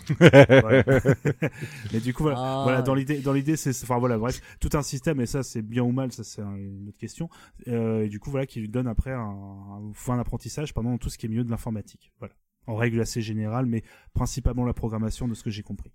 [1.93, 2.61] Mais du coup, voilà, Ah.
[2.63, 5.61] voilà dans l'idée, dans l'idée, c'est, enfin voilà, bref, tout un système et ça, c'est
[5.61, 7.29] bien ou mal, ça c'est un- une autre question.
[7.67, 11.09] Euh, et du coup, voilà, qui lui donne après un, un, un apprentissage pendant tout
[11.09, 12.11] ce qui est milieu de l'informatique.
[12.19, 12.33] Voilà,
[12.67, 15.91] en règle assez générale, mais principalement la programmation de ce que j'ai compris.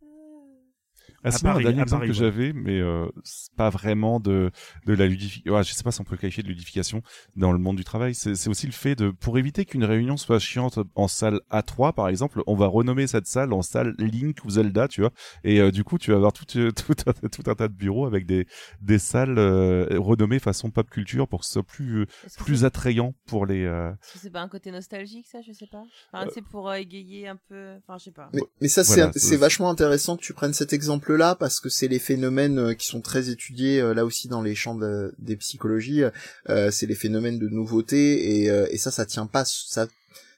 [1.26, 3.68] Ah, À sinon, Paris, un dernier à exemple Paris, que j'avais, mais euh, c'est pas
[3.70, 4.50] vraiment de
[4.86, 5.54] de la ludification.
[5.54, 7.02] Ouais, je sais pas si on peut le qualifier de ludification
[7.34, 8.14] dans le monde du travail.
[8.14, 11.92] C'est c'est aussi le fait de pour éviter qu'une réunion soit chiante en salle A3
[11.94, 15.10] par exemple, on va renommer cette salle en salle Link ou Zelda, tu vois.
[15.44, 17.74] Et euh, du coup, tu vas avoir tout euh, tout un, tout un tas de
[17.74, 18.46] bureaux avec des
[18.80, 22.06] des salles euh, renommées façon pop culture pour que ce soit plus euh,
[22.38, 23.64] plus attrayant pour les.
[23.64, 25.82] euh, est-ce que c'est pas un côté nostalgique, ça Je sais pas?
[26.12, 27.74] Enfin, c'est pour euh, égayer un peu.
[27.78, 28.28] Enfin, je sais pas.
[28.32, 30.72] Mais, mais ça, Voilà, c'est, vachement intéressant que tu prennes cet
[31.16, 34.42] exemple-là parce que c'est les phénomènes euh, qui sont très étudiés euh, là aussi dans
[34.42, 36.02] les champs de- des psychologies.
[36.48, 39.86] euh, c'est les phénomènes de nouveauté et, et ça, ça tient pas, ça,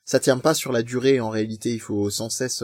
[0.04, 1.20] ça tient pas sur la durée.
[1.20, 2.62] En réalité, il faut sans cesse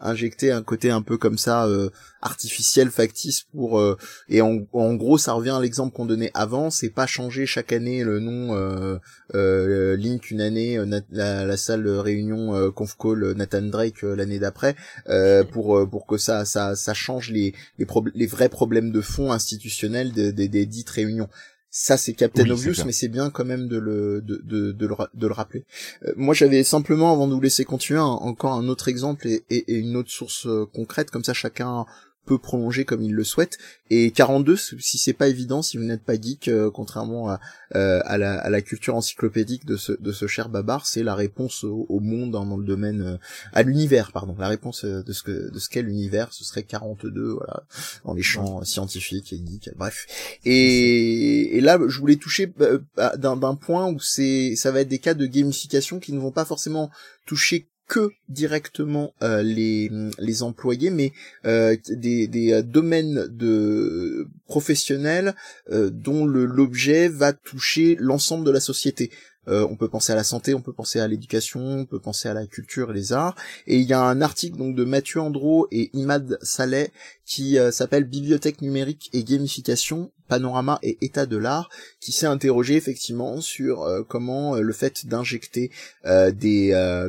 [0.00, 1.90] injecter un côté un peu comme ça euh,
[2.20, 3.96] artificiel, factice pour euh,
[4.28, 6.70] et en, en gros, ça revient à l'exemple qu'on donnait avant.
[6.70, 8.98] C'est pas changer chaque année le nom euh,
[9.34, 14.38] euh, Link une année, euh, la, la salle réunion euh, conf call Nathan Drake l'année
[14.38, 14.76] d'après
[15.08, 19.32] euh, pour pour que ça ça ça change les les, les vrais problèmes de fond
[19.32, 21.28] institutionnels des, des, des dites réunions.
[21.76, 24.86] Ça c'est Captain Oui, Obvious, mais c'est bien quand même de le de de, de
[24.86, 25.64] le, de le rappeler.
[26.04, 29.44] Euh, moi j'avais simplement avant de vous laisser continuer un- encore un autre exemple et,
[29.50, 31.84] et, et une autre source euh, concrète comme ça chacun
[32.24, 33.58] peut prolonger comme il le souhaite.
[33.90, 37.40] Et 42, si c'est pas évident, si vous n'êtes pas geek, euh, contrairement à,
[37.74, 41.14] euh, à, la, à la culture encyclopédique de ce, de ce cher babar, c'est la
[41.14, 43.16] réponse au, au monde hein, dans le domaine, euh,
[43.52, 44.34] à l'univers, pardon.
[44.38, 47.64] La réponse euh, de ce que de ce qu'est l'univers, ce serait 42, voilà,
[48.04, 50.06] dans les champs scientifiques et geeks, bref.
[50.44, 52.78] Et, et là, je voulais toucher euh,
[53.16, 56.44] d'un point où c'est, ça va être des cas de gamification qui ne vont pas
[56.44, 56.90] forcément
[57.26, 61.12] toucher que directement euh, les les employés, mais
[61.44, 65.34] euh, des, des euh, domaines de professionnels
[65.70, 69.10] dont l'objet va toucher l'ensemble de la société.
[69.46, 72.34] On peut penser à la santé, on peut penser à l'éducation, on peut penser à
[72.34, 73.36] la culture et les arts.
[73.66, 76.90] Et il y a un article donc de Mathieu Andro et Imad Saleh
[77.26, 81.68] qui s'appelle Bibliothèque numérique et gamification, panorama et état de l'art,
[82.00, 85.70] qui s'est interrogé effectivement sur euh, comment euh, le fait d'injecter
[86.06, 86.64] euh, des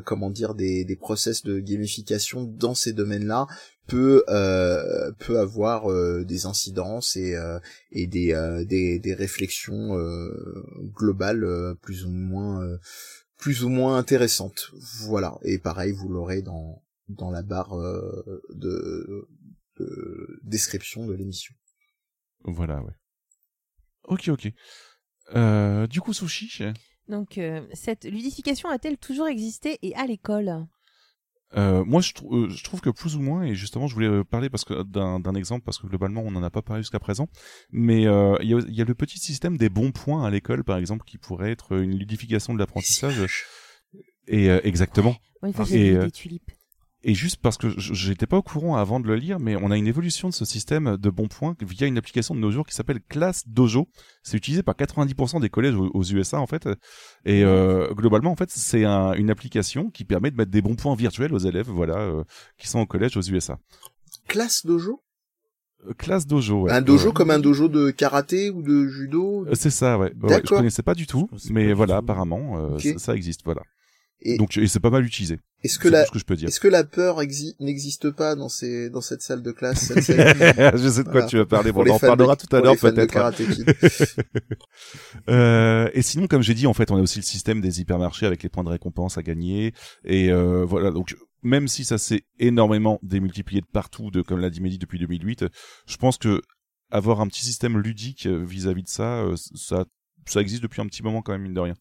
[0.09, 3.47] comment dire des, des process de gamification dans ces domaines-là
[3.87, 7.59] peut euh, peut avoir euh, des incidences et euh,
[7.91, 8.29] et des,
[8.67, 9.97] des des réflexions
[10.99, 11.45] globales
[11.81, 12.77] plus ou moins
[13.37, 14.71] plus ou moins intéressantes.
[15.07, 15.31] Voilà.
[15.43, 17.75] Et pareil vous l'aurez dans dans la barre
[18.63, 19.27] de,
[19.79, 19.87] de
[20.43, 21.53] description de l'émission.
[22.47, 22.93] Voilà, ouais.
[24.07, 24.51] Ok, ok.
[25.35, 26.63] Euh, du coup, Sushi,
[27.07, 30.67] Donc, euh, cette ludification a-t-elle toujours existé et à l'école?
[31.55, 34.23] Euh, moi je, trou- euh, je trouve que plus ou moins, et justement je voulais
[34.25, 37.29] parler parce que d'un exemple, parce que globalement on n'en a pas parlé jusqu'à présent,
[37.71, 40.29] mais euh, il y, a, il y a le petit système des bons points à
[40.31, 43.45] l'école par exemple qui pourrait être une ludification de l'apprentissage.
[44.27, 45.15] Et euh, exactement.
[45.43, 46.51] Une fois, Et, euh, des tulipes.
[47.07, 49.77] Et juste parce que j'étais pas au courant avant de le lire, mais on a
[49.77, 52.73] une évolution de ce système de bons points via une application de nos jours qui
[52.73, 53.87] s'appelle Class Dojo.
[54.23, 56.67] C'est utilisé par 90% des collèges aux, USA en fait.
[57.23, 60.75] Et euh, globalement en fait c'est un, une application qui permet de mettre des bons
[60.75, 62.23] points virtuels aux élèves, voilà, euh,
[62.57, 63.59] qui sont au collège aux USA.
[64.27, 65.03] Class Dojo?
[65.87, 66.71] Euh, Classe dojo, ouais.
[66.71, 69.45] Un dojo comme un dojo de karaté ou de judo?
[69.53, 70.11] C'est ça, ouais.
[70.23, 70.41] ouais.
[70.43, 73.61] Je connaissais pas du tout, mais voilà, apparemment, ça, ça, existe, voilà.
[74.21, 75.39] Et Donc et c'est pas mal utilisé.
[75.63, 77.19] Est-ce que la est-ce que la peur
[77.59, 81.45] n'existe pas dans ces dans cette salle de classe Je sais de quoi tu vas
[81.45, 81.71] parler.
[81.71, 83.17] Bon, on en parlera tout à l'heure peut-être.
[85.29, 88.27] euh, et sinon, comme j'ai dit, en fait, on a aussi le système des hypermarchés
[88.27, 89.73] avec les points de récompense à gagner.
[90.03, 94.51] Et euh, voilà, donc même si ça s'est énormément démultiplié de partout, de comme l'a
[94.51, 95.45] dit Mehdi depuis 2008,
[95.87, 96.41] je pense que
[96.91, 99.85] avoir un petit système ludique vis-à-vis -vis de ça, euh, ça
[100.27, 101.75] ça existe depuis un petit moment quand même mine de rien.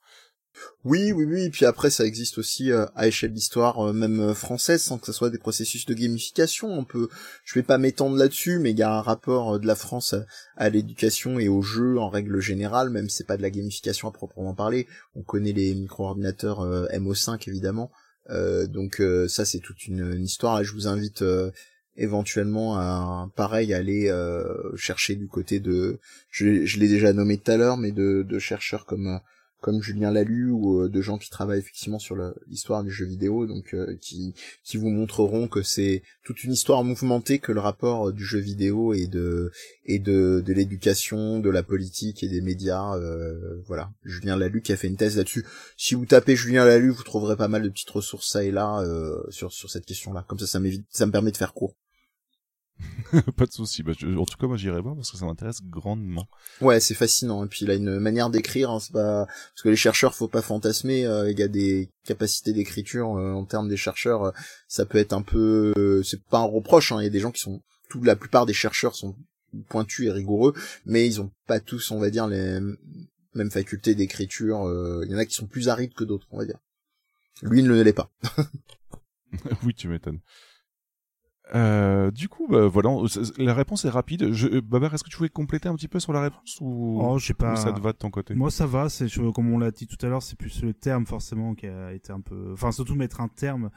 [0.85, 1.51] Oui, oui, oui.
[1.51, 5.07] Puis après, ça existe aussi euh, à échelle d'histoire, euh, même euh, française, sans que
[5.07, 6.69] ce soit des processus de gamification.
[6.69, 7.09] On peut,
[7.45, 10.15] je vais pas m'étendre là-dessus, mais il y a un rapport de la France
[10.57, 14.09] à, l'éducation et au jeu en règle générale, même si c'est pas de la gamification
[14.09, 14.87] à proprement parler.
[15.15, 17.91] On connaît les micro-ordinateurs MO5 évidemment.
[18.29, 20.61] donc ça, c'est toute une, histoire.
[20.61, 21.25] Et je vous invite
[21.97, 24.13] éventuellement à pareil aller
[24.77, 25.99] chercher du côté de
[26.31, 29.21] je, je l'ai déjà nommé tout à l'heure mais de, de chercheurs comme
[29.65, 32.17] comme Julien Lalu ou euh, de gens qui travaillent effectivement sur
[32.49, 36.85] l'histoire du jeu vidéo, donc euh, qui qui vous montreront que c'est toute une histoire
[36.85, 39.51] mouvementée que le rapport euh, du jeu vidéo et de
[39.87, 42.95] et de de l'éducation, de la politique et des médias.
[43.67, 45.47] voilà, Julien Lalu qui a fait une thèse là-dessus.
[45.79, 48.85] Si vous tapez Julien Lalu, vous trouverez pas mal de petites ressources ça et là
[49.31, 50.27] sur sur cette question-là.
[50.29, 50.59] Comme ça, ça
[50.91, 51.75] ça me permet de faire court.
[53.37, 53.83] pas de souci.
[53.83, 56.27] Bah, en tout cas, moi, j'irai voir parce que ça m'intéresse grandement.
[56.61, 57.45] Ouais, c'est fascinant.
[57.45, 58.71] Et puis, il a une manière d'écrire.
[58.71, 61.07] Hein, c'est pas parce que les chercheurs, faut pas fantasmer.
[61.07, 64.25] Euh, il y a des capacités d'écriture euh, en termes des chercheurs.
[64.25, 64.31] Euh,
[64.69, 66.03] ça peut être un peu.
[66.05, 66.93] c'est pas un reproche.
[66.93, 67.01] Hein.
[67.01, 67.61] Il y a des gens qui sont.
[67.89, 69.15] Toute la plupart des chercheurs sont
[69.69, 70.53] pointus et rigoureux,
[70.85, 72.59] mais ils ont pas tous, on va dire, les
[73.35, 74.69] mêmes facultés d'écriture.
[75.05, 76.59] Il y en a qui sont plus arides que d'autres, on va dire.
[77.43, 78.11] Lui ne l'est pas.
[79.65, 80.21] oui, tu m'étonnes.
[81.55, 82.97] Euh, du coup, bah, voilà,
[83.37, 84.33] la réponse est rapide.
[84.33, 87.01] Je, euh, Babar, est-ce que tu voulais compléter un petit peu sur la réponse ou,
[87.03, 87.57] oh, pas...
[87.57, 88.35] ça te va de ton côté?
[88.35, 88.89] Moi, ça va.
[88.89, 91.93] C'est comme on l'a dit tout à l'heure, c'est plus le terme forcément qui a
[91.93, 93.71] été un peu, enfin surtout mettre un terme,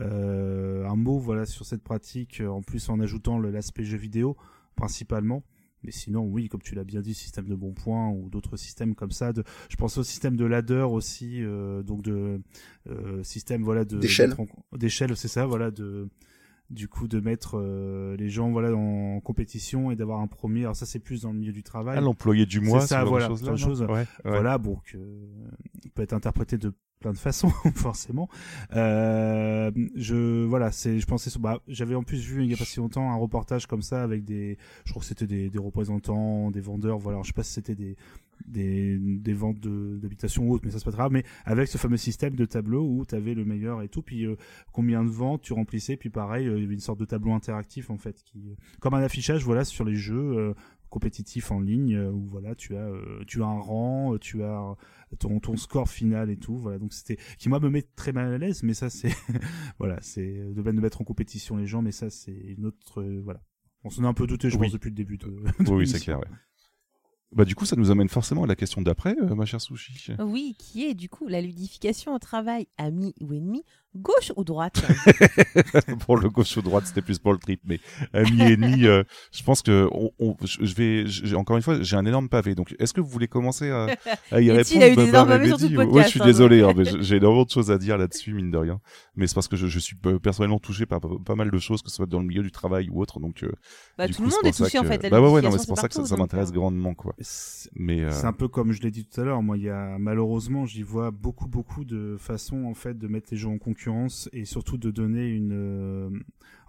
[0.00, 2.42] euh, un mot, voilà, sur cette pratique.
[2.48, 4.36] En plus, en ajoutant l'aspect jeu vidéo
[4.76, 5.42] principalement.
[5.82, 8.94] Mais sinon, oui, comme tu l'as bien dit, système de bons points ou d'autres systèmes
[8.94, 9.32] comme ça.
[9.32, 12.40] De, je pense au système de ladder aussi, euh, donc de
[12.88, 14.34] euh, système voilà de d'échelle,
[14.76, 16.08] d'échelle, c'est ça, voilà de
[16.70, 20.62] du coup de mettre euh, les gens voilà en compétition et d'avoir un premier.
[20.62, 21.98] Alors ça c'est plus dans le milieu du travail.
[21.98, 23.82] Ah, l'employé du mois ça voilà chose.
[23.82, 24.98] Ouais, voilà bon que
[25.94, 28.28] peut être interprété de plein de façons forcément
[28.74, 32.64] euh, je voilà c'est je pensais bah j'avais en plus vu il y a pas
[32.64, 36.50] si longtemps un reportage comme ça avec des je crois que c'était des, des représentants
[36.50, 37.96] des vendeurs voilà je sais pas si c'était des
[38.46, 41.12] des, des ventes d'habitations ou autres, mais ça c'est pas grave.
[41.12, 44.24] Mais avec ce fameux système de tableau où tu avais le meilleur et tout, puis
[44.24, 44.36] euh,
[44.72, 47.32] combien de ventes tu remplissais, puis pareil, euh, il y avait une sorte de tableau
[47.32, 50.54] interactif en fait, qui comme un affichage, voilà, sur les jeux euh,
[50.90, 52.90] compétitifs en ligne où voilà, tu as
[53.26, 54.76] tu as un rang, tu as
[55.18, 56.78] ton ton score final et tout, voilà.
[56.78, 59.14] Donc c'était qui moi me met très mal à l'aise, mais ça c'est
[59.78, 63.40] voilà, c'est de mettre en compétition les gens, mais ça c'est une autre voilà.
[63.82, 65.42] On s'en est un peu douté, je pense, depuis le début de.
[65.70, 66.18] oui, c'est clair.
[66.18, 66.26] Ouais.
[67.32, 70.14] Bah du coup, ça nous amène forcément à la question d'après, euh, ma chère Sushi.
[70.18, 73.62] Oui, qui est du coup la ludification au travail, ami ou ennemi,
[73.96, 74.82] gauche ou droite?
[76.06, 77.80] Pour le gauche ou droite, c'était plus pour le trip, mais
[78.12, 79.02] ami et ennemi, euh,
[79.32, 82.54] je pense que on, je vais, encore une fois, j'ai un énorme pavé.
[82.54, 83.86] Donc, est-ce que vous voulez commencer à,
[84.30, 85.94] à y répondre Il a eu des énormes pavés sur tout le podcast.
[85.94, 88.80] Ouais, je suis désolé, hein, j'ai énormément de choses à dire là-dessus, mine de rien.
[89.16, 91.90] Mais c'est parce que je, je, suis personnellement touché par pas mal de choses, que
[91.90, 93.18] ce soit dans le milieu du travail ou autre.
[93.18, 93.52] Donc, euh,
[93.98, 95.08] bah, tout le monde est touché en fait.
[95.10, 97.14] Bah ouais, ouais, non, mais c'est pour ça que ça, m'intéresse grandement, quoi.
[97.74, 99.42] Mais euh, c'est un peu comme je l'ai dit tout à l'heure.
[99.42, 103.28] Moi, il y a malheureusement, j'y vois beaucoup, beaucoup de façons en fait de mettre
[103.32, 103.79] les gens en concurrence
[104.32, 106.10] et surtout de donner une, euh,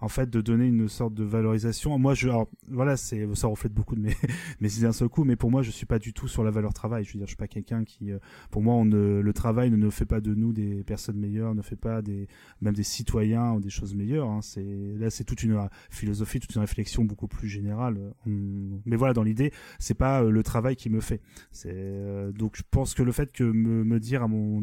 [0.02, 1.96] en fait, de donner une sorte de valorisation.
[1.98, 4.16] Moi, je, alors, voilà, c'est ça reflète beaucoup de mes
[4.60, 6.50] mes idées d'un seul coup, mais pour moi, je suis pas du tout sur la
[6.50, 7.04] valeur travail.
[7.04, 8.18] Je veux dire, je suis pas quelqu'un qui, euh,
[8.50, 11.54] pour moi, on ne, le travail ne, ne fait pas de nous des personnes meilleures,
[11.54, 12.26] ne fait pas des
[12.60, 14.28] même des citoyens ou des choses meilleures.
[14.28, 14.40] Hein.
[14.42, 15.56] C'est là, c'est toute une
[15.88, 18.12] philosophie, toute une réflexion beaucoup plus générale.
[18.26, 21.20] Mais voilà, dans l'idée, c'est pas le travail qui me fait.
[21.52, 24.62] C'est euh, donc je pense que le fait que me, me dire à mon,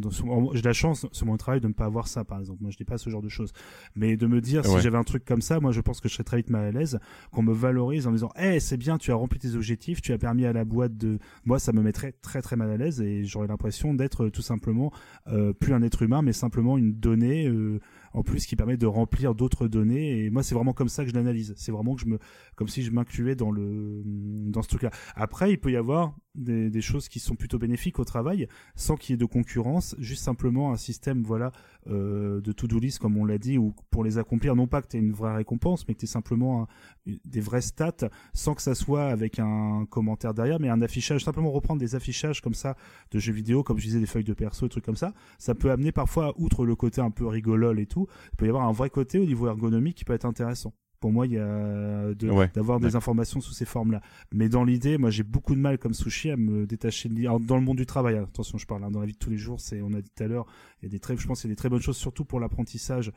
[0.53, 2.61] j'ai la chance sur mon travail de ne pas avoir ça par exemple.
[2.61, 3.53] Moi je dis pas ce genre de choses,
[3.95, 6.15] mais de me dire si j'avais un truc comme ça, moi je pense que je
[6.15, 6.99] serais très vite mal à l'aise
[7.31, 10.11] qu'on me valorise en me disant, eh c'est bien, tu as rempli tes objectifs, tu
[10.11, 12.99] as permis à la boîte de, moi ça me mettrait très très mal à l'aise
[12.99, 14.91] et j'aurais l'impression d'être tout simplement
[15.27, 17.47] euh, plus un être humain mais simplement une donnée.
[17.47, 17.79] Euh,
[18.13, 20.25] en plus qui permet de remplir d'autres données.
[20.25, 21.53] Et moi, c'est vraiment comme ça que je l'analyse.
[21.57, 22.19] C'est vraiment que je me,
[22.55, 24.91] comme si je m'incluais dans le, dans ce truc-là.
[25.15, 29.13] Après, il peut y avoir des, choses qui sont plutôt bénéfiques au travail, sans qu'il
[29.13, 31.51] y ait de concurrence, juste simplement un système, voilà,
[31.87, 34.87] euh, de to-do list, comme on l'a dit, ou pour les accomplir, non pas que
[34.87, 36.67] tu une vraie récompense, mais que tu simplement
[37.05, 41.51] des vrais stats, sans que ça soit avec un commentaire derrière, mais un affichage, simplement
[41.51, 42.75] reprendre des affichages comme ça
[43.11, 45.55] de jeux vidéo, comme je disais, des feuilles de perso, des trucs comme ça, ça
[45.55, 48.67] peut amener parfois, outre le côté un peu rigolol et tout, il peut y avoir
[48.67, 52.13] un vrai côté au niveau ergonomique qui peut être intéressant pour moi, il y a
[52.53, 54.01] d'avoir des informations sous ces formes-là.
[54.33, 57.23] Mais dans l'idée, moi, j'ai beaucoup de mal comme sushi à me détacher de.
[57.45, 59.29] Dans le monde du travail, hein, attention, je parle hein, dans la vie de tous
[59.29, 59.59] les jours.
[59.59, 60.45] C'est, on a dit tout à l'heure,
[60.81, 62.25] il y a des très, je pense, il y a des très bonnes choses, surtout
[62.25, 63.11] pour l'apprentissage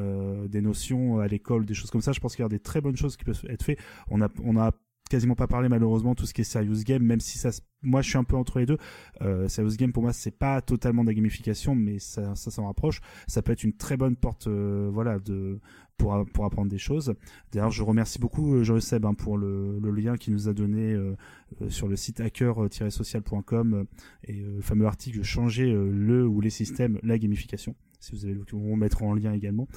[0.00, 2.12] euh, des notions à l'école, des choses comme ça.
[2.12, 3.78] Je pense qu'il y a des très bonnes choses qui peuvent être faites.
[4.08, 4.72] On a, on a
[5.08, 7.50] quasiment pas parlé malheureusement tout ce qui est serious game même si ça
[7.82, 8.78] moi je suis un peu entre les deux
[9.22, 12.66] euh, serious game pour moi c'est pas totalement de la gamification mais ça ça s'en
[12.66, 15.60] rapproche ça peut être une très bonne porte euh, voilà de
[15.96, 17.14] pour pour apprendre des choses.
[17.52, 20.52] D'ailleurs je remercie beaucoup euh, Joël Seb hein, pour le, le, lien qu'il nous a
[20.52, 21.16] donné euh,
[21.62, 23.86] euh, sur le site hacker-social.com
[24.24, 28.70] et le fameux article changer le ou les systèmes la gamification si vous avez on
[28.70, 29.68] va mettre en lien également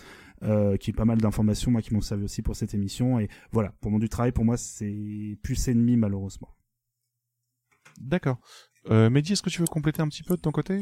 [0.43, 3.19] euh, qui est pas mal d'informations moi qui m'ont servi aussi pour cette émission.
[3.19, 6.55] Et voilà pour mon du travail pour moi c'est plus ennemi malheureusement.
[7.99, 8.39] D'accord
[8.89, 10.81] euh, Mehdi, est-ce que tu veux compléter un petit peu de ton côté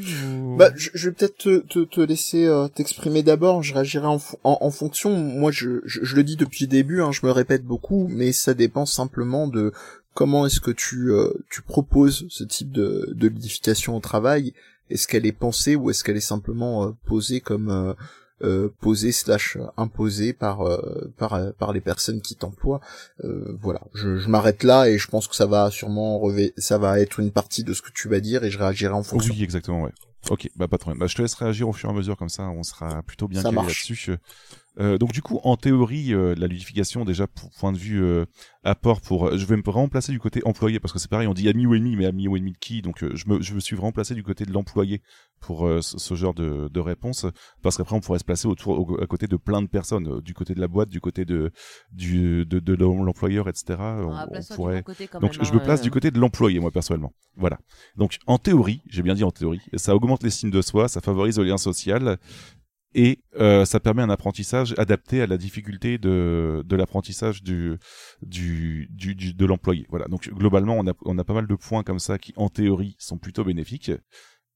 [0.58, 3.64] bah, je, je, vais peut-être te, te, te, laisser euh, t'exprimer d'abord.
[3.64, 5.18] Je réagirai en, en, en, fonction.
[5.18, 8.32] Moi, je, je, je, le dis depuis le début, hein, je me répète beaucoup, mais
[8.32, 9.74] ça dépend simplement de
[10.14, 14.54] comment est-ce que tu, euh, tu proposes ce type de, de au travail.
[14.90, 17.96] Est-ce qu'elle est pensée ou est-ce qu'elle est simplement euh, posée comme
[18.44, 22.82] euh, posé slash imposé par euh, par euh, par les personnes qui t'emploient.
[23.62, 26.22] voilà, je, je m'arrête là et je pense que ça va sûrement
[26.58, 29.04] ça va être une partie de ce que tu vas dire et je réagirai en
[29.04, 29.34] fonction.
[29.34, 29.92] Oui, exactement, ouais.
[30.30, 30.94] Ok, bah pas trop.
[30.94, 33.28] Bah, je te laisse réagir au fur et à mesure comme ça, on sera plutôt
[33.28, 34.18] bien calé là-dessus.
[34.80, 38.26] Euh, donc du coup, en théorie, euh, la ludification, déjà, pour point de vue euh,
[38.64, 41.34] apport, pour, je vais me vraiment placer du côté employé parce que c'est pareil, on
[41.34, 42.82] dit ami ou ennemi, mais ami ou ennemi de qui?
[42.82, 45.02] Donc je me, je me suis vraiment placé du côté de l'employé
[45.40, 47.28] pour ce, genre de, de réponse,
[47.62, 50.56] parce qu'après on pourrait se placer autour, à côté de plein de personnes, du côté
[50.56, 51.52] de la boîte, du côté de
[51.92, 53.78] du de, de l'employeur, etc.
[53.80, 54.84] On, pourrait.
[55.22, 57.14] Donc je me place du côté de l'employé, moi personnellement.
[57.36, 57.60] Voilà.
[57.96, 61.38] Donc en théorie, j'ai bien dit en théorie, ça augmente l'estime de soi, ça favorise
[61.38, 62.18] le lien social,
[62.98, 67.78] et euh, ça permet un apprentissage adapté à la difficulté de, de l'apprentissage du,
[68.24, 69.86] du, du, de l'employé.
[69.90, 70.08] Voilà.
[70.08, 72.96] Donc globalement, on a, on a pas mal de points comme ça qui, en théorie,
[72.98, 73.92] sont plutôt bénéfiques,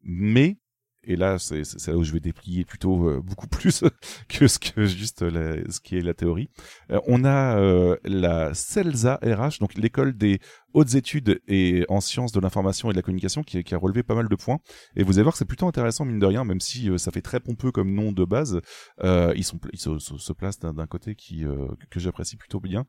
[0.03, 0.57] mais
[1.03, 3.83] et là c'est là où je vais déplier plutôt euh, beaucoup plus
[4.27, 6.49] que ce que juste la, ce qui est la théorie.
[6.89, 10.39] Euh, on a la CELSA RH, donc l'école des
[10.74, 14.03] hautes études et en sciences de l'information et de la communication qui, qui, a relevé
[14.03, 14.59] pas mal de points.
[14.95, 17.22] Et vous allez voir que c'est plutôt intéressant mine de rien, même si ça fait
[17.22, 18.59] très pompeux comme nom de base.
[19.03, 21.45] ils sont ils se, se, placent d'un côté qui
[21.90, 22.85] que j'apprécie plutôt bien.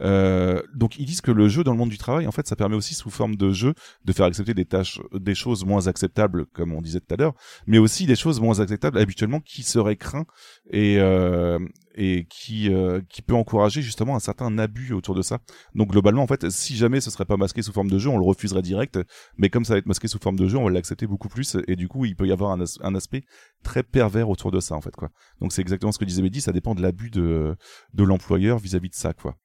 [0.00, 2.76] donc ils disent que le jeu dans le monde du travail, en fait, ça permet
[2.76, 3.74] aussi sous forme de jeu
[4.04, 7.34] de faire accepter des tâches, des choses moins acceptables, comme on disait tout à l'heure,
[7.66, 10.28] mais aussi des choses moins acceptables habituellement qui seraient craintes
[10.70, 11.58] et euh,
[11.94, 15.38] et qui euh, qui peut encourager justement un certain abus autour de ça.
[15.74, 18.18] Donc globalement en fait, si jamais ce serait pas masqué sous forme de jeu, on
[18.18, 18.98] le refuserait direct,
[19.36, 21.56] mais comme ça va être masqué sous forme de jeu, on va l'accepter beaucoup plus
[21.66, 23.24] et du coup, il peut y avoir un, aspect
[23.62, 25.10] très pervers autour de ça en fait quoi.
[25.40, 27.56] Donc c'est exactement ce que disait Mehdi, ça dépend de l'abus de
[27.94, 29.36] de l'employeur vis-à-vis de ça quoi.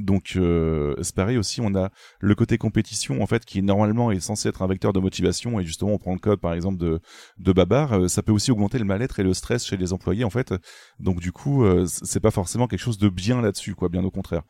[0.00, 4.20] Donc euh, c'est pareil aussi, on a le côté compétition en fait qui normalement est
[4.20, 7.00] censé être un vecteur de motivation et justement on prend le code par exemple de
[7.38, 10.24] de Babar, euh, ça peut aussi augmenter le mal-être et le stress chez les employés
[10.24, 10.54] en fait.
[10.98, 14.10] Donc du coup euh, c'est pas forcément quelque chose de bien là-dessus quoi, bien au
[14.10, 14.42] contraire.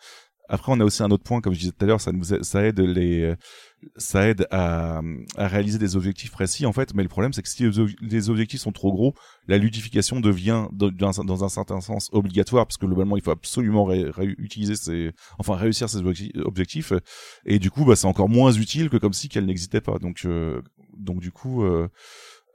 [0.53, 2.25] Après on a aussi un autre point comme je disais tout à l'heure, ça nous
[2.25, 3.35] ça aide les
[3.97, 5.01] ça aide à,
[5.37, 6.93] réaliser des objectifs précis en fait.
[6.95, 7.65] Mais le problème c'est que si
[8.03, 9.15] les objectifs sont trop gros
[9.47, 14.75] la ludification devient dans un certain sens obligatoire parce que globalement il faut absolument réutiliser
[14.75, 16.01] ses enfin réussir ses
[16.45, 16.93] objectifs.
[17.47, 19.99] Et du coup bah c'est encore moins utile que comme si qu'elle n'existait pas.
[19.99, 20.61] Donc euh,
[20.97, 21.89] donc du coup euh,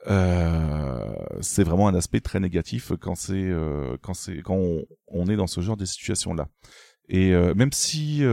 [0.07, 5.27] euh, c'est vraiment un aspect très négatif quand c'est euh, quand c'est quand on, on,
[5.27, 6.47] est dans ce genre de situation là
[7.09, 8.23] et euh, même si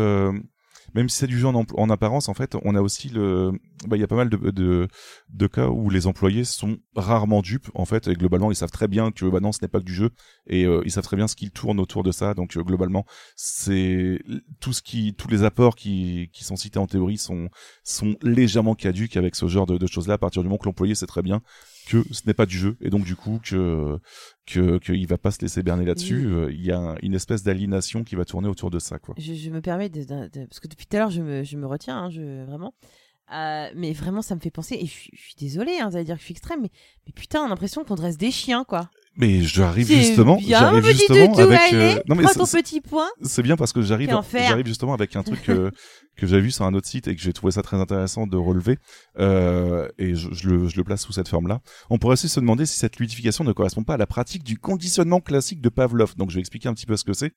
[0.94, 3.52] même si c'est du jeu en, apparence, en fait, on a aussi le,
[3.86, 4.88] bah, il y a pas mal de, de,
[5.30, 8.88] de, cas où les employés sont rarement dupes, en fait, et globalement, ils savent très
[8.88, 10.10] bien que, bah non, ce n'est pas que du jeu,
[10.46, 13.06] et euh, ils savent très bien ce qu'ils tournent autour de ça, donc euh, globalement,
[13.36, 14.20] c'est
[14.60, 17.48] tout ce qui, tous les apports qui, qui sont cités en théorie sont,
[17.84, 20.94] sont légèrement caduques avec ce genre de, de choses-là, à partir du moment que l'employé
[20.94, 21.40] sait très bien
[21.86, 23.98] que ce n'est pas du jeu et donc du coup que
[24.46, 26.26] que qu'il va pas se laisser berner là-dessus.
[26.26, 29.14] Euh, il y a une espèce d'aliénation qui va tourner autour de ça, quoi.
[29.18, 31.56] Je, je me permets de, de, parce que depuis tout à l'heure je me, je
[31.56, 32.74] me retiens, hein, je vraiment.
[33.32, 36.16] Euh, mais vraiment, ça me fait penser, et je, suis désolée, hein, ça veut dire
[36.16, 36.70] que je suis extrême, mais,
[37.06, 38.90] mais putain, on a l'impression qu'on dresse des chiens, quoi.
[39.16, 41.60] Mais j'arrive justement, j'arrive justement avec.
[41.60, 43.08] allez, non mais ton petit point.
[43.22, 45.70] c'est bien parce que j'arrive, j'arrive justement avec un truc que,
[46.16, 48.36] que j'avais vu sur un autre site et que j'ai trouvé ça très intéressant de
[48.38, 48.78] relever.
[49.18, 51.60] Euh, et je, je le, je le place sous cette forme-là.
[51.90, 54.58] On pourrait aussi se demander si cette ludification ne correspond pas à la pratique du
[54.58, 56.16] conditionnement classique de Pavlov.
[56.16, 57.32] Donc je vais expliquer un petit peu ce que c'est.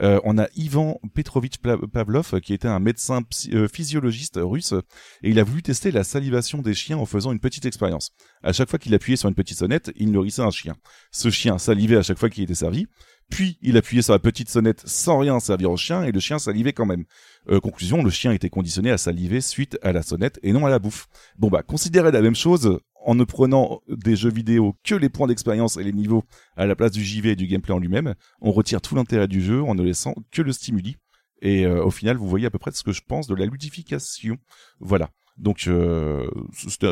[0.00, 3.20] Euh, on a Ivan Petrovitch Pavlov euh, qui était un médecin
[3.52, 4.74] euh, physiologiste russe
[5.22, 8.10] et il a voulu tester la salivation des chiens en faisant une petite expérience.
[8.42, 10.74] À chaque fois qu'il appuyait sur une petite sonnette, il nourrissait un chien.
[11.20, 12.86] Ce chien salivait à chaque fois qu'il était servi.
[13.28, 16.38] Puis il appuyait sur la petite sonnette sans rien servir au chien et le chien
[16.38, 17.04] salivait quand même.
[17.50, 20.70] Euh, conclusion, le chien était conditionné à saliver suite à la sonnette et non à
[20.70, 21.08] la bouffe.
[21.36, 25.26] Bon bah, considérez la même chose en ne prenant des jeux vidéo que les points
[25.26, 26.24] d'expérience et les niveaux
[26.56, 28.14] à la place du JV et du gameplay en lui-même.
[28.40, 30.96] On retire tout l'intérêt du jeu en ne laissant que le stimuli.
[31.42, 33.44] Et euh, au final, vous voyez à peu près ce que je pense de la
[33.44, 34.38] ludification.
[34.80, 35.10] Voilà.
[35.40, 36.26] Donc euh,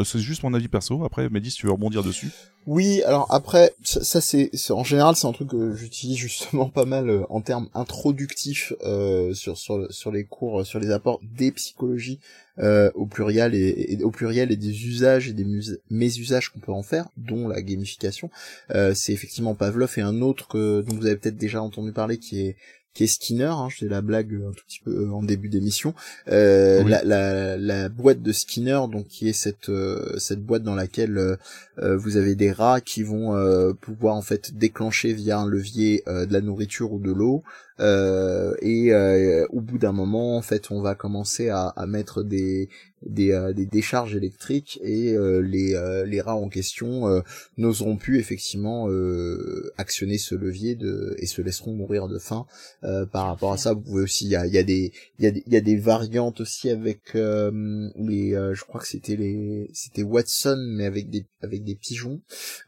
[0.05, 1.05] c'est juste mon avis perso.
[1.05, 2.31] Après, Mehdi, si tu veux rebondir dessus.
[2.67, 6.85] Oui, alors après, ça, ça, c'est, en général c'est un truc que j'utilise justement pas
[6.85, 11.21] mal euh, en termes introductifs euh, sur sur sur les cours, euh, sur les apports
[11.23, 12.21] des psychologies
[12.59, 15.47] euh, au pluriel et, et- au pluriel et des usages et des
[15.91, 18.31] mésusages qu'on peut en faire, dont la gamification.
[18.75, 22.19] Euh, c'est effectivement Pavlov et un autre que dont vous avez peut-être déjà entendu parler
[22.19, 22.57] qui est
[22.99, 25.23] qui est Skinner, hein, je fais la blague euh, un tout petit peu euh, en
[25.23, 25.95] début d'émission.
[26.33, 26.91] Euh, Oui.
[26.91, 31.37] la, la, la boîte de Skinner, donc qui est cette euh, cette boîte dans laquelle
[31.81, 36.27] vous avez des rats qui vont euh, pouvoir en fait déclencher via un levier euh,
[36.27, 37.45] de la nourriture ou de l'eau
[37.81, 42.23] euh, et euh, au bout d'un moment en fait on va commencer à, à mettre
[42.23, 42.69] des
[43.07, 47.21] des, euh, des décharges électriques et euh, les euh, les rats en question euh,
[47.57, 52.47] n'oseront plus effectivement euh, actionner ce levier de et se laisseront mourir de faim
[52.85, 53.73] euh, par rapport à ça.
[53.73, 55.53] Vous pouvez aussi il y a, il y a des il y a des il
[55.53, 60.03] y a des variantes aussi avec euh, les euh, je crois que c'était les c'était
[60.03, 62.21] Watson mais avec des avec des pigeons.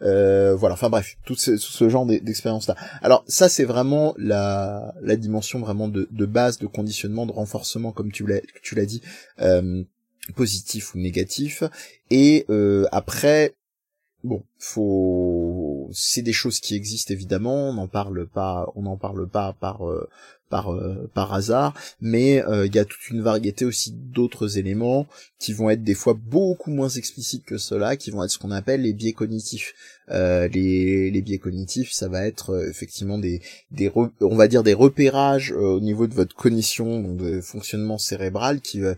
[0.03, 0.75] Euh, voilà.
[0.75, 5.61] Enfin bref tout ce, ce genre d'expérience là alors ça c'est vraiment la la dimension
[5.61, 9.03] vraiment de, base de conditionnement de renforcement comme tu l'as tu l'as dit
[9.41, 9.83] euh,
[10.37, 11.63] positif ou négatif.
[12.11, 13.55] Et euh, après
[14.23, 15.50] bon faut
[15.93, 17.71] c'est des choses qui existent évidemment.
[17.71, 20.09] On n'en parle pas on n'en parle pas par euh,
[20.49, 21.75] par euh, par hasard.
[22.01, 25.07] Mais euh, il y a toute une variété aussi d'autres éléments
[25.39, 28.51] qui vont être des fois beaucoup moins explicites que cela qui vont être ce qu'on
[28.51, 29.75] appelle les biais cognitifs.
[30.13, 35.53] Les, les biais cognitifs ça va être effectivement des des on va dire des repérages
[35.53, 38.97] au niveau de votre cognition donc de fonctionnement cérébral qui va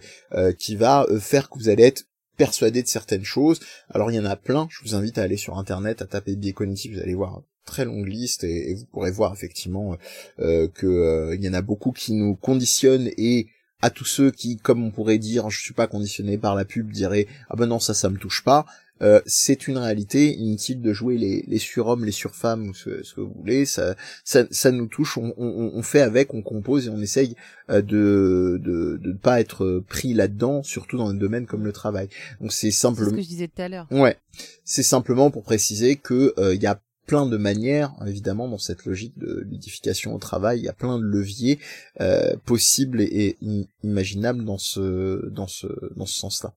[0.55, 2.07] qui va faire que vous allez être
[2.43, 3.61] persuadé de certaines choses.
[3.95, 6.35] Alors il y en a plein, je vous invite à aller sur internet, à taper
[6.35, 9.97] biais cognitifs, vous allez voir très longue liste et, vous pourrez voir effectivement
[10.41, 13.47] euh, que euh, il y en a beaucoup qui nous conditionnent et
[13.81, 16.91] à tous ceux qui, comme on pourrait dire, je suis pas conditionné par la pub,
[16.91, 18.67] diraient ah ben non ça ça me touche pas.
[19.03, 23.15] Euh, c'est une réalité, inutile de jouer les, les surhommes, les surfemmes, ou ce, ce
[23.15, 26.87] que vous voulez, ça, ça, ça nous touche, on, on, on fait avec, on compose
[26.87, 27.35] et on essaye
[27.71, 31.73] euh, de, de, de ne pas être pris là-dedans, surtout dans un domaine comme le
[31.73, 32.09] travail.
[32.41, 33.11] Donc c'est C'est simplement...
[33.11, 33.87] ce que je disais tout à l'heure.
[33.91, 34.17] Ouais,
[34.65, 38.85] c'est simplement pour préciser que euh, il y a plein de manières, évidemment, dans cette
[38.85, 41.59] logique de ludification au travail, il y a plein de leviers
[42.01, 45.67] euh, possibles et, et im- imaginables dans ce dans ce
[45.97, 46.55] dans ce sens-là.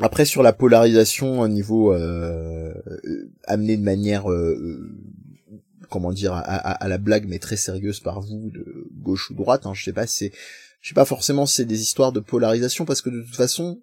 [0.00, 2.72] Après sur la polarisation au niveau euh,
[3.04, 4.96] euh, amenée de manière euh, euh,
[5.90, 9.34] comment dire à, à- à la blague mais très sérieuse par vous de gauche ou
[9.34, 10.32] droite, hein, je sais pas, c'est
[10.80, 13.82] je sais pas forcément c'est des histoires de polarisation parce que de toute façon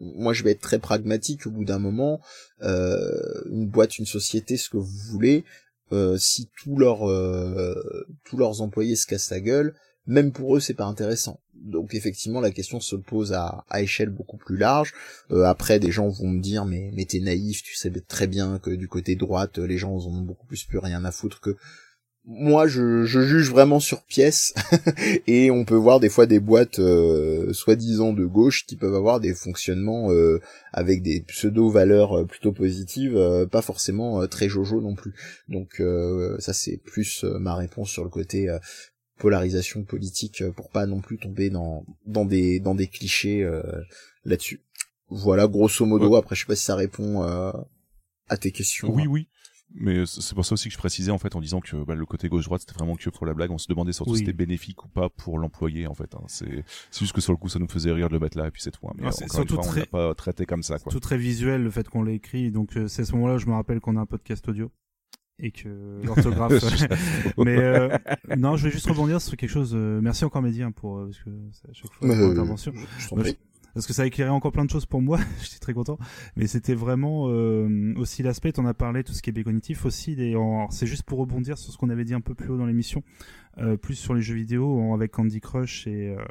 [0.00, 1.46] moi je vais être très pragmatique.
[1.46, 2.20] Au bout d'un moment
[2.62, 5.44] euh, une boîte une société ce que vous voulez
[5.92, 7.74] euh, si tous leurs euh,
[8.24, 9.74] tous leurs employés se cassent la gueule
[10.06, 11.40] même pour eux c'est pas intéressant.
[11.54, 14.92] Donc effectivement la question se pose à, échelle beaucoup plus large.
[15.30, 18.58] Euh, après des gens vont me dire mais mais t'es naïf tu sais très bien
[18.58, 21.56] que du côté droite les gens en ont beaucoup plus plus rien à foutre que
[22.24, 24.54] moi je, juge vraiment sur pièce.
[25.26, 29.18] Et on peut voir des fois des boîtes euh, soi-disant de gauche qui peuvent avoir
[29.18, 30.40] des fonctionnements euh,
[30.72, 33.18] avec des pseudo valeurs plutôt positives
[33.50, 35.14] pas forcément très jojo non plus.
[35.48, 35.82] Donc
[36.38, 38.48] ça c'est plus ma réponse sur le côté
[39.22, 43.62] polarisation politique euh, pour pas non plus tomber dans dans des dans des clichés euh,
[44.24, 44.60] là-dessus
[45.08, 47.52] voilà grosso modo après je sais pas si ça répond euh,
[48.28, 49.28] à tes questions Oui, oui.
[49.74, 52.04] Mais c'est pour ça aussi que je précisais en fait en disant que bah, le
[52.04, 53.50] côté gauche-droite c'était vraiment que pour la blague.
[53.50, 54.18] On se demandait surtout Oui.
[54.18, 56.14] si c'était bénéfique ou pas pour l'employé en fait.
[56.14, 56.20] hein.
[56.26, 56.62] C'est
[56.98, 58.60] juste que sur le coup ça nous faisait rire de le mettre là et puis
[58.60, 58.86] c'est tout.
[58.88, 58.92] hein.
[58.98, 60.92] Mais Ah, c'est encore une fois, on très- l'a pas traité comme ça quoi.
[60.92, 63.46] tout très visuel le fait qu'on l'ait écrit donc euh, c'est à ce moment-là je
[63.46, 64.70] me rappelle qu'on a un podcast audio
[65.42, 66.52] et que l'orthographe
[67.38, 67.88] mais euh,
[68.38, 71.06] non je vais juste rebondir sur quelque chose euh, merci encore Mehdi hein, pour euh,
[71.06, 71.30] parce que
[71.68, 72.56] à chaque fois euh,
[72.98, 73.38] je, prie.
[73.74, 75.18] parce que ça a éclairé encore plein de choses pour moi.
[75.42, 75.98] J'étais très content,
[76.36, 78.52] mais c'était vraiment euh, aussi l'aspect.
[78.58, 80.16] On a parlé tout ce qui est cognitif aussi.
[80.70, 83.02] C'est juste pour rebondir sur ce qu'on avait dit un peu plus haut dans l'émission,
[83.58, 86.22] euh, plus sur les jeux vidéo avec Candy Crush et euh,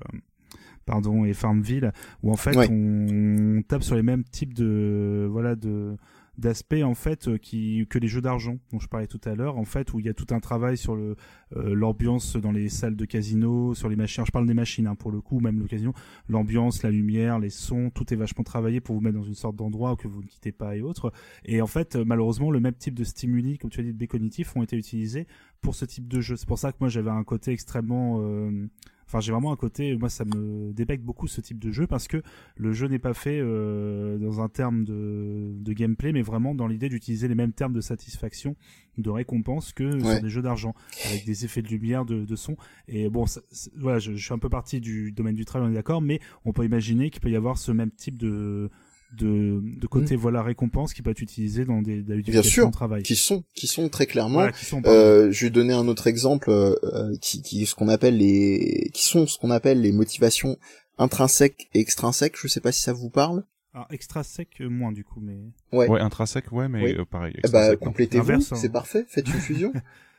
[0.85, 1.91] pardon et Farmville,
[2.23, 5.95] où en fait on tape sur les mêmes types de voilà de
[6.41, 9.57] d'aspects en fait euh, qui que les jeux d'argent dont je parlais tout à l'heure
[9.57, 11.15] en fait où il y a tout un travail sur le
[11.55, 14.25] euh, l'ambiance dans les salles de casino sur les machines.
[14.25, 15.93] Je parle des machines hein, pour le coup même le casino
[16.27, 19.55] l'ambiance la lumière les sons tout est vachement travaillé pour vous mettre dans une sorte
[19.55, 21.13] d'endroit que vous ne quittez pas et autres.
[21.45, 24.05] Et en fait euh, malheureusement le même type de stimuli comme tu as dit de
[24.05, 25.27] cognitifs ont été utilisés
[25.61, 26.35] pour ce type de jeu.
[26.35, 28.19] C'est pour ça que moi j'avais un côté extrêmement
[29.11, 32.07] Enfin, j'ai vraiment un côté, moi, ça me débecte beaucoup ce type de jeu parce
[32.07, 32.23] que
[32.55, 36.65] le jeu n'est pas fait euh, dans un terme de, de, gameplay, mais vraiment dans
[36.65, 38.55] l'idée d'utiliser les mêmes termes de satisfaction,
[38.97, 40.73] de récompense que sur des jeux d'argent,
[41.09, 42.55] avec des effets de lumière, de, de son.
[42.87, 43.25] Et bon,
[43.75, 46.21] voilà, je, je, suis un peu parti du domaine du travail, on est d'accord, mais
[46.45, 48.69] on peut imaginer qu'il peut y avoir ce même type de
[49.17, 50.19] de, de côté mm.
[50.19, 53.03] voilà récompense qui peut être utilisé dans des, des bien sûr travail.
[53.03, 54.47] qui sont qui sont très clairement
[54.85, 59.03] euh, je vais donner un autre exemple euh, qui qui ce qu'on appelle les qui
[59.03, 60.57] sont ce qu'on appelle les motivations
[61.01, 62.35] intrinsèques et extrinsèques.
[62.37, 63.43] Je sais pas si ça vous parle.
[63.73, 65.39] Alors extrinsèque euh, moins du coup mais
[65.71, 68.39] ouais, ouais intrinsèque ouais mais euh, pareil eh bah complétez-vous hein.
[68.41, 69.71] c'est parfait faites une fusion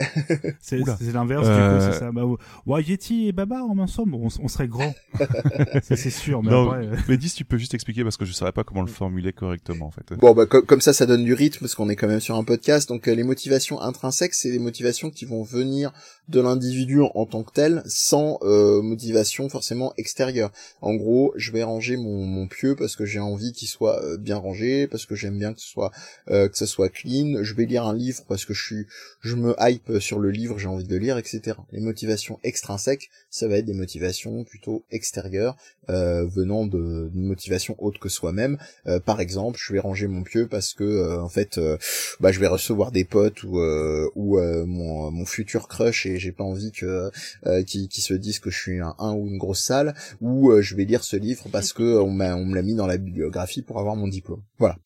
[0.60, 0.78] c'est
[1.12, 1.92] l'inverse du coup, c'est euh.
[1.92, 2.12] ça.
[2.12, 2.22] Bah,
[2.66, 4.94] ouais, Yeti et Baba, en ensemble, on, on serait grand.
[5.82, 6.86] c'est sûr, mais non, après...
[6.86, 6.96] Euh.
[7.08, 9.86] Mais dis, tu peux juste expliquer parce que je saurais pas comment le formuler correctement,
[9.86, 10.12] en fait.
[10.18, 12.44] Bon, bah, comme ça, ça donne du rythme parce qu'on est quand même sur un
[12.44, 12.88] podcast.
[12.88, 15.92] Donc, euh, les motivations intrinsèques, c'est des motivations qui vont venir
[16.30, 20.50] de l'individu en tant que tel, sans motivation forcément extérieure.
[20.80, 24.86] En gros, je vais ranger mon, pieu parce que j'ai envie qu'il soit bien rangé,
[24.86, 25.90] parce que j'aime bien que ce soit
[26.28, 27.42] que ce soit clean.
[27.42, 28.86] Je vais lire un livre parce que je suis,
[29.20, 31.56] je me hype euh, sur le livre, j'ai envie de lire, etc.
[31.72, 35.56] Les motivations extrinsèques, ça va être des motivations plutôt extérieures,
[35.88, 38.58] euh, venant de, motivations autres que soi-même.
[38.86, 41.60] Euh, par exemple, je vais ranger mon pieu parce que en fait,
[42.20, 43.60] bah, je vais recevoir des potes ou
[44.14, 47.10] ou mon, mon futur crush et j'ai pas envie que
[47.64, 49.94] qu'ils se disent que je suis un, un ou une grosse salle.
[50.20, 52.86] Ou je vais lire ce livre parce que on m'a on me l'a mis dans
[52.86, 54.42] la bibliographie pour avoir mon diplôme.
[54.58, 54.78] Voilà.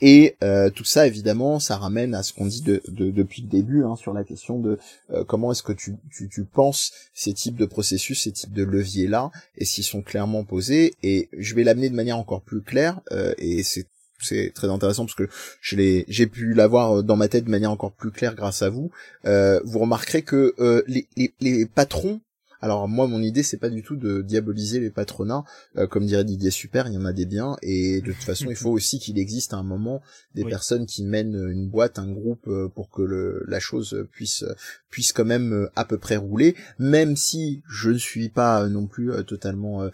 [0.00, 0.36] Et
[0.74, 3.96] tout ça, évidemment, ça ramène à ce qu'on dit de, de, depuis le début hein,
[3.96, 4.78] sur la question de
[5.10, 8.64] euh, comment est-ce que tu, tu, tu, penses ces types de processus, ces types de
[8.64, 10.94] leviers-là, et s'ils sont clairement posés.
[11.02, 13.86] Et je vais l'amener de manière encore plus claire, euh, et c'est
[14.20, 15.28] c'est très intéressant parce que
[15.60, 18.90] j'ai pu l'avoir dans ma tête de manière encore plus claire grâce à vous.
[19.26, 20.54] Euh, vous remarquerez que
[20.86, 21.06] les,
[21.40, 22.20] les, patrons
[22.62, 25.44] alors moi, mon idée, c'est pas du tout de diaboliser les patronats,
[25.76, 28.50] euh, comme dirait Didier Super, il y en a des biens, et de toute façon,
[28.50, 30.02] il faut aussi qu'il existe à un moment
[30.34, 34.44] des personnes qui mènent une boîte, un groupe, euh, pour que le, la chose puisse
[34.90, 38.86] puisse quand même euh, à peu près rouler, même si je ne suis pas non
[38.86, 39.88] plus totalement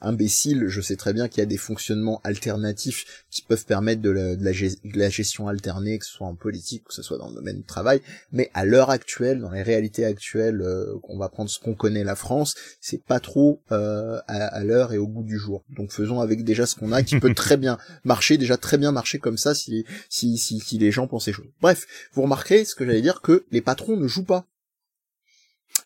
[0.00, 4.10] imbécile, je sais très bien qu'il y a des fonctionnements alternatifs qui peuvent permettre de
[4.10, 7.34] la, de la gestion alternée, que ce soit en politique, que ce soit dans le
[7.34, 8.00] domaine du travail,
[8.32, 12.04] mais à l'heure actuelle, dans les réalités actuelles, euh, on va prendre ce qu'on connaît
[12.04, 15.64] la France, c'est pas trop euh, à, l'heure et au bout du jour.
[15.70, 18.92] Donc faisons avec déjà ce qu'on a, qui peut très bien marcher, déjà très bien
[18.92, 21.50] marcher comme ça si si si, si les gens pensent les choses.
[21.60, 24.46] Bref, vous remarquerez ce que j'allais dire que les patrons ne jouent pas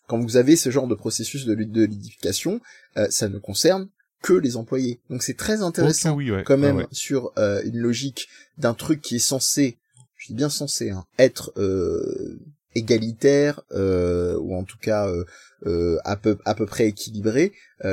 [0.07, 2.61] quand vous avez ce genre de processus de, de l'édification,
[2.97, 3.89] euh, ça ne concerne
[4.21, 4.99] que les employés.
[5.09, 8.27] Donc c'est très intéressant quand même sur une logique
[8.57, 9.77] d'un truc qui est censé,
[10.15, 12.39] je dis bien censé, hein, être euh,
[12.77, 15.25] égalitaire euh, ou en tout cas euh,
[15.65, 17.51] euh, à peu à peu près équilibré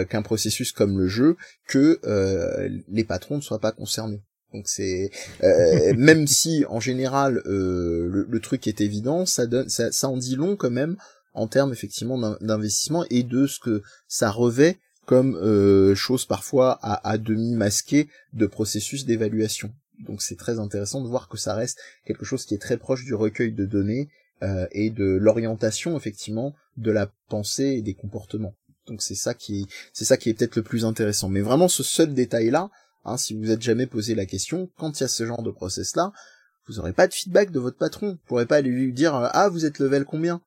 [0.09, 1.37] qu'un processus comme le jeu
[1.69, 2.01] que
[2.89, 4.23] les patrons ne soient pas concernés.
[4.53, 5.11] Donc c'est
[5.97, 10.57] même si en général le, truc est évident, ça donne ça, ça en dit long
[10.57, 10.97] quand même
[11.35, 17.19] en termes effectivement d'investissement et de ce que ça revêt comme chose parfois à, à
[17.19, 19.71] demi masquée de processus d'évaluation.
[20.07, 23.05] Donc c'est très intéressant de voir que ça reste quelque chose qui est très proche
[23.05, 24.09] du recueil de données
[24.43, 28.55] euh, et de l'orientation effectivement de la pensée et des comportements.
[28.87, 31.29] Donc c'est ça qui c'est ça qui est peut-être le plus intéressant.
[31.29, 32.71] Mais vraiment ce seul détail là,
[33.05, 35.51] hein, si vous êtes jamais posé la question, quand il y a ce genre de
[35.51, 36.13] process là,
[36.67, 38.11] vous aurez pas de feedback de votre patron.
[38.11, 40.41] Vous pourrez pas lui dire ah vous êtes level combien?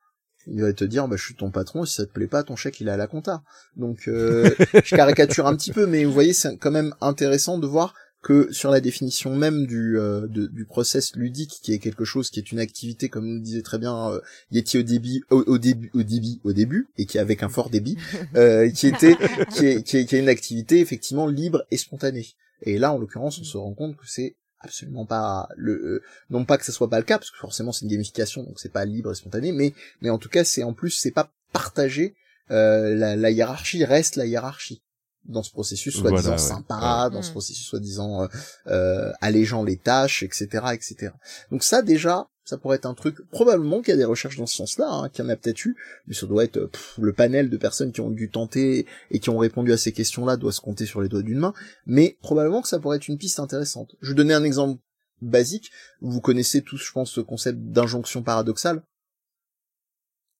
[0.49, 2.55] Il va te dire bah je suis ton patron si ça te plaît pas ton
[2.55, 3.43] chèque il est à la compta
[3.75, 7.67] donc euh, je caricature un petit peu mais vous voyez c'est quand même intéressant de
[7.67, 7.93] voir
[8.27, 12.41] que sur la définition même du, euh, du process ludique, qui est quelque chose qui
[12.41, 14.19] est une activité, comme nous disait très bien euh,
[14.51, 17.97] Yeti au début, au, début, au début, au début, et qui avec un fort débit,
[18.35, 19.15] euh, qui était,
[19.51, 22.27] qui est, qui est, qui est une activité effectivement libre et spontanée.
[22.63, 26.43] Et là, en l'occurrence, on se rend compte que c'est absolument pas le euh, non
[26.43, 28.73] pas que ce soit pas le cas parce que forcément c'est une gamification donc c'est
[28.73, 32.15] pas libre et spontané mais mais en tout cas c'est en plus c'est pas partagé
[32.49, 34.81] euh, la, la, hiérarchie reste la hiérarchie
[35.27, 36.47] dans ce processus soi-disant Voilà, ouais.
[36.47, 37.33] sympa, dans ce Mm.
[37.33, 38.27] processus soi-disant euh,
[38.67, 41.11] euh, allégeant les tâches, etc., etc.
[41.51, 44.45] Donc ça déjà, ça pourrait être un truc probablement qu'il y a des recherches dans
[44.45, 45.75] ce sens-là, hein, qu'il y en a peut-être eu,
[46.07, 49.29] mais ça doit être pff, le panel de personnes qui ont dû tenter et qui
[49.29, 51.53] ont répondu à ces questions-là doit se compter sur les doigts d'une main,
[51.85, 53.95] mais probablement que ça pourrait être une piste intéressante.
[54.01, 54.79] Je vais donner un exemple
[55.21, 55.71] basique.
[56.01, 58.81] Vous connaissez tous, je pense, ce concept d'injonction paradoxale.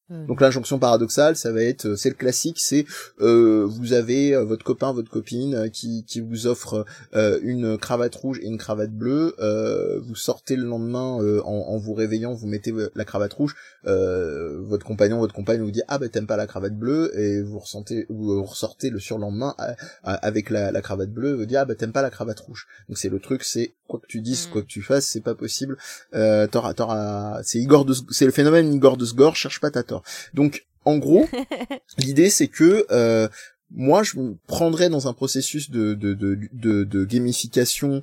[0.10, 2.86] Euh, Donc l'injonction paradoxale, ça va être, euh, c'est le classique, c'est
[3.20, 8.16] euh, vous avez euh, votre copain, votre copine qui, qui vous offre euh, une cravate
[8.16, 9.36] rouge et une cravate bleue.
[9.40, 13.56] euh, vous sortez le lendemain euh, en, en vous réveillant, vous mettez la cravate rouge.
[13.86, 17.42] euh, votre compagnon, votre compagne vous dit ah ben t'aimes pas la cravate bleue et
[17.42, 21.56] vous ressentez, vous ressortez le surlendemain à- à- avec la, la cravate bleue, vous dit
[21.58, 22.68] ah ben t'aimes pas la cravate rouge.
[22.88, 24.52] Donc c'est le truc, c'est quoi que tu dises, Mm.
[24.52, 25.78] quoi que tu fasses, c'est pas possible.
[26.14, 29.84] Euh, t'auras, t'auras, c'est Igor de, c'est le phénomène Igor de Sgor, cherche pas ta
[29.84, 29.97] tort.
[30.34, 31.28] Donc, en gros,
[31.98, 33.28] l'idée c'est que euh,
[33.72, 38.02] moi, je me prendrais dans un processus de de de de, de gamification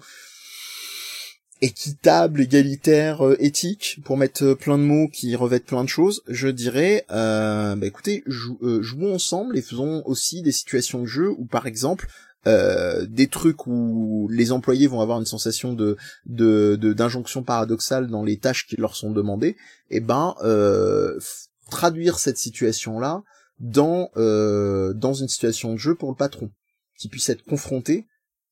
[1.63, 6.23] équitable, égalitaire, euh, éthique, pour mettre euh, plein de mots qui revêtent plein de choses,
[6.29, 11.07] je dirais, euh, bah écoutez, jou- euh, jouons ensemble et faisons aussi des situations de
[11.07, 12.09] jeu où, par exemple,
[12.47, 18.09] euh, des trucs où les employés vont avoir une sensation de de de- d'injonction paradoxale
[18.09, 19.57] dans les tâches qui leur sont demandées,
[19.89, 23.23] et ben euh, f- traduire cette situation là
[23.59, 26.51] dans euh, dans une situation de jeu pour le patron,
[26.99, 28.07] qui puisse être confronté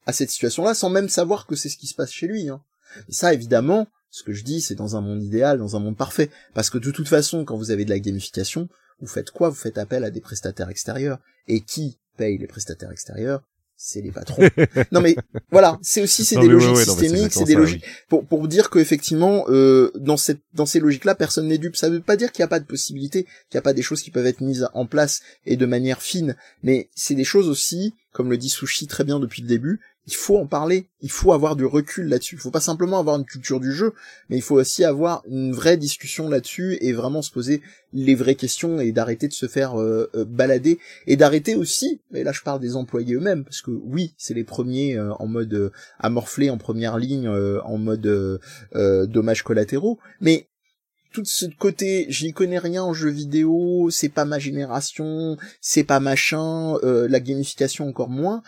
[0.07, 2.49] à cette situation là sans même savoir que c'est ce qui se passe chez lui.
[2.49, 2.63] Hein.
[3.09, 6.31] Ça évidemment, ce que je dis, c'est dans un monde idéal, dans un monde parfait,
[6.55, 8.69] parce que de toute façon, quand vous avez de la gamification,
[9.01, 9.49] vous faites quoi?
[9.49, 11.19] Vous faites appel à des prestataires extérieurs.
[11.49, 13.43] Et qui paye les prestataires extérieurs?
[13.85, 14.49] C'est les patrons.
[14.93, 15.17] non mais
[15.51, 17.93] voilà, c'est aussi c'est des ouais, logiques ouais, systémiques, c'est des logiques oui.
[18.09, 21.75] pour pour dire qu'effectivement euh, dans cette dans ces logiques-là, personne n'est dupe.
[21.75, 23.83] Ça veut pas dire qu'il n'y a pas de possibilités, qu'il n'y a pas des
[23.83, 27.49] choses qui peuvent être mises en place et de manière fine, mais c'est des choses
[27.49, 31.11] aussi, comme le dit Sushi très bien depuis le début, il faut en parler, il
[31.11, 32.35] faut avoir du recul là-dessus.
[32.35, 33.95] Il faut pas simplement avoir une culture du jeu,
[34.29, 38.35] mais il faut aussi avoir une vraie discussion là-dessus et vraiment se poser les vraies
[38.35, 42.43] questions et d'arrêter de se faire euh, euh, balader et d'arrêter aussi, et là je
[42.43, 46.11] parle des employés eux-mêmes, parce que oui, c'est les premiers euh, en mode euh, à
[46.11, 48.41] morfler en première ligne, euh, en mode
[48.73, 50.49] dommages collatéraux, mais
[51.13, 56.01] tout ce côté, j'y connais rien en jeu vidéo, c'est pas ma génération, c'est pas
[56.01, 58.43] machin, la gamification encore moins,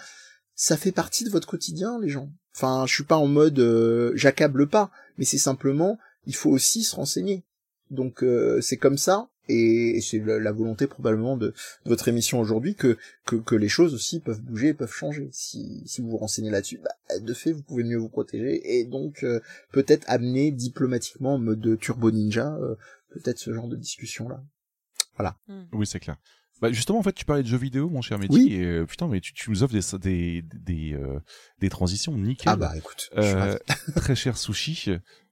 [0.55, 2.31] ça fait partie de votre quotidien, les gens.
[2.55, 6.85] Enfin, je suis pas en mode euh, j'accable pas, mais c'est simplement, il faut aussi
[6.85, 7.45] se renseigner.
[7.91, 11.55] Donc euh, c'est comme ça, et c'est la, volonté probablement de, de
[11.89, 15.29] votre émission aujourd'hui que, que que les choses aussi peuvent bouger, peuvent changer.
[15.33, 18.85] Si si vous vous renseignez là-dessus, bah, de fait vous pouvez mieux vous protéger et
[18.85, 19.41] donc euh,
[19.73, 22.77] peut-être amener diplomatiquement en mode turbo ninja euh,
[23.11, 24.43] peut-être ce genre de discussion là.
[25.73, 26.17] Oui, c'est clair.
[26.63, 28.53] Bah justement, en fait, tu parlais de jeux vidéo, mon cher Mehdi, Oui.
[28.55, 31.19] et euh, putain, mais tu, tu nous offres des des des, euh,
[31.59, 32.49] des transitions nickel.
[32.49, 33.59] Ah bah écoute, je suis Euh,
[33.97, 34.91] très cher sushi.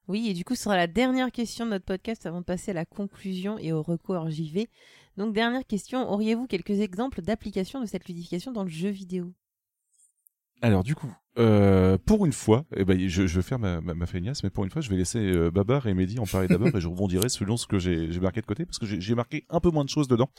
[0.09, 2.73] Oui, et du coup, ce sera la dernière question de notre podcast avant de passer
[2.73, 4.68] à la conclusion et au recours JV.
[5.17, 9.33] Donc, dernière question, auriez-vous quelques exemples d'application de cette ludification dans le jeu vidéo?
[10.60, 13.94] Alors du coup, euh, pour une fois, eh ben, je, je vais faire ma, ma,
[13.94, 16.47] ma feignasse, mais pour une fois, je vais laisser euh, Babar et Mehdi en parler
[16.47, 19.15] d'abord et je rebondirai selon ce que j'ai marqué de côté parce que j'ai j'ai
[19.17, 20.31] marqué un peu moins de choses dedans.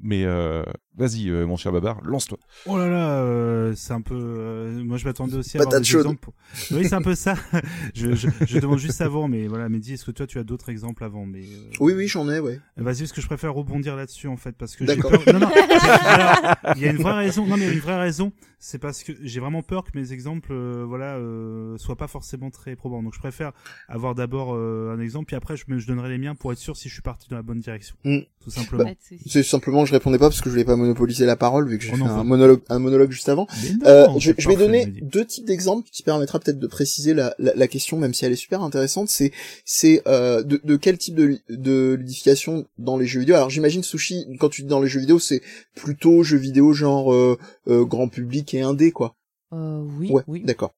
[0.00, 0.62] Mais euh,
[0.96, 2.38] vas-y, euh, mon cher Babar, lance-toi.
[2.66, 4.14] Oh là là, euh, c'est un peu.
[4.14, 6.20] euh, moi, je m'attendais aussi à avoir Patate des exemples.
[6.20, 6.34] pour-
[6.70, 7.34] Oui, c'est un peu ça.
[7.94, 10.68] je, je, je demande juste avant, mais voilà, Mehdi, est-ce que toi, tu as d'autres
[10.68, 12.60] exemples avant mais euh, Oui oui j'en ai ouais.
[12.76, 15.10] Vas-y, parce que je préfère rebondir là-dessus en fait, parce que j'ai D'accord.
[15.22, 15.34] peur.
[15.34, 15.50] Non, non.
[16.04, 17.44] alors, il y a une vraie raison.
[17.46, 18.32] Non, mais il y a une vraie raison.
[18.60, 22.50] C'est parce que j'ai vraiment peur que mes exemples, euh, voilà, euh, soient pas forcément
[22.50, 23.02] très probants.
[23.02, 23.52] Donc, je préfère
[23.88, 26.58] avoir d'abord euh, un exemple, puis après, je, me, je donnerai les miens pour être
[26.58, 27.94] sûr si je suis parti dans la bonne direction.
[28.04, 28.18] Mm.
[28.42, 28.94] Tout simplement.
[29.00, 29.20] Souci.
[29.26, 31.84] C'est simplement je répondais pas parce que je voulais pas monopoliser la parole vu que
[31.84, 33.46] j'ai Oh fait un monologue un monologue juste avant.
[33.80, 37.52] Non, Euh, je, vais donner deux types d'exemples qui permettra peut-être de préciser la, la,
[37.54, 39.08] la question, même si elle est super intéressante.
[39.08, 39.32] C'est
[39.64, 43.34] c'est euh, de, de quel type de, de ludification dans les jeux vidéo?
[43.34, 45.42] Alors j'imagine Sushi, quand tu dis dans les jeux vidéo, c'est
[45.74, 47.38] plutôt jeux vidéo genre euh,
[47.68, 49.14] euh, grand public et indé quoi.
[49.54, 50.42] Euh, oui, Ouais, oui.
[50.44, 50.74] d'accord.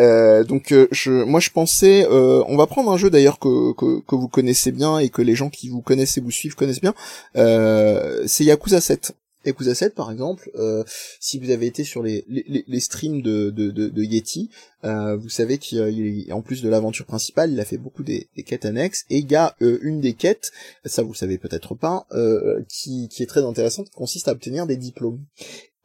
[0.00, 3.74] Euh, donc euh, je, moi je pensais, euh, on va prendre un jeu d'ailleurs que,
[3.74, 6.54] que que vous connaissez bien et que les gens qui vous connaissent et vous suivent
[6.54, 6.94] connaissent bien.
[7.36, 9.12] Euh, c'est Yakuza 7.
[9.44, 10.84] Yakuza 7 par exemple, euh,
[11.20, 14.48] si vous avez été sur les, les, les streams de, de, de, de Yeti,
[14.84, 18.64] euh, vous savez qu'en plus de l'aventure principale, il a fait beaucoup des, des quêtes
[18.64, 20.50] annexes, et il y a euh, une des quêtes,
[20.86, 24.32] ça vous le savez peut-être pas, euh, qui, qui est très intéressante, qui consiste à
[24.32, 25.20] obtenir des diplômes.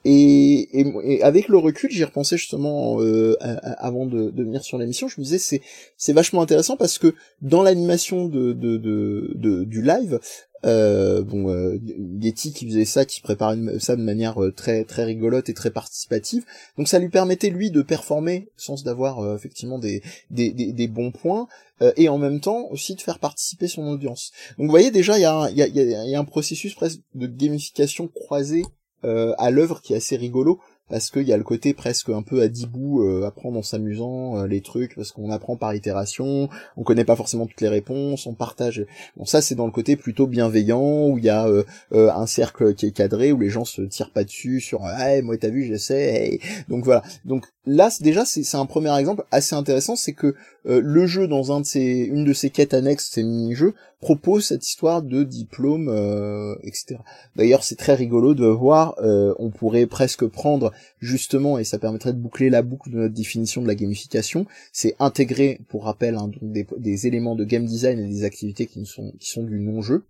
[0.06, 4.78] Et, et, et avec le recul, j'y repensais justement euh, avant de, de venir sur
[4.78, 5.08] l'émission.
[5.10, 5.62] Je me disais c'est
[5.98, 10.20] c'est vachement intéressant parce que dans l'animation de, de, de, du live,
[10.66, 11.80] Euh, bon, euh,
[12.20, 15.72] Getty qui faisait ça, qui préparait ça de manière euh, très très rigolote et très
[15.72, 16.44] participative.
[16.78, 21.12] Donc ça lui permettait lui de performer, sens d'avoir euh, effectivement des, des, des, bons
[21.12, 21.48] points.
[21.96, 24.34] et en même temps aussi de faire participer son audience.
[24.58, 27.28] Donc vous voyez déjà il y a, y, a, y a un processus presque de
[27.28, 28.64] gamification croisé
[29.04, 32.42] à l'œuvre qui est assez rigolo parce qu'il y a le côté presque un peu
[32.42, 36.50] à dix bouts, euh, apprendre en s'amusant euh, les trucs, parce qu'on apprend par itération,
[36.78, 38.86] on connaît pas forcément toutes les réponses, on partage.
[39.16, 42.28] Bon, ça c'est dans le côté plutôt bienveillant, où il y a euh, euh, un
[42.28, 45.50] cercle qui est cadré, où les gens se tirent pas dessus sur hey, moi t'as
[45.50, 46.40] vu, je sais.
[46.68, 47.04] Donc voilà.
[47.26, 50.36] Donc là déjà c'est un premier exemple assez intéressant, c'est que
[50.66, 54.66] le jeu dans un de ses, une de ses quêtes annexes, ses mini-jeux, propose cette
[54.66, 56.98] histoire de diplôme, euh, etc.
[57.36, 62.14] D'ailleurs, c'est très rigolo de voir, euh, on pourrait presque prendre justement, et ça permettrait
[62.14, 66.32] de boucler la boucle de notre définition de la gamification, c'est intégrer, pour rappel, hein,
[66.42, 70.06] des, éléments de game design et des activités qui sont, qui sont du non-jeu.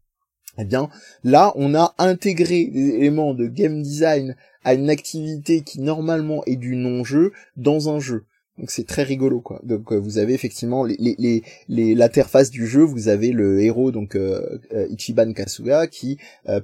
[0.57, 0.89] Eh bien,
[1.23, 6.57] là, on a intégré des éléments de game design à une activité qui normalement est
[6.57, 8.25] du non-jeu dans un jeu.
[8.60, 9.62] Donc c'est très rigolo quoi.
[9.64, 13.92] Donc euh, vous avez effectivement les les les l'interface du jeu, vous avez le héros
[13.92, 16.18] donc euh, euh, Ichiban Kasuga qui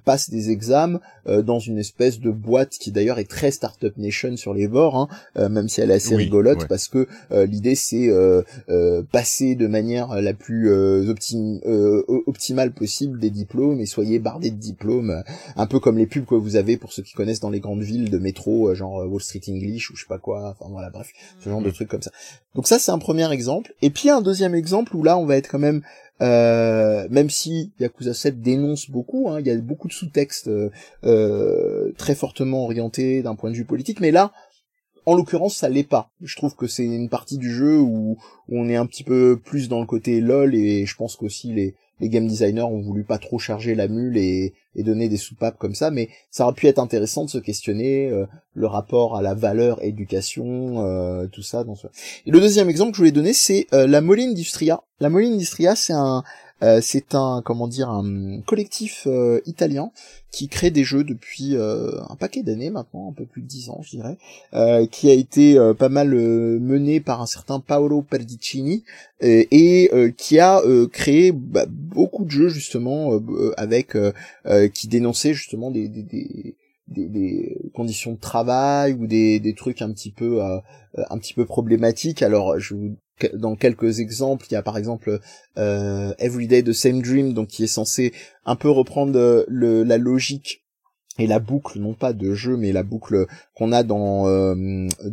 [0.03, 0.99] passe des examens
[1.43, 5.49] dans une espèce de boîte qui d'ailleurs est très Startup Nation sur les bords hein,
[5.49, 8.09] même si elle est assez rigolote parce que l'idée c'est
[9.11, 10.69] passer de manière la plus
[12.27, 15.23] optimale possible des diplômes et soyez bardé de diplômes
[15.55, 17.83] un peu comme les pubs que vous avez pour ceux qui connaissent dans les grandes
[17.83, 21.11] villes de métro genre Wall Street English ou je sais pas quoi enfin voilà bref
[21.39, 22.11] ce genre de comme ça.
[22.55, 23.73] Donc ça c'est un premier exemple.
[23.81, 25.81] Et puis un deuxième exemple où là on va être quand même
[26.21, 30.69] euh, même si Yakuza 7 dénonce beaucoup, hein, il y a beaucoup de sous-textes euh,
[31.03, 34.31] euh, très fortement orientés d'un point de vue politique, mais là,
[35.05, 36.09] en l'occurrence, ça l'est pas.
[36.21, 39.67] Je trouve que c'est une partie du jeu où, on est un petit peu plus
[39.67, 43.17] dans le côté lol et je pense qu'aussi les, les game designers ont voulu pas
[43.17, 46.79] trop charger la mule et, donner des soupapes comme ça, mais ça aurait pu être
[46.79, 51.63] intéressant de se questionner euh, le rapport à la valeur éducation, euh, tout ça.
[51.63, 51.87] Dans ce...
[52.25, 54.83] Et le deuxième exemple que je voulais donner, c'est euh, la Moline Industria.
[54.99, 56.23] La Moline Industria, c'est un,
[56.65, 59.91] euh, c'est un comment dire un collectif euh, italien
[60.31, 63.69] qui crée des jeux depuis euh, un paquet d'années maintenant, un peu plus de dix
[63.69, 64.17] ans, je dirais,
[64.89, 68.83] qui a été pas mal mené par un certain Paolo Perdicini
[69.21, 70.61] et, qui a
[70.91, 73.11] créé bah, beaucoup de jeux justement
[73.55, 73.95] avec
[74.73, 76.55] qui dénonçaient justement des, des, des
[76.87, 82.21] des, conditions de travail ou des, des trucs un petit peu un petit peu problématiques.
[82.21, 82.97] Alors je vous
[83.33, 85.19] dans quelques exemples, il y a par exemple
[85.57, 88.13] euh, Everyday the Same Dream, donc qui est censé
[88.45, 90.61] un peu reprendre euh, la logique
[91.17, 94.53] et la boucle, non pas de jeu, mais la boucle qu'on a dans euh,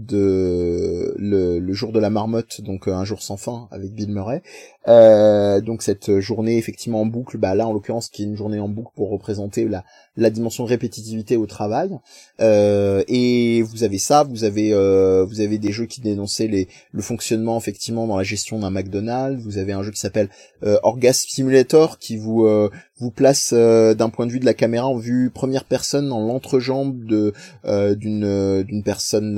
[0.01, 4.43] le, jour de la marmotte, donc un jour sans fin avec Bill Murray.
[5.63, 8.69] Donc cette journée effectivement en boucle, bah là en l'occurrence qui est une journée en
[8.69, 9.85] boucle pour représenter la,
[10.17, 11.99] la dimension répétitivité au travail.
[12.41, 16.69] Euh, et vous avez ça, vous avez euh, vous avez des jeux qui dénonçaient les
[16.93, 19.43] le fonctionnement effectivement dans la gestion d'un McDonald's.
[19.43, 20.29] Vous avez un jeu qui s'appelle
[20.65, 22.49] euh, Orgasm Simulator qui vous
[22.99, 27.05] vous place d'un point de vue de la caméra en vue première personne dans l'entrejambe
[27.05, 27.33] de
[27.95, 29.37] d'une d'une personne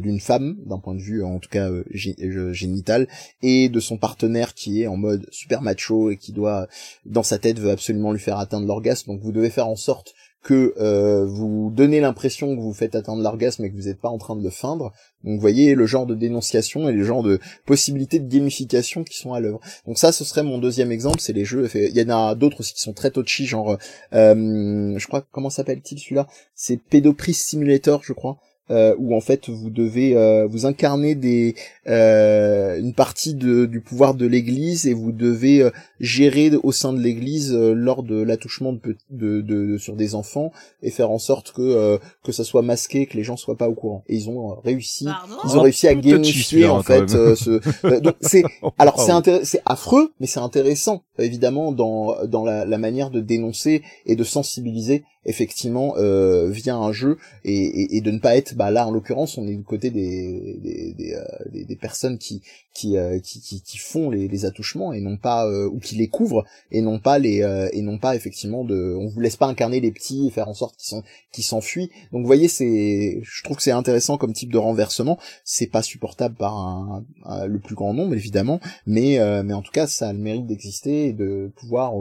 [0.00, 3.06] d'une femme d'un point de vue en tout cas génital
[3.42, 6.68] et de son partenaire qui est en mode super macho et qui doit,
[7.06, 9.12] dans sa tête, veut absolument lui faire atteindre l'orgasme.
[9.12, 13.22] Donc vous devez faire en sorte que euh, vous donnez l'impression que vous faites atteindre
[13.22, 14.92] l'orgasme et que vous n'êtes pas en train de le feindre.
[15.24, 19.16] Donc vous voyez le genre de dénonciation et le genre de possibilités de gamification qui
[19.18, 19.60] sont à l'œuvre.
[19.86, 21.68] Donc ça, ce serait mon deuxième exemple, c'est les jeux.
[21.74, 23.78] Il y en a d'autres aussi qui sont très touchy, genre,
[24.14, 26.28] euh, je crois comment s'appelle-t-il celui-là?
[26.54, 28.38] C'est Pedopris Simulator, je crois
[28.70, 31.54] euh, où en fait vous devez euh, vous incarner des
[31.88, 36.92] euh, une partie de, du pouvoir de l'Église et vous devez euh, gérer au sein
[36.92, 41.18] de l'Église euh, lors de l'attouchement de, de, de, sur des enfants et faire en
[41.18, 44.04] sorte que que ça soit masqué, que les gens soient pas au courant.
[44.08, 45.06] Et ils ont réussi,
[45.44, 47.98] ils ont réussi à gamifier en fait ce.
[48.00, 48.44] donc c'est
[48.78, 53.82] alors c'est c'est affreux, mais c'est intéressant évidemment dans dans la, la manière de dénoncer
[54.06, 58.54] et de sensibiliser effectivement euh, via un jeu et, et, et, de ne pas être
[58.54, 62.42] bah là en l'occurrence on est du côté des des, des, euh, des, personnes qui
[62.72, 65.96] qui, euh, qui, qui, qui font les, les attouchements et non pas euh, ou qui
[65.96, 67.38] les couvrent et non pas les
[67.72, 70.54] et non pas effectivement de on vous laisse pas incarner les petits et faire en
[70.54, 71.90] sorte qu'ils sont qu'ils s'enfuient.
[72.12, 75.18] Donc vous voyez c'est je trouve que c'est intéressant comme type de renversement.
[75.44, 77.04] C'est pas supportable par un,
[77.46, 81.06] le plus grand nombre évidemment mais mais en tout cas ça a le mérite d'exister
[81.06, 81.94] et de pouvoir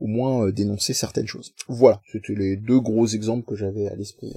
[0.00, 1.54] au moins euh, dénoncer certaines choses.
[1.68, 4.32] Voilà, c'était les deux gros exemples que j'avais à l'esprit.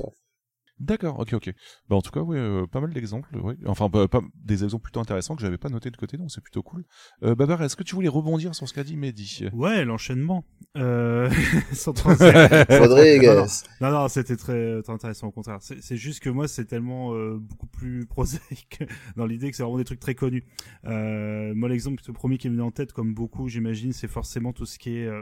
[0.81, 1.53] D'accord, ok, ok.
[1.89, 3.53] Bah, en tout cas, oui, euh, pas mal d'exemples, oui.
[3.67, 6.41] Enfin, pas, pas- des exemples plutôt intéressants que j'avais pas notés de côté, donc c'est
[6.41, 6.85] plutôt cool.
[7.21, 9.45] Euh, Babar, est-ce que tu voulais rebondir sur ce qu'a dit Mehdi?
[9.53, 10.43] Ouais, l'enchaînement.
[10.77, 11.29] Euh...
[11.73, 11.93] sans.
[11.93, 13.45] Faudrait, Non, non.
[13.81, 15.59] Non, non, c'était très, très intéressant au contraire.
[15.61, 18.83] C'est c'est juste que moi, c'est tellement euh, beaucoup plus prosaïque
[19.15, 20.45] dans l'idée que c'est vraiment des trucs très connus.
[20.85, 24.51] Euh, moi, l'exemple le premier qui me vient en tête, comme beaucoup, j'imagine, c'est forcément
[24.51, 25.21] tout ce qui est euh,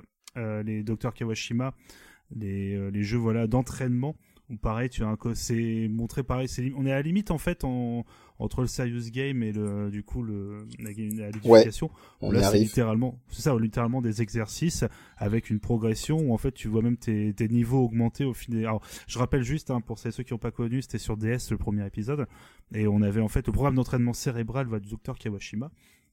[0.64, 1.74] les docteurs Kawashima,
[2.36, 4.16] les, euh, les jeux voilà d'entraînement.
[4.52, 6.48] Où pareil, tu as un c'est montré pareil.
[6.48, 8.04] C'est on est à la limite en fait en,
[8.40, 11.92] entre le serious game et le du coup le la, game- la ludification.
[12.20, 14.86] On Là, c'est littéralement, c'est ça, littéralement des exercices
[15.18, 18.56] avec une progression où en fait tu vois même tes, tes niveaux augmenter au fil
[18.56, 18.62] des.
[18.66, 21.52] Alors, je rappelle juste hein, pour celles- ceux qui n'ont pas connu, c'était sur DS
[21.52, 22.26] le premier épisode
[22.74, 25.70] et on avait en fait le programme d'entraînement cérébral va du docteur Kawashima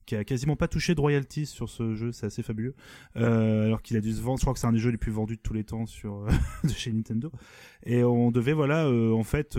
[0.07, 2.75] qui a quasiment pas touché de royalties sur ce jeu, c'est assez fabuleux.
[3.17, 4.97] Euh, alors qu'il a dû se vendre, je crois que c'est un des jeux les
[4.97, 6.31] plus vendus de tous les temps sur euh,
[6.65, 7.31] de chez Nintendo.
[7.85, 9.59] Et on devait voilà euh, en fait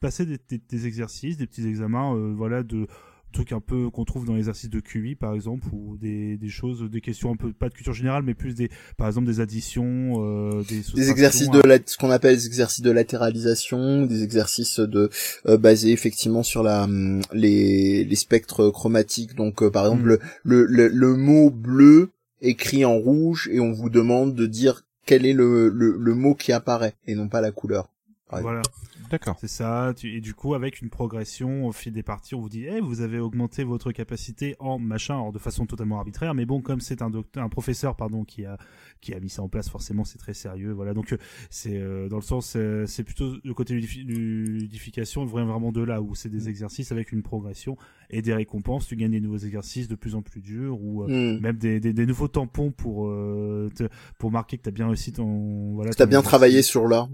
[0.00, 2.86] passer des, des- exercices, des petits examens, voilà de
[3.32, 6.88] trucs un peu qu'on trouve dans l'exercice de QI par exemple ou des, des choses
[6.90, 10.14] des questions un peu pas de culture générale mais plus des par exemple des additions
[10.24, 14.80] euh, des Des exercices de la, ce qu'on appelle les exercices de latéralisation, des exercices
[14.80, 15.10] de
[15.46, 19.34] euh, basés effectivement sur la hum, les, les spectres chromatiques.
[19.34, 20.08] Donc euh, par exemple Mm.
[20.08, 22.10] le, le, le le mot bleu
[22.42, 26.34] écrit en rouge et on vous demande de dire quel est le, le, le mot
[26.34, 27.88] qui apparaît et non pas la couleur.
[28.32, 28.40] Ouais.
[28.42, 28.62] voilà
[29.10, 29.36] D'accord.
[29.40, 29.92] C'est ça.
[29.96, 32.80] tu- Et du coup, avec une progression au fil des parties, on vous dit, eh,
[32.80, 36.34] vous avez augmenté votre capacité en machin, alors de façon totalement arbitraire.
[36.34, 38.58] Mais bon, comme c'est un docteur, un professeur, pardon, qui a
[39.02, 40.72] qui a mis ça en place, forcément, c'est très sérieux.
[40.72, 40.94] Voilà.
[40.94, 41.18] Donc euh,
[41.50, 45.82] c'est euh, dans le sens, euh, c'est plutôt le côté ludifi- ludification, vraiment vraiment de
[45.82, 47.76] là où c'est des exercices avec une progression
[48.10, 48.86] et des récompenses.
[48.88, 51.40] Tu gagnes des nouveaux exercices de plus en plus durs ou euh, Hmm.
[51.40, 55.12] même des, des, des nouveaux tampons pour euh, te- pour marquer que t'as bien réussi
[55.12, 55.92] ton voilà.
[55.92, 56.28] T'as bien exercice.
[56.28, 57.08] travaillé sur là.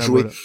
[0.00, 0.22] Jouer.
[0.22, 0.36] Voilà,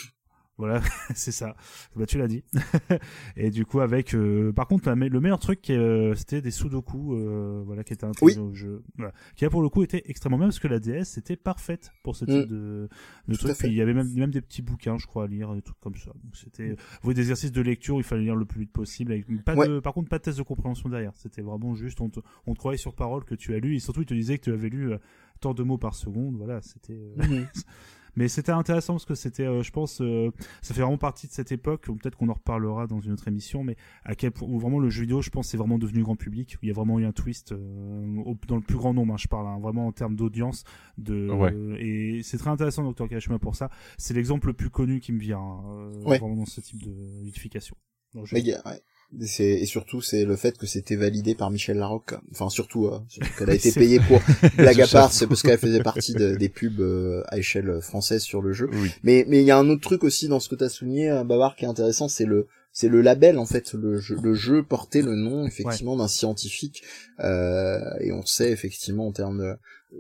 [0.62, 0.80] Voilà,
[1.16, 1.56] c'est ça.
[1.96, 2.44] Bah tu l'as dit.
[3.36, 7.16] et du coup avec, euh, par contre la le meilleur truc euh, c'était des sudoku,
[7.16, 8.48] euh, voilà qui était intégré Oui.
[8.48, 11.18] au jeu, voilà, qui a pour le coup été extrêmement bien parce que la DS
[11.18, 12.54] était parfaite pour ce type Mm.
[12.54, 12.90] de,
[13.28, 13.58] de à truc.
[13.58, 15.80] Puis il y avait même même des petits bouquins je crois à lire, des trucs
[15.80, 16.12] comme ça.
[16.24, 19.12] Donc c'était, vous des exercices de lecture, il fallait lire le plus vite possible.
[19.14, 19.68] Avec pas Ouais.
[19.68, 21.14] de, par contre pas de test de compréhension derrière.
[21.16, 23.80] C'était vraiment juste on te, on te croyait sur parole que tu as lu et
[23.80, 24.98] surtout il te disait que tu avais lu euh,
[25.40, 26.36] tant de mots par seconde.
[26.38, 26.94] Voilà, c'était.
[26.94, 27.48] euh, Mhm.
[28.16, 30.32] mais c'était intéressant parce que c'était, euh, je pense, euh,
[30.62, 33.28] ça fait vraiment partie de cette époque, ou peut-être qu'on en reparlera dans une autre
[33.28, 36.04] émission, mais à quel point, où vraiment le jeu vidéo, je pense, c'est vraiment devenu
[36.04, 38.78] grand public, où il y a vraiment eu un twist euh, au- dans le plus
[38.78, 40.64] grand nombre, hein, je parle, hein, vraiment en termes d'audience,
[40.98, 41.56] de, Ouais.
[41.80, 43.08] et c'est très intéressant, Dr.
[43.08, 43.70] Kashima, pour ça.
[43.98, 46.20] C'est l'exemple le plus connu qui me vient, hein, euh, Ouais.
[46.20, 46.92] vraiment dans ce type de
[48.46, 48.62] y a-.
[48.66, 48.84] C'est,
[49.20, 52.14] et surtout, c'est le fait que c'était validé par Michel Larocque.
[52.32, 54.20] Enfin, surtout, euh, surtout qu'elle a été payée pour
[54.58, 58.22] blague à part, c'est parce qu'elle faisait partie de- des pubs euh, à échelle française
[58.22, 58.70] sur le jeu.
[58.72, 58.90] Oui.
[59.04, 61.24] Mais, mais il y a un autre truc aussi dans ce que t'as souligné, euh,
[61.24, 63.74] Bavard, qui est intéressant, c'est le, c'est le label, en fait.
[63.74, 66.82] Le jeu, le jeu portait le nom, effectivement, d'un scientifique.
[67.20, 69.56] Euh, et on sait, effectivement, en termes de,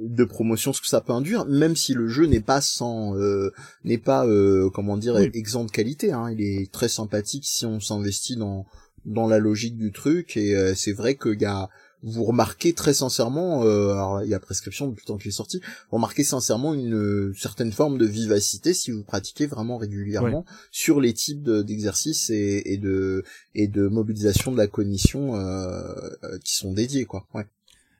[0.07, 3.51] de promotion, ce que ça peut induire, même si le jeu n'est pas sans, euh,
[3.83, 5.29] n'est pas, euh, comment dire, Oui.
[5.33, 6.29] exempt de qualité, hein.
[6.31, 8.65] Il est très sympathique si on s'investit dans,
[9.05, 11.69] dans la logique du truc et euh, c'est vrai qu'il y a
[12.03, 15.31] vous remarquez très sincèrement euh, alors il y a prescription depuis le temps qu'il est
[15.31, 20.45] sorti vous remarquez sincèrement une euh, certaine forme de vivacité si vous pratiquez vraiment régulièrement
[20.71, 23.23] sur les types de- d'exercices et, et de
[23.53, 25.81] et de mobilisation de la cognition euh,
[26.23, 27.27] euh, qui sont dédiés quoi.
[27.35, 27.45] Ouais.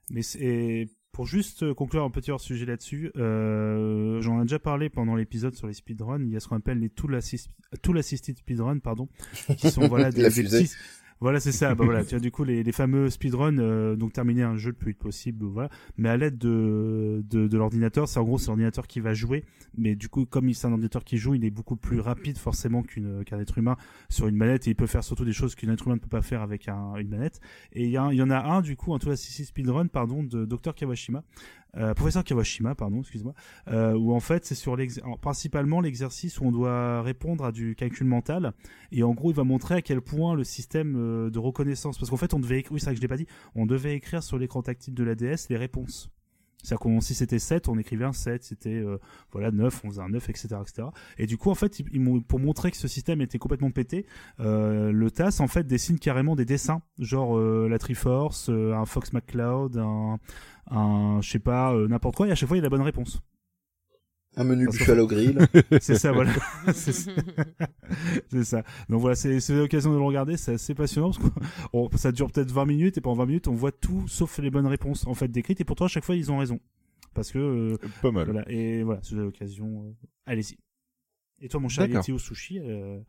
[0.10, 4.90] Mais c'est pour juste conclure un petit hors sujet là-dessus, euh, j'en ai déjà parlé
[4.90, 6.24] pendant l'épisode sur les speedruns.
[6.24, 7.50] Il y a ce qu'on appelle les tool, assist,
[7.82, 9.10] tool assisted speedrun, pardon,
[9.58, 10.72] qui sont voilà des, petits.
[11.22, 11.76] Voilà, c'est ça.
[11.76, 14.72] Bah voilà, tu as du coup les, les fameux speedruns, euh, donc terminer un jeu
[14.72, 15.70] le plus vite possible, voilà.
[15.98, 19.46] Mais à l'aide de de, de l'ordinateur, c'est en gros c'est l'ordinateur qui va jouer.
[19.78, 22.38] Mais du coup, comme il- c'est un ordinateur qui joue, il est beaucoup plus rapide
[22.40, 23.78] forcément qu'une qu'un être humain
[24.10, 26.08] sur une manette et il peut faire surtout des choses qu'un être humain ne peut
[26.10, 27.40] pas faire avec un, une manette.
[27.74, 30.46] Et il y, a y en a un, du coup, un assisted speedrun, pardon, de
[30.46, 31.24] Dr Kawashima,
[31.78, 33.34] euh, professeur Kawashima, pardon, excuse-moi,
[33.70, 37.76] euh, où en fait c'est sur l'ex- principalement l'exercice où on doit répondre à du
[37.76, 38.54] calcul mental,
[38.92, 42.10] et en gros il va montrer à quel point le système euh, de reconnaissance, parce
[42.10, 44.22] qu'en fait on devait, oui c'est vrai que je l'ai pas dit, on devait écrire
[44.24, 46.10] sur l'écran tactile de la DS les réponses.
[46.64, 48.98] C'est-à-dire qu'on, si c'était 7, on écrivait un 7, c'était euh,
[49.32, 50.88] voilà 9, on faisait un 9, etc., etc.
[51.18, 54.06] Et du coup, en fait, ils, pour montrer que ce système était complètement pété,
[54.40, 58.86] euh, le TAS en fait dessine carrément des dessins, genre euh, la Triforce, euh, un
[58.86, 60.20] Fox McCloud, un,
[60.70, 62.70] un je sais pas, euh, n'importe quoi, et à chaque fois il y a la
[62.70, 63.22] bonne réponse.
[64.38, 65.40] Un menu Buffalo Grill
[65.82, 66.32] C'est ça, voilà.
[66.74, 67.12] c'est ça.
[68.44, 68.64] C'est.
[68.90, 71.40] Donc voilà, c'est c'est l'occasion de le regarder, c'est assez passionnant parce que
[71.74, 74.50] on- ça dure peut-être 20 minutes et pendant 20 minutes on voit tout sauf les
[74.50, 76.60] bonnes réponses en fait décrites et pourtant à chaque fois ils ont raison.
[77.14, 78.26] Parce que euh, Pas mal.
[78.26, 79.92] voilà et voilà, avez l'occasion, euh,
[80.26, 80.58] allez-y.
[81.42, 81.88] Et toi, mon cher.
[81.90, 83.00] Yeti au sushi, euh,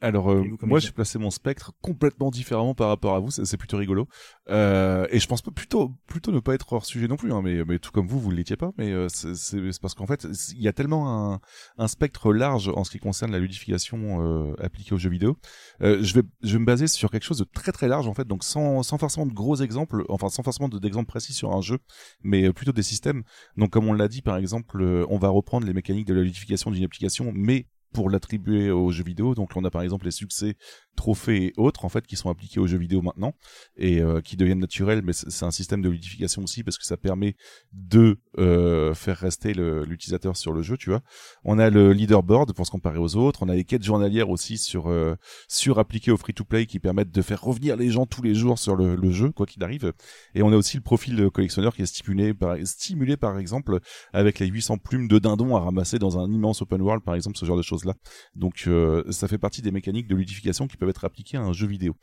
[0.00, 3.78] Alors euh, moi j'ai placé mon spectre complètement différemment par rapport à vous, c'est plutôt
[3.78, 4.06] rigolo.
[4.48, 7.64] Euh, et je pense plutôt plutôt ne pas être hors sujet non plus, hein, mais
[7.64, 10.68] mais tout comme vous vous l'étiez pas, mais euh, c'est parce qu'en fait il y
[10.68, 11.40] a tellement un,
[11.78, 15.36] un spectre large en ce qui concerne la ludification euh, appliquée aux jeux vidéo.
[15.82, 18.14] Euh, je vais je vais me baser sur quelque chose de très très large en
[18.14, 21.52] fait, donc sans sans forcément de gros exemples, enfin sans forcément de- d'exemples précis sur
[21.52, 21.78] un jeu,
[22.22, 23.24] mais plutôt des systèmes.
[23.56, 26.70] Donc comme on l'a dit par exemple, on va reprendre les mécaniques de la ludification
[26.70, 29.34] d'une application, mais pour l'attribuer aux jeux vidéo.
[29.34, 30.56] Donc on a par exemple les succès,
[30.98, 33.32] trophées et autres en fait qui sont appliqués aux jeux vidéo maintenant
[33.76, 35.02] et euh, qui deviennent naturels.
[35.02, 37.36] Mais c'est un système de ludification aussi parce que ça permet
[37.72, 40.76] de euh, faire rester l'utilisateur sur le jeu.
[40.76, 41.00] Tu vois.
[41.44, 43.42] On a le leaderboard pour se comparer aux autres.
[43.42, 45.14] On a les quêtes journalières aussi sur euh,
[45.46, 48.74] sur appliquées au free-to-play qui permettent de faire revenir les gens tous les jours sur
[48.74, 49.92] le, le jeu quoi qu'il arrive.
[50.34, 53.78] Et on a aussi le profil collectionneur qui est stimulé par stimulé par exemple
[54.12, 57.38] avec les 800 plumes de dindon à ramasser dans un immense open world par exemple
[57.38, 57.94] ce genre de choses là
[58.34, 61.52] donc euh, ça fait partie des mécaniques de ludification qui peuvent être appliquées à un
[61.52, 61.94] jeu vidéo.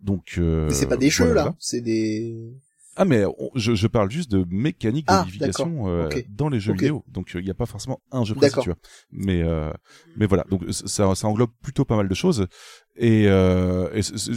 [0.00, 1.44] Donc euh, c'est pas des jeux voilà.
[1.44, 2.52] là, c'est des.
[2.96, 5.24] ah mais on- je, je parle juste de mécaniques de Ah,
[5.88, 7.04] euh, dans les jeux vidéo.
[7.08, 8.78] Donc il n'y a pas forcément un jeu précis tu vois.
[9.12, 9.72] Mais euh,
[10.16, 10.44] mais voilà.
[10.50, 12.46] Donc ça, ça englobe plutôt pas mal de choses.
[12.96, 13.88] Et, euh,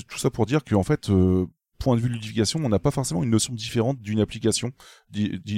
[0.07, 1.47] tout ça pour dire qu'en fait euh,
[1.79, 4.71] point de vue ludification on n'a pas forcément une notion différente d'une application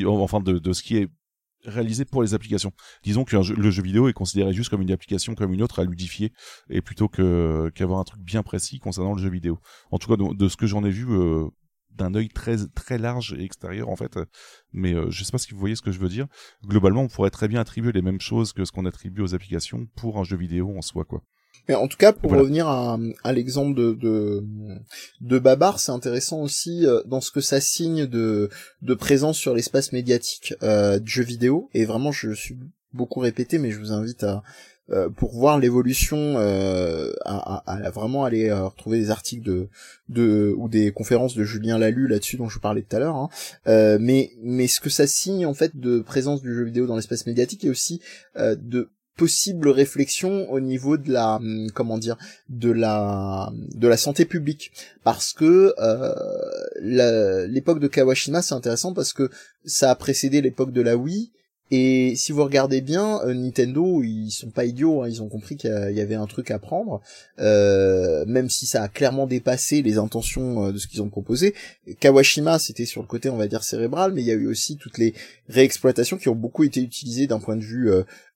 [0.08, 1.10] enfin de, de ce qui est
[1.66, 2.72] réalisé pour les applications.
[3.04, 5.84] Disons que le jeu vidéo est considéré juste comme une application comme une autre à
[5.84, 6.32] ludifier
[6.70, 9.60] et plutôt que qu'avoir un truc bien précis concernant le jeu vidéo.
[9.92, 11.48] En tout cas de, de ce que j'en ai vu euh,
[11.98, 14.20] d'un œil très très large et extérieur en fait,
[14.72, 16.28] mais euh, je sais pas si vous voyez ce que je veux dire.
[16.64, 19.88] Globalement, on pourrait très bien attribuer les mêmes choses que ce qu'on attribue aux applications
[19.96, 21.24] pour un jeu vidéo en soi quoi.
[21.68, 22.44] Mais en tout cas, pour Voilà.
[22.44, 24.44] revenir à, à l'exemple de, de,
[25.22, 28.50] de Babar, c'est intéressant aussi euh, dans ce que ça signe de,
[28.82, 31.70] de présence sur l'espace médiatique euh, de jeux vidéo.
[31.74, 32.58] Et vraiment, je suis
[32.94, 34.44] beaucoup répété, mais je vous invite à
[34.90, 39.68] euh, pour voir l'évolution, euh, à, à- à vraiment aller euh, retrouver des articles de,
[40.08, 43.18] de ou des conférences de Julien Lalu là-dessus dont je vous parlais tout à l'heure.
[43.18, 43.28] hein.
[43.68, 46.96] Euh, mais mais ce que ça signe en fait de présence du jeu vidéo dans
[46.96, 48.02] l'espace médiatique et aussi
[48.38, 52.18] euh, de possibles réflexions au niveau de la hum, comment dire
[52.50, 54.72] de la de la santé publique.
[55.04, 59.30] Parce que euh, l'époque de Kawashima c'est intéressant parce que
[59.66, 61.32] ça a précédé l'époque de la Wii.
[61.70, 65.58] Et si vous regardez bien euh, Nintendo ils sont pas idiots hein, ils ont compris
[65.58, 67.02] qu'il y avait un truc à prendre.
[67.40, 71.54] Euh, même si ça a clairement dépassé les intentions euh, de ce qu'ils ont proposé.
[72.00, 74.78] Kawashima c'était sur le côté on va dire cérébral mais il y a eu aussi
[74.78, 75.14] toutes les
[75.50, 77.92] réexploitations qui ont beaucoup été utilisées d'un point de vue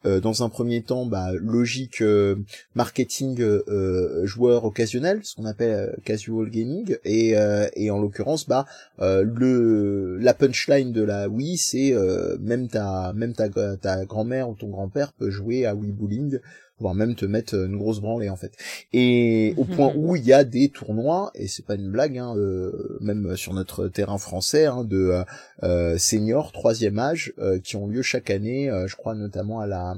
[0.05, 2.35] euh, dans un premier temps bah, logique euh,
[2.73, 6.97] marketing euh, joueur occasionnel ce qu'on appelle casual gaming.
[7.05, 7.35] Et
[7.75, 8.65] et en l'occurrence bah
[8.99, 11.93] le la punchline de la Wii c'est
[12.39, 16.39] même ta même ta ta grand-mère ou ton grand-père peut jouer à Wii bowling
[16.81, 18.53] voire même te mettre une grosse branlée en fait.
[18.91, 22.35] Et au point où il y a des tournois et c'est pas une blague hein,
[22.35, 25.23] euh, même sur notre terrain français hein, de euh,
[25.63, 29.67] euh, seniors troisième âge euh, qui ont lieu chaque année euh, je crois notamment à
[29.67, 29.95] la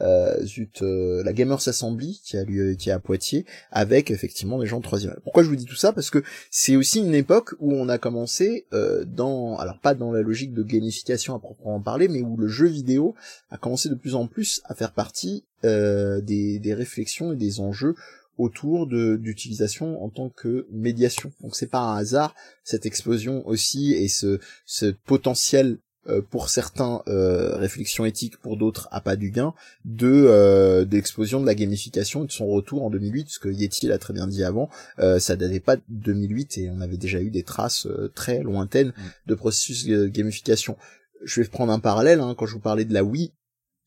[0.00, 4.58] euh, zut, euh, la Gamers Assembly qui a lieu qui est à Poitiers avec effectivement
[4.58, 5.16] des gens de troisième.
[5.24, 5.92] Pourquoi je vous dis tout ça?
[5.92, 10.12] Parce que c'est aussi une époque où on a commencé euh, dans alors pas dans
[10.12, 13.14] la logique de gamification à proprement parler, mais où le jeu vidéo
[13.50, 17.60] a commencé de plus en plus à faire partie euh, des, des réflexions et des
[17.60, 17.94] enjeux
[18.38, 21.32] autour de d'utilisation en tant que médiation.
[21.40, 25.78] Donc c'est pas un hasard cette explosion aussi et ce ce potentiel
[26.30, 29.54] pour certains euh, réflexions éthiques, pour d'autres à pas du gain,
[29.84, 33.86] de euh, d'explosion de la gamification et de son retour en 2008, parce que Yeti
[33.86, 37.20] l'a très bien dit avant, euh, ça datait pas de 2008 et on avait déjà
[37.20, 38.92] eu des traces euh, très lointaines
[39.26, 40.76] de processus de gamification.
[41.24, 43.32] Je vais prendre un parallèle, hein, quand je vous parlais de la Wii,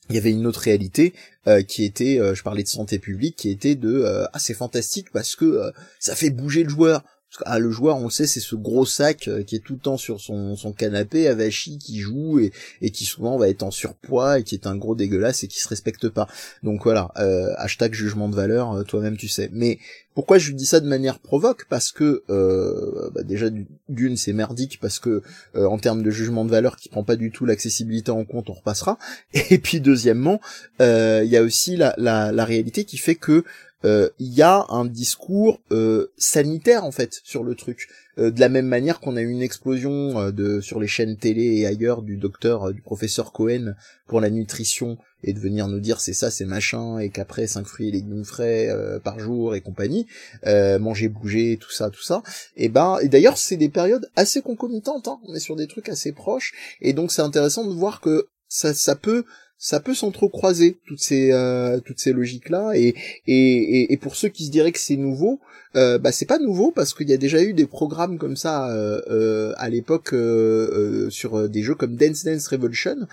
[0.09, 1.13] il y avait une autre réalité
[1.47, 4.53] euh, qui était, euh, je parlais de santé publique, qui était de euh, ah c'est
[4.53, 7.03] fantastique parce que euh, ça fait bouger le joueur.
[7.45, 9.79] Ah, le joueur, on le sait, c'est ce gros sac euh, qui est tout le
[9.79, 14.39] temps sur son, son canapé, avachi, qui joue et, qui souvent va être en surpoids
[14.39, 16.27] et qui est un gros dégueulasse et qui se respecte pas.
[16.61, 19.49] Donc voilà, euh, hashtag jugement de valeur, euh, toi-même tu sais.
[19.53, 19.79] Mais
[20.13, 21.67] pourquoi je dis ça de manière provoque?
[21.69, 23.47] Parce que euh, bah, déjà
[23.87, 25.23] d'une c'est merdique parce que
[25.55, 28.53] en termes de jugement de valeur qui prend pas du tout l'accessibilité en compte, on
[28.53, 28.97] repassera.
[29.49, 30.41] Et puis deuxièmement,
[30.81, 33.45] il y a aussi la réalité qui fait que
[33.85, 37.87] euh, il y a un discours euh, sanitaire en fait sur le truc.
[38.17, 41.15] Euh, de la même manière qu'on a eu une explosion euh, de sur les chaînes
[41.17, 43.73] télé et ailleurs du docteur, euh, du professeur Cohen
[44.07, 47.65] pour la nutrition et de venir nous dire c'est ça, c'est machin et qu'après cinq
[47.65, 50.07] fruits et légumes frais euh, par jour et compagnie,
[50.45, 52.21] euh, manger, bouger, tout ça, tout ça.
[52.57, 55.07] Et ben et d'ailleurs c'est des périodes assez concomitantes.
[55.07, 58.27] Hein, on est sur des trucs assez proches et donc c'est intéressant de voir que
[58.49, 59.23] ça, ça peut
[59.61, 62.95] ça peut s'entrecroiser toutes ces euh, toutes ces logiques là et,
[63.27, 65.39] et et pour ceux qui se diraient que c'est nouveau
[65.77, 68.69] euh, bah c'est pas nouveau parce qu'il y a déjà eu des programmes comme ça
[68.71, 73.07] euh, euh à l'époque euh, sur des jeux comme Dance Dance Revolution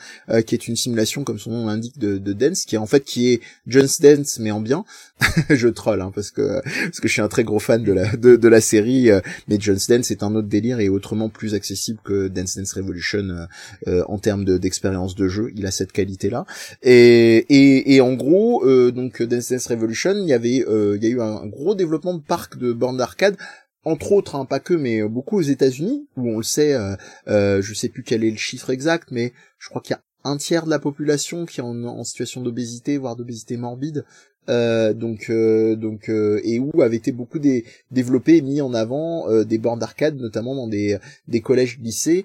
[0.44, 3.04] qui est une simulation comme son nom l'indique de, de, dance qui est en fait
[3.04, 4.84] qui est Just Dance mais en bien
[5.50, 8.16] je troll hein, parce que parce que je suis un très gros fan de la
[8.16, 9.10] de, de la série
[9.48, 13.48] mais Just Dance est un autre délire et autrement plus accessible que Dance Dance Revolution
[13.86, 16.46] en termes d'expérience de, jeu il a cette qualité là
[16.82, 21.10] et et, et en gros donc Dance Dance Revolution il y avait il y a
[21.10, 23.36] eu un, gros développement de parc de bornes d'arcade
[23.84, 26.94] entre autres, hein, pas que, mais beaucoup aux États-Unis, où on le sait, euh,
[27.28, 30.02] euh, je sais plus quel est le chiffre exact, mais je crois qu'il y a
[30.24, 34.04] un tiers de la population qui est en, situation d'obésité, voire d'obésité morbide.
[34.48, 39.26] Euh, donc, euh, donc, et où avait été beaucoup des, développé et mis en avant
[39.44, 42.24] des bornes d'arcade, notamment dans des, des collèges, lycées,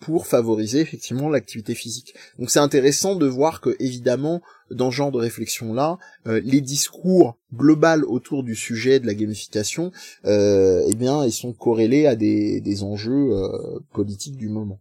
[0.00, 2.14] pour favoriser effectivement l'activité physique.
[2.38, 6.60] Donc, c'est intéressant de voir que évidemment dans ce genre de réflexion là, euh, les
[6.60, 9.92] discours globaux autour du sujet de la gamification,
[10.24, 14.80] euh, eh bien, ils sont corrélés à des, des enjeux euh, politiques du moment.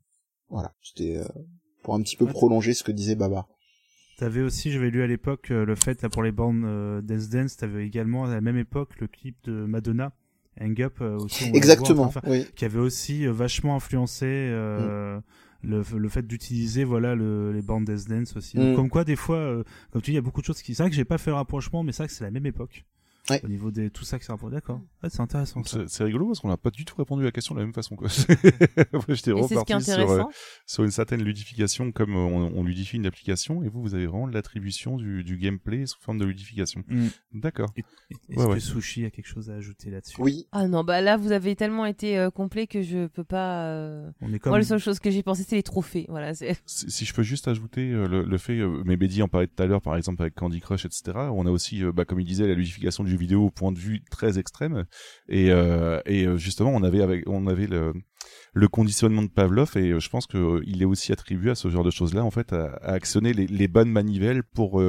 [0.50, 1.28] Voilà, c'était euh,
[1.84, 3.48] pour un petit peu prolonger ce que disait Baba.
[4.18, 7.58] T'avais aussi, j'avais lu à l'époque le fait là, pour les bandes euh, Dance Dance,
[7.58, 10.12] t'avais également à la même époque le clip de Madonna,
[10.60, 11.46] Hang Up aussi.
[11.54, 12.12] Exactement.
[12.26, 12.46] oui.
[12.56, 14.52] Qui avait aussi vachement influencé.
[14.52, 15.22] Mm
[15.64, 18.58] le, le fait d'utiliser voilà le, les bandes Dance aussi.
[18.60, 18.76] Mm.
[18.76, 20.76] comme quoi des fois, euh, comme tu dis, il y a beaucoup de choses qui.
[20.76, 22.46] C'est vrai que j'ai pas fait le rapprochement, mais c'est vrai que c'est la même
[22.46, 22.86] époque.
[23.30, 23.42] Ouais.
[23.44, 24.82] Au niveau de tout ça rapporté, d'accord.
[25.04, 25.62] Ouais, c'est intéressant.
[25.64, 27.74] C'est rigolo parce qu'on n'a pas du tout répondu à la question de la même
[27.74, 27.96] façon.
[27.96, 28.08] Quoi.
[29.10, 30.24] J'étais reparti sur, euh,
[30.66, 34.06] sur une certaine ludification comme euh, on, on ludifie une application et vous, vous avez
[34.06, 36.84] vraiment l'attribution du, du, gameplay sous forme de ludification.
[36.88, 37.08] Mm.
[37.34, 37.70] D'accord.
[38.30, 40.22] Est-ce ouais, que Sushi a quelque chose à ajouter là-dessus?
[40.22, 40.48] Oui.
[40.52, 43.74] Ah non, bah là, vous avez tellement été euh, complet que je peux pas.
[44.22, 44.52] On est comme...
[44.52, 46.06] Moi, la seule chose que j'ai pensé, c'est les trophées.
[46.10, 49.62] Voilà, si, si je peux juste ajouter le, le, fait, mais Bédi en parlait tout
[49.62, 51.18] à l'heure, par exemple avec Candy Crush, etc.
[51.32, 54.04] On a aussi, bah, comme il disait, la ludification du vidéo au point de vue
[54.10, 54.86] très extrême.
[55.28, 57.94] Et, euh, et euh, justement, on avait on avait le,
[58.70, 61.84] conditionnement de Pavlov et euh, je pense que il est aussi attribué à ce genre
[61.84, 64.82] de choses-là, en fait, à, actionner les, bonnes manivelles pour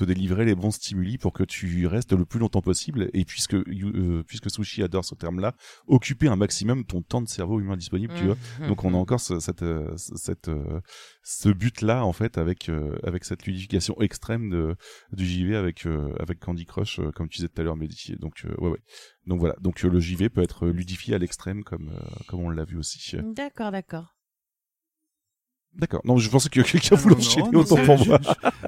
[0.00, 3.54] te délivrer les bons stimuli pour que tu restes le plus longtemps possible et puisque
[3.54, 5.54] euh, puisque Sushi adore ce terme-là,
[5.86, 8.34] occuper un maximum ton temps de cerveau humain disponible, tu vois.
[8.34, 8.94] Mmh, mmh, Donc on a mmh.
[8.94, 10.80] encore ce, cette euh, cette euh,
[11.22, 12.70] ce but-là en fait avec
[13.02, 14.74] avec cette ludification extrême de
[15.12, 15.86] du JV avec
[16.18, 18.16] avec Candy Crush comme tu disais tout à l'heure Mehdi.
[18.18, 18.80] Donc ouais ouais.
[19.26, 19.56] Donc voilà.
[19.60, 21.90] Donc le JV peut être ludifié à l'extrême comme
[22.26, 23.16] comme on l'a vu aussi.
[23.34, 24.19] D'accord, d'accord.
[25.76, 26.00] D'accord.
[26.04, 28.18] Non, je pensais que quelqu'un voulait enchaîner autant pour moi.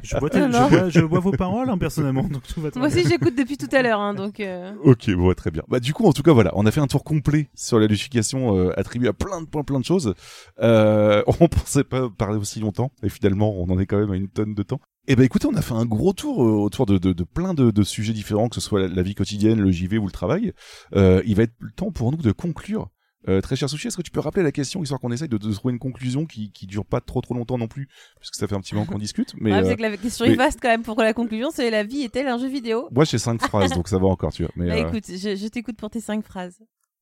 [0.03, 3.57] Je, vois, je, vois, vos paroles, hein, personnellement, donc tout va Moi aussi, j'écoute depuis
[3.57, 4.41] tout à l'heure, hein, donc.
[4.41, 4.73] Euh...
[4.85, 5.63] Ok, bon, très bien.
[5.69, 7.87] Bah, du coup, en tout cas, voilà, on a fait un tour complet sur la
[7.87, 10.15] ludification euh, attribuée à plein de plein, plein de choses.
[10.61, 14.17] Euh, on pensait pas parler aussi longtemps, et finalement, on en est quand même à
[14.17, 14.81] une tonne de temps.
[15.09, 17.55] Eh ben écoutez, on a fait un gros tour euh, autour de, de, de plein
[17.55, 20.13] de, de, sujets différents, que ce soit la, la, vie quotidienne, le JV ou le
[20.13, 20.53] travail.
[20.95, 22.89] Euh, il va être le temps pour nous de conclure
[23.29, 25.39] euh, très cher Sushi, est-ce que tu peux rappeler la question histoire qu'on essaye de,
[25.39, 28.49] de, trouver une conclusion qui, qui dure pas trop trop longtemps non plus, puisque ça
[28.49, 29.35] fait un petit moment qu'on discute.
[29.39, 31.51] Mais c'est que la question est vaste quand même pour la conclusion.
[31.53, 32.89] C'est la vie est-elle un jeu vidéo?
[32.91, 34.53] Moi j'ai cinq phrases, donc ça va encore, tu vois.
[34.57, 36.59] Mais bah, euh, écoute, je, je t'écoute pour tes cinq phrases.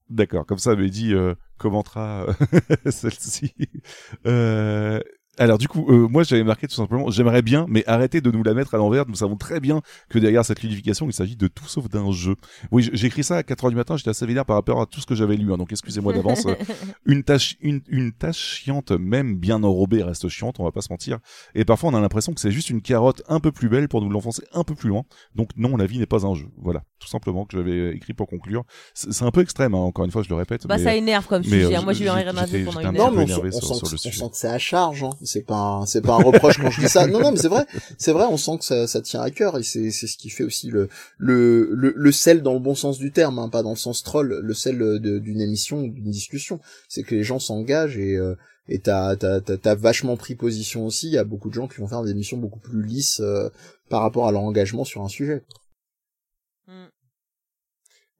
[0.08, 2.26] D'accord, comme ça, Mehdi euh, commentera
[2.90, 3.54] celle-ci.
[5.40, 8.30] Euh, alors du coup, euh, moi j'avais marqué tout simplement, j'aimerais bien, mais arrêtez de
[8.30, 9.06] nous la mettre à l'envers.
[9.08, 12.36] Nous savons très bien que derrière cette ludification, il s'agit de tout sauf d'un jeu.
[12.70, 13.96] Oui, j'ai écrit ça à 4 heures du matin.
[13.96, 16.46] J'étais assez vénère par rapport à tout ce que j'avais lu, hein, donc excusez-moi d'avance.
[17.06, 20.60] une tâche, une, une tâche chiante, même bien enrobée, reste chiante.
[20.60, 21.18] On va pas se mentir.
[21.54, 24.00] Et parfois, on a l'impression que c'est juste une carotte un peu plus belle pour
[24.02, 25.04] nous l'enfoncer un peu plus loin.
[25.34, 26.46] Donc non, la vie n'est pas un jeu.
[26.58, 28.64] Voilà, tout simplement que j'avais écrit pour conclure.
[28.94, 30.66] C'est un peu extrême, hein, encore une fois, je le répète.
[30.66, 31.74] Bah ça énerve comme sujet.
[31.74, 31.82] Hein.
[31.82, 33.10] moi j'ai eu rien à dire pendant une heure.
[33.10, 35.02] Non, mais on, sent que c'est à charge.
[35.02, 35.10] Hein.
[35.30, 37.06] C'est pas, c'est pas un reproche quand je dis ça.
[37.06, 37.66] Non, non, mais c'est vrai,
[37.98, 38.24] c'est vrai.
[38.28, 40.68] On sent que ça, ça tient à cœur et c'est, c'est ce qui fait aussi
[40.68, 44.02] le, le, le, sel dans le bon sens du terme, hein, pas dans le sens
[44.02, 46.60] troll, le sel d'une émission, d'une discussion.
[46.88, 48.34] C'est que les gens s'engagent et euh,
[48.68, 51.08] et t'as, t'as, t'as, vachement pris position aussi.
[51.08, 53.48] Il y a beaucoup de gens qui vont faire des émissions beaucoup plus lisses euh,
[53.88, 55.44] par rapport à leur engagement sur un sujet.
[56.68, 56.86] Mm.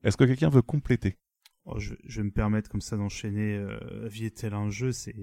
[0.03, 1.19] Est-ce que quelqu'un veut compléter?
[1.67, 3.59] Oh, je, je, vais me permettre comme ça d'enchaîner.
[3.59, 4.91] Euh, vie est-elle un jeu?
[4.91, 5.15] C'est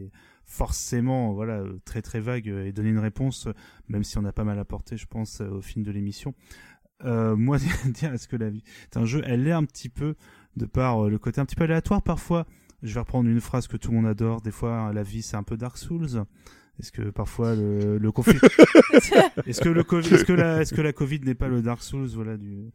[0.48, 3.48] forcément voilà très très vague et donner une réponse,
[3.90, 6.34] même si on a pas mal apporté, je pense, au film de l'émission.
[7.04, 10.16] Euh, moi, dire est-ce que la vie est un jeu Elle est un petit peu
[10.56, 12.48] de par euh, le côté un petit peu aléatoire parfois.
[12.82, 14.42] Je vais reprendre une phrase que tout le monde adore.
[14.42, 16.24] Des fois, la vie c'est un peu Dark Souls.
[16.80, 18.38] Est-ce que parfois le, le Covid,
[19.48, 21.82] est-ce que le Covid, est-ce que la, est-ce que la Covid n'est pas le Dark
[21.82, 22.70] Souls, voilà du,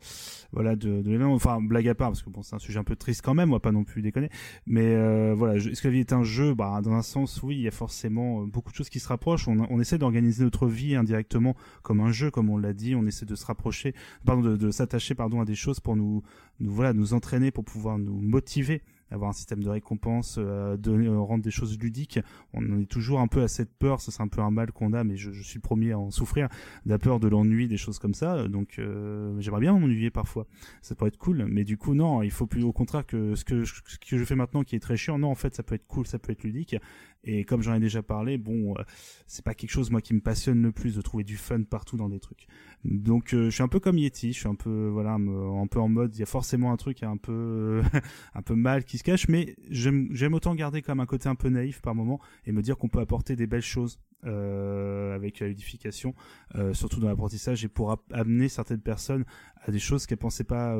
[0.52, 2.96] voilà de, de enfin blague à part parce que bon c'est un sujet un peu
[2.96, 4.28] triste quand même, on va pas non plus déconner,
[4.66, 6.52] mais euh, voilà, est-ce que la vie est un jeu?
[6.52, 9.06] Bah dans un sens oui, il y a forcément euh, beaucoup de choses qui se
[9.06, 9.46] rapprochent.
[9.46, 13.06] On, on essaie d'organiser notre vie indirectement comme un jeu, comme on l'a dit, on
[13.06, 16.24] essaie de se rapprocher, pardon, de, de s'attacher pardon à des choses pour nous,
[16.58, 18.82] nous voilà, nous entraîner pour pouvoir nous motiver
[19.12, 22.18] avoir un système de récompense, euh, donner, euh, rendre des choses ludiques.
[22.52, 24.92] On est toujours un peu à cette peur, ça c'est un peu un mal qu'on
[24.92, 26.48] a, mais je, je, suis le premier à en souffrir,
[26.86, 28.48] la peur de l'ennui, des choses comme ça.
[28.48, 30.46] Donc euh, j'aimerais bien m'ennuyer parfois,
[30.80, 33.44] ça pourrait être cool, mais du coup non, il faut plus au contraire que ce
[33.44, 35.74] que, ce que je fais maintenant qui est très chiant, non en fait ça peut
[35.74, 36.76] être cool, ça peut être ludique.
[37.24, 38.82] Et comme j'en ai déjà parlé, bon, euh,
[39.26, 41.96] c'est pas quelque chose moi qui me passionne le plus de trouver du fun partout
[41.96, 42.48] dans des trucs.
[42.84, 45.78] Donc euh, je suis un peu comme Yeti, je suis un peu voilà un peu
[45.78, 47.80] en mode il y a forcément un truc un peu
[48.34, 51.48] un peu mal qui se cache, mais j'aime autant garder comme un côté un peu
[51.48, 55.48] naïf par moment et me dire qu'on peut apporter des belles choses euh, avec la
[55.48, 56.14] ludification,
[56.56, 59.24] euh, surtout dans l'apprentissage et pour amener certaines personnes
[59.64, 60.76] à des choses qu'elles pensaient pas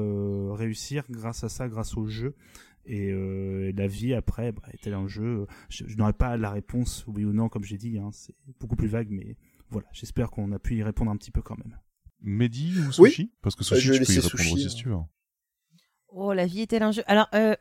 [0.55, 2.35] réussir grâce à ça, grâce au jeu.
[2.85, 3.13] Et,
[3.73, 7.49] la vie après bah, est-elle un jeu Je, n'aurais pas la réponse oui ou non
[7.49, 9.37] comme j'ai dit, hein, c'est beaucoup plus vague, mais
[9.71, 11.79] voilà, j'espère qu'on a pu y répondre un petit peu quand même.
[12.21, 13.23] Mehdi ou Sushi?
[13.23, 13.33] Oui.
[13.41, 14.97] Parce que Sushi, tu peux y répondre aussi si tu veux.
[16.09, 17.03] Oh, la vie est-elle un jeu?
[17.07, 17.57] Alors, euh,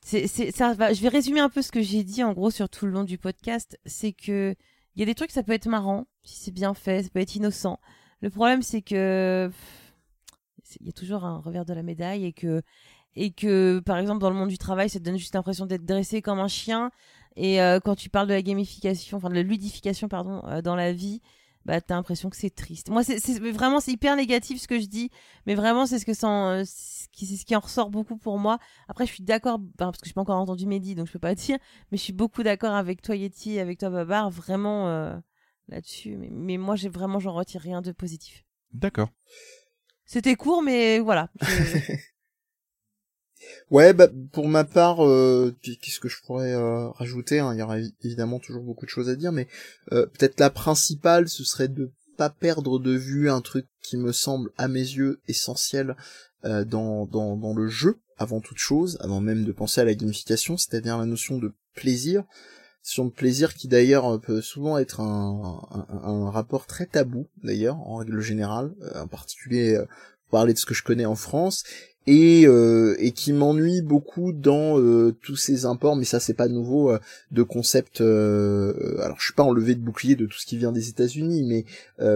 [0.00, 0.92] c'est, ça va.
[0.92, 3.04] Je vais résumer un peu ce que j'ai dit en gros sur tout le long
[3.04, 3.78] du podcast.
[3.86, 4.54] C'est que
[4.96, 7.20] il y a des trucs, ça peut être marrant si c'est bien fait, ça peut
[7.20, 7.78] être innocent.
[8.20, 9.50] Le problème, c'est que
[10.80, 12.62] il y a toujours un revers de la médaille et que
[13.18, 15.84] et que par exemple dans le monde du travail, ça te donne juste l'impression d'être
[15.84, 16.92] dressé comme un chien.
[17.34, 20.76] Et euh, quand tu parles de la gamification, enfin de la ludification, pardon, euh, dans
[20.76, 21.20] la vie,
[21.64, 22.90] bah t'as l'impression que c'est triste.
[22.90, 25.10] Moi, c'est vraiment c'est hyper négatif ce que je dis,
[25.46, 28.58] mais vraiment c'est ce que c'est ce qui en ressort beaucoup pour moi.
[28.86, 31.18] Après, je suis d'accord parce que je n'ai pas encore entendu Mehdi, donc je peux
[31.18, 31.58] pas dire,
[31.90, 35.16] mais je suis beaucoup d'accord avec toi Yeti, avec toi Babar, vraiment euh,
[35.66, 36.16] là-dessus.
[36.16, 38.44] Mais, mais, moi, j'ai vraiment j'en retire rien de positif.
[38.72, 39.08] D'accord.
[40.04, 41.30] C'était court, mais voilà.
[43.70, 47.62] Ouais, bah, pour ma part, euh, qu'est-ce que je pourrais euh, rajouter hein, Il y
[47.62, 49.46] aura évidemment toujours beaucoup de choses à dire, mais
[49.92, 54.12] euh, peut-être la principale, ce serait de pas perdre de vue un truc qui me
[54.12, 55.96] semble, à mes yeux, essentiel
[56.44, 59.94] euh, dans, dans, dans le jeu, avant toute chose, avant même de penser à la
[59.94, 62.24] gamification, c'est-à-dire la notion de plaisir,
[62.84, 67.76] notion de plaisir qui d'ailleurs peut souvent être un, un, un, rapport très tabou, d'ailleurs,
[67.76, 69.80] en règle générale, en particulier
[70.30, 71.64] parler de ce que je connais en France,
[72.10, 76.48] et, euh, et qui m'ennuie beaucoup dans euh, tous ces imports, mais ça c'est pas
[76.48, 76.98] nouveau, euh,
[77.32, 78.00] de concepts.
[78.00, 81.66] alors je suis pas enlevé de bouclier de tout ce qui vient des États-Unis, mais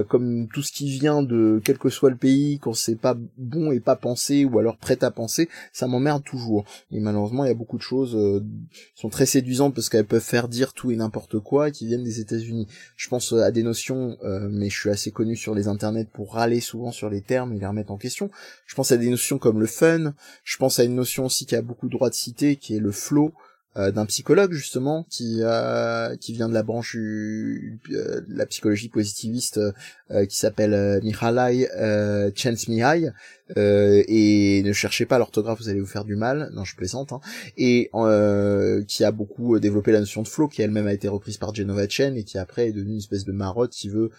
[0.09, 3.71] comme tout ce qui vient de quel que soit le pays, quand c'est pas bon
[3.71, 6.65] et pas pensé ou alors prêt à penser, ça m'emmerde toujours.
[6.91, 8.17] Et malheureusement il y a beaucoup de choses
[8.71, 12.05] qui sont très séduisantes parce qu'elles peuvent faire dire tout et n'importe quoi qui viennent
[12.05, 12.67] des États-Unis.
[12.97, 14.17] Je pense à des notions,
[14.51, 17.59] mais je suis assez connu sur les internets pour râler souvent sur les termes et
[17.59, 18.31] les remettre en question.
[18.67, 19.67] Je pense à des notions comme le
[20.44, 22.81] je pense à une notion aussi qui a beaucoup de droit de citer, qui est
[22.81, 23.35] le flow,
[23.78, 28.91] euh, d'un psychologue justement qui euh, qui vient de la branche euh, de la psychologie
[28.91, 29.59] positiviste
[30.28, 31.67] qui s'appelle Mihaly
[32.35, 33.12] Csikszentmihalyi
[33.57, 36.51] et ne cherchez pas l'orthographe vous allez vous faire du mal.
[36.52, 37.20] Non je plaisante hein,
[37.57, 37.91] et
[38.86, 41.89] qui a beaucoup développé la notion de flow qui elle-même a été reprise par Genova
[41.89, 44.11] Chen et qui après est devenue une espèce de marotte qui veut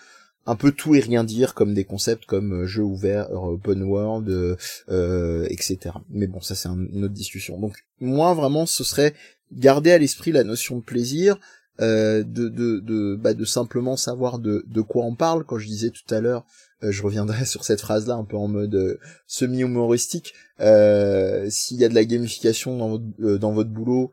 [0.46, 3.84] un peu tout et rien dire comme des concepts comme euh, jeu ouvert, euh, open
[3.84, 4.58] world,
[4.90, 5.96] euh, etc.
[6.10, 7.60] Mais bon, ça c'est une autre discussion.
[7.60, 9.14] Donc moi vraiment, ce serait
[9.52, 11.38] garder à l'esprit la notion de plaisir,
[11.80, 11.84] bah,
[12.24, 15.44] de simplement savoir de quoi on parle.
[15.44, 16.46] Quand je disais tout à l'heure,
[16.82, 20.34] je reviendrai sur cette phrase-là un peu en mode semi humoristique.
[20.60, 24.12] S'il y a de la gamification dans votre boulot,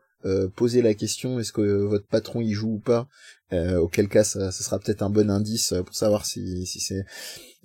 [0.56, 3.08] posez la question est-ce que votre patron y joue ou pas?
[3.52, 7.04] Auquel cas ça, ça sera peut-être un bon indice pour savoir si, si c'est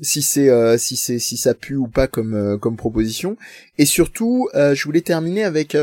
[0.02, 3.38] si c'est euh, si c'est si ça pue ou pas comme euh, comme proposition.
[3.78, 5.78] Et surtout je voulais terminer avec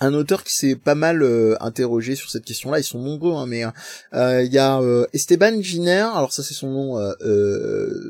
[0.00, 1.24] un auteur qui s'est pas mal
[1.60, 3.64] interrogé sur cette question-là, ils sont nombreux, hein, mais
[4.12, 4.80] il y a
[5.12, 7.14] Esteban Giner, alors ça c'est son nom,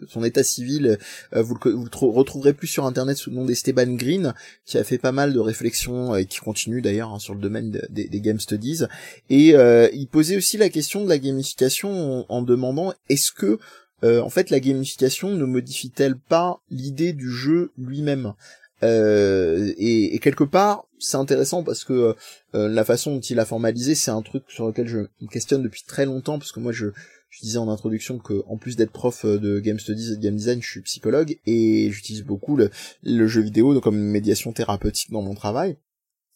[0.08, 0.98] son état civil,
[1.32, 5.12] vous, le, retrouverez plus sur internet sous le nom d'Esteban Green, qui a fait pas
[5.12, 8.84] mal de réflexions et qui continue d'ailleurs hein, sur le domaine des, game studies,
[9.28, 9.54] et
[9.92, 13.58] il posait aussi la question de la gamification en, en demandant est-ce que
[14.02, 18.34] en fait la gamification ne modifie-t-elle pas l'idée du jeu lui-même?
[18.82, 22.14] Euh, et, quelque part, c'est intéressant parce que
[22.54, 25.62] euh, la façon dont il a formalisé, c'est un truc sur lequel je me questionne
[25.62, 26.86] depuis très longtemps, parce que moi, je,
[27.42, 30.60] disais en introduction que en plus d'être prof de game studies et de game design,
[30.62, 35.34] je suis psychologue et j'utilise beaucoup le, jeu vidéo comme une médiation thérapeutique dans mon
[35.34, 35.76] travail.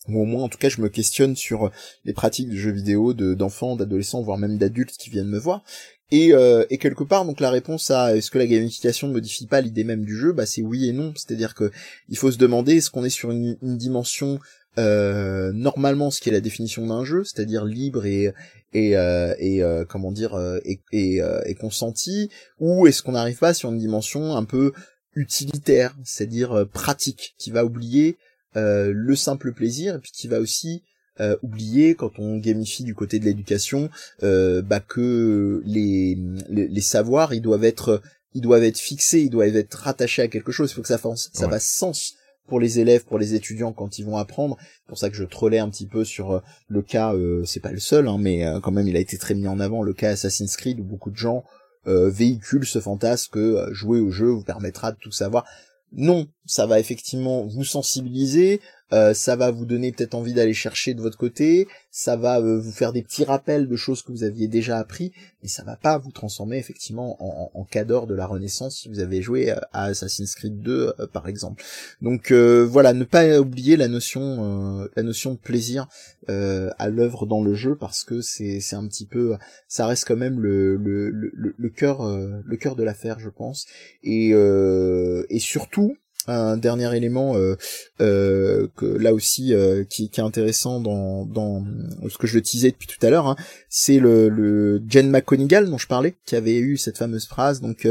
[0.09, 1.71] ou au moins en tout cas je me questionne sur
[2.05, 5.63] les pratiques de jeux vidéo de d'enfants, d'adolescents, voire même d'adultes qui viennent me voir.
[6.11, 9.47] Et, euh, et quelque part, donc la réponse à est-ce que la gamification ne modifie
[9.47, 11.13] pas l'idée même du jeu, bah c'est oui et non.
[11.17, 11.71] C'est-à-dire que
[12.09, 14.39] il faut se demander est-ce qu'on est sur une, dimension
[14.77, 18.33] euh, normalement ce qui est la définition d'un jeu, c'est-à-dire libre et
[18.75, 23.39] et, euh, et euh, comment dire euh, et, et, et consenti, ou est-ce qu'on n'arrive
[23.39, 24.73] pas sur une dimension un peu
[25.15, 28.19] utilitaire, c'est-à-dire pratique, qui va oublier
[28.57, 30.83] le simple plaisir et puis qui va aussi
[31.21, 33.89] euh, oublier quand on gamifie du côté de l'éducation
[34.25, 36.19] euh, bah que les,
[36.49, 38.03] les, savoirs ils doivent être
[38.35, 40.71] ils doivent être fixés ils doivent être rattachés à quelque chose.
[40.73, 42.15] Il faut que ça fasse ça fasse sens
[42.49, 44.57] pour les élèves pour les étudiants quand ils vont apprendre.
[44.61, 47.61] C'est pour ça que je trollais un petit peu sur euh, le cas euh, c'est
[47.61, 49.93] pas le seul hein, mais quand même il a été très mis en avant le
[49.93, 51.45] cas Assassin's Creed où beaucoup de gens
[51.87, 55.45] véhiculent ce fantasme que jouer au jeu vous permettra de tout savoir.
[55.93, 58.61] Non, ça va effectivement vous sensibiliser,
[58.93, 62.61] euh, ça va vous donner peut-être envie d'aller chercher de votre côté, ça va euh,
[62.61, 65.75] vous faire des petits rappels de choses que vous aviez déjà appris, mais ça va
[65.77, 69.57] pas vous transformer effectivement en, en, cadre de la Renaissance si vous avez joué euh,
[69.73, 71.65] à Assassin's Creed 2 par exemple.
[72.03, 75.89] Donc voilà, ne pas oublier la notion, la notion de plaisir
[76.29, 80.17] à l'œuvre dans le jeu parce que c'est c'est un petit peu, ça reste quand
[80.17, 83.67] même le le le, le cœur le cœur de l'affaire je pense
[84.03, 87.57] et et surtout un dernier élément euh,
[88.01, 91.65] euh, que là aussi euh, qui, qui, est intéressant dans, dans
[92.09, 93.37] ce que je le disais depuis tout à l'heure, hein,
[93.69, 97.87] c'est le, le Jen McConigal dont je parlais, qui avait eu cette fameuse phrase donc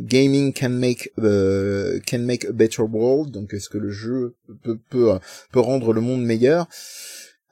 [0.00, 5.18] gaming can make can make a better world, donc est-ce que le jeu peut, peut
[5.52, 6.68] peut rendre le monde meilleur.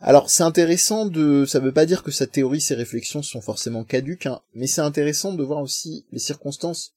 [0.04, 3.84] Alors c'est intéressant de, ça veut pas dire que sa théorie, ses réflexions sont forcément
[3.84, 6.94] caduques, hein, mais c'est intéressant de voir aussi les circonstances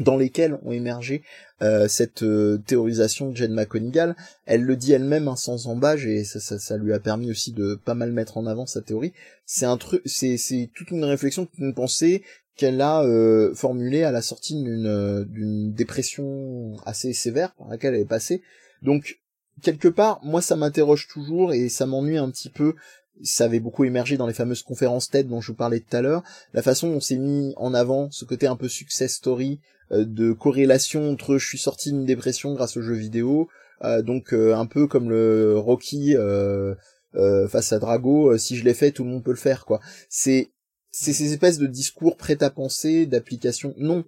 [0.00, 1.22] dans lesquelles ont émergé
[1.62, 4.16] euh, cette euh, théorisation de Jen McConigal.
[4.46, 7.74] Elle le dit elle-même hein, sans embâge et ça, ça, lui a permis aussi de
[7.74, 9.12] pas mal mettre en avant sa théorie.
[9.44, 12.22] C'est un truc, c'est c'est toute une réflexion, toute une pensée
[12.56, 18.02] qu'elle a euh, formulée à la sortie d'une d'une dépression assez sévère par laquelle elle
[18.02, 18.42] est passée.
[18.82, 19.18] Donc
[19.62, 22.74] quelque part, moi ça m'interroge toujours et ça m'ennuie un petit peu
[23.22, 26.02] ça avait beaucoup émergé dans les fameuses conférences TED dont je vous parlais tout à
[26.02, 26.22] l'heure,
[26.54, 29.60] la façon dont on s'est mis en avant ce côté un peu success story,
[29.92, 33.48] euh, de corrélation entre je suis sorti d'une dépression grâce aux jeux vidéo,
[33.84, 36.14] euh, donc euh, un peu comme le Rocky
[37.48, 39.80] face à Drago, si je l'ai fait, tout le monde peut le faire, quoi.
[40.08, 40.50] C'est
[40.90, 43.74] c'est ces espèces de discours prêts à penser, d'application.
[43.76, 44.04] Non,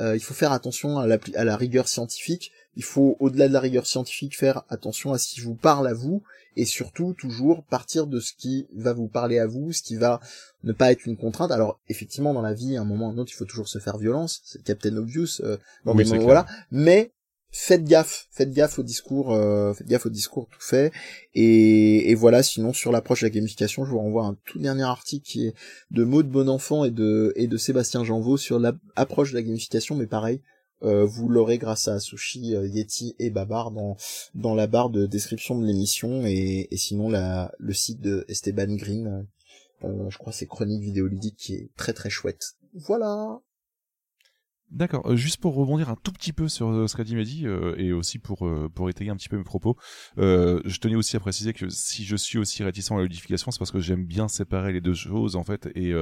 [0.00, 2.52] il faut faire attention à la, à la rigueur scientifique.
[2.76, 5.94] Il faut, au-delà de la rigueur scientifique, faire attention à ce qui vous parle à
[5.94, 6.22] vous
[6.56, 10.20] et surtout toujours partir de ce qui va vous parler à vous, ce qui va
[10.64, 11.52] ne pas être une contrainte.
[11.52, 13.68] Alors effectivement dans la vie, à un moment ou à un autre, il faut toujours
[13.68, 17.12] se faire violence, c'est Captain Obvious euh, dans des moments voilà, mais
[17.58, 20.92] faites gaffe, faites gaffe au discours, euh, faites gaffe au discours tout fait.
[21.34, 24.82] Et, et voilà, sinon sur l'approche de la gamification, je vous renvoie un tout dernier
[24.82, 25.54] article qui est
[25.90, 30.06] de Maud Bonenfant et de et de Sébastien Janvaux sur l'approche de la gamification, mais
[30.06, 30.42] pareil,
[30.82, 33.96] euh, vous l'aurez grâce à Sushi, euh, Yeti et Babar dans
[34.34, 38.76] dans la barre de description de l'émission et, et sinon la, le site de Esteban
[38.76, 39.26] Green,
[39.82, 42.52] euh, je crois c'est Chronique vidéoludique qui est très très chouette.
[42.74, 43.40] Voilà.
[44.72, 45.06] D'accord.
[45.06, 47.76] Euh, juste pour rebondir un tout petit peu sur euh, ce qu'a dit Mehdi euh,
[47.78, 49.76] et aussi pour pour étayer un petit peu mes propos,
[50.16, 53.70] je tenais aussi à préciser que si je suis aussi réticent à la c'est parce
[53.70, 55.68] que j'aime bien séparer les deux choses en fait.
[55.76, 55.94] Et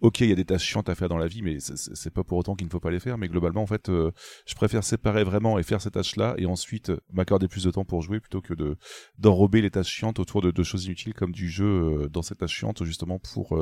[0.00, 2.22] ok, il y a des tâches chiantes à faire dans la vie, mais c'est pas
[2.22, 3.16] pour autant qu'il ne faut pas les faire.
[3.16, 7.48] Mais globalement, en fait, je préfère séparer vraiment et faire ces tâches-là et ensuite m'accorder
[7.48, 8.76] plus de temps pour jouer plutôt que de
[9.18, 12.54] d'enrober les tâches chiantes autour de, de choses inutiles comme du jeu dans ces tâches
[12.54, 13.56] chiantes justement pour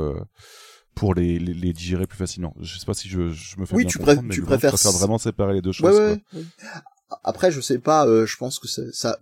[0.94, 2.54] pour les, les, les, digérer plus facilement.
[2.60, 4.72] Je sais pas si je, je me fais oui, bien tu comprendre, mais tu préfères...
[4.72, 5.96] je préfère vraiment séparer les deux choses.
[5.98, 6.44] Ouais, ouais,
[7.24, 8.06] après, je sais pas.
[8.06, 9.18] Euh, je pense que ça,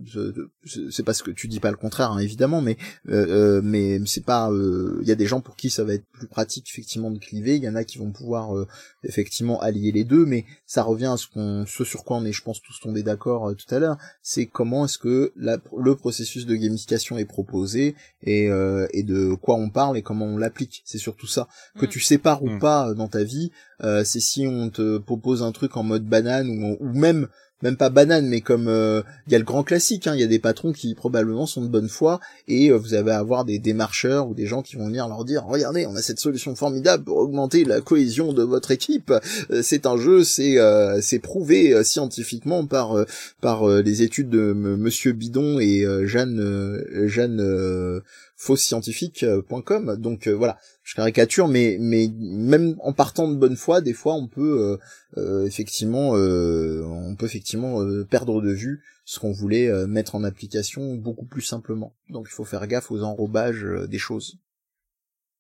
[0.67, 2.77] c'est parce que tu dis pas le contraire, hein, évidemment, mais
[3.09, 4.49] euh, euh mais c'est pas.
[4.53, 7.19] Il euh, y a des gens pour qui ça va être plus pratique effectivement de
[7.19, 7.57] cliver.
[7.57, 8.51] Il y en a qui vont pouvoir
[9.05, 12.33] effectivement allier les deux, mais ça revient à ce qu'on, ce sur quoi on est,
[12.33, 13.97] je pense, tous tombés d'accord tout à l'heure.
[14.23, 18.49] C'est comment est-ce que la, le processus de gamification est proposé et
[18.93, 20.83] et de quoi on parle et comment on l'applique.
[20.85, 21.89] C'est surtout ça que mm.
[21.89, 22.59] tu sépares ou mm.
[22.59, 23.51] pas dans ta vie.
[23.81, 27.29] c'est si on te propose un truc en mode banane ou, ou même
[27.63, 30.25] même pas banane, mais comme euh, il y a le grand classique, hein, il y
[30.25, 33.59] a des patrons qui probablement sont de bonne foi et euh, vous allez avoir des
[33.59, 37.05] démarcheurs ou des gens qui vont venir leur dire regardez, on a cette solution formidable
[37.05, 39.13] pour augmenter la cohésion de votre équipe.
[39.51, 40.59] Euh, c'est un jeu, c'est
[41.01, 43.05] c'est prouvé scientifiquement par
[43.41, 48.01] par les études de Monsieur Bidon et Jeanne Jeanne.
[49.97, 54.27] Donc voilà, je caricature, mais mais même en partant de bonne foi, des fois on
[54.27, 54.79] peut
[55.45, 61.43] effectivement on peut effectivement perdre de vue ce qu'on voulait mettre en application beaucoup plus
[61.43, 61.95] simplement.
[62.09, 64.39] Donc il faut faire gaffe aux enrobages des choses.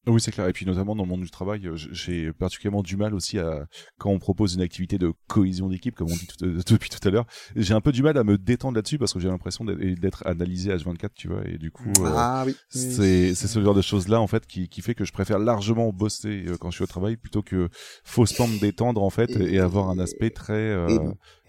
[0.08, 0.48] Oui, c'est clair.
[0.48, 3.66] Et puis notamment dans le monde du travail, euh, j'ai particulièrement du mal aussi à
[3.98, 7.10] quand on propose une activité de cohésion d'équipe, comme on dit euh, depuis tout à
[7.10, 7.26] l'heure.
[7.54, 10.74] J'ai un peu du mal à me détendre là-dessus parce que j'ai l'impression d'être analysé
[10.74, 11.46] H24, tu vois.
[11.46, 12.56] Et du coup, euh, ah, oui.
[12.70, 15.92] c'est ce genre de choses là en fait qui qui fait que je préfère largement
[15.92, 17.68] bosser quand je suis au travail plutôt que
[18.04, 20.74] faussement me détendre en fait et, avoir un aspect très.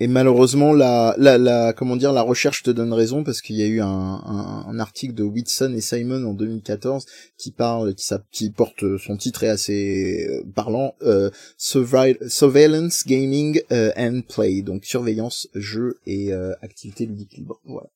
[0.02, 3.64] Et, malheureusement, la, la la comment dire, la recherche te donne raison parce qu'il y
[3.64, 7.06] a eu un, un, un article de Whitson et Simon en 2014
[7.38, 7.94] qui parle
[8.32, 14.86] qui porte euh, son titre est assez euh, parlant, euh, Surveillance Gaming and Play, donc
[14.86, 17.60] surveillance, jeu et activité ludique libre.
[17.66, 17.88] Voilà.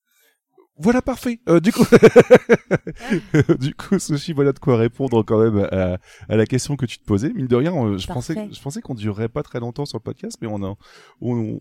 [0.78, 1.40] Voilà parfait.
[1.62, 1.86] du coup,
[3.60, 6.00] du coup, Sushi, voilà de quoi répondre quand même à,
[6.36, 7.32] la question que tu te posais.
[7.32, 10.38] Mine de rien, je pensais, je pensais qu'on durerait pas très longtemps sur le podcast,
[10.42, 10.76] mais on a,
[11.22, 11.60] on,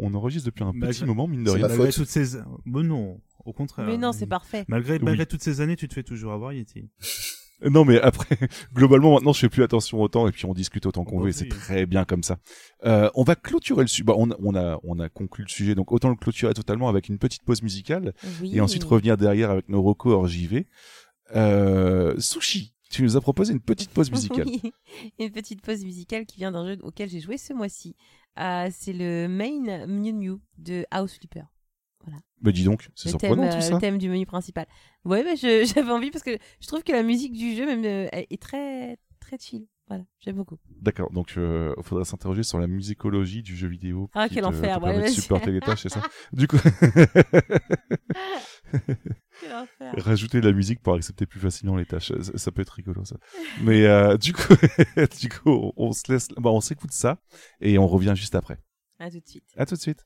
[0.00, 1.68] on, enregistre depuis un petit moment, mine de rien.
[1.68, 2.38] Toutes ces...
[2.64, 3.86] non, au contraire.
[3.86, 4.64] Mais non, c'est parfait.
[4.68, 6.88] Malgré, malgré toutes ces années, tu te fais toujours avoir, Yeti.
[7.64, 8.36] Non, mais après,
[8.74, 11.32] globalement, maintenant, je fais plus attention autant et puis on discute autant qu'on veut.
[11.32, 12.38] C'est très bien comme ça.
[12.84, 14.04] Euh, on va clôturer le sujet.
[14.04, 17.08] Bah, on, on, a, on a conclu le sujet, donc autant le clôturer totalement avec
[17.08, 20.66] une petite pause musicale et ensuite revenir derrière avec nos recos hors JV.
[21.34, 24.46] Euh, Sushi, tu nous as proposé une petite pause musicale.
[24.46, 24.72] oui,
[25.18, 27.96] une petite pause musicale qui vient d'un jeu auquel j'ai joué ce mois-ci.
[28.38, 31.44] Euh, c'est le Main Mew Mew de House Flipper.
[32.06, 32.20] Voilà.
[32.40, 33.74] Bah dis donc, c'est surprenant tout euh, ça.
[33.74, 34.66] Le thème du menu principal.
[35.04, 38.08] Ouais, mais j'avais envie parce que je trouve que la musique du jeu même euh,
[38.12, 39.66] est très très chill.
[39.88, 40.58] Voilà, j'aime beaucoup.
[40.80, 44.10] D'accord, donc il euh, faudrait s'interroger sur la musicologie du jeu vidéo.
[44.14, 46.02] Ah, quel enfer, ouais, de supporter les tâches, c'est ça
[46.32, 46.56] Du coup.
[49.40, 49.94] quel enfer.
[49.96, 53.16] Rajouter de la musique pour accepter plus facilement les tâches, ça, peut être rigolo ça.
[53.62, 54.54] Mais euh, du coup,
[55.20, 57.20] du coup, on, se laisse, bon, on s'écoute ça
[57.60, 58.58] et on revient juste après.
[58.98, 59.44] À tout de suite.
[59.56, 60.04] À tout de suite.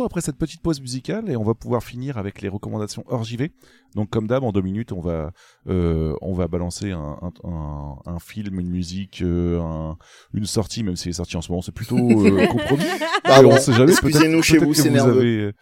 [0.00, 3.24] Retour après cette petite pause musicale et on va pouvoir finir avec les recommandations hors
[3.24, 3.52] JV.
[3.94, 5.32] Donc comme d'hab, en deux minutes, on va
[5.68, 9.96] euh, on va balancer un, un, un, film, une musique, euh, un,
[10.32, 12.84] une sortie, même si les sorties en ce moment c'est plutôt euh, compromis.
[13.24, 15.20] Ah bon, Excusez-nous chez vous, c'est nerveux.
[15.20, 15.52] Avez,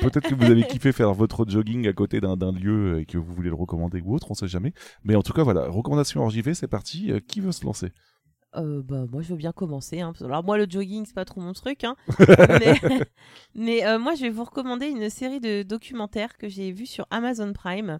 [0.00, 3.32] Peut-être que vous avez kiffé faire votre jogging à côté d'un lieu et que vous
[3.32, 4.74] voulez le recommander ou autre, on sait jamais.
[5.02, 7.10] Mais en tout cas, voilà, recommandation hors JV, c'est parti.
[7.26, 7.92] Qui veut se lancer?
[8.56, 10.00] Euh, bah, moi, je veux bien commencer.
[10.00, 10.12] Hein.
[10.20, 11.84] Alors, moi, le jogging, c'est pas trop mon truc.
[11.84, 11.96] Hein.
[13.54, 17.06] mais, euh, moi, je vais vous recommander une série de documentaires que j'ai vu sur
[17.10, 17.98] Amazon Prime.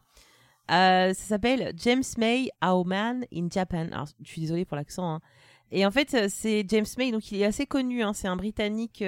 [0.71, 3.89] Euh, ça s'appelle James May, Our Man in Japan.
[3.93, 5.15] Alors, je suis désolée pour l'accent.
[5.15, 5.21] Hein.
[5.71, 8.03] Et en fait, c'est James May, donc il est assez connu.
[8.15, 9.05] C'est un Britannique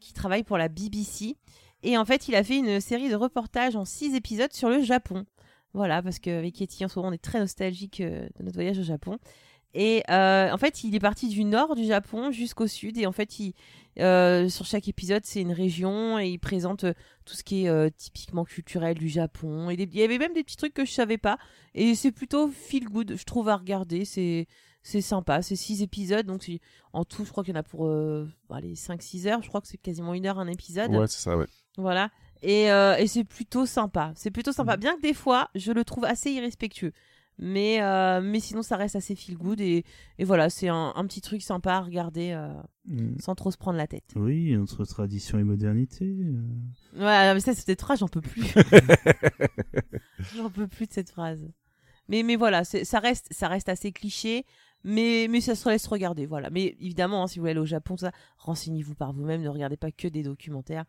[0.00, 1.36] qui travaille pour la BBC.
[1.82, 4.82] Et en fait, il a fait une série de reportages en six épisodes sur le
[4.82, 5.24] Japon.
[5.72, 8.82] Voilà, parce qu'avec Katie, en ce moment, on est très nostalgique de notre voyage au
[8.82, 9.18] Japon.
[9.74, 12.96] Et euh, en fait, il est parti du nord du Japon jusqu'au sud.
[12.96, 13.54] Et en fait, il,
[13.98, 16.94] euh, sur chaque épisode, c'est une région et il présente euh,
[17.24, 19.70] tout ce qui est typiquement culturel du Japon.
[19.70, 21.38] Et il y avait même des petits trucs que je savais pas.
[21.74, 24.04] Et c'est plutôt feel good, je trouve, à regarder.
[24.04, 24.46] C'est
[24.82, 25.42] c'est sympa.
[25.42, 26.26] C'est six épisodes.
[26.26, 26.48] Donc,
[26.92, 29.42] en tout, je crois qu'il y en a pour les 5-6 heures.
[29.42, 30.94] Je crois que c'est quasiment une heure un épisode.
[30.94, 31.46] Ouais, c'est ça, ouais.
[31.78, 32.10] Voilà.
[32.42, 34.12] Et, et c'est plutôt sympa.
[34.14, 34.76] C'est plutôt sympa.
[34.76, 34.80] Mm.
[34.80, 36.92] Bien que des fois, je le trouve assez irrespectueux.
[37.38, 39.60] Mais, euh, mais sinon, ça reste assez feel good.
[39.60, 39.84] Et,
[40.18, 42.48] et voilà, c'est un, un, petit truc sympa à regarder euh,
[42.86, 43.18] mm.
[43.18, 44.12] sans trop se prendre la tête.
[44.16, 46.04] Oui, entre tradition et modernité.
[46.04, 47.00] Euh.
[47.00, 48.44] Ouais, mais ça, cette phrase, j'en peux plus.
[50.36, 51.48] j'en peux plus de cette phrase.
[52.08, 54.44] Mais, mais voilà, ça reste, ça reste assez cliché.
[54.86, 56.50] Mais, mais ça se laisse regarder, voilà.
[56.50, 59.78] Mais évidemment, hein, si vous voulez aller au Japon, ça, renseignez-vous par vous-même, ne regardez
[59.78, 60.84] pas que des documentaires.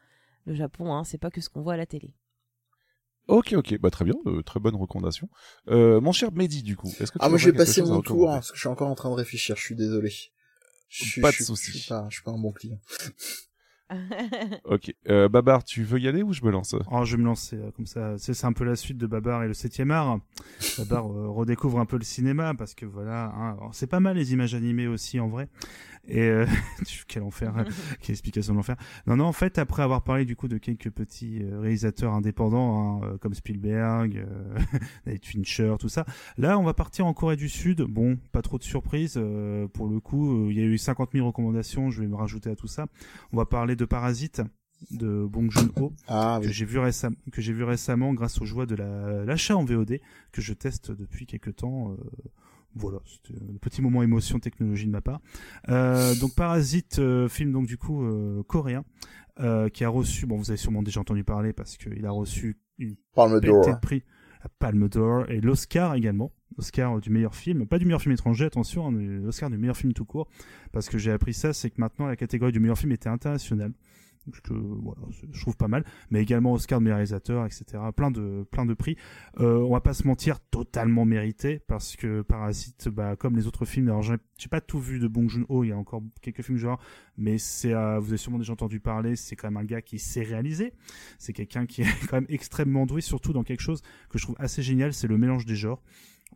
[0.45, 2.13] Le Japon, hein, c'est pas que ce qu'on voit à la télé.
[3.27, 5.29] Ok, ok, bah très bien, euh, très bonne recommandation.
[5.69, 8.17] Euh, mon cher Mehdi, du coup, est-ce que tu Ah, moi, j'ai passé mon tour,
[8.17, 10.13] recommander parce que je suis encore en train de réfléchir, je suis désolé.
[10.89, 11.71] Je suis- Pas de je suis- souci.
[11.71, 12.79] Je suis pas, je suis pas un bon client.
[14.65, 16.75] Ok, euh, Babar, tu veux y aller ou je me lance?
[16.91, 18.15] Oh, je vais me lancer euh, comme ça.
[18.17, 20.19] C'est un peu la suite de Babar et le 7 art.
[20.77, 24.33] Babar euh, redécouvre un peu le cinéma parce que voilà, hein, c'est pas mal les
[24.33, 25.47] images animées aussi en vrai.
[26.07, 26.45] Et euh,
[27.07, 27.51] quel enfer,
[28.01, 28.75] quelle explication de l'enfer.
[29.07, 33.01] Non, non, en fait, après avoir parlé du coup de quelques petits euh, réalisateurs indépendants
[33.03, 34.59] hein, euh, comme Spielberg, euh,
[35.07, 36.05] David Fincher, tout ça,
[36.37, 37.81] là, on va partir en Corée du Sud.
[37.81, 40.45] Bon, pas trop de surprises euh, pour le coup.
[40.45, 41.89] euh, Il y a eu 50 000 recommandations.
[41.89, 42.85] Je vais me rajouter à tout ça.
[43.33, 44.41] On va parler de Parasite
[44.91, 46.53] de Bong Joon-ho Ah, que oui.
[46.53, 49.99] j'ai vu récemment que j'ai vu récemment grâce aux joies de la l'achat en VOD
[50.31, 51.95] que je teste depuis quelques temps euh,
[52.75, 55.21] voilà c'était un petit moment émotion technologie de ma part
[55.69, 58.83] euh, donc Parasite euh, film donc du coup euh, coréen
[59.73, 62.95] qui a reçu bon vous avez sûrement déjà entendu parler parce qu'il a reçu une
[63.13, 63.79] Palme d'or.
[63.81, 64.03] prix
[64.43, 68.45] la Palme d'Or et l'Oscar également l'Oscar du meilleur film pas du meilleur film étranger
[68.45, 70.27] attention hein, mais l'Oscar du meilleur film tout court
[70.71, 73.73] parce que j'ai appris ça c'est que maintenant la catégorie du meilleur film était internationale
[74.43, 75.01] que voilà,
[75.31, 77.65] je trouve pas mal, mais également Oscar de meilleur réalisateur, etc.
[77.95, 78.97] Plein de plein de prix.
[79.39, 83.65] Euh, on va pas se mentir, totalement mérité parce que Parasite, bah comme les autres
[83.65, 86.57] films, alors j'ai pas tout vu de Bong Joon-ho, il y a encore quelques films
[86.57, 86.79] genre,
[87.17, 89.99] mais c'est euh, vous avez sûrement déjà entendu parler, c'est quand même un gars qui
[89.99, 90.73] sait réaliser.
[91.19, 94.35] C'est quelqu'un qui est quand même extrêmement doué, surtout dans quelque chose que je trouve
[94.39, 95.81] assez génial, c'est le mélange des genres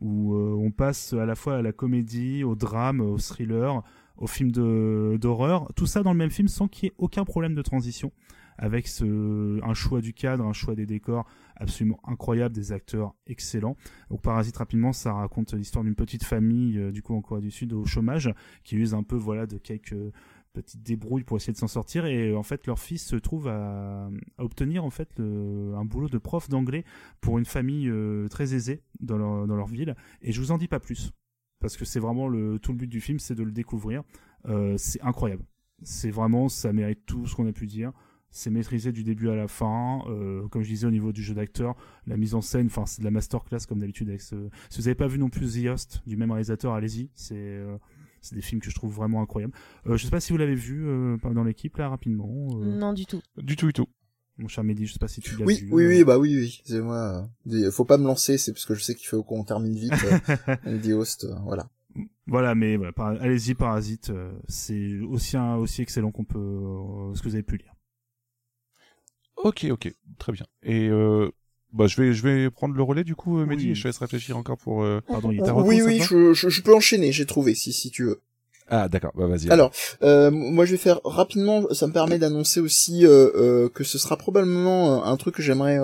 [0.00, 3.82] où euh, on passe à la fois à la comédie, au drame, au thriller,
[4.16, 7.54] au film d'horreur, tout ça dans le même film sans qu'il y ait aucun problème
[7.54, 8.12] de transition,
[8.58, 13.76] avec un choix du cadre, un choix des décors absolument incroyable, des acteurs excellents.
[14.10, 17.50] Donc Parasite rapidement, ça raconte l'histoire d'une petite famille euh, du coup en Corée du
[17.50, 18.32] Sud au chômage
[18.64, 19.96] qui use un peu voilà de quelques
[20.52, 24.08] petites débrouilles pour essayer de s'en sortir et en fait leur fils se trouve à,
[24.38, 26.84] obtenir en fait un boulot de prof d'anglais
[27.20, 29.94] pour une famille euh, très aisée dans leur, ville.
[30.22, 31.12] Et je vous en dis pas plus
[31.60, 34.02] parce que c'est vraiment le tout le but du film c'est de le découvrir.
[34.46, 35.44] Euh, c'est incroyable.
[35.82, 37.92] C'est vraiment ça mérite tout ce qu'on a pu dire.
[38.30, 40.02] C'est maîtrisé du début à la fin.
[40.08, 43.00] Euh, comme je disais au niveau du jeu d'acteur la mise en scène enfin c'est
[43.00, 46.16] de la masterclass comme d'habitude si vous avez pas vu non plus The Host du
[46.16, 47.10] même réalisateur allez-y.
[47.14, 47.60] C'est
[48.20, 49.52] c'est des films que je trouve vraiment incroyables
[49.86, 52.28] euh, je sais pas si vous l'avez vu euh, dans l'équipe là rapidement
[52.60, 53.20] euh, Non, du tout.
[53.36, 53.86] Du tout, du tout.
[54.38, 55.88] mon cher Mehdi je sais pas si tu l'as Oui, vu oui, euh.
[55.88, 56.60] oui, bah oui, oui.
[56.64, 57.28] C'est moi.
[57.48, 59.92] euh, Faut pas me lancer, c'est parce que je sais qu'il faut qu'on termine vite.
[60.46, 61.68] Euh, Andy Host, euh, voilà.
[62.26, 67.14] Voilà, mais voilà, par- allez-y, Parasite, euh, c'est aussi un, aussi excellent qu'on peut, euh,
[67.14, 67.74] ce que vous avez pu lire.
[69.36, 70.46] Ok, ok, très bien.
[70.62, 71.30] Et euh,
[71.72, 73.70] bah, je vais, je vais prendre le relais du coup, euh, Mehdi, Oui.
[73.70, 74.82] et je te laisse réfléchir encore pour.
[74.82, 77.12] euh, Pardon, il recours, oui, oui, je, je, je peux enchaîner.
[77.12, 78.20] J'ai trouvé, si, si tu veux.
[78.70, 79.50] Ah, d'accord, bah vas-y.
[79.50, 83.82] Alors, euh, moi je vais faire rapidement, ça me permet d'annoncer aussi euh, euh, que
[83.82, 85.78] ce sera probablement euh, un truc que j'aimerais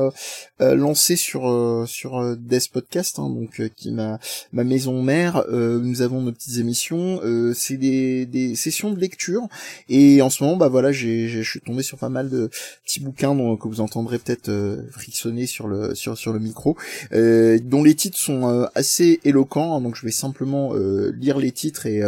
[0.60, 4.18] lancer sur sur Death Podcast, hein, donc qui ma
[4.52, 5.44] ma maison mère.
[5.50, 7.20] Nous avons nos petites émissions,
[7.54, 9.42] c'est des sessions de lecture
[9.88, 12.50] et en ce moment bah voilà j'ai je suis tombé sur pas mal de
[12.84, 14.50] petits bouquins dont, que vous entendrez peut-être
[14.92, 16.76] frictionner sur le sur sur le micro,
[17.12, 22.02] dont les titres sont assez éloquents, hein, donc je vais simplement lire les titres et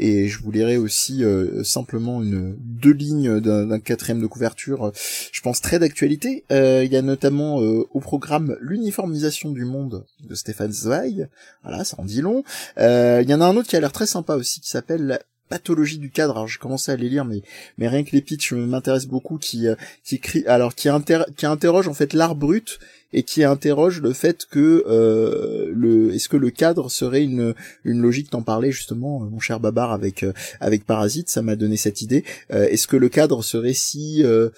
[0.00, 4.92] et je vous lirai aussi euh, simplement une deux lignes d'un quatrième de couverture, euh,
[5.30, 6.44] je pense très d'actualité.
[6.50, 11.28] Euh, Il y a notamment euh, au programme l'uniformisation du monde de Stéphane Zweig.
[11.62, 12.42] Voilà, ça en dit long.
[12.78, 15.20] Euh, Il y en a un autre qui a l'air très sympa aussi, qui s'appelle
[15.50, 16.34] pathologie du cadre.
[16.36, 17.42] Alors j'ai commencé à les lire, mais
[17.76, 19.36] mais rien que les pitchs m'intéressent beaucoup.
[19.36, 22.78] Qui euh, qui écrit, alors qui inter qui interroge en fait l'art brut
[23.12, 27.54] et qui interroge le fait que euh, le est-ce que le cadre serait une
[27.84, 31.56] une logique t'en parlais justement euh, mon cher Babar avec euh, avec Parasite ça m'a
[31.56, 34.48] donné cette idée Euh, est-ce que le cadre serait si euh,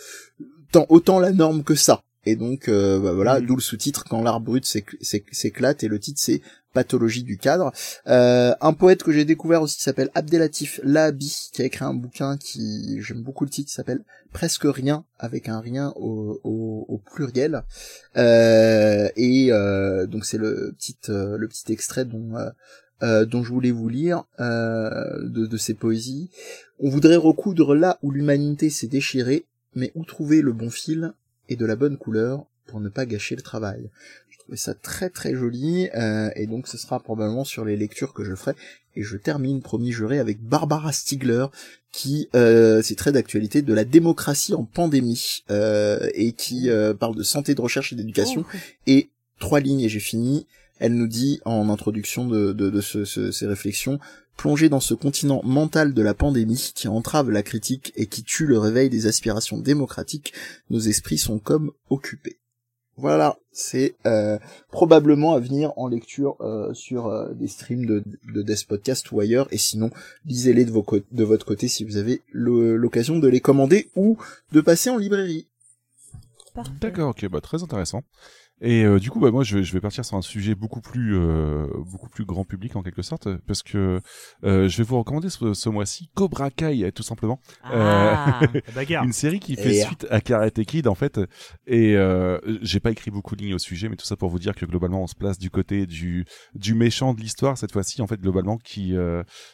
[0.71, 2.03] tant autant la norme que ça?
[2.25, 3.47] Et donc euh, bah voilà Mhm.
[3.47, 6.41] d'où le sous-titre quand l'art brut s'éc- s'éc- s'éclate et le titre c'est
[6.73, 7.73] pathologie du cadre
[8.07, 12.37] Euh, un poète que j'ai découvert aussi s'appelle Abdelatif Lahabi qui a écrit un bouquin
[12.37, 14.03] qui j'aime beaucoup le titre qui s'appelle
[14.33, 17.63] presque rien avec un rien au, au, au pluriel
[18.17, 22.51] euh, et euh, donc c'est le petit euh, le petit extrait dont euh,
[23.03, 26.31] euh, dont je voulais vous lire de, de ses poésies.
[26.79, 29.45] On voudrait recoudre là où l'humanité s'est déchirée,
[29.75, 31.13] mais où trouver le bon fil
[31.49, 33.91] et de la bonne couleur pour ne pas gâcher le travail?
[34.53, 38.13] Je trouvais ça très très joli, euh, et donc ce sera probablement sur les lectures
[38.13, 38.53] que je ferai.
[38.97, 41.47] Et je termine, promis juré, avec Barbara Stiegler,
[41.91, 47.17] qui, euh, c'est très d'actualité, de la démocratie en pandémie, euh, et qui euh, parle
[47.17, 48.45] de santé, de recherche et d'éducation.
[48.47, 48.59] Oh.
[48.87, 49.09] Et
[49.39, 50.47] trois lignes et j'ai fini.
[50.79, 54.01] Elle nous dit en introduction de, de, de ce, ce, ces réflexions,
[54.37, 58.47] plongée dans ce continent mental de la pandémie qui entrave la critique et qui tue
[58.47, 60.35] le réveil des aspirations démocratiques,
[60.69, 62.37] nos esprits sont comme occupés.
[62.99, 64.39] Voilà, c'est euh,
[64.71, 68.05] probablement à venir en lecture euh, sur euh, des streams de,
[68.35, 69.91] de Death Podcast ou ailleurs, et sinon
[70.27, 74.19] lisez-les de, vos de votre côté si vous avez l'occasion de les commander ou
[74.53, 75.47] de passer en librairie.
[76.81, 78.03] D'accord, ok, bah très intéressant.
[78.63, 81.17] Et euh, du coup, bah, moi, je, je, vais partir sur un sujet beaucoup plus,
[81.17, 84.01] euh, beaucoup plus grand public en quelque sorte, parce que
[84.45, 87.41] euh, je vais vous recommander ce, ce mois-ci Cobra Kai, tout simplement.
[87.65, 88.41] Ah.
[89.03, 91.21] une série qui fait suite à Karate Kid, en fait.
[91.67, 91.97] Et
[92.63, 94.65] j'ai pas écrit beaucoup de lignes au sujet, mais tout ça pour vous dire que
[94.65, 96.25] globalement, on se place du côté du
[96.55, 98.95] du méchant de l'histoire cette fois-ci, en fait, globalement, qui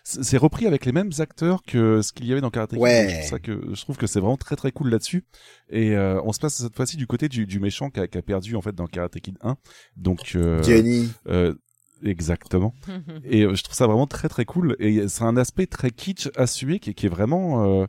[0.05, 2.79] c'est repris avec les mêmes acteurs que ce qu'il y avait dans Karate Kid.
[2.79, 3.21] Ouais.
[3.23, 5.25] C'est ça que je trouve que c'est vraiment très très cool là-dessus.
[5.71, 8.23] Et on se place cette fois-ci du côté du, du méchant qui a, qui a
[8.23, 9.57] perdu en fait dans Karate Kid 1.
[9.97, 11.09] Donc euh, Johnny.
[11.29, 11.55] Euh,
[12.03, 12.75] exactement.
[13.25, 14.77] et euh, je trouve ça vraiment très très cool.
[14.81, 17.83] Et c'est un aspect très kitsch assumé qui, qui est vraiment.
[17.83, 17.87] Euh,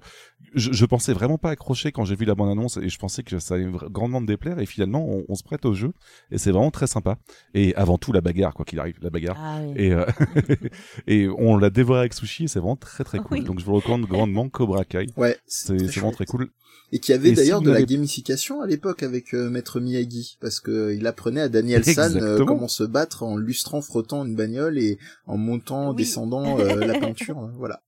[0.56, 3.24] je, je pensais vraiment pas accrocher quand j'ai vu la bande annonce et je pensais
[3.24, 4.60] que ça allait grandement me déplaire.
[4.60, 5.92] Et finalement, on, on se prête au jeu
[6.32, 7.18] et c'est vraiment très sympa.
[7.54, 9.38] Et avant tout la bagarre, quoi qu'il arrive, la bagarre.
[9.40, 9.74] Ah, oui.
[9.76, 10.06] Et euh,
[11.08, 13.40] et on l'a dévoré avec sushi et c'est vraiment très très cool.
[13.40, 13.44] Oui.
[13.44, 15.08] Donc je vous recommande grandement Cobra Kai.
[15.18, 16.50] Ouais, C'est vraiment très cool.
[16.92, 20.60] Et qui avait d'ailleurs si de la gamification à l'époque avec euh, Maître Miyagi, parce
[20.60, 24.36] que euh, il apprenait à Daniel San euh, comment se battre en lustrant, frottant une
[24.36, 25.98] bagnole et en montant, Oui.
[25.98, 27.38] descendant euh, la peinture.
[27.38, 27.84] hein, Voilà.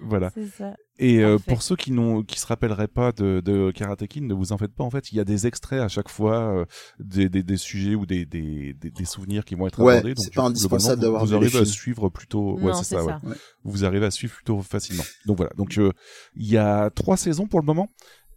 [0.00, 0.30] Voilà.
[0.34, 0.74] C'est ça.
[0.98, 4.32] Et euh, pour ceux qui n'ont qui se rappelleraient pas de, de Karate Kid, ne
[4.34, 4.84] vous en faites pas.
[4.84, 6.64] En fait, il y a des extraits à chaque fois, euh,
[6.98, 10.14] des, des, des sujets ou des, des, des, des souvenirs qui vont être Ouais, abordés.
[10.14, 12.56] Donc, c'est pas coup, indispensable d'avoir vous, vous arrivez à suivre plutôt.
[12.58, 13.04] Ouais, non, c'est ça.
[13.04, 13.12] Ouais.
[13.24, 13.36] Ouais.
[13.64, 15.04] Vous arrivez à suivre plutôt facilement.
[15.26, 15.52] Donc voilà.
[15.56, 15.92] Donc euh,
[16.34, 17.90] il y a trois saisons pour le moment.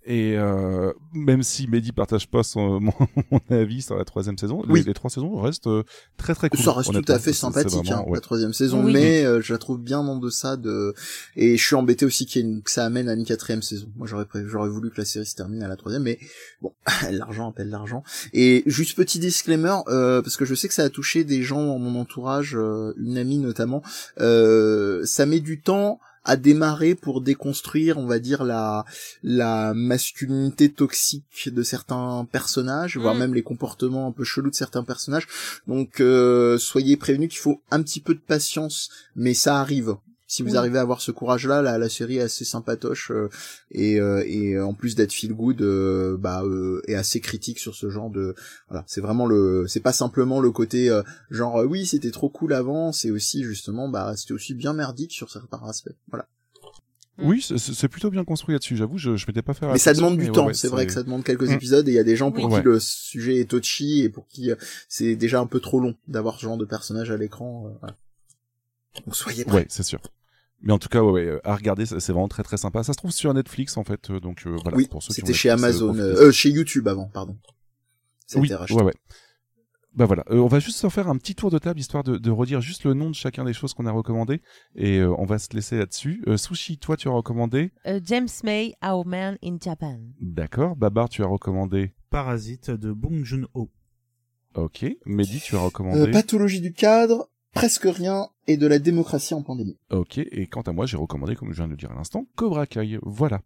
[0.05, 2.93] Et euh, même si Mehdi partage pas son, mon,
[3.31, 4.83] mon avis sur la troisième saison, les- Oui.
[4.85, 5.83] les, trois saisons restent euh,
[6.17, 6.59] très très cool.
[6.59, 8.15] ça reste tout à fait sympathique, vraiment- hein, ouais.
[8.15, 8.93] la troisième saison, Oui.
[8.93, 10.93] mais euh, je la trouve bien en deçà de.
[11.35, 12.61] Et je suis embêté aussi qu'il y ait une...
[12.63, 13.87] que ça amène à une quatrième saison.
[13.97, 16.17] Moi, j'aurais pré- j'aurais voulu que la série se termine à la troisième, mais
[16.61, 16.73] bon,
[17.11, 18.01] l'argent appelle l'argent.
[18.33, 21.63] Et juste petit disclaimer, euh, parce que je sais que ça a touché des gens
[21.65, 23.83] dans mon entourage, euh, une amie notamment.
[24.19, 28.85] Euh, ça met du temps à démarrer pour déconstruire, on va dire la
[29.23, 33.19] la masculinité toxique de certains personnages, voire Mm.
[33.19, 35.27] même les comportements un peu chelous de certains personnages.
[35.67, 39.95] Donc euh, soyez prévenus qu'il faut un petit peu de patience, mais ça arrive.
[40.31, 40.57] Si vous Oui.
[40.57, 43.29] arrivez à avoir ce courage-là, la, la série est assez sympatoche euh,
[43.71, 47.57] et, euh, et euh, en plus d'être feel good, euh, bah euh, est assez critique
[47.57, 48.35] sur ce genre de.
[48.67, 51.01] Voilà, c'est vraiment le, c'est pas simplement le côté euh,
[51.31, 55.13] genre euh, oui c'était trop cool avant, c'est aussi justement bah c'était aussi bien merdique
[55.13, 55.95] sur certains aspects.
[56.09, 56.27] Voilà.
[57.21, 58.77] Oui, c'est- plutôt bien construit là-dessus.
[58.77, 59.65] J'avoue, je, je m'étais pas fait.
[59.65, 61.53] Mais ça demande du ouais, temps, ouais, c'est vrai que ça demande quelques Mm.
[61.53, 62.59] épisodes et il y a des gens pour Oui.
[62.59, 64.55] qui le sujet est touchy et pour qui euh,
[64.87, 67.65] c'est déjà un peu trop long d'avoir ce genre de personnage à l'écran.
[67.67, 67.95] euh, voilà.
[69.05, 69.55] Donc soyez prêts.
[69.57, 69.99] Ouais, c'est sûr.
[70.61, 72.83] Mais en tout cas, ouais, ouais, euh, à regarder, c'est vraiment très très sympa.
[72.83, 74.77] Ça se trouve sur Netflix en fait, euh, donc euh, voilà.
[74.77, 77.37] oui, pour ceux qui ont c'était chez Netflix, Amazon, euh, euh, chez YouTube avant, pardon.
[78.35, 78.75] Oui, racheté.
[78.75, 78.93] ouais, ouais.
[79.95, 82.17] Bah voilà, Euh, on va juste se faire un petit tour de table histoire de,
[82.17, 84.39] de redire juste le nom de chacun des choses qu'on a recommandées
[84.75, 86.23] et euh, on va se laisser là-dessus.
[86.27, 87.71] Euh, Sushi, toi tu as recommandé,
[88.05, 89.97] James May, Our Man in Japan.
[90.21, 90.75] d'accord.
[90.75, 93.71] Babar, tu as recommandé, Parasite de Bong Joon-ho.
[94.53, 94.85] ok.
[95.07, 99.43] Mehdi, tu as Euh, recommandé, pathologie du cadre, presque rien et de la démocratie en
[99.43, 99.77] pandémie.
[99.91, 100.17] ok.
[100.17, 102.65] Et quant à moi, j'ai recommandé, comme je viens de le dire à l'instant, Cobra.
[103.03, 103.41] Voilà.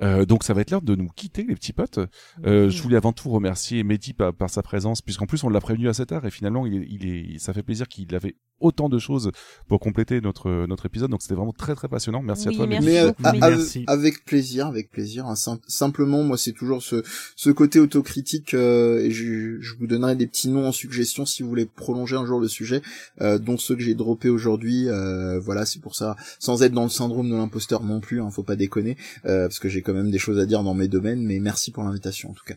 [0.00, 1.98] Euh, donc ça va être l'heure de nous quitter les petits potes.
[2.46, 5.60] Euh, je voulais avant tout remercier Mehdi par, par sa présence, puisqu'en plus on l'a
[5.60, 8.88] prévenu assez tard et finalement il est, il est, ça fait plaisir qu'il avait autant
[8.88, 9.32] de choses
[9.66, 11.10] pour compléter notre notre épisode.
[11.10, 12.22] Donc c'était vraiment très très passionnant.
[12.22, 12.66] Merci Oui, à toi.
[12.68, 12.96] merci Mehdi.
[12.96, 13.84] Mais euh, beaucoup, Merci.
[13.88, 15.26] avec plaisir, avec plaisir.
[15.26, 15.34] hein.
[15.34, 17.02] Sim- simplement, moi, c'est toujours ce,
[17.36, 18.54] ce côté autocritique.
[18.54, 22.16] euh, et je, je vous donnerai des petits noms en suggestion si vous voulez prolonger
[22.16, 22.82] un jour le sujet,
[23.20, 24.88] euh, dont ceux que j'ai droppés aujourd'hui.
[24.88, 28.20] euh, voilà, c'est pour ça, sans être dans le syndrome de l'imposteur non plus.
[28.22, 28.96] Hein, faut pas déconner,
[29.26, 31.22] euh, parce que j'ai quand même des choses à dire dans mes domaines.
[31.22, 32.54] Mais merci pour l'invitation en tout cas.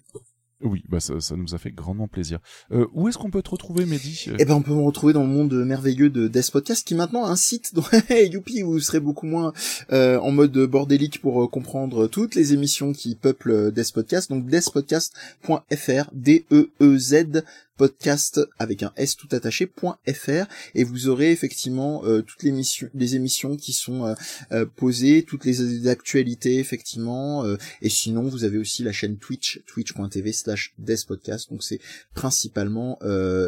[0.61, 2.39] Oui, bah ça, ça nous a fait grandement plaisir.
[2.71, 4.27] Euh, où est-ce qu'on peut te retrouver, Mehdi?
[4.39, 7.25] Eh ben, on peut me retrouver dans le monde merveilleux de Death Podcast, qui maintenant
[7.25, 9.51] a un site, dont, youpi, où vous serez beaucoup moins
[9.91, 14.29] euh, en mode bordélique pour euh, comprendre toutes les émissions qui peuplent Death Podcast.
[14.29, 17.43] Donc, deathpodcast.fr, D-E-E-Z,
[17.77, 19.71] podcast avec un S tout attaché,
[20.13, 24.13] .fr, et vous aurez effectivement euh, toutes les, émissions, les émissions qui sont euh,
[24.51, 27.45] euh, posées, toutes les actualités, effectivement,
[27.81, 31.79] et sinon, vous avez aussi la chaîne Twitch, twitch.tv slash deathpodcast, donc c'est
[32.13, 32.99] principalement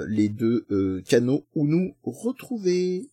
[0.08, 0.66] les deux
[1.08, 3.10] canaux où nous retrouver.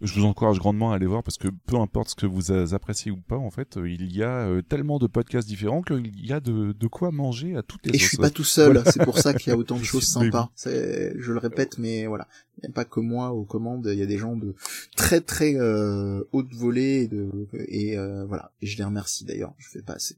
[0.00, 3.10] Je vous encourage grandement à aller voir parce que peu importe ce que vous appréciez
[3.10, 6.32] ou pas, en fait, euh, il y a euh, tellement de podcasts différents qu'il y
[6.32, 9.04] a de, de quoi manger à toutes les Et je suis pas tout seul, c'est
[9.04, 10.50] pour ça qu'il y a autant de choses sympas.
[10.64, 14.02] Je le répète, mais voilà, il n'y a pas que moi aux commandes, il y
[14.02, 14.54] a des gens de
[14.96, 18.52] très très euh, haute volée et, de, et euh, voilà.
[18.62, 20.16] Et je les remercie d'ailleurs, je fais pas assez.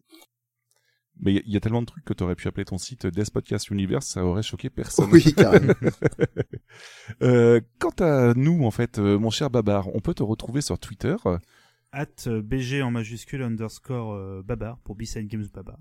[1.19, 3.31] Mais il y, a tellement de trucs que tu aurais pu appeler ton site Death
[3.31, 5.09] Podcast Universe, ça aurait choqué personne.
[5.11, 5.73] Oui, carrément.
[7.23, 10.79] euh, quant à nous, en fait, euh, mon cher Babar, on peut te retrouver sur
[10.79, 11.17] Twitter.
[11.91, 15.79] At euh, BG en majuscule underscore euh, Babar pour B-Side Games Babar.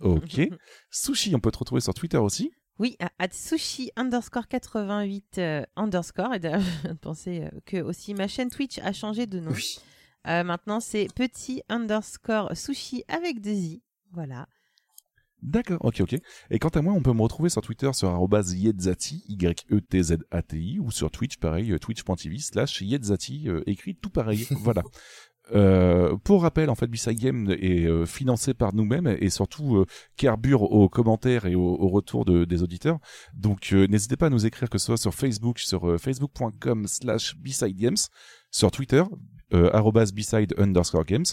[0.00, 0.40] Ok.
[0.90, 2.50] Sushi, on peut te retrouver sur Twitter aussi.
[2.80, 5.38] Oui, at sushi underscore 88
[5.76, 6.34] underscore.
[6.34, 9.52] Et d'ailleurs, je viens de penser que aussi ma chaîne Twitch a changé de nom.
[9.52, 9.78] Oui.
[10.24, 13.82] maintenant, c'est petit underscore sushi avec deux i.
[14.12, 14.46] Voilà.
[15.42, 16.16] D'accord, ok, ok.
[16.50, 18.10] Et quant à moi, on peut me retrouver sur Twitter sur
[18.54, 24.46] @yedzati, Y-E-T-Z-A-T-I, ou sur Twitch, pareil, twitch.tv slash yedzati, euh, écrit tout pareil.
[24.60, 24.82] voilà.
[25.52, 29.86] Euh, pour rappel, en fait, Beside Game est euh, financé par nous-mêmes et surtout euh,
[30.16, 32.98] carbure aux commentaires et aux, retours de, des auditeurs.
[33.34, 37.76] Donc, n'hésitez pas à nous écrire que ce soit sur Facebook, sur facebook.com slash Beside
[37.76, 37.96] Games,
[38.50, 39.39] sur Twitter, euh,
[40.14, 41.24] beside underscore games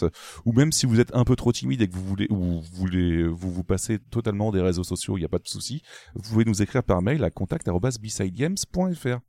[0.44, 2.62] ou même si vous êtes un peu trop timide et que vous voulez ou vous
[2.72, 5.82] voulez vous vous passez totalement des réseaux sociaux il n'y a pas de souci
[6.14, 9.20] vous pouvez nous écrire par mail à contact contact@besidegames.fr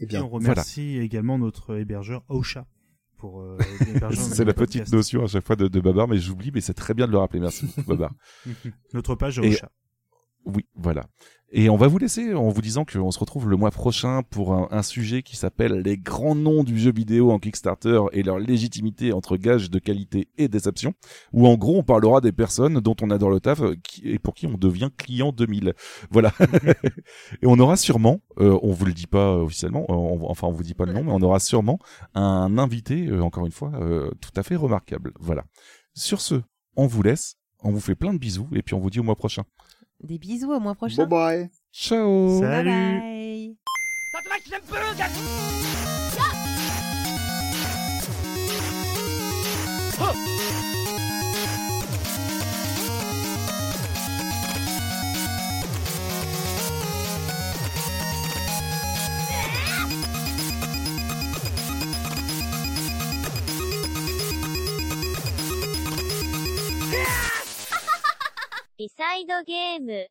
[0.00, 2.66] et bien on remercie également notre hébergeur Ocha
[3.18, 3.58] pour euh,
[4.12, 6.94] c'est la petite notion à chaque fois de, de Babar mais j'oublie mais c'est très
[6.94, 7.40] bien de le rappeler.
[7.40, 8.12] Merci Babar.
[8.94, 9.70] Notre page Ocha.
[10.46, 11.04] oui, voilà.
[11.50, 14.52] Et on va vous laisser en vous disant qu'on se retrouve le mois prochain pour
[14.52, 19.12] un, sujet qui s'appelle les grands noms du jeu vidéo en Kickstarter et leur légitimité
[19.12, 20.92] entre gages de qualité et déception.
[21.32, 23.62] Où en gros on parlera des personnes dont on adore le taf
[24.02, 25.72] et pour qui on devient client 2000.
[26.10, 26.34] Voilà.
[27.42, 30.62] et on aura sûrement, euh, on vous le dit pas officiellement, euh, enfin on vous
[30.62, 31.78] dit pas le nom, mais on aura sûrement
[32.14, 33.72] un invité, euh, encore une fois,
[34.20, 35.12] tout à fait remarquable.
[35.18, 35.44] Voilà.
[35.94, 36.42] Sur ce,
[36.76, 39.02] on vous laisse, on vous fait plein de bisous et puis on vous dit au
[39.02, 39.44] mois prochain.
[40.02, 41.06] Des bisous au mois prochain.
[41.06, 41.50] Bye bye.
[41.72, 42.40] Ciao.
[42.40, 43.56] Salut.
[44.12, 44.22] Bye
[49.98, 50.64] bye.
[68.78, 70.06] ビサイドゲーム。